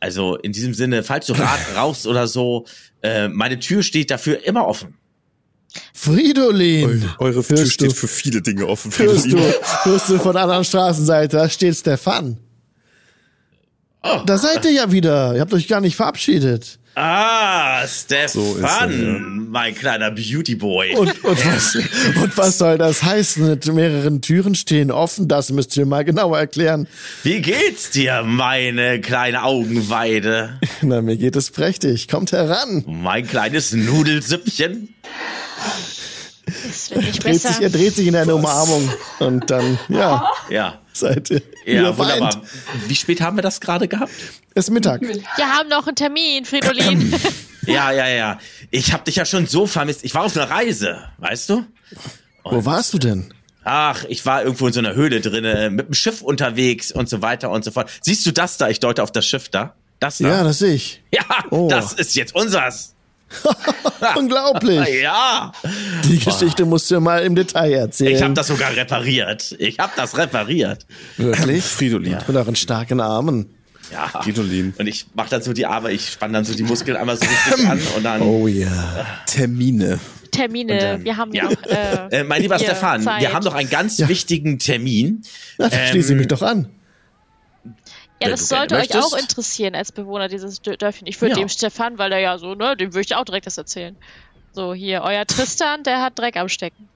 Also 0.00 0.36
in 0.36 0.52
diesem 0.52 0.74
Sinne, 0.74 1.02
falls 1.02 1.26
du 1.26 1.32
Rat 1.32 1.60
brauchst 1.74 2.06
oder 2.06 2.26
so, 2.28 2.66
äh, 3.02 3.28
meine 3.28 3.58
Tür 3.58 3.82
steht 3.82 4.10
dafür 4.10 4.44
immer 4.46 4.66
offen. 4.66 4.94
Fridolin! 5.92 7.04
Eure, 7.18 7.36
eure 7.36 7.44
Tür 7.46 7.66
steht 7.66 7.90
du? 7.90 7.94
für 7.94 8.08
viele 8.08 8.40
Dinge 8.40 8.66
offen. 8.66 8.90
Hörst 8.96 9.30
du, 9.30 9.38
hörst 9.84 10.08
du 10.08 10.18
von 10.18 10.32
der 10.32 10.42
anderen 10.44 10.64
Straßenseite, 10.64 11.36
da 11.36 11.48
steht 11.50 11.76
Stefan. 11.76 12.38
Oh, 14.02 14.22
Da 14.24 14.38
seid 14.38 14.64
ihr 14.64 14.70
ja 14.72 14.90
wieder. 14.92 15.34
Ihr 15.34 15.40
habt 15.40 15.52
euch 15.52 15.68
gar 15.68 15.80
nicht 15.80 15.96
verabschiedet. 15.96 16.77
Ah, 17.00 17.86
So 17.86 18.56
Stefan, 18.56 18.90
er, 18.90 19.06
ja. 19.12 19.18
mein 19.20 19.74
kleiner 19.74 20.10
Beauty 20.10 20.56
Boy. 20.56 20.94
Und, 20.96 21.24
und, 21.24 21.46
was, 21.46 21.76
und 21.76 22.36
was 22.36 22.58
soll 22.58 22.76
das 22.76 23.02
heißen? 23.04 23.48
Mit 23.48 23.66
mehreren 23.72 24.20
Türen 24.20 24.56
stehen 24.56 24.90
offen, 24.90 25.28
das 25.28 25.50
müsst 25.50 25.76
ihr 25.76 25.86
mal 25.86 26.04
genauer 26.04 26.38
erklären. 26.38 26.88
Wie 27.22 27.40
geht's 27.40 27.90
dir, 27.90 28.22
meine 28.24 29.00
kleine 29.00 29.44
Augenweide? 29.44 30.58
Na, 30.82 31.00
mir 31.00 31.16
geht 31.16 31.36
es 31.36 31.52
prächtig. 31.52 32.08
Kommt 32.08 32.32
heran. 32.32 32.82
Mein 32.86 33.26
kleines 33.26 33.72
Nudelsüppchen? 33.72 34.94
Es 36.68 36.90
wird 36.90 37.02
nicht 37.04 37.24
Dreht 37.24 37.34
sich, 37.34 37.42
besser. 37.44 37.62
er 37.62 37.70
dreht 37.70 37.94
sich 37.96 38.06
in 38.06 38.16
eine 38.16 38.34
Umarmung. 38.34 38.90
Und 39.18 39.50
dann, 39.50 39.78
ja, 39.88 40.30
Ja. 40.48 40.78
seid 40.92 41.30
ihr 41.30 41.42
Ja, 41.64 41.80
wieder 41.80 41.98
wunderbar. 41.98 42.32
vereint. 42.32 42.48
Wie 42.86 42.94
spät 42.94 43.20
haben 43.20 43.36
wir 43.36 43.42
das 43.42 43.60
gerade 43.60 43.88
gehabt? 43.88 44.10
Es 44.54 44.64
ist 44.66 44.70
Mittag. 44.70 45.00
Wir 45.02 45.14
haben 45.56 45.68
noch 45.68 45.86
einen 45.86 45.96
Termin, 45.96 46.44
Fridolin. 46.44 47.14
Ja, 47.66 47.90
ja, 47.92 48.08
ja. 48.08 48.38
Ich 48.70 48.94
hab 48.94 49.04
dich 49.04 49.16
ja 49.16 49.26
schon 49.26 49.46
so 49.46 49.66
vermisst. 49.66 50.02
Ich 50.02 50.14
war 50.14 50.24
auf 50.24 50.34
einer 50.34 50.48
Reise, 50.48 51.00
weißt 51.18 51.50
du? 51.50 51.66
Wo 52.42 52.64
warst 52.64 52.94
du 52.94 52.98
denn? 52.98 53.34
Ach, 53.62 54.04
ich 54.08 54.24
war 54.24 54.42
irgendwo 54.42 54.68
in 54.68 54.72
so 54.72 54.78
einer 54.78 54.94
Höhle 54.94 55.20
drinne, 55.20 55.68
mit 55.68 55.86
dem 55.88 55.92
Schiff 55.92 56.22
unterwegs 56.22 56.90
und 56.92 57.10
so 57.10 57.20
weiter 57.20 57.50
und 57.50 57.64
so 57.66 57.70
fort. 57.70 57.90
Siehst 58.00 58.24
du 58.24 58.32
das 58.32 58.56
da? 58.56 58.70
Ich 58.70 58.80
deute 58.80 59.02
auf 59.02 59.12
das 59.12 59.26
Schiff 59.26 59.50
da. 59.50 59.74
Das 60.00 60.16
da? 60.16 60.28
Ja, 60.28 60.44
das 60.44 60.60
sehe 60.60 60.72
ich. 60.76 61.02
Ja, 61.12 61.24
Oh. 61.50 61.68
das 61.68 61.92
ist 61.92 62.14
jetzt 62.16 62.34
unsers. 62.34 62.94
Unglaublich. 64.16 65.02
Ja, 65.02 65.52
Die 66.04 66.18
Geschichte 66.18 66.64
musst 66.64 66.90
du 66.90 67.00
mal 67.00 67.22
im 67.22 67.34
Detail 67.34 67.72
erzählen. 67.72 68.14
ich 68.16 68.22
habe 68.22 68.34
das 68.34 68.46
sogar 68.46 68.74
repariert. 68.74 69.54
Ich 69.58 69.78
habe 69.78 69.92
das 69.96 70.16
repariert. 70.16 70.86
Wirklich? 71.16 71.64
Fridolin. 71.64 72.18
Mit 72.26 72.36
euren 72.36 72.56
starken 72.56 73.00
Armen. 73.00 73.46
Ja. 73.92 74.08
Fridolin. 74.22 74.74
Und 74.78 74.86
ich 74.86 75.06
mach 75.14 75.28
dann 75.28 75.42
so 75.42 75.52
die 75.52 75.66
Arme, 75.66 75.92
ich 75.92 76.10
spann 76.10 76.32
dann 76.32 76.44
so 76.44 76.54
die 76.54 76.62
Muskeln 76.62 76.96
einmal 76.96 77.16
so 77.16 77.24
richtig 77.24 77.68
an 77.68 77.80
und 77.96 78.02
dann. 78.04 78.20
Oh 78.22 78.46
ja. 78.46 79.06
Termine. 79.26 79.98
Termine, 80.30 80.72
Und 80.74 80.82
dann- 80.82 81.04
wir 81.04 81.16
haben 81.16 81.32
ja. 81.32 81.44
noch. 81.44 81.52
Äh, 81.64 82.18
Äh, 82.20 82.24
mein 82.24 82.42
lieber 82.42 82.58
Stefan, 82.58 83.02
Zeit. 83.02 83.22
wir 83.22 83.32
haben 83.32 83.44
noch 83.44 83.54
einen 83.54 83.70
ganz 83.70 83.96
Ja. 83.98 84.08
wichtigen 84.08 84.58
Termin. 84.58 85.22
Na, 85.56 85.68
dann 85.70 85.86
schließe 85.88 86.08
ich 86.08 86.12
Ähm, 86.12 86.18
mich 86.18 86.28
doch 86.28 86.42
an. 86.42 86.68
Ja, 88.22 88.28
das 88.28 88.48
sollte 88.48 88.74
euch 88.76 88.90
auch 88.96 89.12
möchtest. 89.12 89.20
interessieren 89.20 89.74
als 89.74 89.92
Bewohner 89.92 90.28
dieses 90.28 90.62
Dö- 90.62 90.76
Dörfchen. 90.76 91.06
Ich 91.06 91.20
würde 91.20 91.34
Ja. 91.36 91.40
dem 91.40 91.48
Stefan, 91.48 91.98
weil 91.98 92.10
er 92.12 92.18
ja 92.18 92.38
so, 92.38 92.54
ne, 92.54 92.76
dem 92.76 92.92
würde 92.94 93.02
ich 93.06 93.14
auch 93.14 93.24
direkt 93.24 93.46
das 93.46 93.56
erzählen. 93.58 93.96
So, 94.52 94.74
hier, 94.74 95.02
euer 95.02 95.24
Tristan, 95.26 95.84
der 95.84 96.00
hat 96.02 96.18
Dreck 96.18 96.36
am 96.36 96.48
Stecken. 96.48 96.88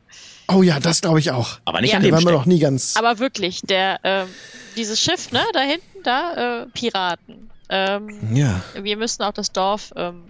Oh 0.49 0.63
ja, 0.63 0.81
das 0.81 1.01
glaube 1.01 1.21
ich 1.21 1.31
auch. 1.31 1.61
Aber 1.65 1.81
nicht 1.81 1.91
Ja. 1.93 1.99
an 1.99 2.03
dem 2.03 2.11
war 2.13 2.19
mir 2.19 2.23
Steck. 2.23 2.35
noch 2.35 2.47
nie 2.47 2.59
ganz. 2.59 2.97
Aber 2.97 3.19
wirklich, 3.21 3.61
der, 3.63 4.01
ähm, 4.03 4.29
dieses 4.77 5.01
Schiff, 5.01 5.31
ne, 5.31 5.41
da 5.53 5.61
hinten, 5.61 6.03
da, 6.03 6.63
äh, 6.63 6.67
Piraten. 6.67 7.51
Ähm, 7.69 8.35
Ja. 8.35 8.61
wir 8.75 8.97
müssen 8.97 9.23
auch 9.23 9.33
das 9.33 9.53
Dorf, 9.53 9.93
ähm, 9.97 10.25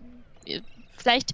vielleicht, 0.98 1.32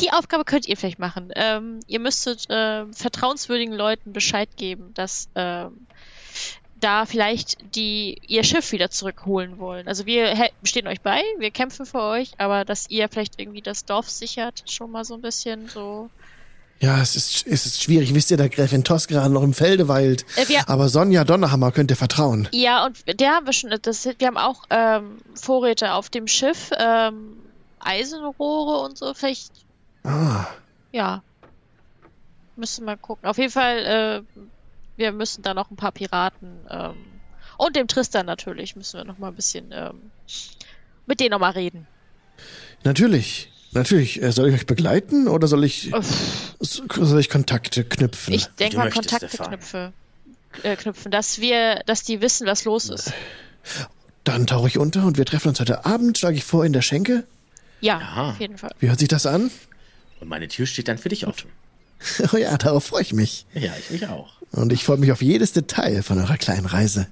die 0.00 0.12
Aufgabe 0.12 0.44
könnt 0.44 0.66
ihr 0.66 0.76
vielleicht 0.76 0.98
machen. 0.98 1.30
Ähm, 1.36 1.80
ihr 1.86 2.00
müsstet 2.00 2.46
ähm, 2.48 2.94
vertrauenswürdigen 2.94 3.74
Leuten 3.74 4.12
Bescheid 4.12 4.48
geben, 4.56 4.92
dass 4.94 5.28
ähm, 5.34 5.86
da 6.80 7.06
vielleicht 7.06 7.56
die 7.74 8.20
ihr 8.26 8.44
Schiff 8.44 8.72
wieder 8.72 8.90
zurückholen 8.90 9.58
wollen. 9.58 9.88
Also 9.88 10.06
wir 10.06 10.34
stehen 10.62 10.86
euch 10.86 11.00
bei, 11.00 11.20
wir 11.38 11.50
kämpfen 11.50 11.86
für 11.86 12.00
euch, 12.02 12.32
aber 12.38 12.64
dass 12.64 12.88
ihr 12.90 13.08
vielleicht 13.08 13.40
irgendwie 13.40 13.62
das 13.62 13.84
Dorf 13.84 14.08
sichert, 14.10 14.62
schon 14.70 14.90
mal 14.90 15.04
so 15.04 15.14
ein 15.14 15.20
bisschen 15.22 15.68
so. 15.68 16.10
Ja, 16.80 17.02
es 17.02 17.16
ist, 17.16 17.44
es 17.46 17.66
ist 17.66 17.82
schwierig. 17.82 18.14
Wisst 18.14 18.30
ihr, 18.30 18.36
der 18.36 18.48
Gräfin 18.48 18.84
Tos 18.84 19.08
gerade 19.08 19.30
noch 19.34 19.42
im 19.42 19.52
Felde 19.52 19.88
weilt. 19.88 20.24
Äh, 20.36 20.48
wir, 20.48 20.68
Aber 20.68 20.88
Sonja 20.88 21.24
Donnerhammer 21.24 21.72
könnt 21.72 21.90
ihr 21.90 21.96
vertrauen. 21.96 22.48
Ja, 22.52 22.86
und 22.86 23.02
der 23.20 23.30
haben 23.30 23.46
wir 23.46 23.52
schon, 23.52 23.70
das, 23.82 24.04
wir 24.04 24.26
haben 24.26 24.36
auch 24.36 24.62
ähm, 24.70 25.18
Vorräte 25.34 25.94
auf 25.94 26.08
dem 26.08 26.28
Schiff, 26.28 26.70
ähm, 26.78 27.36
Eisenrohre 27.80 28.84
und 28.84 28.96
so, 28.96 29.12
vielleicht, 29.14 29.50
Ah. 30.04 30.46
ja. 30.92 31.22
Müssen 32.56 32.82
wir 32.82 32.92
mal 32.92 32.96
gucken. 32.96 33.28
Auf 33.28 33.38
jeden 33.38 33.52
Fall, 33.52 34.24
äh, 34.34 34.40
wir 34.98 35.12
müssen 35.12 35.42
da 35.42 35.54
noch 35.54 35.70
ein 35.70 35.76
paar 35.76 35.92
Piraten, 35.92 36.50
ähm, 36.68 36.96
und 37.56 37.74
dem 37.74 37.88
Tristan 37.88 38.26
natürlich, 38.26 38.76
müssen 38.76 38.98
wir 38.98 39.04
noch 39.04 39.18
mal 39.18 39.28
ein 39.28 39.34
bisschen, 39.34 39.70
ähm, 39.72 40.10
mit 41.06 41.18
denen 41.20 41.30
noch 41.30 41.40
mal 41.40 41.50
reden. 41.50 41.86
Natürlich. 42.84 43.50
Natürlich. 43.72 44.22
Äh, 44.22 44.32
Soll 44.32 44.48
ich 44.48 44.54
euch 44.54 44.66
begleiten 44.66 45.28
oder 45.28 45.48
soll 45.48 45.64
ich, 45.64 45.92
Uff, 45.92 46.54
soll 46.60 47.20
ich 47.20 47.28
Kontakte 47.28 47.84
knüpfen? 47.84 48.32
Ich 48.32 48.46
denke 48.46 48.76
mal 48.76 48.90
Kontakte 48.90 49.28
knüpfe, 49.28 49.92
äh, 50.62 50.76
knüpfen, 50.76 51.10
dass 51.10 51.40
wir, 51.40 51.82
dass 51.86 52.04
die 52.04 52.20
wissen, 52.20 52.46
was 52.46 52.64
los 52.64 52.88
ist. 52.88 53.12
Dann 54.24 54.46
tauche 54.46 54.68
ich 54.68 54.78
unter 54.78 55.04
und 55.04 55.18
wir 55.18 55.24
treffen 55.26 55.48
uns 55.48 55.60
heute 55.60 55.84
Abend, 55.84 56.16
schlage 56.16 56.36
ich 56.36 56.44
vor, 56.44 56.64
in 56.64 56.72
der 56.72 56.82
Schenke. 56.82 57.24
Ja, 57.80 57.96
Aha. 57.96 58.30
auf 58.30 58.40
jeden 58.40 58.56
Fall. 58.56 58.70
Wie 58.78 58.88
hört 58.88 58.98
sich 59.00 59.08
das 59.08 59.26
an? 59.26 59.50
Und 60.20 60.28
meine 60.28 60.48
Tür 60.48 60.66
steht 60.66 60.88
dann 60.88 60.98
für 60.98 61.08
dich 61.08 61.26
offen. 61.26 61.50
Oh 62.32 62.36
ja, 62.36 62.56
darauf 62.56 62.84
freue 62.84 63.02
ich 63.02 63.12
mich. 63.12 63.44
Ja, 63.54 63.72
ich 63.76 63.90
mich 63.90 64.06
auch. 64.06 64.37
Und 64.52 64.72
ich 64.72 64.84
freue 64.84 64.96
mich 64.98 65.12
auf 65.12 65.22
jedes 65.22 65.52
Detail 65.52 66.02
von 66.02 66.18
eurer 66.18 66.36
kleinen 66.36 66.66
Reise. 66.66 67.06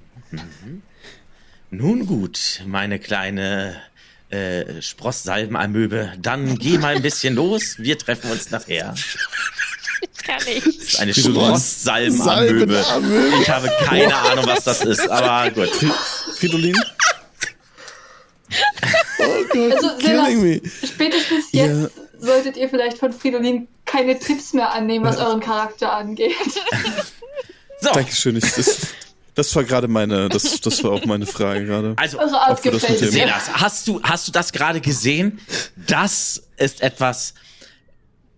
Nun 1.69 2.05
gut, 2.05 2.61
meine 2.65 2.97
kleine 2.99 3.75
äh, 4.29 4.81
Sprosssalbenamöbe, 4.81 6.13
dann 6.19 6.57
geh 6.57 6.77
mal 6.77 6.95
ein 6.95 7.01
bisschen 7.01 7.35
los. 7.35 7.75
Wir 7.77 7.97
treffen 7.97 8.31
uns 8.31 8.51
nachher. 8.51 8.95
Kann 10.25 10.41
ich. 10.47 10.63
Das 10.63 10.75
ist 10.75 10.99
eine 10.99 11.11
Spross- 11.13 11.23
Sprosssalbenamöbe. 11.81 12.83
Salbenamöbe. 12.83 13.41
Ich 13.41 13.49
habe 13.49 13.71
keine 13.85 14.15
Ahnung, 14.15 14.45
was 14.47 14.63
das 14.63 14.81
ist, 14.83 15.07
aber 15.09 15.49
gut. 15.51 15.69
Fridolin? 16.37 16.75
Oh 19.19 19.43
Gott, 19.51 19.71
Also, 19.73 19.97
killing 19.97 20.41
me. 20.41 20.61
Spätestens 20.85 21.51
jetzt 21.51 21.91
solltet 22.19 22.57
ihr 22.57 22.69
vielleicht 22.69 22.97
von 22.97 23.13
Fridolin 23.13 23.67
keine 23.85 24.17
Tipps 24.19 24.53
mehr 24.53 24.71
annehmen, 24.73 25.05
was 25.05 25.17
euren 25.17 25.39
Charakter 25.39 25.93
angeht. 25.93 26.35
So, 27.79 27.91
Dankeschön. 27.91 28.35
Ich, 28.37 28.43
das, 28.55 28.87
das 29.35 29.55
war 29.55 29.63
gerade 29.63 29.87
meine, 29.87 30.29
das, 30.29 30.59
das 30.61 30.83
war 30.83 30.93
auch 30.93 31.05
meine 31.05 31.27
Frage 31.27 31.65
gerade. 31.65 31.93
also 31.95 32.17
Eure 32.17 32.41
Art 32.41 32.49
das 32.53 32.61
gefällt 32.63 33.01
dem- 33.01 33.13
mir. 33.13 33.35
Hast 33.35 33.87
du, 33.87 34.01
hast 34.01 34.27
du 34.27 34.31
das 34.31 34.51
gerade 34.51 34.81
gesehen? 34.81 35.39
Das 35.75 36.41
ist 36.57 36.81
etwas, 36.81 37.35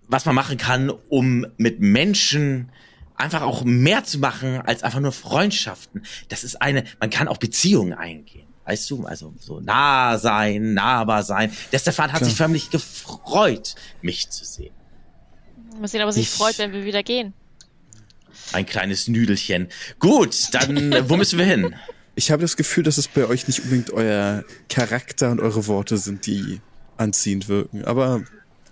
was 0.09 0.25
man 0.25 0.35
machen 0.35 0.57
kann, 0.57 0.89
um 1.07 1.47
mit 1.55 1.79
Menschen 1.79 2.69
einfach 3.15 3.43
auch 3.43 3.63
mehr 3.63 4.03
zu 4.03 4.19
machen 4.19 4.59
als 4.65 4.83
einfach 4.83 4.99
nur 4.99 5.13
Freundschaften. 5.13 6.03
Das 6.27 6.43
ist 6.43 6.61
eine, 6.61 6.83
man 6.99 7.09
kann 7.09 7.29
auch 7.29 7.37
Beziehungen 7.37 7.93
eingehen. 7.93 8.48
Weißt 8.69 8.87
du, 8.91 9.03
also 9.05 9.33
so 9.39 9.59
nah 9.61 10.19
sein, 10.19 10.75
nahbar 10.75 11.23
sein. 11.23 11.51
Der 11.71 11.79
Stefan 11.79 12.13
hat 12.13 12.23
sich 12.23 12.35
förmlich 12.35 12.69
gefreut, 12.69 13.73
mich 14.03 14.29
zu 14.29 14.45
sehen. 14.45 14.75
Mal 15.79 15.87
sehen, 15.87 16.01
ob 16.01 16.09
er 16.09 16.11
sich 16.11 16.23
Ich- 16.23 16.29
freut, 16.29 16.59
wenn 16.59 16.71
wir 16.71 16.85
wieder 16.85 17.01
gehen. 17.01 17.33
Ein 18.53 18.67
kleines 18.67 19.07
Nüdelchen. 19.07 19.69
Gut, 19.97 20.35
dann 20.51 20.91
äh, 20.91 21.09
wo 21.09 21.17
müssen 21.17 21.39
wir 21.39 21.45
hin? 21.45 21.75
Ich 22.15 22.31
habe 22.31 22.41
das 22.41 22.57
Gefühl, 22.57 22.83
dass 22.83 22.97
es 22.97 23.07
bei 23.07 23.25
euch 23.27 23.47
nicht 23.47 23.61
unbedingt 23.61 23.91
euer 23.91 24.43
Charakter 24.67 25.31
und 25.31 25.39
eure 25.39 25.67
Worte 25.67 25.97
sind, 25.97 26.25
die 26.25 26.59
anziehend 26.97 27.47
wirken. 27.47 27.85
Aber 27.85 28.21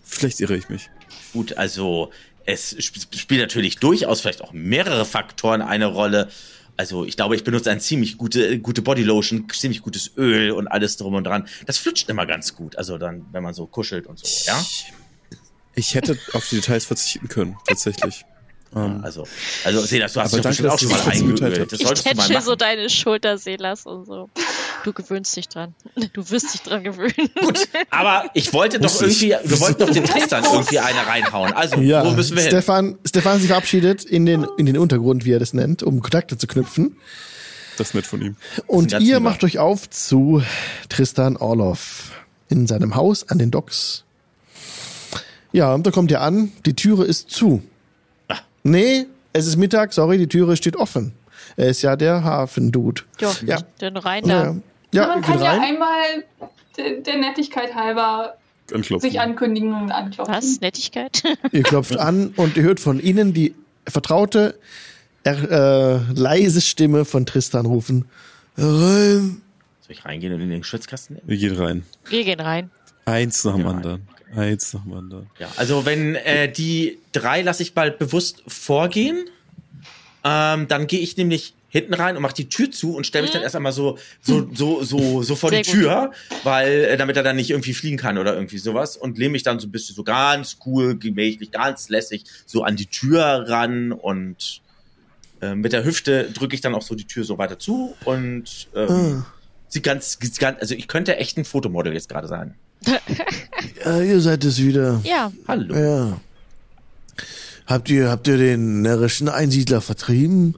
vielleicht 0.03 0.41
irre 0.41 0.57
ich 0.57 0.67
mich. 0.67 0.89
Gut, 1.31 1.57
also 1.57 2.11
es 2.45 2.71
sp 2.75 2.99
spielt 3.15 3.39
natürlich 3.39 3.77
durchaus 3.77 4.19
vielleicht 4.19 4.41
auch 4.41 4.51
mehrere 4.51 5.05
Faktoren 5.05 5.61
eine 5.61 5.85
Rolle. 5.85 6.27
Also 6.77 7.05
ich 7.05 7.17
glaube, 7.17 7.35
ich 7.35 7.43
benutze 7.43 7.71
ein 7.71 7.79
ziemlich 7.79 8.17
gute, 8.17 8.59
gute 8.59 8.83
Bodylotion, 8.83 9.47
ziemlich 9.49 9.81
gutes 9.81 10.11
Öl 10.15 10.51
und 10.51 10.67
alles 10.67 10.95
drum 10.97 11.15
und 11.15 11.25
dran. 11.25 11.47
Das 11.65 11.77
flutscht 11.77 12.07
immer 12.09 12.25
ganz 12.27 12.55
gut. 12.55 12.77
Also 12.77 12.97
dann, 12.99 13.25
wenn 13.31 13.43
man 13.43 13.55
so 13.55 13.65
kuschelt 13.65 14.05
und 14.05 14.19
so, 14.19 14.27
ja. 14.45 14.63
Ich 15.73 15.95
hätte 15.95 16.17
auf 16.33 16.47
die 16.49 16.55
Details 16.55 16.85
verzichten 16.85 17.27
können, 17.27 17.57
tatsächlich. 17.67 18.25
Ähm, 18.75 18.99
Also, 19.03 19.25
also 19.63 19.81
Selas, 19.85 20.13
du 20.13 20.21
hast 20.21 20.33
dich 20.35 20.41
danke, 20.41 20.67
auch 20.67 20.71
dass 20.71 20.81
schon 20.81 20.89
du 20.89 20.95
mal 20.95 21.11
eingeölt. 21.11 21.59
hast. 21.61 21.71
Das 21.73 21.79
Ich 21.79 21.85
solltest 21.87 22.05
du 22.05 22.15
mal 22.15 22.23
tätschel 22.27 22.41
so 22.41 22.55
deine 22.55 22.89
Schulter, 22.89 23.37
Selas 23.37 23.85
und 23.85 24.05
so. 24.05 24.29
Du 24.83 24.93
gewöhnst 24.93 25.35
dich 25.35 25.47
dran. 25.49 25.73
Du 26.13 26.29
wirst 26.29 26.53
dich 26.53 26.61
dran 26.61 26.83
gewöhnen. 26.83 27.29
Gut, 27.41 27.67
aber 27.89 28.29
ich 28.33 28.53
wollte 28.53 28.79
doch 28.79 29.01
irgendwie, 29.01 29.35
wir 29.43 29.59
wollten 29.59 29.79
doch 29.85 29.89
den 29.89 30.05
Tristan 30.05 30.43
irgendwie 30.43 30.79
eine 30.79 31.05
reinhauen. 31.07 31.53
Also, 31.53 31.77
Ja, 31.79 32.05
wo 32.05 32.11
müssen 32.11 32.35
wir 32.35 32.43
hin? 32.43 32.51
Stefan, 32.51 32.97
Stefan 33.05 33.39
sich 33.39 33.47
verabschiedet 33.47 34.03
in 34.03 34.25
den, 34.25 34.45
in 34.57 34.65
den 34.65 34.77
Untergrund, 34.77 35.25
wie 35.25 35.31
er 35.33 35.39
das 35.39 35.53
nennt, 35.53 35.83
um 35.83 36.01
Kontakte 36.01 36.37
zu 36.37 36.47
knüpfen. 36.47 36.97
das 37.77 37.87
ist 37.89 37.93
nett 37.93 38.05
von 38.07 38.21
ihm. 38.21 38.35
Und 38.67 38.91
ihr 38.93 38.99
lieber. 38.99 39.19
macht 39.19 39.43
euch 39.43 39.59
auf 39.59 39.89
zu 39.89 40.41
Tristan 40.89 41.37
Orloff 41.37 42.11
in 42.49 42.67
seinem 42.67 42.95
Haus 42.95 43.27
an 43.29 43.37
den 43.39 43.51
Docks. 43.51 44.03
Ja, 45.51 45.73
und 45.73 45.85
da 45.87 45.91
kommt 45.91 46.11
ihr 46.11 46.21
an, 46.21 46.51
die 46.65 46.73
Türe 46.75 47.05
ist 47.05 47.29
zu. 47.31 47.61
Nee, 48.63 49.05
es 49.33 49.47
ist 49.47 49.57
Mittag, 49.57 49.93
sorry, 49.93 50.17
die 50.17 50.27
Türe 50.27 50.55
steht 50.57 50.75
offen. 50.75 51.13
Er 51.55 51.67
ist 51.69 51.81
ja 51.81 51.95
der 51.95 52.23
Hafendude. 52.23 53.01
Jo, 53.19 53.29
Ja. 53.45 53.59
dann 53.79 53.97
rein 53.97 54.25
Ja, 54.25 54.43
da. 54.43 54.55
ja 54.93 55.07
Man 55.07 55.21
geht 55.21 55.25
kann 55.31 55.39
ja 55.41 55.51
rein. 55.51 55.61
einmal 55.61 56.23
der, 56.77 57.01
der 57.01 57.17
Nettigkeit 57.17 57.73
halber 57.75 58.35
Anklopfen. 58.73 59.09
sich 59.09 59.19
ankündigen 59.19 59.73
und 59.73 59.91
anklopfen. 59.91 60.33
Was? 60.33 60.59
Nettigkeit? 60.61 61.23
Ihr 61.51 61.63
klopft 61.63 61.97
an 61.97 62.33
und 62.35 62.57
ihr 62.57 62.63
hört 62.63 62.79
von 62.79 62.99
innen 62.99 63.33
die 63.33 63.55
vertraute, 63.87 64.59
er, 65.23 65.51
äh, 65.51 66.13
leise 66.13 66.61
Stimme 66.61 67.05
von 67.05 67.25
Tristan 67.25 67.65
rufen. 67.65 68.05
Herein. 68.55 69.41
Soll 69.81 69.91
ich 69.91 70.03
reingehen 70.05 70.33
und 70.33 70.41
in 70.41 70.49
den 70.49 70.63
Schwitzkasten 70.63 71.15
nehmen? 71.15 71.27
Wir 71.27 71.37
gehen 71.37 71.55
rein. 71.55 71.83
Wir 72.09 72.23
gehen 72.23 72.39
rein. 72.39 72.69
Eins 73.05 73.43
nach 73.45 73.55
dem 73.55 73.65
Ja. 73.65 73.97
Anderen. 74.29 74.49
Eins 74.51 74.73
nach 74.73 74.83
dem 74.83 74.93
anderen. 74.93 75.29
Ja, 75.39 75.49
also 75.57 75.85
wenn 75.85 76.15
äh, 76.15 76.51
die 76.51 76.99
drei 77.11 77.41
lasse 77.41 77.63
ich 77.63 77.73
bald 77.73 77.99
bewusst 77.99 78.43
vorgehen, 78.47 79.25
ähm, 80.23 80.67
dann 80.67 80.87
gehe 80.87 80.99
ich 80.99 81.15
nämlich 81.17 81.53
hinten 81.69 81.93
rein 81.93 82.15
und 82.15 82.21
mache 82.21 82.33
die 82.33 82.47
Tür 82.49 82.71
zu 82.71 82.95
und 82.95 83.05
stelle 83.05 83.23
mich 83.23 83.31
dann 83.31 83.41
erst 83.41 83.55
einmal 83.55 83.73
so 83.73 83.97
so 84.21 84.49
so 84.53 84.83
so 84.83 85.21
so 85.21 85.35
vor 85.35 85.49
Sehr 85.49 85.61
die 85.63 85.69
gut. 85.71 85.79
Tür, 85.81 86.11
weil 86.43 86.85
äh, 86.85 86.97
damit 86.97 87.17
er 87.17 87.23
dann 87.23 87.35
nicht 87.35 87.49
irgendwie 87.49 87.73
fliegen 87.73 87.97
kann 87.97 88.17
oder 88.17 88.33
irgendwie 88.33 88.57
sowas 88.57 88.95
und 88.97 89.17
lehne 89.17 89.31
mich 89.31 89.43
dann 89.43 89.59
so 89.59 89.67
ein 89.67 89.71
bisschen 89.71 89.93
so 89.95 90.03
ganz 90.03 90.57
cool, 90.65 90.97
gemächlich, 90.97 91.51
ganz 91.51 91.89
lässig 91.89 92.23
so 92.45 92.63
an 92.63 92.77
die 92.77 92.85
Tür 92.87 93.45
ran 93.47 93.91
und 93.91 94.61
äh, 95.41 95.55
mit 95.55 95.73
der 95.73 95.83
Hüfte 95.83 96.29
drücke 96.33 96.55
ich 96.55 96.61
dann 96.61 96.73
auch 96.73 96.81
so 96.81 96.95
die 96.95 97.05
Tür 97.05 97.25
so 97.25 97.37
weiter 97.37 97.59
zu 97.59 97.95
und 98.05 98.69
ähm, 98.73 98.87
Ah. 98.89 99.25
sie 99.67 99.81
ganz, 99.81 100.19
ganz 100.19 100.59
also 100.61 100.73
ich 100.73 100.87
könnte 100.87 101.17
echt 101.17 101.37
ein 101.37 101.45
Fotomodel 101.45 101.93
jetzt 101.93 102.07
gerade 102.09 102.27
sein. 102.29 102.55
Ja, 103.85 104.01
ihr 104.01 104.21
seid 104.21 104.43
es 104.45 104.61
wieder. 104.61 105.01
Ja, 105.03 105.31
Hallo. 105.47 105.75
Ja. 105.75 106.19
Habt 107.65 107.89
ihr, 107.89 108.09
habt 108.09 108.27
ihr 108.27 108.37
den 108.37 108.81
närrischen 108.81 109.27
Einsiedler 109.29 109.81
vertrieben? 109.81 110.55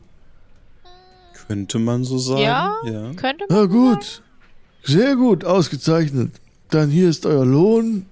Könnte 1.47 1.79
man 1.79 2.03
so 2.03 2.19
sagen. 2.19 2.41
Ja. 2.41 2.75
ja. 2.85 3.13
könnte 3.15 3.45
man. 3.49 3.57
Na 3.57 3.65
gut. 3.65 4.21
Sehr 4.83 5.15
gut, 5.15 5.43
ausgezeichnet. 5.43 6.31
Dann 6.69 6.89
hier 6.89 7.09
ist 7.09 7.25
euer 7.25 7.45
Lohn. 7.45 8.05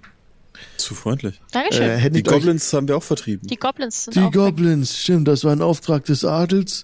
Zu 0.78 0.96
freundlich. 0.96 1.40
Dankeschön. 1.52 1.88
Äh, 1.88 2.10
Die 2.10 2.24
Goblins 2.24 2.74
haben 2.74 2.88
wir 2.88 2.98
auch 2.98 3.04
vertrieben. 3.04 3.48
die 3.48 3.58
Goblins 3.58 4.06
sind 4.06 4.16
Die 4.16 4.20
auch 4.22 4.26
weg. 4.26 4.34
Goblins, 4.34 4.98
stimmt, 4.98 5.28
das 5.28 5.44
war 5.44 5.52
ein 5.52 5.62
Auftrag 5.62 6.06
des 6.06 6.26
Adels. 6.26 6.84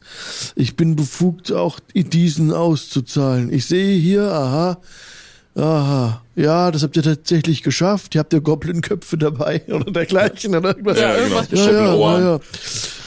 Ich 0.56 0.76
bin 0.76 0.96
befugt, 0.96 1.52
auch 1.52 1.80
diesen 1.96 2.54
auszuzahlen. 2.54 3.52
Ich 3.52 3.66
sehe 3.66 3.98
hier, 3.98 4.32
aha, 4.32 4.78
aha, 5.56 6.22
ja, 6.36 6.72
das 6.72 6.84
habt 6.84 6.96
ihr 6.98 7.04
tatsächlich 7.04 7.62
geschafft. 7.62 8.16
Ihr 8.16 8.20
habt 8.20 8.34
ja 8.34 8.40
Goblin-Köpfe 8.40 9.18
dabei 9.18 9.62
oder 9.68 9.92
dergleichen 9.92 10.56
oder 10.56 10.70
irgendwas. 10.70 11.00
Ja, 11.00 11.16
irgendwas 11.16 11.48
ja, 11.52 11.72
ja, 11.72 11.96
ja, 11.96 12.40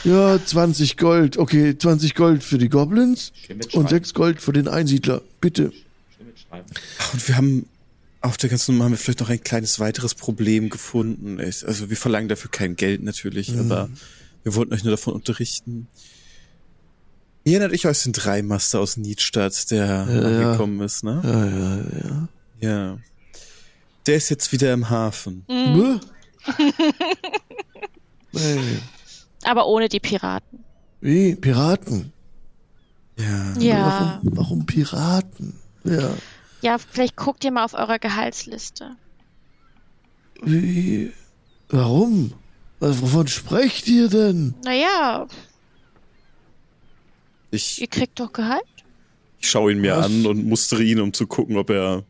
ja. 0.03 0.33
ja, 0.35 0.45
20 0.45 0.97
Gold. 0.97 1.37
Okay, 1.37 1.77
20 1.77 2.15
Gold 2.15 2.43
für 2.43 2.57
die 2.57 2.69
Goblins 2.69 3.33
und 3.73 3.89
6 3.89 4.13
Gold 4.13 4.41
für 4.41 4.53
den 4.53 4.67
Einsiedler. 4.67 5.21
Bitte. 5.41 5.71
Und 7.13 7.27
wir 7.27 7.35
haben 7.35 7.65
auf 8.21 8.37
der 8.37 8.49
ganzen 8.49 8.73
Nummer 8.73 8.85
haben 8.85 8.91
wir 8.91 8.97
vielleicht 8.97 9.19
noch 9.19 9.29
ein 9.29 9.43
kleines 9.43 9.79
weiteres 9.79 10.15
Problem 10.15 10.69
gefunden. 10.69 11.39
Also 11.39 11.89
wir 11.89 11.97
verlangen 11.97 12.29
dafür 12.29 12.49
kein 12.49 12.75
Geld 12.75 13.03
natürlich, 13.03 13.57
aber 13.57 13.89
wir 14.43 14.55
wollten 14.55 14.73
euch 14.73 14.83
nur 14.83 14.91
davon 14.91 15.13
unterrichten. 15.13 15.87
Ihr 17.43 17.53
erinnert 17.53 17.73
euch 17.73 17.87
aus 17.87 18.03
den 18.03 18.13
Dreimaster 18.13 18.79
aus 18.79 18.97
Niedstadt, 18.97 19.71
der 19.71 19.85
ja. 19.85 20.03
angekommen 20.03 20.81
ist, 20.81 21.03
ne? 21.03 21.21
Ja, 21.23 21.45
ja, 21.45 22.09
ja. 22.09 22.29
Ja. 22.59 22.97
Der 24.05 24.15
ist 24.15 24.29
jetzt 24.29 24.51
wieder 24.51 24.73
im 24.73 24.89
Hafen. 24.89 25.45
Mhm. 25.47 25.99
Hey, 28.33 28.79
Aber 29.43 29.67
ohne 29.67 29.89
die 29.89 29.99
Piraten. 29.99 30.63
wie? 31.01 31.35
Piraten? 31.35 32.13
Ja. 33.17 33.53
Ja. 33.59 34.19
Warum, 34.23 34.37
warum 34.37 34.65
Piraten? 34.65 35.59
Ja. 35.83 36.11
Ja, 36.61 36.77
vielleicht 36.77 37.15
guckt 37.15 37.43
ihr 37.43 37.51
mal 37.51 37.63
auf 37.63 37.73
eurer 37.73 37.99
Gehaltsliste. 37.99 38.95
Wie? 40.43 41.11
Warum? 41.69 42.33
Was, 42.79 43.01
wovon 43.01 43.27
sprecht 43.27 43.87
ihr 43.87 44.07
denn? 44.09 44.53
Naja, 44.63 45.27
Ich, 47.49 47.81
ihr 47.81 47.87
kriegt 47.87 48.19
doch 48.19 48.31
Gehalt. 48.33 48.63
ich 49.39 49.49
schaue 49.49 49.71
ihn 49.71 49.81
mir 49.81 49.95
Was? 49.97 50.05
an 50.05 50.25
und 50.27 50.45
mustere 50.45 50.83
ihn, 50.83 50.99
um 50.99 51.11
zu 51.13 51.25
gucken, 51.25 51.57
ob 51.57 51.69
er 51.71 52.03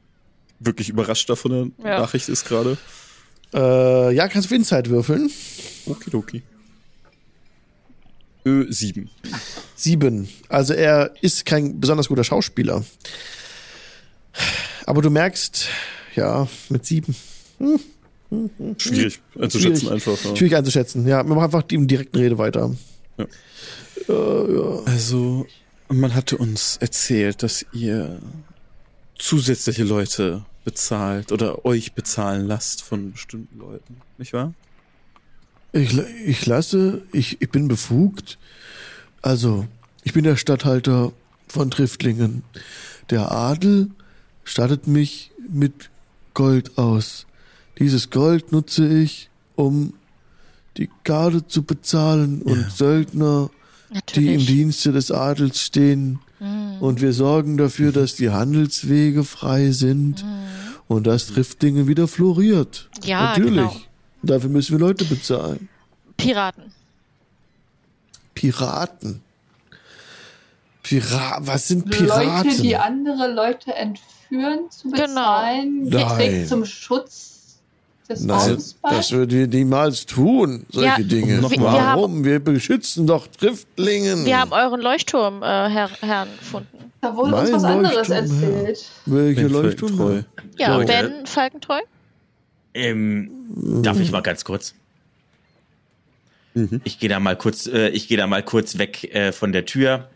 wirklich 0.59 0.89
überrascht 0.89 1.29
davon 1.29 1.73
der 1.79 1.91
Ja. 1.91 1.99
Nachricht 1.99 2.29
ist 2.29 2.45
gerade. 2.45 2.77
Äh, 3.53 4.13
ja, 4.15 4.27
kannst 4.27 4.45
du 4.45 4.49
für 4.49 4.55
Insight 4.55 4.89
würfeln? 4.89 5.29
Okidoki. 5.85 6.43
Ö, 8.45 8.65
sieben. 8.71 9.09
Sieben. 9.75 10.29
Also 10.49 10.73
er 10.73 11.11
ist 11.21 11.45
kein 11.45 11.79
besonders 11.79 12.07
guter 12.07 12.23
Schauspieler. 12.23 12.83
Aber 14.85 15.01
du 15.01 15.09
merkst, 15.09 15.67
ja, 16.15 16.47
mit 16.69 16.85
sieben. 16.85 17.15
Schwierig 18.77 19.19
einzuschätzen 19.39 19.77
Schwierig. 19.87 19.91
einfach. 19.91 20.23
Ja. 20.25 20.35
Schwierig 20.35 20.55
einzuschätzen. 20.55 21.07
Ja, 21.07 21.23
wir 21.25 21.33
machen 21.35 21.45
einfach 21.45 21.63
die 21.63 21.75
im 21.75 21.87
direkten 21.87 22.17
Rede 22.17 22.37
weiter. 22.37 22.73
Also, 24.07 25.45
man 25.89 26.13
hatte 26.13 26.37
uns 26.37 26.77
erzählt, 26.77 27.43
dass 27.43 27.65
ihr 27.73 28.19
zusätzliche 29.17 29.83
Leute 29.83 30.45
bezahlt 30.65 31.31
oder 31.31 31.65
euch 31.65 31.93
bezahlen 31.93 32.47
lasst 32.47 32.81
von 32.81 33.11
bestimmten 33.13 33.59
Leuten, 33.59 33.97
nicht 34.17 34.33
wahr? 34.33 34.53
Ich, 35.71 35.97
ich 36.25 36.45
lasse, 36.45 37.01
ich, 37.11 37.41
ich 37.41 37.49
bin 37.49 37.67
befugt. 37.67 38.37
Also, 39.21 39.67
ich 40.03 40.13
bin 40.13 40.23
der 40.23 40.35
Statthalter 40.35 41.11
von 41.47 41.71
Triftlingen. 41.71 42.43
Der 43.09 43.31
Adel 43.31 43.89
stattet 44.43 44.87
mich 44.87 45.31
mit 45.49 45.89
Gold 46.33 46.77
aus. 46.77 47.25
Dieses 47.79 48.09
Gold 48.09 48.51
nutze 48.51 48.87
ich, 48.87 49.29
um 49.55 49.93
die 50.77 50.89
Garde 51.03 51.47
zu 51.47 51.63
bezahlen 51.63 52.41
und 52.41 52.61
Ja. 52.61 52.69
Söldner, 52.69 53.49
die 53.89 53.93
im 53.93 53.95
Natürlich. 53.95 54.45
Dienste 54.47 54.91
des 54.91 55.11
Adels 55.11 55.61
stehen. 55.61 56.19
Und 56.39 57.01
wir 57.01 57.13
sorgen 57.13 57.57
dafür, 57.57 57.91
dass 57.91 58.15
die 58.15 58.29
Handelswege 58.29 59.23
frei 59.23 59.71
sind 59.71 60.23
und 60.87 61.07
dass 61.07 61.27
Triftlingen 61.27 61.87
wieder 61.87 62.07
floriert. 62.07 62.89
Ja, 63.03 63.29
Natürlich. 63.29 63.55
genau. 63.55 63.75
Dafür 64.23 64.49
müssen 64.49 64.73
wir 64.73 64.79
Leute 64.79 65.05
bezahlen. 65.05 65.67
Piraten. 66.17 66.71
Piraten. 68.35 69.21
Pira 70.83 71.39
was 71.41 71.67
sind 71.67 71.89
Piraten? 71.89 72.49
Leute, 72.49 72.61
die 72.61 72.75
andere 72.77 73.33
Leute 73.33 73.73
entführen, 73.73 74.69
zu 74.69 74.89
Genau. 74.89 75.05
bezahlen, 75.07 75.83
Nein. 75.83 75.89
direkt 75.89 76.47
zum 76.47 76.65
Schutz 76.65 77.36
des 78.07 78.21
Nein, 78.23 78.57
bei. 78.81 78.89
das 78.91 79.11
würden 79.11 79.31
wir 79.31 79.47
niemals 79.47 80.05
tun, 80.05 80.65
solche 80.69 80.87
Ja, 80.87 80.97
Dinge. 81.07 81.41
wir- 81.41 81.49
wir 81.51 81.61
Warum? 81.61 82.23
Wir, 82.23 82.39
beschützen 82.39 83.05
doch 83.07 83.27
Triftlingen. 83.27 84.25
Wir 84.25 84.39
haben 84.39 84.51
euren 84.53 84.81
Leuchtturm, 84.81 85.41
äh, 85.43 85.45
Herr, 85.45 85.89
Herrn, 86.01 86.29
gefunden. 86.39 86.67
Da 87.01 87.15
wurde 87.15 87.35
uns 87.35 87.43
Mein 87.51 87.53
was 87.53 87.63
anderes 87.63 88.07
Leuchtturm, 88.09 88.17
erzählt. 88.41 88.85
Welche 89.05 89.41
Ben 89.43 89.51
Leuchtturm? 89.51 89.97
Falkentreu. 89.97 90.21
Ja. 90.57 90.77
Ben 90.79 91.25
Falkentreu. 91.25 91.79
Ähm, 92.73 93.29
darf 93.83 93.99
ich 93.99 94.11
mal 94.11 94.21
ganz 94.21 94.43
kurz? 94.43 94.73
Mhm. 96.53 96.81
Ich 96.83 96.99
gehe 96.99 97.09
da 97.09 97.19
mal 97.19 97.35
kurz, 97.35 97.67
äh, 97.67 97.89
ich 97.89 98.07
gehe 98.07 98.17
da 98.17 98.25
mal 98.27 98.43
kurz 98.43 98.77
weg 98.77 99.03
äh, 99.13 99.31
von 99.31 99.51
der 99.51 99.65
Tür, 99.65 100.07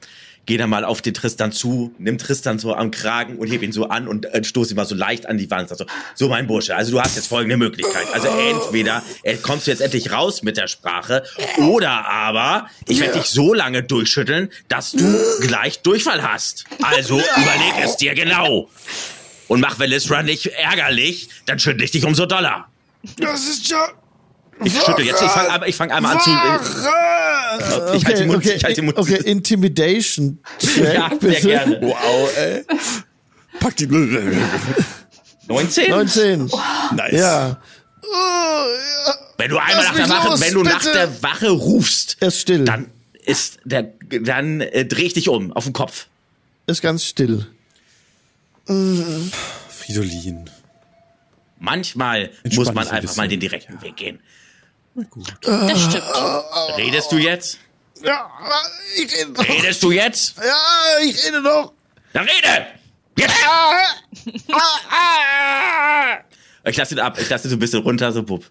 gehe 0.45 0.57
da 0.57 0.67
mal 0.67 0.83
auf 0.83 1.01
den 1.01 1.13
Tristan 1.13 1.51
zu, 1.51 1.93
nimm 1.97 2.17
Tristan 2.17 2.59
so 2.59 2.73
am 2.73 2.91
Kragen 2.91 3.37
und 3.37 3.47
heb 3.49 3.61
ihn 3.61 3.71
so 3.71 3.87
an 3.89 4.07
und 4.07 4.25
äh, 4.25 4.43
stoße 4.43 4.73
ihn 4.73 4.75
mal 4.75 4.85
so 4.85 4.95
leicht 4.95 5.27
an 5.27 5.37
die 5.37 5.49
Wand. 5.51 5.71
und 5.71 5.77
sag 5.77 5.77
So, 5.77 5.85
so 6.15 6.29
mein 6.29 6.47
Bursche, 6.47 6.75
also 6.75 6.91
du 6.91 7.01
hast 7.01 7.15
jetzt 7.15 7.27
folgende 7.27 7.57
Möglichkeit. 7.57 8.07
Also 8.13 8.27
entweder 8.27 9.03
äh, 9.23 9.37
kommst 9.37 9.67
du 9.67 9.71
jetzt 9.71 9.81
endlich 9.81 10.11
raus 10.11 10.43
mit 10.43 10.57
der 10.57 10.67
Sprache 10.67 11.23
oder 11.57 12.07
aber 12.07 12.67
ich 12.87 12.99
werde 12.99 13.19
dich 13.19 13.29
so 13.29 13.53
lange 13.53 13.83
durchschütteln, 13.83 14.49
dass 14.67 14.91
du 14.91 15.17
gleich 15.41 15.81
Durchfall 15.81 16.23
hast. 16.23 16.65
Also 16.81 17.15
überleg 17.15 17.73
es 17.83 17.97
dir 17.97 18.15
genau. 18.15 18.69
Und 19.47 19.59
mach 19.59 19.79
Velisra 19.79 20.23
nicht 20.23 20.47
ärgerlich, 20.47 21.29
dann 21.45 21.59
schüttle 21.59 21.83
ich 21.83 21.91
dich 21.91 22.05
umso 22.05 22.25
doller. 22.25 22.67
Das 23.17 23.47
ist 23.47 23.69
ja. 23.69 23.89
Ich 24.63 24.73
schüttel 24.73 25.05
jetzt, 25.05 25.21
ich 25.21 25.29
fange 25.29 25.67
ich 25.67 25.75
fang 25.75 25.91
einmal 25.91 26.15
an 26.15 26.21
zu. 26.21 26.29
Äh! 26.29 27.97
Ich 27.97 28.05
halte 28.05 28.19
den 28.19 28.27
Mund, 28.27 28.45
okay, 28.45 28.53
ich 28.55 28.63
halte 28.63 28.75
den 28.81 28.85
Mund. 28.85 28.97
Okay, 28.97 29.19
Intimidation. 29.25 30.39
Check, 30.59 30.93
ja, 30.93 31.09
sehr 31.19 31.41
gerne. 31.41 31.79
Wow, 31.81 32.37
ey. 32.37 32.63
Pack 33.59 33.75
die. 33.77 33.87
19? 33.87 34.37
19. 35.89 36.39
Nice. 36.95 37.11
Ja. 37.11 37.13
Ja. 37.19 37.57
Wenn 39.37 39.49
du 39.49 39.57
einmal 39.57 39.85
nach 39.85 39.95
der 39.95 40.09
Wache, 40.09 40.29
los, 40.29 40.41
wenn 40.41 40.53
du 40.53 40.63
nach 40.63 40.81
der 40.81 41.23
Wache 41.23 41.49
rufst, 41.49 42.17
ist 42.21 42.39
still. 42.39 42.65
dann 42.65 42.87
ist 43.25 43.59
der, 43.63 43.83
dann 44.21 44.61
äh, 44.61 44.85
dreh 44.85 45.03
ich 45.03 45.13
dich 45.13 45.29
um 45.29 45.51
auf 45.53 45.63
den 45.63 45.73
Kopf. 45.73 46.07
ist 46.67 46.81
ganz 46.81 47.05
still. 47.05 47.47
Fridolin. 48.65 50.49
Manchmal 51.59 52.31
Entspann 52.43 52.65
muss 52.65 52.73
man 52.73 52.87
einfach 52.87 53.15
mal 53.15 53.27
den 53.27 53.39
direkten 53.39 53.81
Weg 53.81 53.95
gehen. 53.95 54.19
Na 54.93 55.03
gut. 55.09 55.33
Das 55.41 55.79
stimmt. 55.81 56.03
Redest 56.77 57.11
du 57.11 57.17
jetzt? 57.17 57.57
Ja, 58.03 58.29
ich 58.97 59.13
rede 59.15 59.31
doch. 59.31 59.47
Redest 59.47 59.83
du 59.83 59.91
jetzt? 59.91 60.35
Ja, 60.37 60.99
ich 61.03 61.25
rede 61.25 61.41
doch. 61.43 61.73
Dann 62.13 62.25
rede! 62.27 62.67
Jetzt! 63.17 63.33
Ich 66.65 66.77
lasse 66.77 66.93
ihn 66.95 66.99
ab, 66.99 67.17
ich 67.19 67.29
lasse 67.29 67.47
ihn 67.47 67.51
so 67.51 67.55
ein 67.55 67.59
bisschen 67.59 67.81
runter, 67.83 68.11
so 68.11 68.23
bupp. 68.23 68.45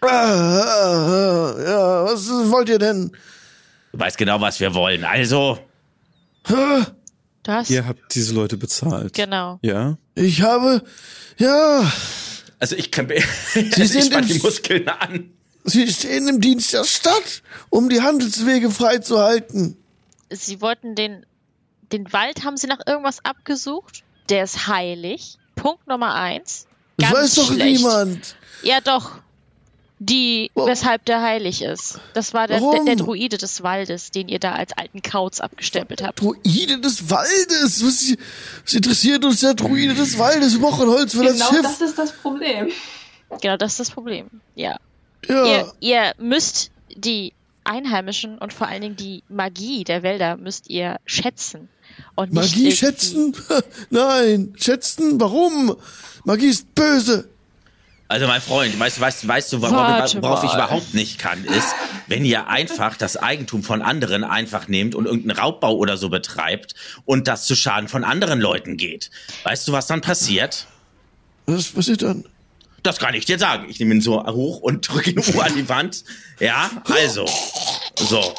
Ah, 0.00 0.06
ah, 0.08 1.54
Ja, 1.58 2.04
was 2.04 2.28
wollt 2.50 2.68
ihr 2.68 2.78
denn? 2.78 3.10
Du 3.92 3.98
weißt 3.98 4.18
genau, 4.18 4.40
was 4.40 4.60
wir 4.60 4.74
wollen. 4.74 5.04
Also, 5.04 5.58
Das? 7.42 7.70
Ihr 7.70 7.86
habt 7.86 8.14
diese 8.14 8.34
Leute 8.34 8.56
bezahlt. 8.56 9.14
Genau. 9.14 9.58
Ja? 9.62 9.96
Ich 10.14 10.42
habe, 10.42 10.82
ja, 11.38 11.90
Also 12.58 12.76
ich 12.76 12.90
kann 12.90 13.08
Sie 13.54 13.60
also 13.72 13.84
sind 13.84 14.14
ich 14.20 14.26
die 14.26 14.36
im- 14.36 14.42
Muskeln 14.42 14.88
an. 14.88 15.30
Sie 15.64 15.88
stehen 15.90 16.28
im 16.28 16.40
Dienst 16.40 16.72
der 16.72 16.84
Stadt, 16.84 17.42
um 17.70 17.88
die 17.88 18.02
Handelswege 18.02 18.70
freizuhalten. 18.70 19.76
Sie 20.30 20.60
wollten 20.60 20.94
den, 20.94 21.24
den 21.92 22.12
Wald 22.12 22.44
haben 22.44 22.56
sie 22.56 22.66
nach 22.66 22.80
irgendwas 22.86 23.24
abgesucht. 23.24 24.02
Der 24.28 24.44
ist 24.44 24.66
heilig. 24.68 25.38
Punkt 25.56 25.86
Nummer 25.86 26.14
eins. 26.14 26.66
Das 26.96 27.10
Ganz 27.10 27.22
weiß 27.22 27.34
doch 27.36 27.52
schlecht. 27.52 27.78
niemand. 27.78 28.36
Ja, 28.62 28.80
doch. 28.80 29.12
Die, 30.00 30.50
weshalb 30.54 31.04
der 31.06 31.22
heilig 31.22 31.62
ist. 31.62 31.98
Das 32.14 32.34
war 32.34 32.46
der, 32.46 32.60
der, 32.60 32.84
der 32.84 32.96
Druide 32.96 33.38
des 33.38 33.62
Waldes, 33.62 34.10
den 34.10 34.28
ihr 34.28 34.38
da 34.40 34.52
als 34.52 34.72
alten 34.76 35.00
Kauz 35.02 35.40
abgestempelt 35.40 36.02
habt. 36.02 36.20
Druide 36.20 36.78
des 36.80 37.08
Waldes. 37.08 37.82
Was, 37.84 38.14
was 38.64 38.74
interessiert 38.74 39.24
uns 39.24 39.40
der 39.40 39.54
Druide 39.54 39.94
des 39.94 40.18
Waldes? 40.18 40.52
Wir 40.54 40.60
brauchen 40.60 40.88
Holz 40.88 41.12
für 41.14 41.22
das 41.24 41.34
Genau 41.34 41.48
Schiff. 41.50 41.62
das 41.62 41.80
ist 41.80 41.98
das 41.98 42.12
Problem. 42.12 42.70
Genau, 43.40 43.56
das 43.56 43.72
ist 43.72 43.80
das 43.80 43.90
Problem. 43.92 44.28
Ja. 44.56 44.76
Ja. 45.28 45.44
Ihr, 45.46 45.72
ihr 45.80 46.12
müsst 46.18 46.70
die 46.94 47.32
Einheimischen 47.64 48.38
und 48.38 48.52
vor 48.52 48.68
allen 48.68 48.82
Dingen 48.82 48.96
die 48.96 49.22
Magie 49.28 49.84
der 49.84 50.02
Wälder 50.02 50.36
müsst 50.36 50.68
ihr 50.68 50.98
schätzen. 51.06 51.68
Und 52.14 52.32
nicht 52.32 52.54
Magie 52.54 52.72
schätzen? 52.72 53.36
Nein, 53.90 54.54
schätzen? 54.56 55.20
Warum? 55.20 55.76
Magie 56.24 56.48
ist 56.48 56.74
böse. 56.74 57.28
Also 58.06 58.26
mein 58.26 58.42
Freund, 58.42 58.78
weißt, 58.78 58.98
du, 58.98 59.00
weißt, 59.00 59.26
weißt 59.26 59.52
du, 59.54 59.62
worauf, 59.62 60.14
worauf 60.22 60.44
ich 60.44 60.52
überhaupt 60.52 60.92
nicht 60.92 61.18
kann, 61.18 61.42
ist, 61.44 61.74
wenn 62.06 62.24
ihr 62.24 62.48
einfach 62.48 62.96
das 62.96 63.16
Eigentum 63.16 63.62
von 63.62 63.80
anderen 63.80 64.24
einfach 64.24 64.68
nehmt 64.68 64.94
und 64.94 65.06
irgendeinen 65.06 65.38
Raubbau 65.38 65.74
oder 65.74 65.96
so 65.96 66.10
betreibt 66.10 66.74
und 67.06 67.28
das 67.28 67.46
zu 67.46 67.56
Schaden 67.56 67.88
von 67.88 68.04
anderen 68.04 68.40
Leuten 68.40 68.76
geht. 68.76 69.10
Weißt 69.44 69.66
du, 69.66 69.72
was 69.72 69.86
dann 69.86 70.02
passiert? 70.02 70.66
Was 71.46 71.72
passiert 71.72 72.02
dann? 72.02 72.24
Das 72.84 72.98
kann 72.98 73.14
ich 73.14 73.24
dir 73.24 73.38
sagen. 73.38 73.66
Ich 73.68 73.80
nehme 73.80 73.94
ihn 73.94 74.00
so 74.02 74.24
hoch 74.24 74.60
und 74.60 74.86
drücke 74.88 75.10
ihn 75.10 75.18
hoch 75.18 75.42
an 75.42 75.56
die 75.56 75.68
Wand. 75.68 76.04
Ja, 76.38 76.70
also. 76.88 77.26
So. 77.96 78.34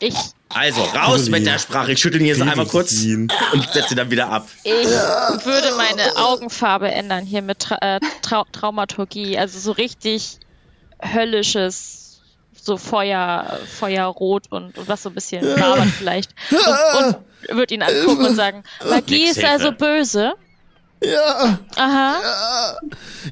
Ich, 0.00 0.14
Also, 0.50 0.82
raus 0.82 1.28
mit 1.30 1.46
der 1.46 1.58
Sprache. 1.58 1.92
Ich 1.92 1.98
schüttel 1.98 2.20
ihn 2.20 2.26
jetzt 2.26 2.42
einmal 2.42 2.66
kurz 2.66 2.92
Medizin. 2.92 3.32
und 3.52 3.68
setze 3.72 3.94
ihn 3.94 3.96
dann 3.96 4.10
wieder 4.10 4.28
ab. 4.28 4.46
ich 4.62 4.72
würde 4.74 5.74
meine 5.76 6.14
Augenfarbe 6.16 6.90
ändern 6.90 7.24
hier 7.24 7.40
mit 7.40 7.58
Tra 7.58 7.78
äh, 7.80 8.00
Trau 8.20 8.44
Traumaturgie. 8.52 9.38
Also 9.38 9.58
so 9.58 9.72
richtig 9.72 10.38
höllisches, 11.02 12.20
so 12.60 12.76
Feuer, 12.76 13.60
Feuerrot 13.78 14.52
und, 14.52 14.76
und 14.76 14.88
was 14.88 15.02
so 15.02 15.08
ein 15.08 15.14
bisschen 15.14 15.42
labert 15.42 15.88
vielleicht. 15.98 16.34
Und, 16.50 17.16
und 17.48 17.56
würde 17.56 17.74
ihn 17.74 17.82
angucken 17.82 18.26
und 18.26 18.36
sagen, 18.36 18.62
Magie 18.88 19.24
ist 19.24 19.42
also 19.42 19.72
böse. 19.72 20.34
Ja, 21.06 21.58
Aha. 21.76 22.20
ja. 22.22 22.76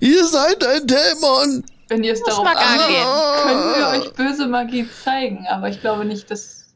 Ihr 0.01 0.25
seid 0.27 0.65
ein 0.65 0.87
Dämon. 0.87 1.65
Wenn 1.89 2.05
ihr 2.05 2.13
es 2.13 2.21
mal 2.21 2.57
angeht, 2.57 3.05
können 3.45 3.75
wir 3.75 3.89
euch 3.89 4.13
böse 4.15 4.47
Magie 4.47 4.89
zeigen. 5.05 5.47
Aber 5.49 5.69
ich 5.69 5.81
glaube 5.81 6.05
nicht, 6.05 6.31
dass, 6.31 6.75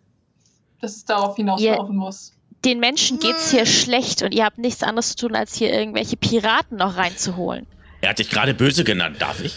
dass 0.80 0.96
es 0.96 1.04
darauf 1.04 1.36
hinauslaufen 1.36 1.96
muss. 1.96 2.32
Den 2.64 2.80
Menschen 2.80 3.18
geht's 3.18 3.50
hier 3.50 3.64
schlecht 3.66 4.22
und 4.22 4.32
ihr 4.32 4.44
habt 4.44 4.58
nichts 4.58 4.82
anderes 4.82 5.10
zu 5.10 5.26
tun, 5.26 5.36
als 5.36 5.54
hier 5.54 5.72
irgendwelche 5.72 6.16
Piraten 6.16 6.76
noch 6.78 6.96
reinzuholen. 6.96 7.66
Er 8.00 8.10
hat 8.10 8.18
dich 8.18 8.28
gerade 8.28 8.54
böse 8.54 8.84
genannt, 8.84 9.16
darf 9.20 9.40
ich? 9.42 9.56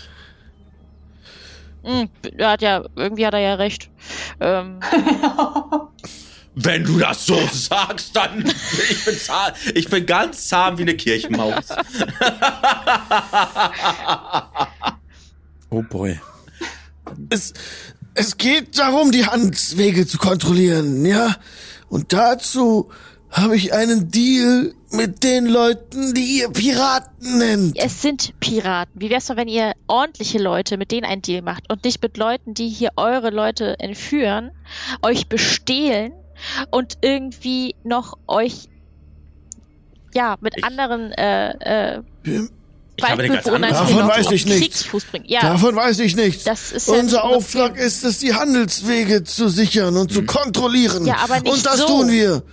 Hm, 1.83 2.09
er 2.37 2.51
hat 2.51 2.61
ja, 2.61 2.83
irgendwie 2.95 3.25
hat 3.25 3.33
er 3.33 3.39
ja 3.39 3.55
recht. 3.55 3.89
Ähm, 4.39 4.79
Wenn 6.55 6.83
du 6.83 6.99
das 6.99 7.25
so 7.25 7.39
sagst, 7.51 8.15
dann 8.15 8.45
ich 8.89 9.05
bin 9.05 9.17
zahm, 9.17 9.53
ich 9.73 9.89
bin 9.89 10.05
ganz 10.05 10.47
zahm 10.47 10.77
wie 10.77 10.83
eine 10.83 10.95
Kirchenmaus. 10.95 11.65
Oh 15.69 15.83
boy. 15.83 16.19
Es, 17.29 17.53
es 18.15 18.37
geht 18.37 18.77
darum, 18.79 19.11
die 19.11 19.25
Handelswege 19.25 20.07
zu 20.07 20.17
kontrollieren, 20.17 21.05
ja? 21.05 21.35
Und 21.89 22.11
dazu 22.11 22.89
habe 23.29 23.55
ich 23.55 23.73
einen 23.73 24.09
Deal 24.09 24.73
mit 24.91 25.23
den 25.23 25.45
Leuten, 25.45 26.13
die 26.15 26.39
ihr 26.39 26.49
Piraten 26.49 27.37
nennt. 27.37 27.77
es 27.77 28.01
sind 28.01 28.33
Piraten. 28.39 28.99
Wie 28.99 29.11
wär's 29.11 29.27
doch, 29.27 29.35
wenn 29.35 29.47
ihr 29.47 29.73
ordentliche 29.87 30.39
Leute 30.39 30.77
mit 30.77 30.91
denen 30.91 31.05
einen 31.05 31.21
Deal 31.21 31.43
macht 31.43 31.71
und 31.71 31.83
nicht 31.83 32.01
mit 32.01 32.17
Leuten, 32.17 32.55
die 32.55 32.69
hier 32.69 32.91
eure 32.95 33.29
Leute 33.29 33.79
entführen, 33.79 34.51
euch 35.03 35.27
bestehlen 35.27 36.11
und 36.71 36.97
irgendwie 37.01 37.75
noch 37.83 38.17
euch 38.27 38.69
ja 40.13 40.37
mit 40.41 40.55
Ich- 40.57 40.63
anderen 40.63 41.11
äh, 41.13 41.95
äh, 41.97 42.01
Ich 42.97 43.03
habe 43.03 43.21
eine 43.23 43.33
ganz 43.33 43.47
andere 43.47 43.71
Davon 43.73 43.95
noch 43.99 44.09
weiß 44.09 44.31
ich 44.31 44.45
nichts. 44.45 44.85
Ja, 45.25 45.41
Davon 45.41 45.75
weiß 45.75 45.99
ich 45.99 46.15
nichts. 46.15 46.43
das 46.43 46.71
ist 46.71 46.87
ja 46.87 46.93
Unser 46.95 47.03
nicht 47.03 47.03
unser 47.03 47.23
Auftrag 47.23 47.67
Problem. 47.67 47.85
ist 47.87 48.03
es, 48.03 48.19
die 48.19 48.33
Handelswege 48.33 49.23
zu 49.23 49.47
sichern 49.49 49.95
und 49.97 50.11
zu 50.11 50.23
kontrollieren. 50.23 51.05
Ja, 51.05 51.17
aber 51.23 51.39
nicht 51.39 51.51
Und 51.53 51.65
das 51.65 51.77
so. 51.79 51.87
tun 51.87 52.09
wir. 52.11 52.43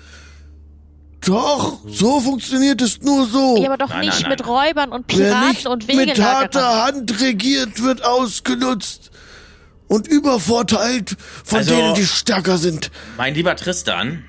Doch, 1.24 1.78
so 1.88 2.20
funktioniert 2.20 2.80
es 2.82 3.00
nur 3.02 3.26
so. 3.26 3.56
ja, 3.56 3.66
aber 3.66 3.78
doch 3.78 3.88
Nein, 3.88 4.06
nicht 4.06 4.20
nein, 4.22 4.30
mit 4.30 4.40
nein. 4.40 4.48
Räubern 4.48 4.92
und 4.92 5.06
Wer 5.08 5.16
Piraten 5.30 5.48
nicht 5.48 5.66
und 5.66 5.88
mit 5.88 5.96
Wegelagerern. 5.96 6.24
harter 6.36 6.84
Hand 6.84 7.20
regiert, 7.20 7.82
wird 7.82 8.04
ausgenutzt 8.04 9.10
und 9.88 10.06
übervorteilt 10.08 11.16
von 11.44 11.58
Also- 11.58 11.74
denen, 11.74 11.94
die 11.94 12.06
stärker 12.06 12.58
sind. 12.58 12.90
Mein 13.16 13.34
lieber 13.34 13.54
Tristan, 13.56 14.24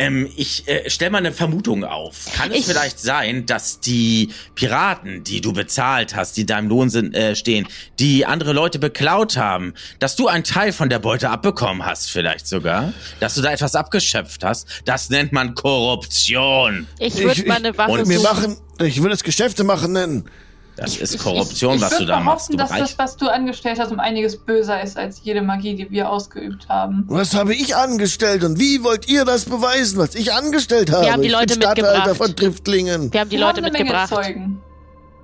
ähm, 0.00 0.28
ich 0.36 0.68
äh, 0.68 0.88
stell 0.88 1.10
mal 1.10 1.18
eine 1.18 1.32
Vermutung 1.32 1.82
auf. 1.82 2.26
Kann 2.36 2.52
es 2.52 2.58
Ich- 2.58 2.66
vielleicht 2.66 3.00
sein, 3.00 3.46
dass 3.46 3.80
die 3.80 4.30
Piraten, 4.54 5.24
die 5.24 5.40
du 5.40 5.52
bezahlt 5.52 6.14
hast, 6.14 6.36
die 6.36 6.46
deinem 6.46 6.68
Lohn 6.68 6.88
sind, 6.88 7.16
äh, 7.16 7.34
stehen, 7.34 7.66
die 7.98 8.24
andere 8.24 8.52
Leute 8.52 8.78
beklaut 8.78 9.36
haben, 9.36 9.74
dass 9.98 10.14
du 10.14 10.28
einen 10.28 10.44
Teil 10.44 10.72
von 10.72 10.88
der 10.88 11.00
Beute 11.00 11.30
abbekommen 11.30 11.84
hast, 11.84 12.10
vielleicht 12.12 12.46
sogar? 12.46 12.92
Dass 13.18 13.34
du 13.34 13.42
da 13.42 13.50
etwas 13.50 13.74
abgeschöpft 13.74 14.44
hast? 14.44 14.68
Das 14.84 15.10
nennt 15.10 15.32
man 15.32 15.56
Korruption. 15.56 16.86
Ich 17.00 17.16
würde 17.16 17.44
meine 17.46 17.76
Waffe 17.76 17.90
Und 17.90 18.08
wir 18.08 18.20
machen, 18.20 18.56
ich 18.80 19.02
würde 19.02 19.14
es 19.14 19.24
Geschäfte 19.24 19.64
machen 19.64 19.92
nennen. 19.94 20.30
Das 20.78 20.96
ist 20.96 21.14
ich- 21.16 21.20
Korruption, 21.20 21.74
ich 21.76 21.82
was 21.82 21.98
du 21.98 22.04
da 22.06 22.20
machst. 22.20 22.48
behaupten, 22.48 22.52
Du 22.52 22.58
dass 22.58 22.90
das, 22.90 22.98
was 22.98 23.16
du 23.16 23.26
angestellt 23.28 23.78
hast, 23.80 23.90
um 23.90 23.98
einiges 23.98 24.36
böser 24.36 24.80
ist 24.80 24.96
als 24.96 25.20
jede 25.24 25.42
Magie, 25.42 25.74
die 25.74 25.90
wir 25.90 26.08
ausgeübt 26.08 26.68
haben. 26.68 27.04
Was 27.08 27.34
habe 27.34 27.52
ich 27.54 27.74
angestellt 27.74 28.44
und 28.44 28.60
wie 28.60 28.84
wollt 28.84 29.08
ihr 29.08 29.24
das 29.24 29.44
beweisen, 29.44 29.98
was 29.98 30.14
ich 30.14 30.32
angestellt 30.32 30.92
habe? 30.92 31.10
haben 31.12 31.22
die 31.22 31.28
ich 31.28 31.34
Leute 31.34 31.54
bin 31.54 31.62
Statthalter 31.62 31.92
mitgebracht. 32.10 32.16
von 32.16 32.36
Driftlingen. 32.36 33.12
Wir 33.12 33.20
haben 33.20 33.28
die 33.28 33.36
Wir 33.36 33.40
Leute 33.44 33.56
haben 33.56 33.64
eine 33.64 33.72
Menge 33.72 33.84
mitgebracht. 33.92 34.08
Zeugen. 34.24 34.60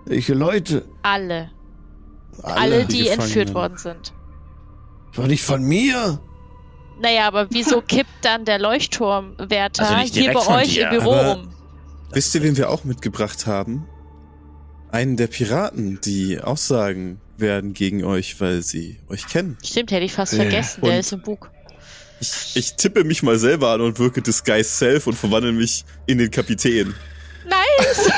Welche 0.06 0.35
Leute? 0.35 0.85
Alle. 1.02 1.51
Alle. 2.43 2.55
Alle, 2.60 2.85
die 2.86 3.02
die 3.05 3.09
entführt 3.09 3.55
worden 3.55 3.76
sind. 3.78 4.12
War 5.14 5.28
nicht 5.28 5.44
von 5.44 5.62
mir. 5.62 6.18
Naja, 7.01 7.28
aber 7.28 7.47
wieso 7.51 7.81
kippt 7.86 8.10
dann 8.22 8.44
der 8.44 8.59
Leuchtturmwärter 8.59 9.82
Also 9.85 9.94
nicht 9.97 10.14
hier 10.14 10.32
bei 10.32 10.47
euch 10.62 10.74
dir, 10.74 10.90
im 10.90 10.98
Büro 10.98 11.12
rum? 11.12 11.48
Wisst 12.12 12.35
ihr, 12.35 12.43
wen 12.43 12.56
wir 12.56 12.70
auch 12.70 12.82
mitgebracht 12.85 13.47
haben? 13.47 13.86
Einen 14.95 15.16
der 15.16 15.27
Piraten, 15.27 15.99
die 16.05 16.39
Aussagen 16.41 17.21
werden 17.37 17.75
gegen 17.75 18.05
euch, 18.05 18.41
weil 18.41 18.62
sie 18.62 19.01
euch 19.09 19.27
kennen. 19.27 19.59
Stimmt, 19.65 19.91
hätte 19.91 20.05
ich 20.05 20.12
fast 20.12 20.35
Äh, 20.35 20.37
vergessen. 20.37 20.83
Der 20.83 20.93
und- 20.93 20.99
ist 21.01 21.12
im 21.12 21.21
Bug. 21.23 21.51
Ich, 22.21 22.31
ich 22.55 22.75
tippe 22.75 23.03
mich 23.03 23.25
mal 23.25 23.37
selber 23.37 23.71
an 23.71 23.81
und 23.81 23.99
wirke 23.99 24.23
Disguise 24.23 24.69
Self 24.71 25.09
und 25.09 25.15
verwandle 25.16 25.51
mich 25.51 25.85
in 26.07 26.19
den 26.19 26.31
Kapitän. 26.31 26.95
Nice! 27.45 28.11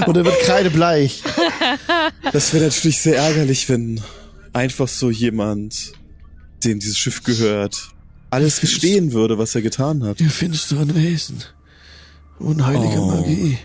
Und 0.06 0.16
er 0.16 0.24
wird 0.24 0.38
kreidebleich. 0.42 1.22
Das 2.32 2.54
wäre 2.54 2.64
natürlich 2.66 3.00
sehr 3.00 3.16
ärgerlich, 3.18 3.68
wenn 3.68 4.00
einfach 4.52 4.86
so 4.88 5.10
jemand, 5.10 5.92
dem 6.64 6.78
dieses 6.78 6.96
Schiff 6.96 7.22
gehört, 7.24 7.90
alles 8.30 8.60
gestehen 8.60 9.12
würde, 9.12 9.36
was 9.38 9.54
er 9.56 9.60
getan 9.62 10.04
hat. 10.04 10.20
Ihr 10.20 10.30
finsteren 10.30 10.94
Wesen. 10.94 11.42
Unheilige 12.38 12.98
Oh. 13.00 13.06
Magie. 13.10 13.58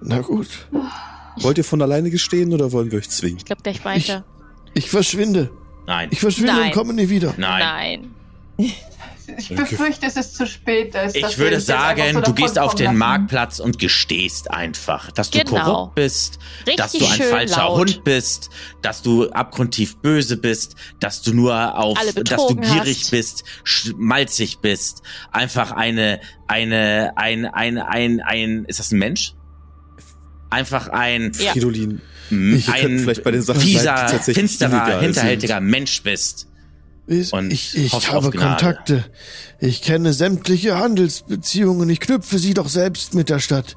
Na 0.00 0.20
gut. 0.20 0.48
Wollt 1.40 1.58
ihr 1.58 1.64
von 1.64 1.80
alleine 1.82 2.10
gestehen 2.10 2.52
oder 2.52 2.72
wollen 2.72 2.90
wir 2.90 2.98
euch 2.98 3.10
zwingen? 3.10 3.38
Ich 3.38 3.44
glaube 3.44 3.62
gleich 3.62 3.84
weiter. 3.84 4.24
Ich 4.74 4.90
verschwinde. 4.90 5.50
Nein. 5.86 6.08
Ich 6.12 6.20
verschwinde 6.20 6.52
Nein. 6.52 6.66
und 6.66 6.72
komme 6.72 6.92
nie 6.92 7.08
wieder. 7.08 7.34
Nein. 7.36 8.10
Nein. 8.56 8.72
Ich 9.36 9.50
befürchte, 9.50 10.06
es 10.06 10.16
ist 10.16 10.36
zu 10.36 10.46
spät. 10.46 10.94
Dass, 10.94 11.12
dass 11.12 11.32
Ich 11.32 11.38
würde 11.38 11.60
sagen, 11.60 12.14
so 12.14 12.20
du 12.22 12.32
gehst 12.32 12.58
auf 12.58 12.74
den 12.74 12.86
lassen. 12.86 12.98
Marktplatz 12.98 13.60
und 13.60 13.78
gestehst 13.78 14.50
einfach, 14.50 15.12
dass 15.12 15.30
du 15.30 15.38
Genau. 15.38 15.64
korrupt 15.64 15.94
bist, 15.96 16.38
dass 16.76 16.94
Richtig 16.94 17.08
du 17.16 17.24
ein 17.24 17.30
falscher 17.30 17.56
laut. 17.58 17.78
Hund 17.78 18.04
bist, 18.04 18.48
dass 18.80 19.02
du 19.02 19.28
abgrundtief 19.30 19.98
böse 19.98 20.38
bist, 20.38 20.76
dass 20.98 21.20
du 21.22 21.34
nur 21.34 21.76
auf, 21.78 21.98
dass 22.14 22.46
du 22.46 22.56
gierig 22.56 23.00
hast. 23.02 23.10
bist, 23.10 23.44
schmalzig 23.64 24.58
bist, 24.60 25.02
einfach 25.30 25.72
eine, 25.72 26.20
eine, 26.46 27.12
ein, 27.16 27.44
ein, 27.46 27.78
ein, 27.78 28.20
ein, 28.20 28.64
ist 28.64 28.78
das 28.80 28.92
ein 28.92 28.98
Mensch? 28.98 29.34
Einfach 30.50 30.88
ein, 30.88 31.32
Ja. 31.38 31.52
Fridolin, 31.52 32.00
Wir 32.30 32.60
könnten 32.60 32.70
ein 32.70 32.98
vielleicht 33.00 33.24
bei 33.24 33.30
den 33.30 33.42
Sachen 33.42 33.60
bleiben, 33.60 33.70
die 33.72 33.78
fieser, 33.78 33.94
tatsächlich 33.94 34.36
finsterer, 34.36 35.00
hinterhältiger 35.00 35.60
Mensch 35.60 36.02
bist. 36.02 36.46
Ich, 37.08 37.32
Und 37.32 37.50
ich, 37.50 37.74
ich 37.76 38.12
habe. 38.12 38.30
Kontakte. 38.30 39.04
Ich 39.60 39.80
kenne 39.80 40.12
sämtliche 40.12 40.76
Handelsbeziehungen. 40.78 41.88
Ich 41.88 42.00
knüpfe 42.00 42.38
sie 42.38 42.52
doch 42.52 42.68
selbst 42.68 43.14
mit 43.14 43.30
der 43.30 43.38
Stadt. 43.38 43.76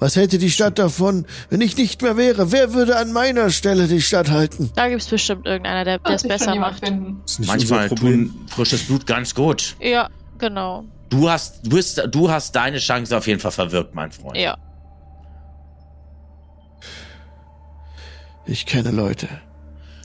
Was 0.00 0.16
hätte 0.16 0.36
die 0.38 0.50
Stadt 0.50 0.80
davon, 0.80 1.26
wenn 1.48 1.60
ich 1.60 1.76
nicht 1.76 2.02
mehr 2.02 2.16
wäre? 2.16 2.50
Wer 2.50 2.74
würde 2.74 2.96
an 2.96 3.12
meiner 3.12 3.50
Stelle 3.50 3.86
die 3.86 4.02
Stadt 4.02 4.30
halten? 4.30 4.70
Da 4.74 4.88
gibt's 4.88 5.06
bestimmt 5.06 5.46
irgendeiner, 5.46 5.84
der 5.84 6.00
es 6.04 6.20
schon 6.22 6.28
besser 6.28 6.56
macht. 6.56 6.82
Das 6.82 7.38
Manchmal 7.46 7.88
tun 7.88 8.34
frisches 8.48 8.82
Blut 8.82 9.06
ganz 9.06 9.32
gut. 9.32 9.76
Ja, 9.80 10.08
genau. 10.38 10.84
Du 11.08 11.30
hast, 11.30 11.64
du, 11.64 11.70
bist, 11.70 12.02
du 12.10 12.30
hast 12.30 12.56
deine 12.56 12.78
Chance 12.78 13.16
auf 13.16 13.28
jeden 13.28 13.38
Fall 13.38 13.52
verwirkt, 13.52 13.94
mein 13.94 14.10
Freund. 14.10 14.36
Ja. 14.36 14.58
Ich 18.46 18.66
kenne 18.66 18.90
Leute. 18.90 19.28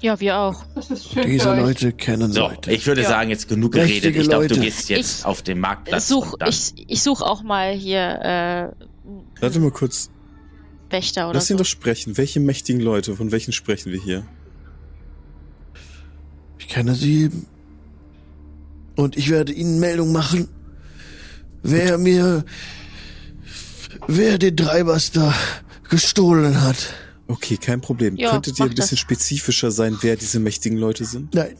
Ja, 0.01 0.19
wir 0.19 0.37
auch. 0.37 0.63
Das 0.75 0.91
ist 0.91 1.11
schön 1.11 1.25
Diese. 1.25 1.55
Leute 1.55 1.91
kennen 1.91 2.31
So, 2.31 2.41
Leute. 2.49 2.71
ich 2.71 2.85
würde 2.85 3.01
Ja. 3.01 3.09
sagen, 3.09 3.31
jetzt 3.31 3.47
genug 3.47 3.71
geredet. 3.73 4.15
Ich 4.15 4.27
glaube, 4.29 4.47
du 4.47 4.59
gehst 4.59 4.89
jetzt 4.89 5.19
Ich 5.21 5.25
auf 5.25 5.41
den 5.41 5.59
Marktplatz. 5.59 6.07
Such, 6.07 6.35
ich, 6.47 6.73
ich 6.87 7.01
suche 7.01 7.25
auch 7.25 7.41
mal 7.41 7.73
hier 7.73 8.73
äh, 8.79 8.85
Warte 9.41 9.59
mal 9.59 9.71
kurz. 9.71 10.11
Wächter 10.89 11.25
oder 11.29 11.33
Lass 11.39 11.49
ihn 11.49 11.57
so. 11.57 11.63
doch 11.63 11.69
sprechen. 11.69 12.15
Welche 12.17 12.39
mächtigen 12.39 12.79
Leute, 12.79 13.15
von 13.15 13.31
welchen 13.31 13.51
sprechen 13.53 13.91
wir 13.91 13.99
hier? 13.99 14.23
Ich 16.59 16.67
kenne 16.67 16.93
sie. 16.95 17.29
Und 18.95 19.17
ich 19.17 19.29
werde 19.29 19.51
ihnen 19.51 19.79
Meldung 19.79 20.11
machen, 20.11 20.47
wer 21.63 21.97
mir, 21.97 22.45
wer 24.07 24.37
den 24.37 24.55
Dreibaster 24.55 25.33
gestohlen 25.89 26.61
hat. 26.61 26.93
Okay, 27.27 27.57
kein 27.57 27.81
Problem. 27.81 28.15
Ja, 28.15 28.31
Könntet 28.31 28.57
ihr 28.59 28.65
ein 28.65 28.69
bisschen 28.75 28.91
das. 28.91 28.99
spezifischer 28.99 29.69
sein, 29.71 29.97
wer 30.01 30.15
diese 30.15 30.39
mächtigen 30.39 30.77
Leute 30.77 31.03
sind? 31.05 31.33
Nein. 31.35 31.55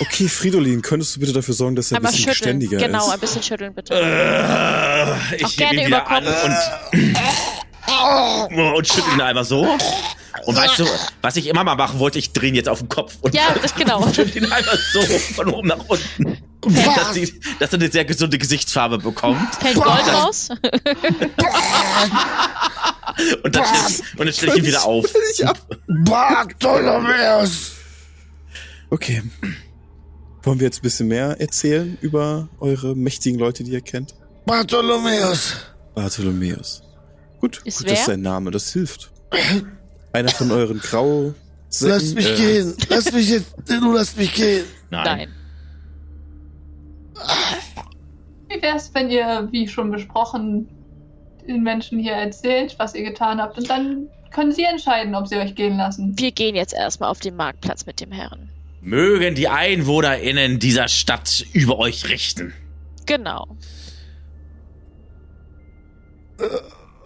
Okay, 0.00 0.28
Fridolin, 0.28 0.80
könntest 0.82 1.16
du 1.16 1.20
bitte 1.20 1.32
dafür 1.32 1.54
sorgen, 1.54 1.74
dass 1.74 1.90
er 1.90 1.96
ein 1.96 1.98
Einmal 1.98 2.12
bisschen 2.12 2.32
schütteln. 2.34 2.58
beständiger 2.58 2.86
Genau, 2.86 3.06
ist? 3.06 3.12
ein 3.14 3.20
bisschen 3.20 3.42
schütteln 3.42 3.74
bitte. 3.74 3.94
Äh, 3.94 5.12
Auch 5.12 5.16
ich 5.50 5.58
nehme 5.58 5.70
gerne 5.70 5.80
ihn 5.82 5.86
wieder 5.86 6.08
an 6.08 6.24
und, 8.50 8.74
und 8.76 8.86
schüttel 8.86 9.12
ihn 9.14 9.20
einmal 9.20 9.44
so. 9.44 9.66
Und 10.48 10.56
weißt 10.56 10.78
du, 10.78 10.86
was 11.20 11.36
ich 11.36 11.46
immer 11.46 11.62
mal 11.62 11.74
machen 11.74 11.98
wollte, 11.98 12.18
ich 12.18 12.32
drehe 12.32 12.48
ihn 12.48 12.54
jetzt 12.54 12.70
auf 12.70 12.78
den 12.78 12.88
Kopf 12.88 13.18
und 13.20 13.34
Ja, 13.34 13.54
das 13.60 13.74
genau. 13.74 14.02
schüttel 14.14 14.38
ihn 14.44 14.50
einmal 14.50 14.78
so 14.94 15.02
von 15.02 15.48
oben 15.52 15.68
nach 15.68 15.84
unten. 15.86 16.38
Dass, 16.62 17.12
die, 17.12 17.38
dass 17.60 17.70
er 17.74 17.78
eine 17.80 17.90
sehr 17.90 18.06
gesunde 18.06 18.38
Gesichtsfarbe 18.38 18.96
bekommt. 18.96 19.54
Fällt 19.56 19.74
Gold 19.74 20.08
raus? 20.10 20.48
Und 23.42 23.54
dann, 23.56 23.64
und 24.16 24.24
dann 24.26 24.32
stelle 24.32 24.52
ich 24.52 24.58
ihn 24.60 24.64
wieder 24.64 24.86
auf. 24.86 25.04
Bartholomäus! 25.86 27.72
Okay. 28.88 29.22
Wollen 30.44 30.60
wir 30.60 30.64
jetzt 30.66 30.78
ein 30.78 30.82
bisschen 30.82 31.08
mehr 31.08 31.38
erzählen 31.38 31.98
über 32.00 32.48
eure 32.58 32.96
mächtigen 32.96 33.38
Leute, 33.38 33.64
die 33.64 33.72
ihr 33.72 33.82
kennt? 33.82 34.14
Bartholomäus! 34.46 35.56
Bartholomäus. 35.94 36.82
Gut, 37.38 37.60
Ist 37.64 37.78
gut 37.80 37.86
wer? 37.86 37.92
das 37.92 38.00
ist 38.00 38.06
sein 38.06 38.22
Name, 38.22 38.50
das 38.50 38.72
hilft. 38.72 39.12
Einer 40.12 40.28
von 40.30 40.50
euren 40.50 40.78
Grau... 40.78 41.34
Lass 41.80 42.14
mich 42.14 42.30
äh, 42.30 42.36
gehen! 42.36 42.74
Lass 42.88 43.12
mich 43.12 43.28
jetzt! 43.28 43.54
Du 43.66 43.92
lass 43.92 44.16
mich 44.16 44.32
gehen! 44.34 44.64
Nein. 44.90 45.04
Nein. 45.04 45.28
Wie 48.48 48.62
wär's, 48.62 48.90
wenn 48.94 49.10
ihr, 49.10 49.48
wie 49.50 49.68
schon 49.68 49.90
besprochen, 49.90 50.68
den 51.46 51.62
Menschen 51.62 51.98
hier 51.98 52.12
erzählt, 52.12 52.74
was 52.78 52.94
ihr 52.94 53.04
getan 53.04 53.40
habt 53.40 53.58
und 53.58 53.68
dann 53.68 54.08
können 54.30 54.52
sie 54.52 54.64
entscheiden, 54.64 55.14
ob 55.14 55.26
sie 55.26 55.36
euch 55.36 55.54
gehen 55.54 55.76
lassen. 55.76 56.18
Wir 56.18 56.32
gehen 56.32 56.54
jetzt 56.54 56.74
erstmal 56.74 57.10
auf 57.10 57.20
den 57.20 57.36
Marktplatz 57.36 57.86
mit 57.86 58.00
dem 58.00 58.12
Herrn. 58.12 58.50
Mögen 58.80 59.34
die 59.34 59.48
EinwohnerInnen 59.48 60.58
dieser 60.58 60.88
Stadt 60.88 61.44
über 61.52 61.78
euch 61.78 62.08
richten. 62.08 62.54
Genau. 63.06 63.46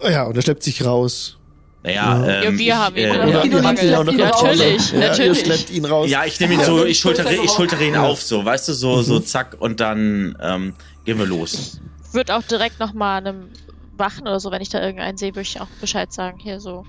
Ja, 0.03 0.23
und 0.23 0.35
er 0.35 0.41
schleppt 0.41 0.63
sich 0.63 0.85
raus. 0.85 1.39
Naja, 1.83 2.25
Ja. 2.25 2.43
ähm, 2.43 2.53
Ja, 2.53 2.57
wir 2.59 2.77
haben 2.79 2.95
ihn, 2.95 3.03
ich, 3.07 3.13
äh, 3.13 3.29
Ja, 3.29 3.43
ihr 3.43 3.61
Natürlich. 3.61 4.91
Ja, 4.91 4.99
natürlich. 4.99 5.19
Ihr 5.19 5.35
schleppt 5.35 5.69
ihn 5.69 5.85
raus. 5.85 6.09
Ja, 6.09 6.25
ich 6.25 6.39
nehme 6.39 6.53
ihn 6.53 6.61
so, 6.63 6.85
ich 6.85 6.99
schultere, 6.99 7.33
ich 7.35 7.51
schultere 7.51 7.83
ihn 7.85 7.95
auf, 7.95 8.21
so, 8.21 8.43
weißt 8.45 8.69
du, 8.69 8.73
so, 8.73 9.01
so 9.01 9.19
zack 9.19 9.57
und 9.59 9.79
dann 9.79 10.37
ähm, 10.41 10.73
gehen 11.05 11.19
wir 11.19 11.25
los. 11.25 11.79
Wird 12.13 12.31
auch 12.31 12.43
direkt 12.43 12.79
nochmal 12.79 13.17
einem 13.17 13.49
Wachen 13.97 14.21
oder 14.21 14.39
so, 14.39 14.49
wenn 14.51 14.61
ich 14.61 14.69
da 14.69 14.81
irgendeinen 14.81 15.17
sehe, 15.17 15.31
würde 15.31 15.41
ich 15.41 15.59
auch 15.59 15.67
Bescheid 15.81 16.11
sagen. 16.13 16.39
Hier 16.39 16.59
so. 16.59 16.85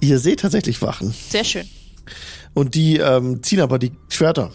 Ihr 0.00 0.18
seht 0.18 0.40
tatsächlich 0.40 0.80
Wachen. 0.82 1.12
Sehr 1.28 1.44
schön. 1.44 1.68
Und 2.54 2.74
die 2.74 2.98
ähm, 2.98 3.42
ziehen 3.42 3.60
aber 3.60 3.78
die 3.78 3.92
Schwerter. 4.08 4.52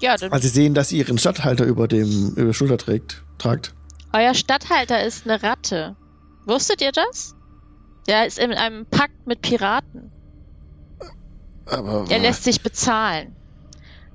Ja, 0.00 0.16
dann, 0.16 0.30
Als 0.32 0.42
sie 0.42 0.48
sehen, 0.48 0.74
dass 0.74 0.90
sie 0.90 0.98
ihren 0.98 1.18
Stadthalter 1.18 1.64
über 1.64 1.88
dem 1.88 2.30
über 2.36 2.46
der 2.46 2.52
Schulter 2.52 2.78
trägt, 2.78 3.22
tragt. 3.38 3.74
euer 4.12 4.34
Stadthalter 4.34 5.04
ist 5.04 5.24
eine 5.26 5.42
Ratte. 5.42 5.96
Wusstet 6.46 6.80
ihr 6.80 6.92
das? 6.92 7.34
Der 8.06 8.26
ist 8.26 8.38
in 8.38 8.52
einem 8.52 8.86
Pakt 8.86 9.26
mit 9.26 9.42
Piraten. 9.42 10.10
Aber 11.66 12.06
Er 12.08 12.18
lässt 12.18 12.44
sich 12.44 12.62
bezahlen. 12.62 13.34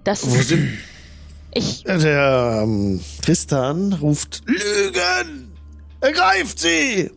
Das 0.03 0.25
wo 0.25 0.41
sind 0.41 0.77
ich. 1.53 1.83
der 1.83 2.61
ähm, 2.63 2.99
Tristan 3.21 3.93
ruft 3.93 4.41
Lügen! 4.45 5.53
Ergreift 6.01 6.59
sie! 6.59 7.11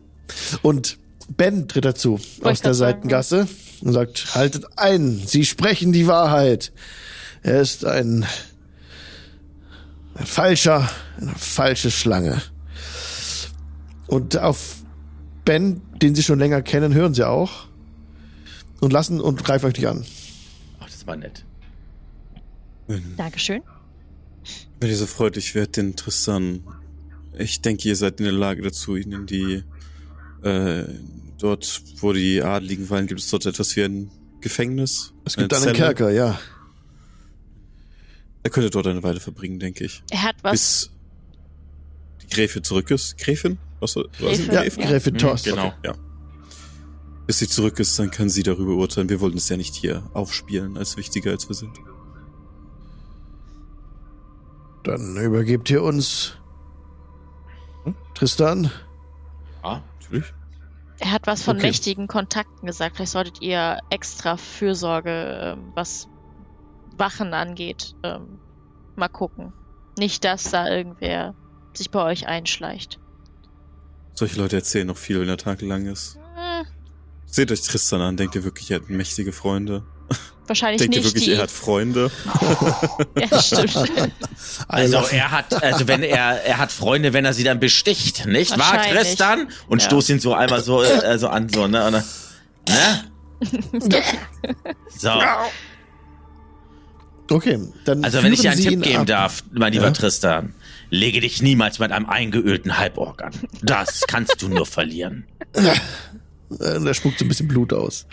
Und 0.63 0.99
Ben 1.37 1.67
tritt 1.69 1.85
dazu 1.85 2.21
aus 2.43 2.53
ich 2.53 2.61
der 2.61 2.75
sagen, 2.75 2.75
Seitengasse 2.75 3.49
und 3.81 3.93
sagt, 3.93 4.35
haltet 4.35 4.67
ein, 4.77 5.23
sie 5.27 5.45
sprechen 5.45 5.93
die 5.93 6.07
Wahrheit. 6.07 6.73
Er 7.43 7.61
ist 7.61 7.85
ein, 7.85 8.27
ein 10.15 10.27
falscher, 10.27 10.89
eine 11.21 11.35
falsche 11.37 11.91
Schlange. 11.91 12.43
Und 14.07 14.39
auf 14.39 14.76
Ben, 15.47 15.81
den 16.03 16.15
sie 16.15 16.23
schon 16.23 16.39
länger 16.39 16.61
kennen, 16.61 16.93
hören 16.93 17.15
sie 17.15 17.27
auch 17.27 17.69
und 18.81 18.93
lassen 18.93 19.21
und 19.21 19.43
greifen 19.43 19.67
euch 19.67 19.77
nicht 19.77 19.87
an. 19.87 20.05
Ach, 20.81 20.91
das 20.91 21.07
war 21.07 21.17
nett. 21.17 21.45
Wenn, 22.87 23.17
Dankeschön. 23.17 23.63
wenn 24.81 24.91
ihr 24.91 24.97
so 24.97 25.07
freundlich 25.07 25.55
wärt, 25.55 25.79
den 25.79 25.97
Tristan. 25.97 26.63
Ich 27.39 27.63
denke, 27.63 27.89
ihr 27.89 27.97
seid 27.97 28.21
in 28.21 28.25
der 28.25 28.35
Lage 28.35 28.61
dazu, 28.61 28.97
ihn 28.97 29.13
in 29.13 29.27
die... 29.27 29.63
Äh, 30.43 30.85
dort, 31.39 31.83
wo 31.97 32.13
die 32.13 32.43
Adligen 32.43 32.89
weilen, 32.91 33.07
gibt 33.07 33.21
es 33.21 33.31
dort 33.31 33.47
etwas 33.47 33.77
wie 33.77 33.85
ein 33.85 34.11
Gefängnis. 34.41 35.13
Es 35.25 35.37
gibt 35.37 35.53
Eine 35.53 35.63
einen 35.63 35.75
Zelle. 35.75 35.87
Kerker, 35.95 36.11
ja. 36.11 36.39
Er 38.43 38.51
könnte 38.51 38.71
dort 38.71 38.87
eine 38.87 39.03
Weile 39.03 39.21
verbringen, 39.21 39.59
denke 39.59 39.85
ich. 39.85 40.03
Er 40.11 40.23
hat 40.23 40.37
was. 40.43 40.53
Bis 40.53 40.91
die 42.23 42.35
Gräfin 42.35 42.63
zurück 42.63 42.91
ist. 42.91 43.19
Gräfin? 43.19 43.59
Was, 43.81 43.97
was 43.97 44.05
Gräfin. 44.19 44.53
Ja, 44.53 44.63
Gräfin? 44.63 44.83
Ja. 44.83 44.89
Gräfin 44.91 45.15
Hm, 45.15 45.19
Thorst. 45.19 45.45
genau. 45.45 45.73
Ja. 45.85 45.95
Bis 47.27 47.39
sie 47.41 47.49
zurück 47.49 47.79
ist, 47.81 47.99
dann 47.99 48.11
kann 48.11 48.29
sie 48.29 48.43
darüber 48.43 48.75
urteilen. 48.75 49.09
Wir 49.09 49.21
wollten 49.21 49.37
es 49.39 49.49
ja 49.49 49.57
nicht 49.57 49.75
hier 49.75 50.03
aufspielen, 50.15 50.79
als 50.79 50.97
wichtiger 50.97 51.33
als 51.33 51.49
wir 51.49 51.57
sind. 51.57 51.77
Dann 54.85 55.17
übergebt 55.17 55.69
ihr 55.71 55.83
uns 55.83 56.35
Tristan. 58.15 58.71
Ja. 59.63 59.83
Natürlich. 60.01 60.33
Er 60.99 61.13
hat 61.13 61.27
was 61.27 61.43
von 61.43 61.57
Okay. 61.57 61.67
mächtigen 61.67 62.07
Kontakten 62.07 62.67
gesagt. 62.67 62.97
Vielleicht 62.97 63.13
solltet 63.13 63.43
ihr 63.43 63.79
extra 63.91 64.37
Fürsorge, 64.37 65.57
ähm, 65.59 65.73
was 65.75 66.09
Wachen 66.97 67.35
angeht, 67.35 67.95
ähm, 68.03 68.39
mal 68.95 69.09
gucken. 69.09 69.53
Nicht, 69.99 70.25
dass 70.25 70.45
da 70.51 70.69
irgendwer 70.69 71.35
sich 71.75 71.91
bei 71.91 72.03
euch 72.05 72.27
einschleicht. 72.27 72.99
Solche 74.17 74.37
Leute 74.41 74.57
erzählen 74.57 74.87
noch 74.87 74.97
viel, 74.97 75.21
wenn 75.21 75.27
der 75.29 75.37
Tag 75.37 75.61
lang 75.63 75.87
ist. 75.87 76.17
Hm, 76.35 76.67
Seht 77.27 77.53
euch 77.53 77.61
Tristan 77.63 78.01
an. 78.01 78.17
Denkt 78.17 78.35
ihr 78.35 78.43
wirklich, 78.45 78.71
er 78.71 78.79
hat 78.81 78.89
mächtige 78.91 79.33
Freunde? 79.33 79.85
wahrscheinlich 80.49 80.79
Denkt 80.81 80.95
ihr 80.95 81.01
nicht 81.03 81.09
wirklich, 81.11 81.25
die. 81.25 81.33
er 81.33 81.43
hat 81.43 81.51
Freunde? 81.51 82.11
ja, 83.19 83.43
stimmt. 83.43 83.77
Also 84.69 84.99
Alle- 84.99 85.11
er 85.11 85.31
hat, 85.33 85.63
also 85.63 85.89
wenn 85.89 86.03
er, 86.05 86.45
er 86.45 86.59
hat 86.59 86.71
Freunde, 86.73 87.13
wenn 87.13 87.25
er 87.25 87.35
sie 87.35 87.43
dann 87.45 87.59
besticht, 87.61 88.27
nicht 88.27 88.57
wahr. 88.57 88.81
Tristan? 88.83 89.49
Und 89.69 89.83
Ja. 89.83 89.87
stoßt 89.89 90.09
ihn 90.11 90.21
so 90.21 90.35
einmal 90.35 90.63
so, 90.63 90.83
äh, 90.85 91.19
so 91.19 91.29
an, 91.29 91.49
so, 91.49 91.67
ne? 91.67 91.85
Und 91.87 91.93
ne? 91.93 92.05
So, 94.97 95.11
Okay, 97.29 97.59
dann 97.85 98.05
also 98.05 98.23
wenn 98.23 98.33
ich 98.33 98.41
dir 98.41 98.53
einen 98.53 98.61
Sie 98.61 98.69
Tipp 98.69 98.83
geben 98.83 99.01
ab. 99.01 99.07
darf, 99.07 99.43
mein 99.53 99.73
lieber 99.73 99.87
Ja. 99.87 99.91
Tristan, 99.91 100.55
lege 100.91 101.21
dich 101.21 101.43
niemals 101.43 101.79
mit 101.79 101.93
einem 101.93 102.07
eingeölten 102.07 102.79
Halborg 102.79 103.23
an. 103.23 103.33
Das 103.63 104.03
kannst 104.07 104.41
du 104.43 104.49
nur 104.49 104.67
verlieren. 104.67 105.27
Äh, 105.55 105.75
Da 106.81 106.95
spuckt 106.95 107.19
so 107.19 107.25
ein 107.25 107.29
bisschen 107.29 107.49
Blut 107.49 107.73
aus. 107.73 108.07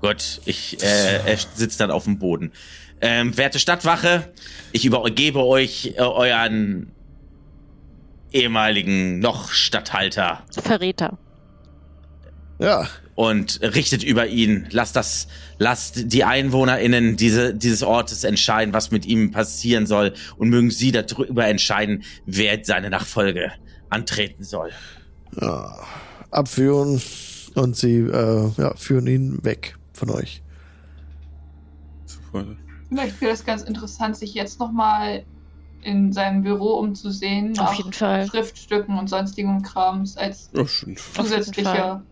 Gut, 0.00 0.40
ich, 0.44 0.82
äh, 0.82 1.20
er 1.24 1.38
sitzt 1.54 1.80
dann 1.80 1.90
auf 1.90 2.04
dem 2.04 2.18
Boden. 2.18 2.52
Ähm, 3.00 3.36
werte 3.36 3.58
Stadtwache, 3.58 4.32
ich 4.72 4.84
übergebe 4.84 5.44
euch 5.44 5.94
äh, 5.96 6.00
euren 6.00 6.92
ehemaligen 8.32 9.18
noch 9.20 9.50
Statthalter. 9.52 10.42
Verräter. 10.62 11.18
Ja. 12.58 12.88
Und 13.16 13.60
richtet 13.62 14.02
über 14.02 14.26
ihn. 14.26 14.66
Lasst 14.70 14.96
das, 14.96 15.28
lasst 15.58 16.12
die 16.12 16.24
EinwohnerInnen 16.24 17.16
diese, 17.16 17.54
dieses 17.54 17.82
Ortes 17.84 18.24
entscheiden, 18.24 18.74
was 18.74 18.90
mit 18.90 19.06
ihm 19.06 19.30
passieren 19.30 19.86
soll. 19.86 20.14
Und 20.36 20.48
mögen 20.48 20.70
sie 20.70 20.90
darüber 20.90 21.46
entscheiden, 21.46 22.02
wer 22.26 22.58
seine 22.64 22.90
Nachfolge 22.90 23.52
antreten 23.88 24.42
soll. 24.42 24.70
ja. 25.40 25.76
Abführen 26.30 27.00
und 27.54 27.76
sie 27.76 27.98
äh, 27.98 28.50
ja, 28.56 28.74
führen 28.74 29.06
ihn 29.06 29.44
weg 29.44 29.76
von 29.92 30.10
euch. 30.10 30.42
Super. 32.06 32.44
Vielleicht 32.88 33.20
wäre 33.20 33.30
das 33.30 33.44
ganz 33.44 33.62
interessant, 33.62 34.16
sich 34.16 34.34
jetzt 34.34 34.58
nochmal 34.58 35.24
in 35.82 36.12
seinem 36.12 36.42
Büro 36.42 36.78
umzusehen. 36.78 37.52
Auf 37.58 37.70
nach 37.70 37.74
jeden 37.74 37.92
Fall. 37.92 38.26
Schriftstücken 38.26 38.98
und 38.98 39.08
sonstigen 39.08 39.62
Krams 39.62 40.16
als 40.16 40.50
Ja, 40.54 40.66
stimmt. 40.66 40.98
Auf 40.98 41.16
jeden 41.16 41.28
zusätzlicher 41.28 41.74
Fall. 41.74 42.02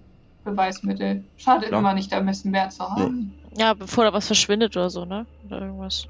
Beweismittel. 0.45 1.25
Schadet 1.37 1.71
Ja. 1.71 1.79
immer 1.79 1.95
nicht, 1.95 2.11
da 2.13 2.19
ein 2.19 2.27
bisschen 2.27 2.51
mehr 2.51 2.69
zu 2.71 2.85
haben. 2.89 3.35
Ja, 3.57 3.75
bevor 3.75 4.05
da 4.05 4.13
was 4.13 4.27
verschwindet 4.27 4.77
oder 4.77 4.91
so, 4.91 5.05
ne? 5.05 5.27
Oder 5.47 5.61
irgendwas. 5.63 6.07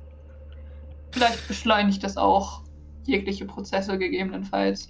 Vielleicht 1.10 1.46
beschleunigt 1.48 2.02
das 2.02 2.16
auch 2.16 2.62
jegliche 3.04 3.44
Prozesse 3.44 3.98
gegebenenfalls. 3.98 4.88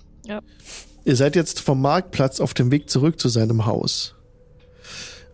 Ihr 1.05 1.17
seid 1.17 1.35
jetzt 1.35 1.61
vom 1.61 1.81
Marktplatz 1.81 2.41
auf 2.41 2.55
dem 2.55 2.71
Weg 2.71 2.89
zurück 2.89 3.19
zu 3.19 3.29
seinem 3.29 3.67
Haus. 3.67 4.15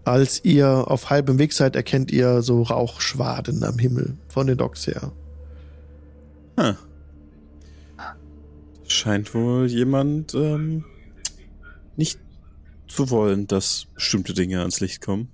Als 0.04 0.42
ihr 0.44 0.84
auf 0.90 1.10
halbem 1.10 1.38
Weg 1.38 1.52
seid, 1.52 1.76
erkennt 1.76 2.10
ihr 2.10 2.40
so 2.40 2.62
Rauchschwaden 2.62 3.62
am 3.64 3.78
Himmel 3.78 4.16
von 4.28 4.46
den 4.46 4.56
Docks 4.56 4.86
her. 4.86 5.12
Ah. 6.56 6.74
Scheint 8.86 9.34
wohl 9.34 9.66
jemand 9.66 10.34
ähm, 10.34 10.84
nicht 11.96 12.18
zu 12.88 13.10
wollen, 13.10 13.46
dass 13.46 13.86
bestimmte 13.94 14.34
Dinge 14.34 14.60
ans 14.60 14.80
Licht 14.80 15.00
kommen. 15.00 15.28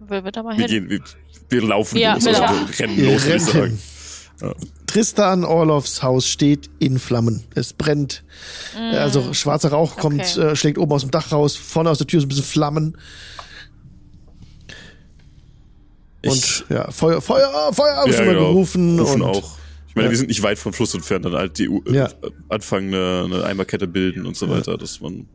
Will 0.00 0.22
wir 0.24 0.30
da 0.30 0.44
mal 0.44 0.56
Wir, 0.56 0.68
hin? 0.68 0.88
gehen, 0.88 0.90
wir, 0.90 1.60
wir 1.60 1.68
laufen 1.68 1.98
Ja, 1.98 2.14
los, 2.14 2.24
wir 2.24 2.30
also 2.30 2.42
laufen. 2.42 2.68
wir 2.68 2.78
rennen 2.78 3.04
los, 3.04 3.24
würde 3.24 3.36
ich 3.36 3.42
sagen. 3.42 3.78
Ja. 4.40 4.54
Tristan 4.86 5.44
Orloffs 5.44 6.02
Haus 6.04 6.28
steht 6.28 6.70
in 6.78 7.00
Flammen. 7.00 7.42
Es 7.56 7.72
brennt. 7.72 8.22
Mm. 8.76 8.94
Also 8.94 9.34
schwarzer 9.34 9.70
Rauch 9.70 9.96
kommt, 9.96 10.20
Okay. 10.20 10.40
äh, 10.52 10.56
schlägt 10.56 10.78
oben 10.78 10.92
aus 10.92 11.02
dem 11.02 11.10
Dach 11.10 11.32
raus, 11.32 11.56
vorne 11.56 11.90
aus 11.90 11.98
der 11.98 12.06
Tür 12.06 12.20
so 12.20 12.26
ein 12.26 12.28
bisschen 12.28 12.44
Flammen. 12.44 12.96
Ich, 16.22 16.30
Und 16.30 16.64
ja, 16.70 16.90
Feuer, 16.90 17.20
Feuer, 17.20 17.72
Feuer 17.72 17.96
haben 17.96 18.12
schon 18.12 18.26
mal 18.26 18.34
genau, 18.34 18.48
gerufen. 18.52 18.98
rufen 18.98 19.20
und 19.20 19.28
auch. 19.28 19.58
Ich 19.88 19.94
meine, 19.94 20.06
Ja. 20.06 20.10
wir 20.10 20.16
sind 20.18 20.28
nicht 20.28 20.42
weit 20.42 20.58
vom 20.58 20.72
Fluss 20.72 20.94
entfernt, 20.94 21.24
dann 21.24 21.32
halt 21.34 21.58
die 21.58 21.68
U 21.68 21.82
Ja. 21.90 22.06
äh, 22.06 22.30
anfangen, 22.48 22.94
eine, 22.94 23.22
eine 23.24 23.44
Eimerkette 23.44 23.86
bilden 23.86 24.26
und 24.26 24.36
so 24.36 24.48
weiter, 24.48 24.76
dass 24.78 25.00
man 25.00 25.26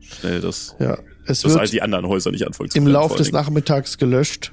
schnell 0.00 0.40
das, 0.40 0.76
Ja, 0.78 0.98
es 1.26 1.42
dass 1.42 1.52
wird 1.52 1.60
halt 1.60 1.72
die 1.72 1.82
anderen 1.82 2.06
Häuser 2.06 2.30
nicht 2.30 2.46
anfangen 2.46 2.70
zu 2.70 2.78
im 2.78 2.84
brennen, 2.84 2.94
Lauf 2.94 3.08
vor 3.08 3.16
des. 3.18 3.32
Nachmittags 3.32 3.98
gelöscht. 3.98 4.52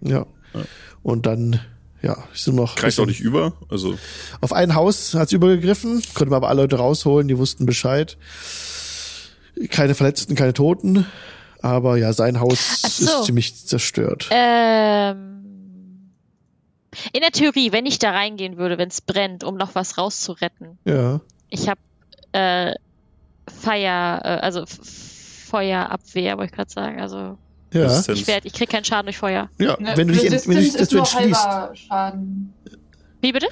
Ja. 0.00 0.26
Ja. 0.54 0.62
Und 1.02 1.26
dann, 1.26 1.60
ja, 2.02 2.24
ist 2.34 2.46
nur 2.46 2.56
noch. 2.56 2.82
Reicht 2.82 2.98
auch 2.98 3.06
nicht 3.06 3.20
über, 3.20 3.54
also 3.68 3.98
Auf 4.40 4.52
ein 4.52 4.74
Haus 4.74 5.14
hat's 5.14 5.32
übergegriffen, 5.32 6.02
konnte 6.14 6.30
man 6.30 6.38
aber 6.38 6.48
alle 6.48 6.62
Leute 6.62 6.76
rausholen, 6.76 7.28
die 7.28 7.38
wussten 7.38 7.66
Bescheid. 7.66 8.16
Keine 9.70 9.94
Verletzten, 9.94 10.34
keine 10.34 10.52
Toten. 10.52 11.06
Aber 11.62 11.96
ja, 11.96 12.12
sein 12.12 12.38
Haus 12.40 12.80
so. 12.82 13.04
ist 13.04 13.24
ziemlich 13.24 13.66
zerstört. 13.66 14.28
Ähm, 14.30 16.12
in 17.12 17.20
der 17.20 17.30
Theorie, 17.30 17.72
wenn 17.72 17.86
ich 17.86 17.98
da 17.98 18.10
reingehen 18.10 18.56
würde, 18.56 18.78
wenn 18.78 18.88
es 18.88 19.00
brennt, 19.00 19.44
um 19.44 19.56
noch 19.56 19.74
was 19.74 19.98
rauszuretten. 19.98 20.78
Ja. 20.84 21.20
Ich 21.48 21.68
habe 21.68 21.80
äh, 22.32 22.74
Feier, 23.48 24.20
äh, 24.24 24.28
also 24.40 24.64
Feuerabwehr, 24.66 26.36
wollte 26.38 26.50
ich 26.50 26.56
gerade 26.56 26.70
sagen. 26.70 27.00
Also 27.00 27.38
Ja. 27.72 27.82
Resistenz. 27.84 28.20
ich, 28.20 28.26
werd, 28.26 28.44
ich 28.44 28.52
krieg 28.52 28.68
keinen 28.68 28.84
Schaden 28.84 29.06
durch 29.06 29.18
Feuer. 29.18 29.48
ja. 29.58 29.76
Ne, 29.80 29.92
Wenn 29.96 30.08
du 30.08 30.14
dich, 30.14 30.22
wenn 30.24 30.30
du 30.30 30.34
Resistance 30.36 30.58
dich 30.60 30.66
ist 30.68 30.80
dazu 30.80 30.94
nur 30.96 31.04
entschließt. 31.04 31.44
halber 31.46 31.74
Schaden. 31.76 32.54
Wie 33.20 33.32
bitte? 33.32 33.46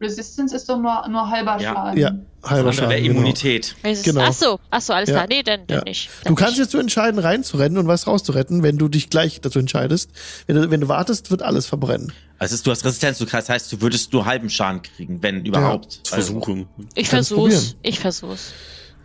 Resistance 0.00 0.56
ist 0.56 0.66
doch 0.68 0.78
nur, 0.78 1.06
nur 1.08 1.28
halber 1.30 1.60
Ja. 1.60 1.74
Schaden. 1.74 1.98
Ja, 2.00 2.12
halber 2.42 2.72
Schaden. 2.72 2.88
wäre 2.90 3.02
Genau. 3.02 3.12
Immunität. 3.18 3.76
Genau. 4.02 4.22
Ach 4.22 4.32
so, 4.32 4.58
ach 4.70 4.80
so, 4.80 4.94
alles 4.94 5.10
Ja. 5.10 5.16
klar. 5.16 5.26
Nee, 5.28 5.42
dann, 5.42 5.66
dann 5.66 5.78
Ja. 5.78 5.84
nicht. 5.84 6.08
Du 6.08 6.24
Dann 6.24 6.34
kannst 6.36 6.52
nicht. 6.52 6.60
jetzt 6.60 6.70
so 6.72 6.78
entscheiden, 6.78 7.18
reinzurennen 7.20 7.76
und 7.76 7.86
was 7.86 8.06
rauszuretten, 8.06 8.62
wenn 8.62 8.78
du 8.78 8.88
dich 8.88 9.10
gleich 9.10 9.40
dazu 9.42 9.58
entscheidest. 9.58 10.10
Wenn 10.46 10.56
du, 10.56 10.70
wenn 10.70 10.80
du 10.80 10.88
wartest, 10.88 11.30
wird 11.30 11.42
alles 11.42 11.66
verbrennen. 11.66 12.12
Also 12.38 12.56
du 12.62 12.70
hast 12.70 12.82
Resistenz, 12.84 13.18
du 13.18 13.26
kannst, 13.26 13.50
heißt, 13.50 13.70
du 13.72 13.82
würdest 13.82 14.14
nur 14.14 14.24
halben 14.24 14.48
Schaden 14.48 14.80
kriegen, 14.80 15.22
wenn 15.22 15.44
überhaupt. 15.44 16.00
zu 16.04 16.14
versuchen. 16.14 16.66
Ich 16.94 17.10
versuch's. 17.10 17.76
Ich 17.82 18.00
versuch's. 18.00 18.52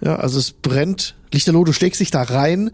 Ja, 0.01 0.17
also 0.17 0.37
es 0.39 0.51
brennt. 0.51 1.15
Lichterloh, 1.31 1.63
du 1.63 1.73
schlägst 1.73 1.99
dich 1.99 2.11
da 2.11 2.21
rein. 2.21 2.71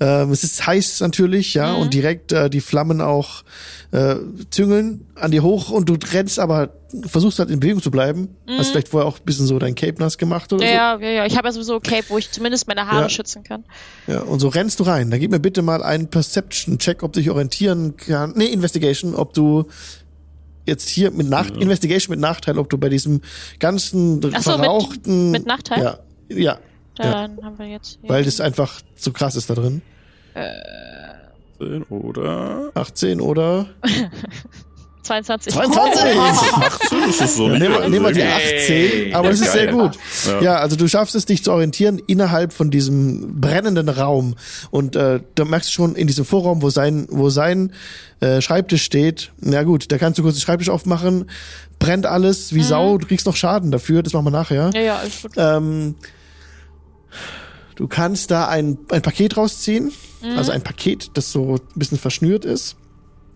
Ähm, 0.00 0.30
es 0.30 0.44
ist 0.44 0.66
heiß 0.66 1.00
natürlich, 1.00 1.54
ja, 1.54 1.72
Mhm. 1.74 1.78
und 1.82 1.94
direkt 1.94 2.32
äh, 2.32 2.48
die 2.48 2.60
Flammen 2.60 3.00
auch 3.00 3.42
äh, 3.90 4.16
züngeln 4.50 5.06
an 5.14 5.30
dir 5.30 5.42
hoch 5.42 5.70
und 5.70 5.88
du 5.88 5.96
rennst 6.12 6.38
aber, 6.38 6.74
versuchst 7.06 7.38
halt 7.38 7.50
in 7.50 7.58
Bewegung 7.60 7.82
zu 7.82 7.90
bleiben. 7.90 8.28
Hast 8.46 8.70
vielleicht 8.70 8.88
vorher 8.88 9.06
auch 9.08 9.18
ein 9.18 9.24
bisschen 9.24 9.46
so 9.46 9.58
dein 9.58 9.74
Cape 9.74 9.94
nass 9.98 10.16
gemacht 10.18 10.52
oder 10.52 10.64
Mhm. 10.64 10.70
Ja, 10.72 10.98
ja, 11.00 11.08
ja. 11.10 11.26
Ich 11.26 11.36
habe 11.36 11.48
ja 11.48 11.52
sowieso 11.52 11.80
Cape, 11.80 12.04
wo 12.08 12.18
ich 12.18 12.30
zumindest 12.30 12.68
meine 12.68 12.86
Haare 12.86 13.02
Ja. 13.04 13.08
schützen 13.08 13.42
kann. 13.44 13.64
so. 14.06 14.12
Ja, 14.12 14.20
und 14.20 14.40
so 14.40 14.48
rennst 14.48 14.78
du 14.80 14.84
rein. 14.84 15.10
Dann 15.10 15.20
gib 15.20 15.30
mir 15.30 15.40
bitte 15.40 15.62
mal 15.62 15.82
einen 15.82 16.08
Perception-Check, 16.08 17.02
ob 17.02 17.12
du 17.14 17.20
dich 17.20 17.30
orientieren 17.30 17.96
kann. 17.96 18.32
Nee, 18.36 18.46
Investigation, 18.46 19.14
ob 19.14 19.32
du 19.34 19.66
jetzt 20.66 20.88
hier 20.88 21.10
mit 21.10 21.28
Nach 21.28 21.48
Investigation 21.50 22.10
mit 22.12 22.20
Nachteil, 22.20 22.58
ob 22.58 22.68
du 22.68 22.76
bei 22.78 22.90
diesem 22.90 23.22
ganzen 23.58 24.18
Ach 24.34 24.42
so, 24.42 24.50
mit- 24.52 24.60
verrauchten 24.60 25.30
mit 25.30 25.46
Nachteil? 25.46 25.82
Ja, 25.82 25.98
ja, 26.28 26.58
Dann 26.96 27.38
haben 27.42 27.58
wir 27.58 27.66
jetzt. 27.66 27.98
hier- 28.00 28.10
weil 28.10 28.24
das 28.24 28.40
einfach 28.40 28.80
so 28.96 29.12
krass 29.12 29.36
ist 29.36 29.48
da 29.50 29.54
drin. 29.54 29.82
Oder 31.88 32.70
18 32.74 33.20
oder 33.20 33.66
22. 35.02 35.52
22. 35.54 36.02
18 36.02 37.08
ist 37.08 37.20
es 37.22 37.36
so 37.36 37.48
Ja, 37.48 37.58
nehmen, 37.58 37.72
wir, 37.72 37.76
Also 37.78 37.88
nehmen 37.90 38.04
wir 38.04 38.12
die 38.12 38.20
irgendwie- 38.20 39.06
18, 39.06 39.14
aber 39.14 39.30
das 39.30 39.40
ist 39.40 39.52
sehr 39.52 39.66
gut. 39.72 39.98
Ja. 40.26 40.40
Ja, 40.42 40.56
also 40.58 40.76
du 40.76 40.86
schaffst 40.86 41.14
es, 41.16 41.24
dich 41.24 41.42
zu 41.42 41.50
orientieren 41.52 41.98
innerhalb 42.06 42.52
von 42.52 42.70
diesem 42.70 43.40
brennenden 43.40 43.88
Raum. 43.88 44.36
Und 44.70 44.94
äh, 44.96 45.20
da 45.34 45.44
merkst 45.44 45.70
du 45.70 45.72
schon 45.72 45.94
in 45.96 46.06
diesem 46.06 46.24
Vorraum, 46.24 46.62
wo 46.62 46.70
sein, 46.70 47.06
wo 47.10 47.28
sein 47.30 47.72
äh, 48.20 48.40
Schreibtisch 48.40 48.84
steht, 48.84 49.32
na 49.40 49.62
gut, 49.64 49.90
da 49.90 49.98
kannst 49.98 50.18
du 50.18 50.22
kurz 50.22 50.36
den 50.36 50.42
Schreibtisch 50.42 50.68
aufmachen, 50.68 51.28
brennt 51.78 52.04
alles 52.06 52.52
wie 52.54 52.62
Sau, 52.62 52.98
du 52.98 53.06
kriegst 53.06 53.26
noch 53.26 53.36
Schaden 53.36 53.70
dafür, 53.72 54.02
das 54.02 54.12
machen 54.12 54.26
wir 54.26 54.30
nachher. 54.30 54.70
Ja, 54.74 54.80
ja, 54.80 54.96
alles 54.98 55.22
gut. 55.22 55.32
Ähm, 55.36 55.94
du 57.76 57.88
kannst 57.88 58.30
da 58.30 58.48
ein, 58.48 58.78
ein 58.90 59.02
Paket 59.02 59.36
rausziehen, 59.36 59.92
Mhm. 60.22 60.36
also 60.36 60.50
ein 60.50 60.62
Paket, 60.62 61.10
das 61.14 61.30
so 61.30 61.54
ein 61.54 61.60
bisschen 61.78 61.98
verschnürt 61.98 62.44
ist. 62.44 62.76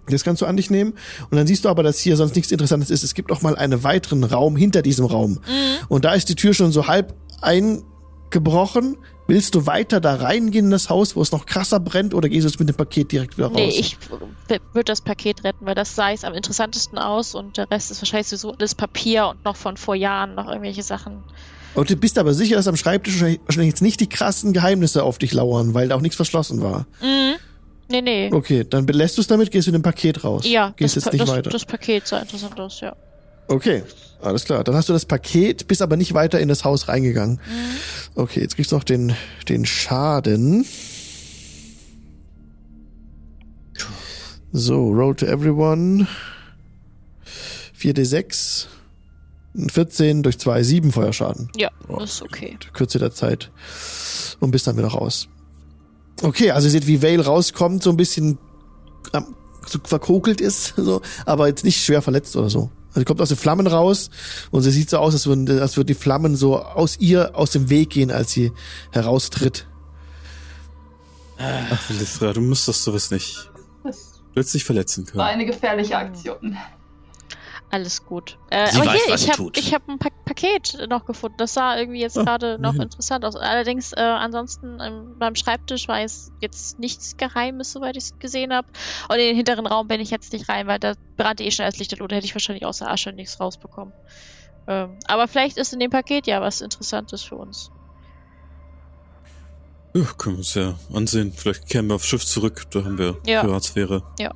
Das 0.09 0.25
kannst 0.25 0.43
du 0.43 0.47
an 0.47 0.57
dich 0.57 0.69
nehmen. 0.69 0.95
Und 1.31 1.37
dann 1.37 1.47
siehst 1.47 1.65
du 1.65 1.69
aber, 1.69 1.85
dass 1.85 2.01
hier 2.01 2.17
sonst 2.17 2.35
nichts 2.35 2.51
Interessantes 2.51 2.91
ist. 2.91 3.05
Es 3.05 3.15
gibt 3.15 3.31
auch 3.31 3.41
mal 3.41 3.55
einen 3.55 3.85
weiteren 3.85 4.25
Raum 4.25 4.57
hinter 4.57 4.83
diesem 4.83 5.07
Raum. 5.07 5.35
Mhm. 5.35 5.87
Und 5.89 6.05
da 6.05 6.13
ist 6.15 6.29
die 6.29 6.35
Tür 6.35 6.55
schon 6.55 6.73
so 6.73 6.89
halb 6.89 7.15
eingebrochen. 7.41 8.97
Willst 9.29 9.55
du 9.55 9.67
weiter 9.67 10.01
da 10.01 10.17
reingehen 10.17 10.65
in 10.67 10.71
das 10.73 10.91
Haus, 10.91 11.15
wo 11.15 11.23
es 11.23 11.31
noch 11.31 11.47
krasser 11.47 11.79
brennt, 11.79 12.13
oder 12.15 12.29
gehst 12.29 12.45
du 12.45 12.49
jetzt 12.49 12.59
mit 12.59 12.69
dem 12.69 12.75
Paket 12.75 13.13
direkt 13.13 13.39
wieder 13.39 13.47
raus? 13.47 13.55
Nee, 13.57 13.69
ich 13.79 13.97
würde 14.49 14.85
das 14.85 15.01
Paket 15.01 15.45
retten, 15.45 15.65
weil 15.65 15.77
das 15.77 15.95
sah 15.95 16.11
es 16.11 16.25
am 16.25 16.35
interessantesten 16.35 16.99
aus 16.99 17.37
und 17.37 17.57
der 17.57 17.71
Rest 17.71 17.93
ist 17.93 18.03
wahrscheinlich 18.03 18.27
sowieso 18.27 18.53
alles 18.53 18.75
Papier 18.75 19.29
und 19.29 19.45
noch 19.45 19.55
von 19.55 19.77
vor 19.77 19.95
Jahren 19.95 20.35
noch 20.35 20.49
irgendwelche 20.49 20.83
Sachen. 20.83 21.23
Und 21.75 21.89
du 21.91 21.97
bist 21.97 22.19
aber 22.19 22.35
sicher, 22.35 22.57
dass 22.57 22.69
am 22.69 22.77
Schreibtisch 22.77 23.21
wahrscheinlich 23.21 23.73
jetzt 23.73 23.83
nicht 23.83 24.01
die 24.01 24.09
krassen 24.09 24.53
Geheimnisse 24.53 25.03
auf 25.03 25.19
dich 25.19 25.33
lauern, 25.33 25.75
weil 25.75 25.89
da 25.89 25.97
auch 25.97 26.01
nichts 26.01 26.17
verschlossen 26.17 26.61
war. 26.63 26.87
Mhm. 27.01 27.35
Nee, 27.89 28.03
nee. 28.03 28.31
Okay, 28.33 28.65
dann 28.69 28.87
belässt 28.87 29.17
du 29.17 29.21
es 29.21 29.27
damit, 29.27 29.51
gehst 29.51 29.69
mit 29.69 29.75
dem 29.75 29.83
Paket 29.83 30.25
raus. 30.25 30.45
Ja, 30.47 30.73
Gehst 30.77 30.97
das, 30.97 31.05
jetzt 31.05 31.13
nicht 31.13 31.23
das, 31.23 31.29
weiter. 31.31 31.51
das 31.51 31.65
Paket 31.65 32.07
sah 32.07 32.21
interessant 32.21 32.59
aus, 32.59 32.81
ja. 32.81 32.95
Okay, 33.49 33.83
alles 34.23 34.45
klar. 34.45 34.65
Dann 34.65 34.75
hast 34.75 34.89
du 34.89 34.93
das 34.93 35.05
Paket, 35.05 35.67
bist 35.69 35.83
aber 35.83 35.97
nicht 35.97 36.15
weiter 36.15 36.41
in 36.41 36.49
das 36.49 36.65
Haus 36.65 36.89
reingegangen. 36.89 37.37
Mhm. 37.37 37.77
Okay, 38.15 38.41
jetzt 38.41 38.57
kriegst 38.57 38.73
du 38.73 38.77
noch 38.77 38.85
den, 38.85 39.15
den 39.49 39.67
Schaden. 39.67 40.65
So, 44.53 44.91
roll 44.91 45.15
to 45.17 45.27
everyone. 45.27 46.07
4d6. 47.79 48.67
14 49.55 50.23
durch 50.23 50.39
2, 50.39 50.63
7 50.63 50.93
Feuerschaden. 50.93 51.51
Ja, 51.57 51.71
das 51.89 52.15
ist 52.15 52.23
okay. 52.23 52.59
Kürze 52.73 52.99
der 52.99 53.13
Zeit. 53.13 53.51
Und 54.41 54.51
bist 54.51 54.67
dann 54.67 54.77
wieder 54.77 54.89
raus. 54.89 55.29
Okay, 56.23 56.51
also 56.51 56.67
ihr 56.67 56.71
seht, 56.71 56.87
wie 56.87 57.03
Vale 57.03 57.25
rauskommt, 57.25 57.83
so 57.83 57.91
ein 57.91 57.97
bisschen 57.97 58.39
ähm, 59.13 59.35
so 59.67 59.79
verkokelt 59.85 60.41
ist, 60.41 60.75
so, 60.77 61.03
aber 61.27 61.49
jetzt 61.49 61.65
nicht 61.65 61.83
schwer 61.85 62.03
verletzt 62.03 62.37
oder 62.37 62.51
so. 62.51 62.71
Also 62.89 63.01
sie 63.01 63.05
kommt 63.05 63.21
aus 63.21 63.29
den 63.29 63.39
Flammen 63.39 63.67
raus 63.67 64.11
und 64.51 64.63
sie 64.63 64.71
sieht 64.71 64.91
so 64.91 64.99
aus, 64.99 65.15
als 65.15 65.27
würden, 65.27 65.61
als 65.61 65.77
würden 65.77 65.87
die 65.87 65.95
Flammen 65.95 66.37
so 66.37 66.59
aus 66.59 66.99
ihr 66.99 67.37
aus 67.37 67.51
dem 67.51 67.71
Weg 67.71 67.91
gehen, 67.91 68.11
als 68.11 68.33
sie 68.33 68.53
heraustritt. 68.91 69.67
Ach, 71.39 71.91
Lithra, 71.91 72.33
du 72.33 72.41
musstest 72.41 72.85
sowas 72.85 73.11
nicht. 73.11 73.51
Dich 74.35 74.65
verletzen 74.65 75.05
war 75.07 75.13
können. 75.13 75.21
eine 75.23 75.47
gefährliche 75.47 75.97
Aktion. 75.97 76.57
Alles 77.73 78.05
gut. 78.05 78.39
Äh, 78.51 78.71
Sie 78.71 78.77
aber 78.83 78.91
weiß, 78.91 79.03
hier, 79.05 79.15
was 79.15 79.23
ich 79.23 79.29
habe 79.31 79.37
tut. 79.39 79.57
ich 79.57 79.73
hab 79.73 79.89
ein 79.89 79.99
pa 79.99 80.11
Paket 80.27 80.87
noch 80.91 81.07
gefunden. 81.07 81.37
Das 81.39 81.55
sah 81.55 81.77
irgendwie 81.79 82.01
jetzt 82.01 82.19
Ah, 82.19 82.23
gerade 82.25 82.59
noch 82.59 82.75
interessant 82.75 83.25
aus. 83.25 83.35
Allerdings, 83.35 83.93
äh, 83.95 84.01
ansonsten 84.01 84.79
ähm, 84.81 85.15
beim 85.19 85.35
Schreibtisch 85.35 85.89
war 85.89 86.01
es 86.03 86.33
jetzt 86.41 86.79
nichts 86.79 87.17
Geheimes, 87.17 87.73
soweit 87.73 87.97
ich 87.97 88.05
es 88.05 88.19
gesehen 88.19 88.53
habe. 88.53 88.69
Und 89.09 89.17
in 89.17 89.23
den 89.27 89.37
hinteren 89.37 89.67
Raum 89.67 89.89
bin 89.89 90.01
ich 90.01 90.11
jetzt 90.11 90.33
nicht 90.35 90.49
rein, 90.51 90.67
weil 90.67 90.79
da 90.79 90.95
brannte 91.17 91.45
eh 91.45 91.51
schon 91.51 91.65
als 91.65 91.79
Lichterloh. 91.79 92.07
Da 92.07 92.17
hätte 92.17 92.27
ich 92.27 92.35
wahrscheinlich 92.35 92.67
außer 92.67 92.91
Asche 92.91 93.11
nichts 93.13 93.41
rausbekommen. 93.41 93.95
Ähm, 94.69 94.99
aber 95.09 95.27
vielleicht 95.27 95.57
ist 95.57 95.73
in 95.73 95.81
dem 95.81 95.91
Paket 95.91 96.27
ja 96.27 96.43
was 96.43 96.61
Interessantes 96.61 97.23
für 97.23 97.37
uns. 97.37 97.71
Ja, 99.95 100.05
können 100.19 100.37
wir 100.37 100.39
uns 100.41 100.55
ja 100.55 100.75
ansehen. 100.93 101.33
Vielleicht 101.35 101.69
kehren 101.69 101.87
wir 101.89 101.95
aufs 101.97 102.07
Schiff 102.07 102.25
zurück. 102.25 102.65
Da 102.71 102.85
haben 102.85 102.99
wir 102.99 103.17
Ja. 103.27 103.43
Privatsphäre. 103.43 104.03
Ja. 104.19 104.31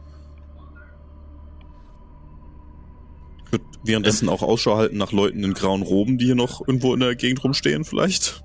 Währenddessen 3.86 4.28
auch 4.28 4.42
Ausschau 4.42 4.76
halten 4.76 4.96
nach 4.98 5.12
Leuten 5.12 5.42
in 5.44 5.54
grauen 5.54 5.82
Roben, 5.82 6.18
die 6.18 6.26
hier 6.26 6.34
noch 6.34 6.60
irgendwo 6.66 6.92
in 6.94 7.00
der 7.00 7.14
Gegend 7.14 7.42
rumstehen, 7.44 7.84
vielleicht. 7.84 8.42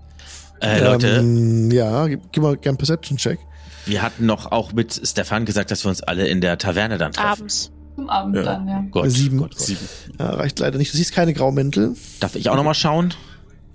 Äh, 0.61 0.83
Leute, 0.83 1.07
Ähm, 1.07 1.71
ja, 1.71 2.07
gib, 2.07 2.31
gib 2.31 2.43
mal 2.43 2.55
gern 2.57 2.77
Perception-Check. 2.77 3.39
wir 3.87 4.01
hatten 4.03 4.25
noch 4.27 4.51
auch 4.51 4.73
mit 4.73 5.01
Stefan 5.03 5.45
gesagt, 5.45 5.71
dass 5.71 5.83
wir 5.83 5.89
uns 5.89 6.01
alle 6.01 6.27
in 6.27 6.39
der 6.41 6.57
Taverne 6.57 6.97
dann 6.99 7.11
treffen. 7.13 7.27
Abends. 7.41 7.71
Zum 7.95 8.09
Abend 8.09 8.35
Ja. 8.35 8.43
dann, 8.43 8.67
ja. 8.67 8.85
Gut, 8.91 9.09
Sieben. 9.11 9.37
gut, 9.39 9.51
gut. 9.51 9.59
Sieben. 9.59 9.79
Ja, 10.19 10.29
reicht 10.31 10.59
leider 10.59 10.77
nicht. 10.77 10.93
Du 10.93 10.97
siehst 10.97 11.13
keine 11.13 11.33
Graumäntel. 11.33 11.95
Darf 12.19 12.35
ich 12.35 12.47
auch 12.49 12.55
nochmal 12.55 12.75
schauen? 12.75 13.13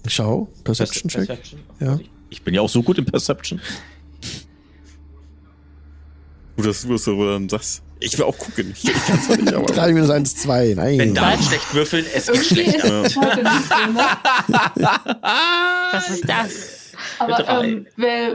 Schau, 0.07 0.49
Perception-Check. 0.65 1.27
Perception? 1.27 1.61
Ja. 1.81 1.99
Ich 2.31 2.43
bin 2.43 2.55
ja 2.55 2.61
auch 2.61 2.69
so 2.69 2.83
gut 2.83 2.99
in 2.99 3.05
Perception. 3.05 3.61
Gut, 6.57 6.67
dass 6.67 6.83
du 6.83 6.95
es 6.95 7.07
aber 7.09 7.33
dann 7.33 7.49
sagst. 7.49 7.83
Ich 8.01 8.19
will 8.19 8.27
auch 8.27 8.37
gucken. 8.37 8.73
Ich, 8.77 8.85
ich 8.85 9.07
kann 9.07 9.21
zwar 9.23 9.37
nicht, 9.37 9.55
aber. 9.55 9.67
3 9.67 9.93
minus 9.93 10.11
1, 10.11 10.37
2. 10.37 10.75
Nein. 10.77 10.99
Wenn 10.99 11.15
da 11.15 11.41
schlecht 11.41 11.75
würfeln, 11.75 12.05
es 12.15 12.27
geht 12.27 12.45
schlechter. 12.45 13.03
ist 13.03 13.17
es 13.17 13.17
heute 13.17 13.43
nicht 13.43 13.69
so, 13.69 13.93
ne? 13.93 14.07
Was 15.93 16.11
ist 16.11 16.29
das? 16.29 16.93
Aber 17.19 17.63
ähm, 17.63 17.87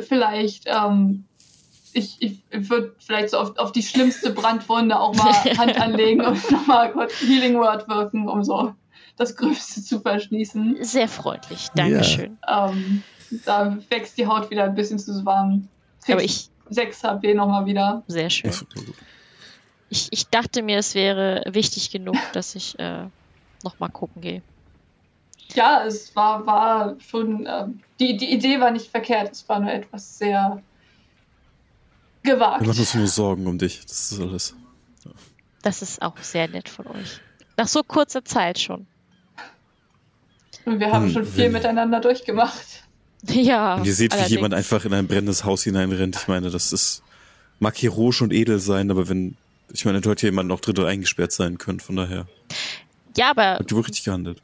vielleicht, 0.02 0.64
ähm, 0.66 1.26
ich, 1.94 2.18
ich 2.20 2.42
würde 2.52 2.96
vielleicht 3.00 3.30
so 3.30 3.38
auf, 3.38 3.58
auf 3.58 3.72
die 3.72 3.84
schlimmste 3.84 4.32
Brandwunde 4.32 5.00
auch 5.00 5.16
mal 5.16 5.34
Hand 5.58 5.80
anlegen 5.80 6.22
und 6.22 6.52
nochmal 6.52 6.92
kurz 6.92 7.14
Healing 7.22 7.56
Word 7.56 7.88
wirken, 7.88 8.28
um 8.28 8.44
so 8.44 8.74
das 9.18 9.36
Größte 9.36 9.84
zu 9.84 10.00
verschließen. 10.00 10.78
Sehr 10.82 11.08
freundlich. 11.08 11.68
Dankeschön. 11.76 12.38
Ähm, 12.48 13.04
da 13.46 13.78
wächst 13.90 14.18
die 14.18 14.26
Haut 14.26 14.50
wieder 14.50 14.64
ein 14.64 14.76
bisschen 14.76 15.00
zusammen. 15.00 15.70
Kriegst 16.04 16.12
Aber 16.12 16.24
ich, 16.24 16.50
6 16.70 17.04
HP 17.04 17.34
nochmal 17.34 17.66
wieder. 17.66 18.04
sehr 18.08 18.30
schön. 18.30 18.52
Ich, 19.92 20.08
ich 20.12 20.28
dachte 20.28 20.64
mir, 20.64 20.78
es 20.78 20.96
wäre 20.96 21.44
wichtig 21.50 21.92
genug, 21.92 22.16
dass 22.32 22.56
ich 22.56 22.80
äh, 22.80 23.08
nochmal 23.64 23.90
gucken 23.90 24.22
gehe. 24.22 24.42
Ja, 25.54 25.84
es 25.86 26.16
war, 26.16 26.46
war 26.48 26.96
schon, 27.00 27.46
ähm, 27.46 27.82
die, 28.00 28.16
die 28.16 28.32
Idee 28.32 28.62
war 28.62 28.72
nicht 28.72 28.90
verkehrt, 28.90 29.34
es 29.34 29.50
war 29.50 29.60
nur 29.60 29.72
etwas 29.74 30.18
sehr 30.18 30.64
gewagt. 32.24 32.62
Wir 32.62 32.68
machen 32.70 32.80
uns 32.80 32.94
nur 32.96 33.08
Sorgen 33.08 33.46
um 33.48 33.58
dich. 33.58 33.82
Das 33.86 34.14
ist 34.14 34.22
alles. 34.22 34.56
Das 35.62 35.82
ist 35.82 36.02
auch 36.02 36.18
sehr 36.20 36.48
nett 36.48 36.70
von 36.70 36.88
euch. 36.88 37.20
Nach 37.58 37.68
so 37.68 37.84
kurzer 37.84 38.24
Zeit 38.24 38.60
schon. 38.60 38.88
Und 40.66 40.80
wir 40.80 40.90
haben 40.90 41.08
Hm, 41.08 41.12
schon 41.14 41.26
viel 41.26 41.50
miteinander 41.50 42.00
durchgemacht. 42.00 42.66
Ja. 43.28 43.76
Und 43.76 43.86
ihr 43.86 43.94
seht, 43.94 44.14
wie 44.14 44.16
allerdings. 44.16 44.32
jemand 44.36 44.54
einfach 44.56 44.84
in 44.84 44.96
ein 44.96 45.06
brennendes 45.06 45.44
Haus 45.44 45.62
hineinrennt. 45.62 46.16
Ich 46.16 46.28
meine, 46.28 46.50
das 46.50 46.74
ist, 46.74 47.04
mag 47.60 47.78
heroisch 47.80 48.24
und 48.24 48.34
edel 48.34 48.58
sein, 48.58 48.90
aber 48.90 49.10
wenn, 49.10 49.38
ich 49.74 49.86
meine, 49.86 50.02
dort 50.02 50.22
jemand 50.22 50.48
noch 50.50 50.60
drin 50.60 50.86
eingesperrt 50.86 51.32
sein 51.32 51.58
könnte, 51.58 51.84
von 51.86 51.96
daher. 51.96 52.28
Ja, 53.16 53.30
aber 53.32 53.56
Habt 53.56 53.72
ihr 53.72 53.76
wohl 53.78 53.84
richtig 53.84 54.04
gehandelt. 54.06 54.42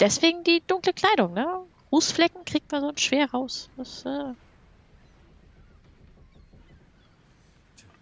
deswegen 0.00 0.44
die 0.44 0.62
dunkle 0.66 0.92
Kleidung, 0.92 1.34
ne? 1.34 1.46
Rußflecken 1.92 2.44
kriegt 2.44 2.70
man 2.72 2.82
so 2.82 2.92
schwer 2.96 3.30
raus. 3.30 3.68
Das, 3.76 4.04
äh, 4.04 4.32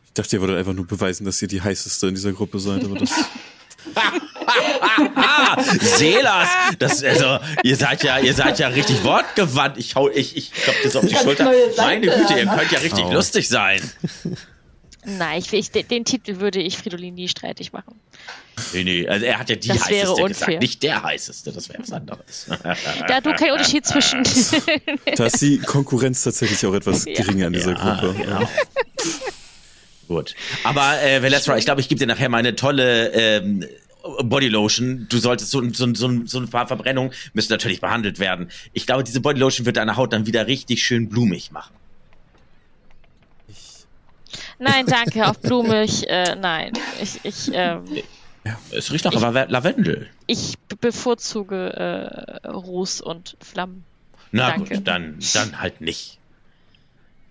Ich 0.06 0.12
dachte, 0.14 0.36
ihr 0.36 0.40
wolltet 0.40 0.56
einfach 0.59 0.72
nur 0.72 0.86
beweisen, 0.86 1.24
dass 1.26 1.40
ihr 1.43 1.48
die 1.48 1.60
heißeste 1.60 2.06
in 2.09 2.14
dieser 2.14 2.32
Gruppe 2.32 2.59
seid, 2.59 2.82
aber 2.84 2.94
das. 2.94 3.12
Ah, 3.94 5.60
Selas! 5.80 6.48
Das, 6.78 7.05
also, 7.05 7.38
ihr 7.62 7.76
seid 7.76 8.02
ja, 8.02 8.18
ihr 8.18 8.32
seid 8.32 8.59
ja 8.59 8.68
richtig 8.68 9.05
wortgewandt. 9.05 9.76
Ich 9.76 9.94
hau, 9.94 10.09
ich, 10.09 10.34
ich 10.36 10.52
klopf 10.52 10.76
das 10.82 10.97
auf 10.97 11.06
die 11.06 11.14
Schulter. 11.14 11.52
Meine 11.76 12.06
Güte, 12.06 12.38
ihr 12.38 12.47
könnt 12.47 12.72
ja 12.72 12.78
richtig 12.78 13.05
Au. 13.05 13.12
lustig 13.12 13.48
sein. 13.48 13.80
Nein, 15.07 15.39
ich, 15.41 15.53
ich, 15.53 15.70
den, 15.70 16.05
Titel 16.05 16.41
würde 16.41 16.61
ich 16.61 16.77
Fridolin 16.77 17.15
nie 17.15 17.28
streitig 17.28 17.73
machen. 17.73 17.99
Nee, 18.73 18.85
nee, 18.85 19.09
also 19.09 19.24
er 19.27 19.39
hat 19.39 19.49
ja 19.51 19.57
die 19.57 19.69
Das 19.69 19.89
wäre 19.89 20.03
heißeste 20.09 20.23
unfair. 20.23 20.47
gesagt, 20.47 20.61
nicht 20.62 20.83
der 20.83 21.03
heißeste, 21.03 21.53
das 21.53 21.69
wäre 21.69 21.83
was 21.83 21.93
anderes. 21.93 22.47
Da 23.09 23.20
du 23.20 23.33
kein 23.35 23.53
Unterschied 23.53 23.85
zwischen. 23.87 24.23
Da 25.16 25.27
ist 25.27 25.41
die 25.43 25.59
Konkurrenz 25.59 26.23
tatsächlich 26.23 26.65
auch 26.66 26.74
etwas 26.74 27.05
Ja. 27.05 27.15
geringer 27.15 27.49
in 27.49 27.53
dieser 27.53 27.73
Ja, 27.73 27.95
Gruppe. 28.01 28.15
genau. 28.19 28.49
Gut. 30.09 30.35
Aber 30.65 31.03
äh, 31.03 31.20
Velesra, 31.23 31.59
ich 31.59 31.65
glaube, 31.65 31.81
ich 31.81 31.89
gebe 31.89 31.99
dir 31.99 32.07
nachher 32.07 32.28
meine 32.28 32.55
tolle 32.55 33.11
ähm, 33.12 33.65
Bodylotion. 34.23 35.07
Du 35.09 35.19
solltest 35.19 35.51
so, 35.51 35.62
so, 35.73 35.93
so, 35.95 36.20
so 36.24 36.39
ein 36.39 36.49
paar 36.49 36.69
Verbrennungen 36.69 37.12
müssen 37.35 37.53
natürlich 37.53 37.81
behandelt 37.81 38.20
werden. 38.20 38.49
Ich 38.73 38.87
glaube, 38.87 39.03
diese 39.03 39.20
Bodylotion 39.20 39.66
wird 39.66 39.77
deine 39.78 39.97
Haut 39.97 40.12
dann 40.12 40.27
wieder 40.27 40.47
richtig 40.47 40.85
schön 40.85 41.09
blumig 41.09 41.51
machen. 41.51 41.74
Nein, 44.59 44.87
danke, 44.87 45.27
auf 45.28 45.39
blumig, 45.41 46.09
äh, 46.09 46.35
nein. 46.37 46.73
Ich, 47.01 47.20
ich, 47.24 47.51
ähm, 47.53 47.85
Es 48.70 48.93
riecht 48.93 49.05
nach 49.05 49.12
Ich- 49.12 49.20
Lave- 49.20 49.47
Lavendel. 49.49 50.09
ich 50.27 50.59
be- 50.69 50.77
bevorzuge 50.77 51.73
äh, 52.45 52.47
Ruß 52.49 53.01
und 53.01 53.37
Flammen. 53.41 53.85
Na 54.33 54.51
Danke. 54.51 54.74
gut, 54.77 54.87
dann, 54.89 55.19
dann 55.35 55.61
halt 55.61 55.81
nicht. 55.81 56.19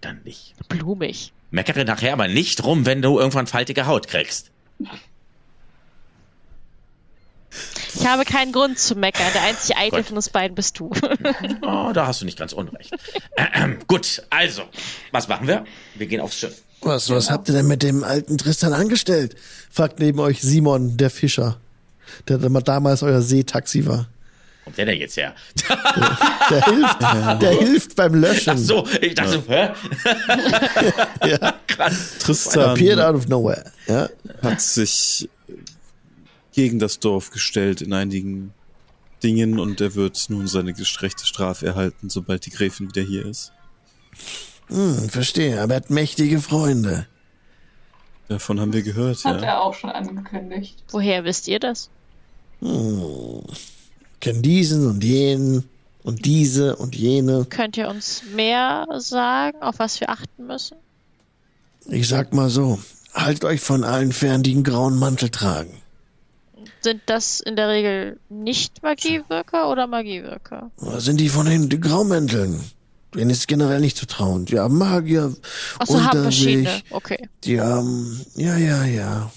Dann 0.01 0.21
nicht. 0.23 0.53
Blumig. 0.69 1.31
Meckere 1.51 1.85
nachher 1.85 2.13
aber 2.13 2.27
nicht 2.27 2.63
rum, 2.63 2.85
wenn 2.85 3.01
du 3.01 3.17
irgendwann 3.19 3.47
faltige 3.47 3.85
Haut 3.87 4.07
kriegst. 4.07 4.51
Ich 7.97 8.05
habe 8.05 8.25
keinen 8.25 8.51
Grund 8.51 8.77
zu 8.77 8.95
meckern. 8.95 9.27
Der 9.33 9.43
einzige 9.43 9.77
Eitel 9.77 10.03
von 10.03 10.17
uns 10.17 10.29
beiden 10.29 10.55
bist 10.55 10.77
du. 10.79 10.91
Oh, 11.61 11.91
da 11.93 12.05
hast 12.07 12.19
du 12.21 12.25
nicht 12.25 12.37
ganz 12.37 12.51
unrecht. 12.51 12.93
Ähm, 13.37 13.79
gut, 13.87 14.23
also, 14.29 14.63
was 15.11 15.29
machen 15.29 15.47
wir? 15.47 15.63
Wir 15.95 16.07
gehen 16.07 16.19
aufs 16.19 16.37
Schiff. 16.37 16.61
Was, 16.85 17.09
was 17.09 17.31
habt 17.31 17.49
ihr 17.49 17.55
denn 17.55 17.67
mit 17.67 17.81
dem 17.83 18.03
alten 18.03 18.37
Tristan 18.37 18.71
angestellt? 18.73 19.35
fragt 19.71 19.99
neben 19.99 20.19
euch 20.19 20.41
Simon, 20.41 20.97
der 20.97 21.09
Fischer. 21.09 21.57
Der 22.27 22.37
da- 22.37 22.47
damals 22.61 23.01
euer 23.03 23.21
Seetaxi 23.21 23.85
war. 23.87 24.07
Kommt 24.63 24.77
der 24.77 24.85
denn 24.85 24.99
jetzt 24.99 25.17
her? 25.17 25.33
Der 26.49 26.65
hilft, 26.65 27.01
der 27.41 27.49
hilft 27.59 27.95
beim 27.95 28.13
Löschen. 28.15 28.53
Ach 28.53 28.57
so, 28.57 28.87
ich 29.01 29.15
dachte, 29.15 29.41
hä? 29.47 29.69
Ja. 31.27 31.53
Tristan 32.19 32.69
Appeared 32.71 32.99
out 32.99 33.15
of 33.15 33.27
nowhere. 33.27 33.63
Ja. 33.87 34.07
hat 34.41 34.61
sich 34.61 35.27
gegen 36.53 36.79
das 36.79 36.99
Dorf 36.99 37.31
gestellt 37.31 37.81
in 37.81 37.93
einigen 37.93 38.53
Dingen 39.23 39.59
und 39.59 39.81
er 39.81 39.95
wird 39.95 40.23
nun 40.29 40.47
seine 40.47 40.73
gerechte 40.73 41.25
Strafe 41.25 41.65
erhalten, 41.65 42.09
sobald 42.09 42.45
die 42.45 42.51
Gräfin 42.51 42.87
wieder 42.89 43.01
hier 43.01 43.25
ist. 43.25 43.51
Hm, 44.67 45.09
verstehe, 45.09 45.61
aber 45.61 45.73
er 45.75 45.77
hat 45.77 45.89
mächtige 45.89 46.39
Freunde. 46.39 47.07
Davon 48.27 48.59
haben 48.59 48.73
wir 48.73 48.81
gehört, 48.81 49.23
Hat 49.23 49.41
ja. 49.41 49.47
er 49.47 49.61
auch 49.61 49.73
schon 49.75 49.91
angekündigt. 49.91 50.83
Woher 50.89 51.23
wisst 51.23 51.47
ihr 51.47 51.59
das? 51.59 51.89
Hm. 52.61 53.41
Kennen 54.19 54.41
diesen 54.41 54.87
und 54.89 55.03
jenen 55.03 55.69
und 56.03 56.25
diese 56.25 56.75
und 56.77 56.95
jene. 56.95 57.45
Könnt 57.45 57.77
ihr 57.77 57.87
uns 57.87 58.23
mehr 58.33 58.87
sagen, 58.97 59.61
auf 59.61 59.77
was 59.77 59.99
wir 59.99 60.09
achten 60.09 60.47
müssen? 60.47 60.77
Ich 61.87 62.07
sag 62.07 62.33
mal 62.33 62.49
so, 62.49 62.79
haltet 63.13 63.45
euch 63.45 63.61
von 63.61 63.83
allen 63.83 64.11
fern, 64.11 64.41
die 64.41 64.53
einen 64.53 64.63
grauen 64.63 64.97
Mantel 64.97 65.29
tragen. 65.29 65.81
Sind 66.81 67.01
das 67.05 67.39
in 67.39 67.55
der 67.55 67.69
Regel 67.69 68.19
nicht 68.29 68.81
Magiewirker 68.81 69.69
oder 69.69 69.85
Magiewirker? 69.85 70.71
Oder 70.77 71.01
sind 71.01 71.19
die 71.19 71.29
von 71.29 71.45
den 71.45 71.69
Graumänteln? 71.81 72.59
Denen 73.15 73.29
ist 73.31 73.47
generell 73.47 73.79
nicht 73.79 73.97
zu 73.97 74.05
trauen. 74.07 74.45
Die 74.45 74.59
haben 74.59 74.77
Magier 74.77 75.21
haben 75.79 75.87
unter 75.87 76.23
verschiedene. 76.23 76.69
sich. 76.69 76.83
Okay. 76.91 77.29
Die 77.43 77.59
haben, 77.61 78.25
ja, 78.35 78.57
ja, 78.57 78.83
ja. 78.85 79.31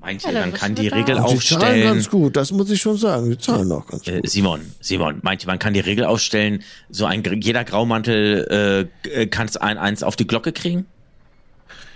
Meint 0.00 0.22
Ja, 0.22 0.32
man 0.32 0.52
kann 0.52 0.74
die 0.74 0.88
Regel 0.88 1.16
da. 1.16 1.22
Und 1.22 1.38
sie 1.40 1.46
zahlen 1.46 1.62
aufstellen? 1.62 1.84
ganz 1.84 2.10
gut, 2.10 2.36
das 2.36 2.52
muss 2.52 2.70
ich 2.70 2.80
schon 2.80 2.96
sagen. 2.98 3.26
Sie 3.26 3.38
zahlen 3.38 3.70
auch 3.72 3.86
ganz 3.86 4.06
Äh, 4.06 4.20
gut. 4.20 4.30
Simon, 4.30 4.60
Simon, 4.80 5.20
meint 5.22 5.42
ihr, 5.44 5.46
man 5.46 5.58
kann 5.58 5.72
die 5.74 5.80
Regel 5.80 6.04
aufstellen, 6.04 6.62
so 6.90 7.06
ein 7.06 7.22
jeder 7.40 7.64
Graumantel 7.64 8.88
äh, 9.10 9.26
kann 9.26 9.46
es 9.46 9.56
ein 9.56 9.78
eins 9.78 10.02
auf 10.02 10.16
die 10.16 10.26
Glocke 10.26 10.52
kriegen? 10.52 10.86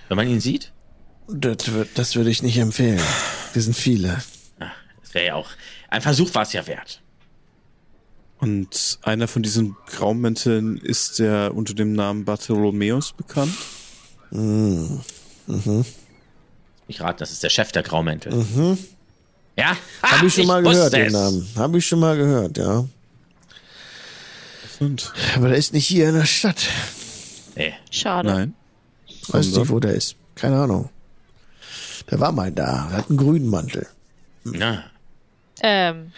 Wenn 0.08 0.16
man 0.16 0.26
ihn 0.28 0.40
sieht? 0.40 0.72
Das, 1.28 1.56
das 1.94 2.16
würde 2.16 2.30
ich 2.30 2.42
nicht 2.42 2.56
empfehlen. 2.56 3.00
Wir 3.52 3.60
sind 3.62 3.76
viele. 3.76 4.22
Das 4.58 5.12
wäre 5.14 5.26
ja 5.26 5.34
auch. 5.34 5.48
Ein 5.90 6.00
Versuch 6.00 6.34
war 6.34 6.42
es 6.42 6.52
ja 6.54 6.66
wert. 6.66 7.02
Und 8.40 8.98
einer 9.02 9.26
von 9.26 9.42
diesen 9.42 9.76
Graumänteln 9.86 10.76
ist 10.78 11.18
der 11.18 11.54
unter 11.54 11.74
dem 11.74 11.92
Namen 11.92 12.24
Bartholomäus 12.24 13.12
bekannt. 13.12 13.52
Hm. 14.30 15.00
Mhm. 15.46 15.84
Ich 16.86 17.00
rate, 17.00 17.18
das 17.18 17.32
ist 17.32 17.42
der 17.42 17.50
Chef 17.50 17.72
der 17.72 17.82
Graumäntel. 17.82 18.32
Mhm. 18.32 18.78
Ja? 19.56 19.76
Habe 20.02 20.26
ich 20.26 20.34
schon 20.34 20.46
mal 20.46 20.62
wusste 20.64 20.76
gehört, 20.90 20.92
den. 20.94 21.12
Namen. 21.12 21.48
Habe 21.56 21.78
ich 21.78 21.86
schon 21.86 21.98
mal 21.98 22.16
gehört, 22.16 22.56
ja. 22.58 22.84
Und 24.80 25.12
Aber 25.34 25.48
der 25.48 25.56
ist 25.56 25.72
nicht 25.72 25.86
hier 25.86 26.08
in 26.08 26.14
der 26.14 26.24
Stadt. 26.26 26.68
Nee. 27.56 27.74
Schade. 27.90 28.28
nein. 28.28 28.54
Weiß 29.28 29.48
nicht, 29.48 29.68
wo 29.68 29.80
der 29.80 29.94
ist. 29.94 30.14
Keine 30.36 30.60
Ahnung. 30.60 30.90
Der 32.10 32.20
war 32.20 32.30
mal 32.30 32.52
da. 32.52 32.86
Der 32.88 32.98
hat 32.98 33.08
einen 33.08 33.18
grünen 33.18 33.48
Mantel. 33.48 33.86
Na, 34.44 34.84
Ähm, 35.60 36.12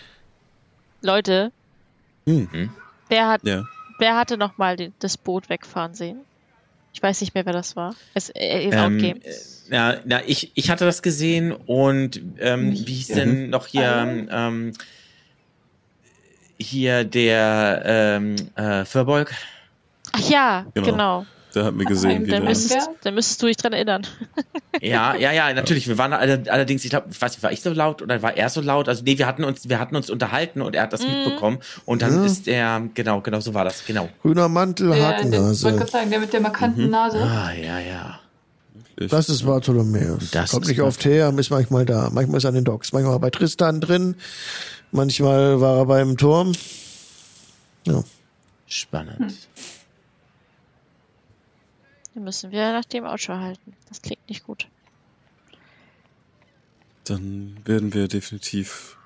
Leute, 1.01 1.51
Hm. 2.26 2.70
wer 3.09 3.28
hat, 3.28 3.42
Ja. 3.44 3.64
wer 3.98 4.16
hatte 4.16 4.36
noch 4.36 4.59
mal 4.59 4.76
den, 4.76 4.92
das 4.98 5.16
Boot 5.16 5.48
wegfahren 5.48 5.94
sehen? 5.94 6.20
Ich 6.92 7.02
weiß 7.02 7.20
nicht 7.20 7.34
mehr, 7.34 7.47
wer 7.47 7.52
das 7.52 7.76
war. 7.76 7.94
Es, 8.14 8.30
äh, 8.30 8.64
im 8.64 8.72
ähm, 8.72 8.78
Outgame. 8.78 9.24
äh, 9.24 9.34
na, 9.68 9.97
na, 10.05 10.20
ich, 10.26 10.51
ich 10.55 10.70
hatte 10.70 10.84
das 10.84 11.02
gesehen 11.02 11.52
und 11.52 12.20
ähm, 12.40 12.72
wie 12.72 12.94
hieß 12.94 13.06
denn 13.09 13.51
noch 13.51 13.66
hier 13.68 14.26
ähm, 14.30 14.72
hier 16.59 17.05
der 17.05 17.82
ähm, 17.86 18.36
äh, 18.56 18.84
Furbolg? 18.84 19.32
Ach 20.12 20.28
ja, 20.28 20.66
Genau. 20.74 20.86
genau. 20.90 21.26
Der 21.55 21.64
hat 21.64 21.74
mir 21.74 21.85
gesehen, 21.85 22.27
wie 22.27 22.31
Da 22.31 22.40
müsstest, 22.40 22.89
da 23.02 23.10
müsstest 23.10 23.43
du 23.43 23.47
dich 23.47 23.56
dran 23.56 23.72
erinnern. 23.72 24.06
Ja, 24.82 25.14
ja, 25.16 25.32
ja, 25.32 25.52
natürlich. 25.52 25.89
Wir 25.89 25.98
waren 25.98 26.12
alle, 26.14 26.44
allerdings, 26.48 26.85
ich 26.85 26.90
glaube, 26.90 27.09
ich 27.10 27.20
weiß 27.20 27.32
nicht, 27.32 27.43
war 27.43 27.52
ich 27.52 27.60
so 27.60 27.70
laut 27.70 28.01
oder 28.01 28.22
war 28.22 28.36
er 28.36 28.48
so 28.48 28.60
laut? 28.62 28.89
Also 28.89 29.02
nee, 29.05 29.18
wir 29.18 29.27
hatten 29.27 29.44
uns, 29.44 29.68
wir 29.68 29.78
hatten 29.78 29.94
uns 29.97 30.09
unterhalten 30.09 30.62
und 30.62 30.74
er 30.74 30.85
hat 30.85 30.93
das 30.94 31.02
mitbekommen 31.06 31.59
und 31.85 32.01
dann 32.02 32.14
Ja. 32.20 32.24
ist 32.24 32.48
er, 32.48 32.81
genau, 32.94 33.20
genau 33.20 33.40
so 33.40 33.52
war 33.52 33.64
das, 33.64 33.85
genau. 33.85 34.09
Grüner 34.22 34.48
Mantel, 34.48 34.89
Der, 34.90 34.97
der, 34.97 35.02
ich 35.02 35.24
wollte 35.24 35.27
Hakennase. 35.27 35.72
gerade 35.77 35.90
sagen, 35.90 36.10
der 36.10 36.20
mit 36.20 36.32
der 36.32 36.40
markanten 36.40 36.85
Mhm. 36.85 36.90
Nase. 36.90 37.18
Ah, 37.20 37.52
ja, 37.52 37.78
ja. 37.81 38.20
Das 39.09 39.28
ist 39.28 39.44
Bartholomäus. 39.44 40.31
Das 40.31 40.52
Kommt 40.52 40.64
ist 40.64 40.68
nicht 40.70 40.81
oft 40.81 41.05
her, 41.05 41.35
ist 41.36 41.51
manchmal 41.51 41.85
da. 41.85 42.09
Manchmal 42.10 42.39
ist 42.39 42.44
er 42.44 42.48
an 42.48 42.55
den 42.55 42.64
Docks. 42.64 42.93
Manchmal 42.93 43.18
bei 43.18 43.31
Tristan 43.31 43.81
drin. 43.81 44.14
Manchmal 44.93 45.60
war 45.60 45.78
er 45.78 45.86
beim 45.86 46.16
Turm. 46.16 46.52
Ja. 47.86 48.02
Spannend. 48.66 49.35
Dann 52.14 52.24
müssen 52.24 52.50
wir 52.50 52.72
nach 52.72 52.84
dem 52.84 53.04
Ausschau 53.04 53.38
halten. 53.38 53.74
Das 53.88 54.02
klingt 54.02 54.28
nicht 54.28 54.44
gut. 54.44 54.68
Dann 57.04 57.56
werden 57.64 57.94
wir 57.94 58.08
definitiv 58.08 58.96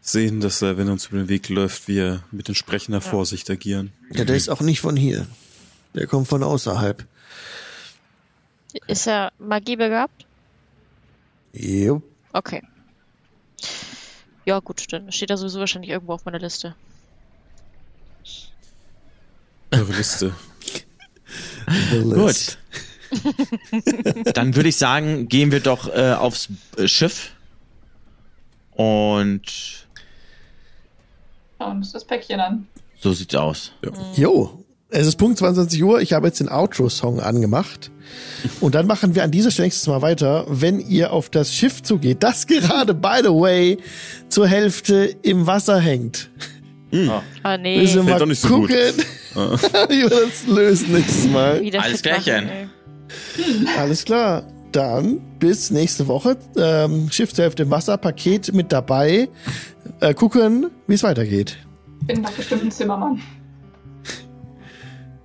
sehen, 0.00 0.40
dass 0.40 0.62
er, 0.62 0.76
wenn 0.78 0.88
er 0.88 0.92
uns 0.92 1.06
über 1.06 1.18
den 1.18 1.28
Weg 1.28 1.48
läuft, 1.48 1.88
wir 1.88 2.22
mit 2.30 2.48
entsprechender 2.48 3.00
Vorsicht 3.00 3.50
agieren. 3.50 3.92
ja, 4.10 4.24
der 4.24 4.36
ist 4.36 4.48
auch 4.48 4.60
nicht 4.60 4.80
von 4.80 4.96
hier. 4.96 5.26
Der 5.94 6.06
kommt 6.06 6.28
von 6.28 6.42
außerhalb. 6.42 7.06
Ist 8.86 9.06
er 9.06 9.32
Magie 9.38 9.76
begabt? 9.76 10.26
Jo. 11.52 12.02
Okay. 12.32 12.62
Ja, 14.44 14.60
gut, 14.60 14.92
dann 14.92 15.10
steht 15.10 15.30
er 15.30 15.38
sowieso 15.38 15.58
wahrscheinlich 15.58 15.90
irgendwo 15.90 16.12
auf 16.12 16.24
meiner 16.24 16.38
Liste. 16.38 16.74
Eure 19.72 19.92
Liste. 19.92 20.34
List. 21.92 22.58
Dann 24.34 24.56
würde 24.56 24.68
ich 24.68 24.76
sagen, 24.76 25.28
gehen 25.28 25.52
wir 25.52 25.60
doch 25.60 25.88
äh, 25.94 26.12
aufs 26.12 26.48
äh, 26.76 26.88
Schiff 26.88 27.30
und 28.72 29.42
Schauen 31.58 31.76
uns 31.78 31.92
das 31.92 32.04
Päckchen 32.04 32.40
an. 32.40 32.66
so 33.00 33.12
sieht's 33.12 33.34
aus. 33.34 33.72
Jo. 34.14 34.62
Es 34.90 35.06
ist 35.06 35.16
Punkt 35.16 35.38
22 35.38 35.82
Uhr. 35.82 36.00
Ich 36.00 36.12
habe 36.12 36.28
jetzt 36.28 36.38
den 36.38 36.48
Outro-Song 36.48 37.20
angemacht. 37.20 37.90
Und 38.60 38.74
dann 38.74 38.86
machen 38.86 39.14
wir 39.14 39.24
an 39.24 39.32
dieser 39.32 39.50
Stelle 39.50 39.66
nächstes 39.66 39.86
Mal 39.88 40.00
weiter, 40.00 40.46
wenn 40.48 40.78
ihr 40.78 41.12
auf 41.12 41.28
das 41.28 41.52
Schiff 41.52 41.82
zugeht, 41.82 42.22
das 42.22 42.46
gerade, 42.46 42.94
by 42.94 43.18
the 43.22 43.30
way, 43.30 43.78
zur 44.28 44.46
Hälfte 44.46 45.16
im 45.22 45.46
Wasser 45.46 45.80
hängt. 45.80 46.30
Ah, 47.42 47.56
nee. 47.58 47.80
Müssen 47.80 48.06
wir 48.06 48.12
mal 48.12 48.18
doch 48.18 48.26
nicht 48.26 48.40
so 48.40 48.48
gucken, 48.48 48.68
wie 49.88 50.02
wir 50.02 50.08
das 50.08 50.46
lösen 50.46 50.92
nächstes 50.94 51.28
Mal. 51.28 51.62
Alles 51.78 52.02
klärchen. 52.02 52.48
Alles 53.78 54.04
klar. 54.04 54.44
Dann 54.72 55.20
bis 55.38 55.70
nächste 55.70 56.06
Woche. 56.06 56.36
Ähm, 56.56 57.08
Schiff 57.10 57.32
zur 57.32 57.44
Hälfte 57.44 57.62
im 57.62 57.70
Wasser, 57.70 57.96
Paket 57.96 58.52
mit 58.52 58.72
dabei. 58.72 59.28
Äh, 60.00 60.14
gucken, 60.14 60.70
wie 60.86 60.94
es 60.94 61.02
weitergeht. 61.02 61.56
Bin 62.06 62.22
doch 62.22 62.32
bestimmt 62.32 62.64
ein 62.64 62.70
Zimmermann. 62.70 63.20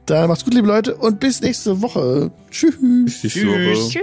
Dann 0.06 0.30
macht's 0.30 0.44
gut, 0.44 0.54
liebe 0.54 0.68
Leute, 0.68 0.96
und 0.96 1.20
bis 1.20 1.42
nächste 1.42 1.82
Woche. 1.82 2.32
Tschüss. 2.50 2.76
Bis 2.80 3.24
nächste 3.24 3.48
Woche. 3.48 3.90
Tschüss. 3.90 3.98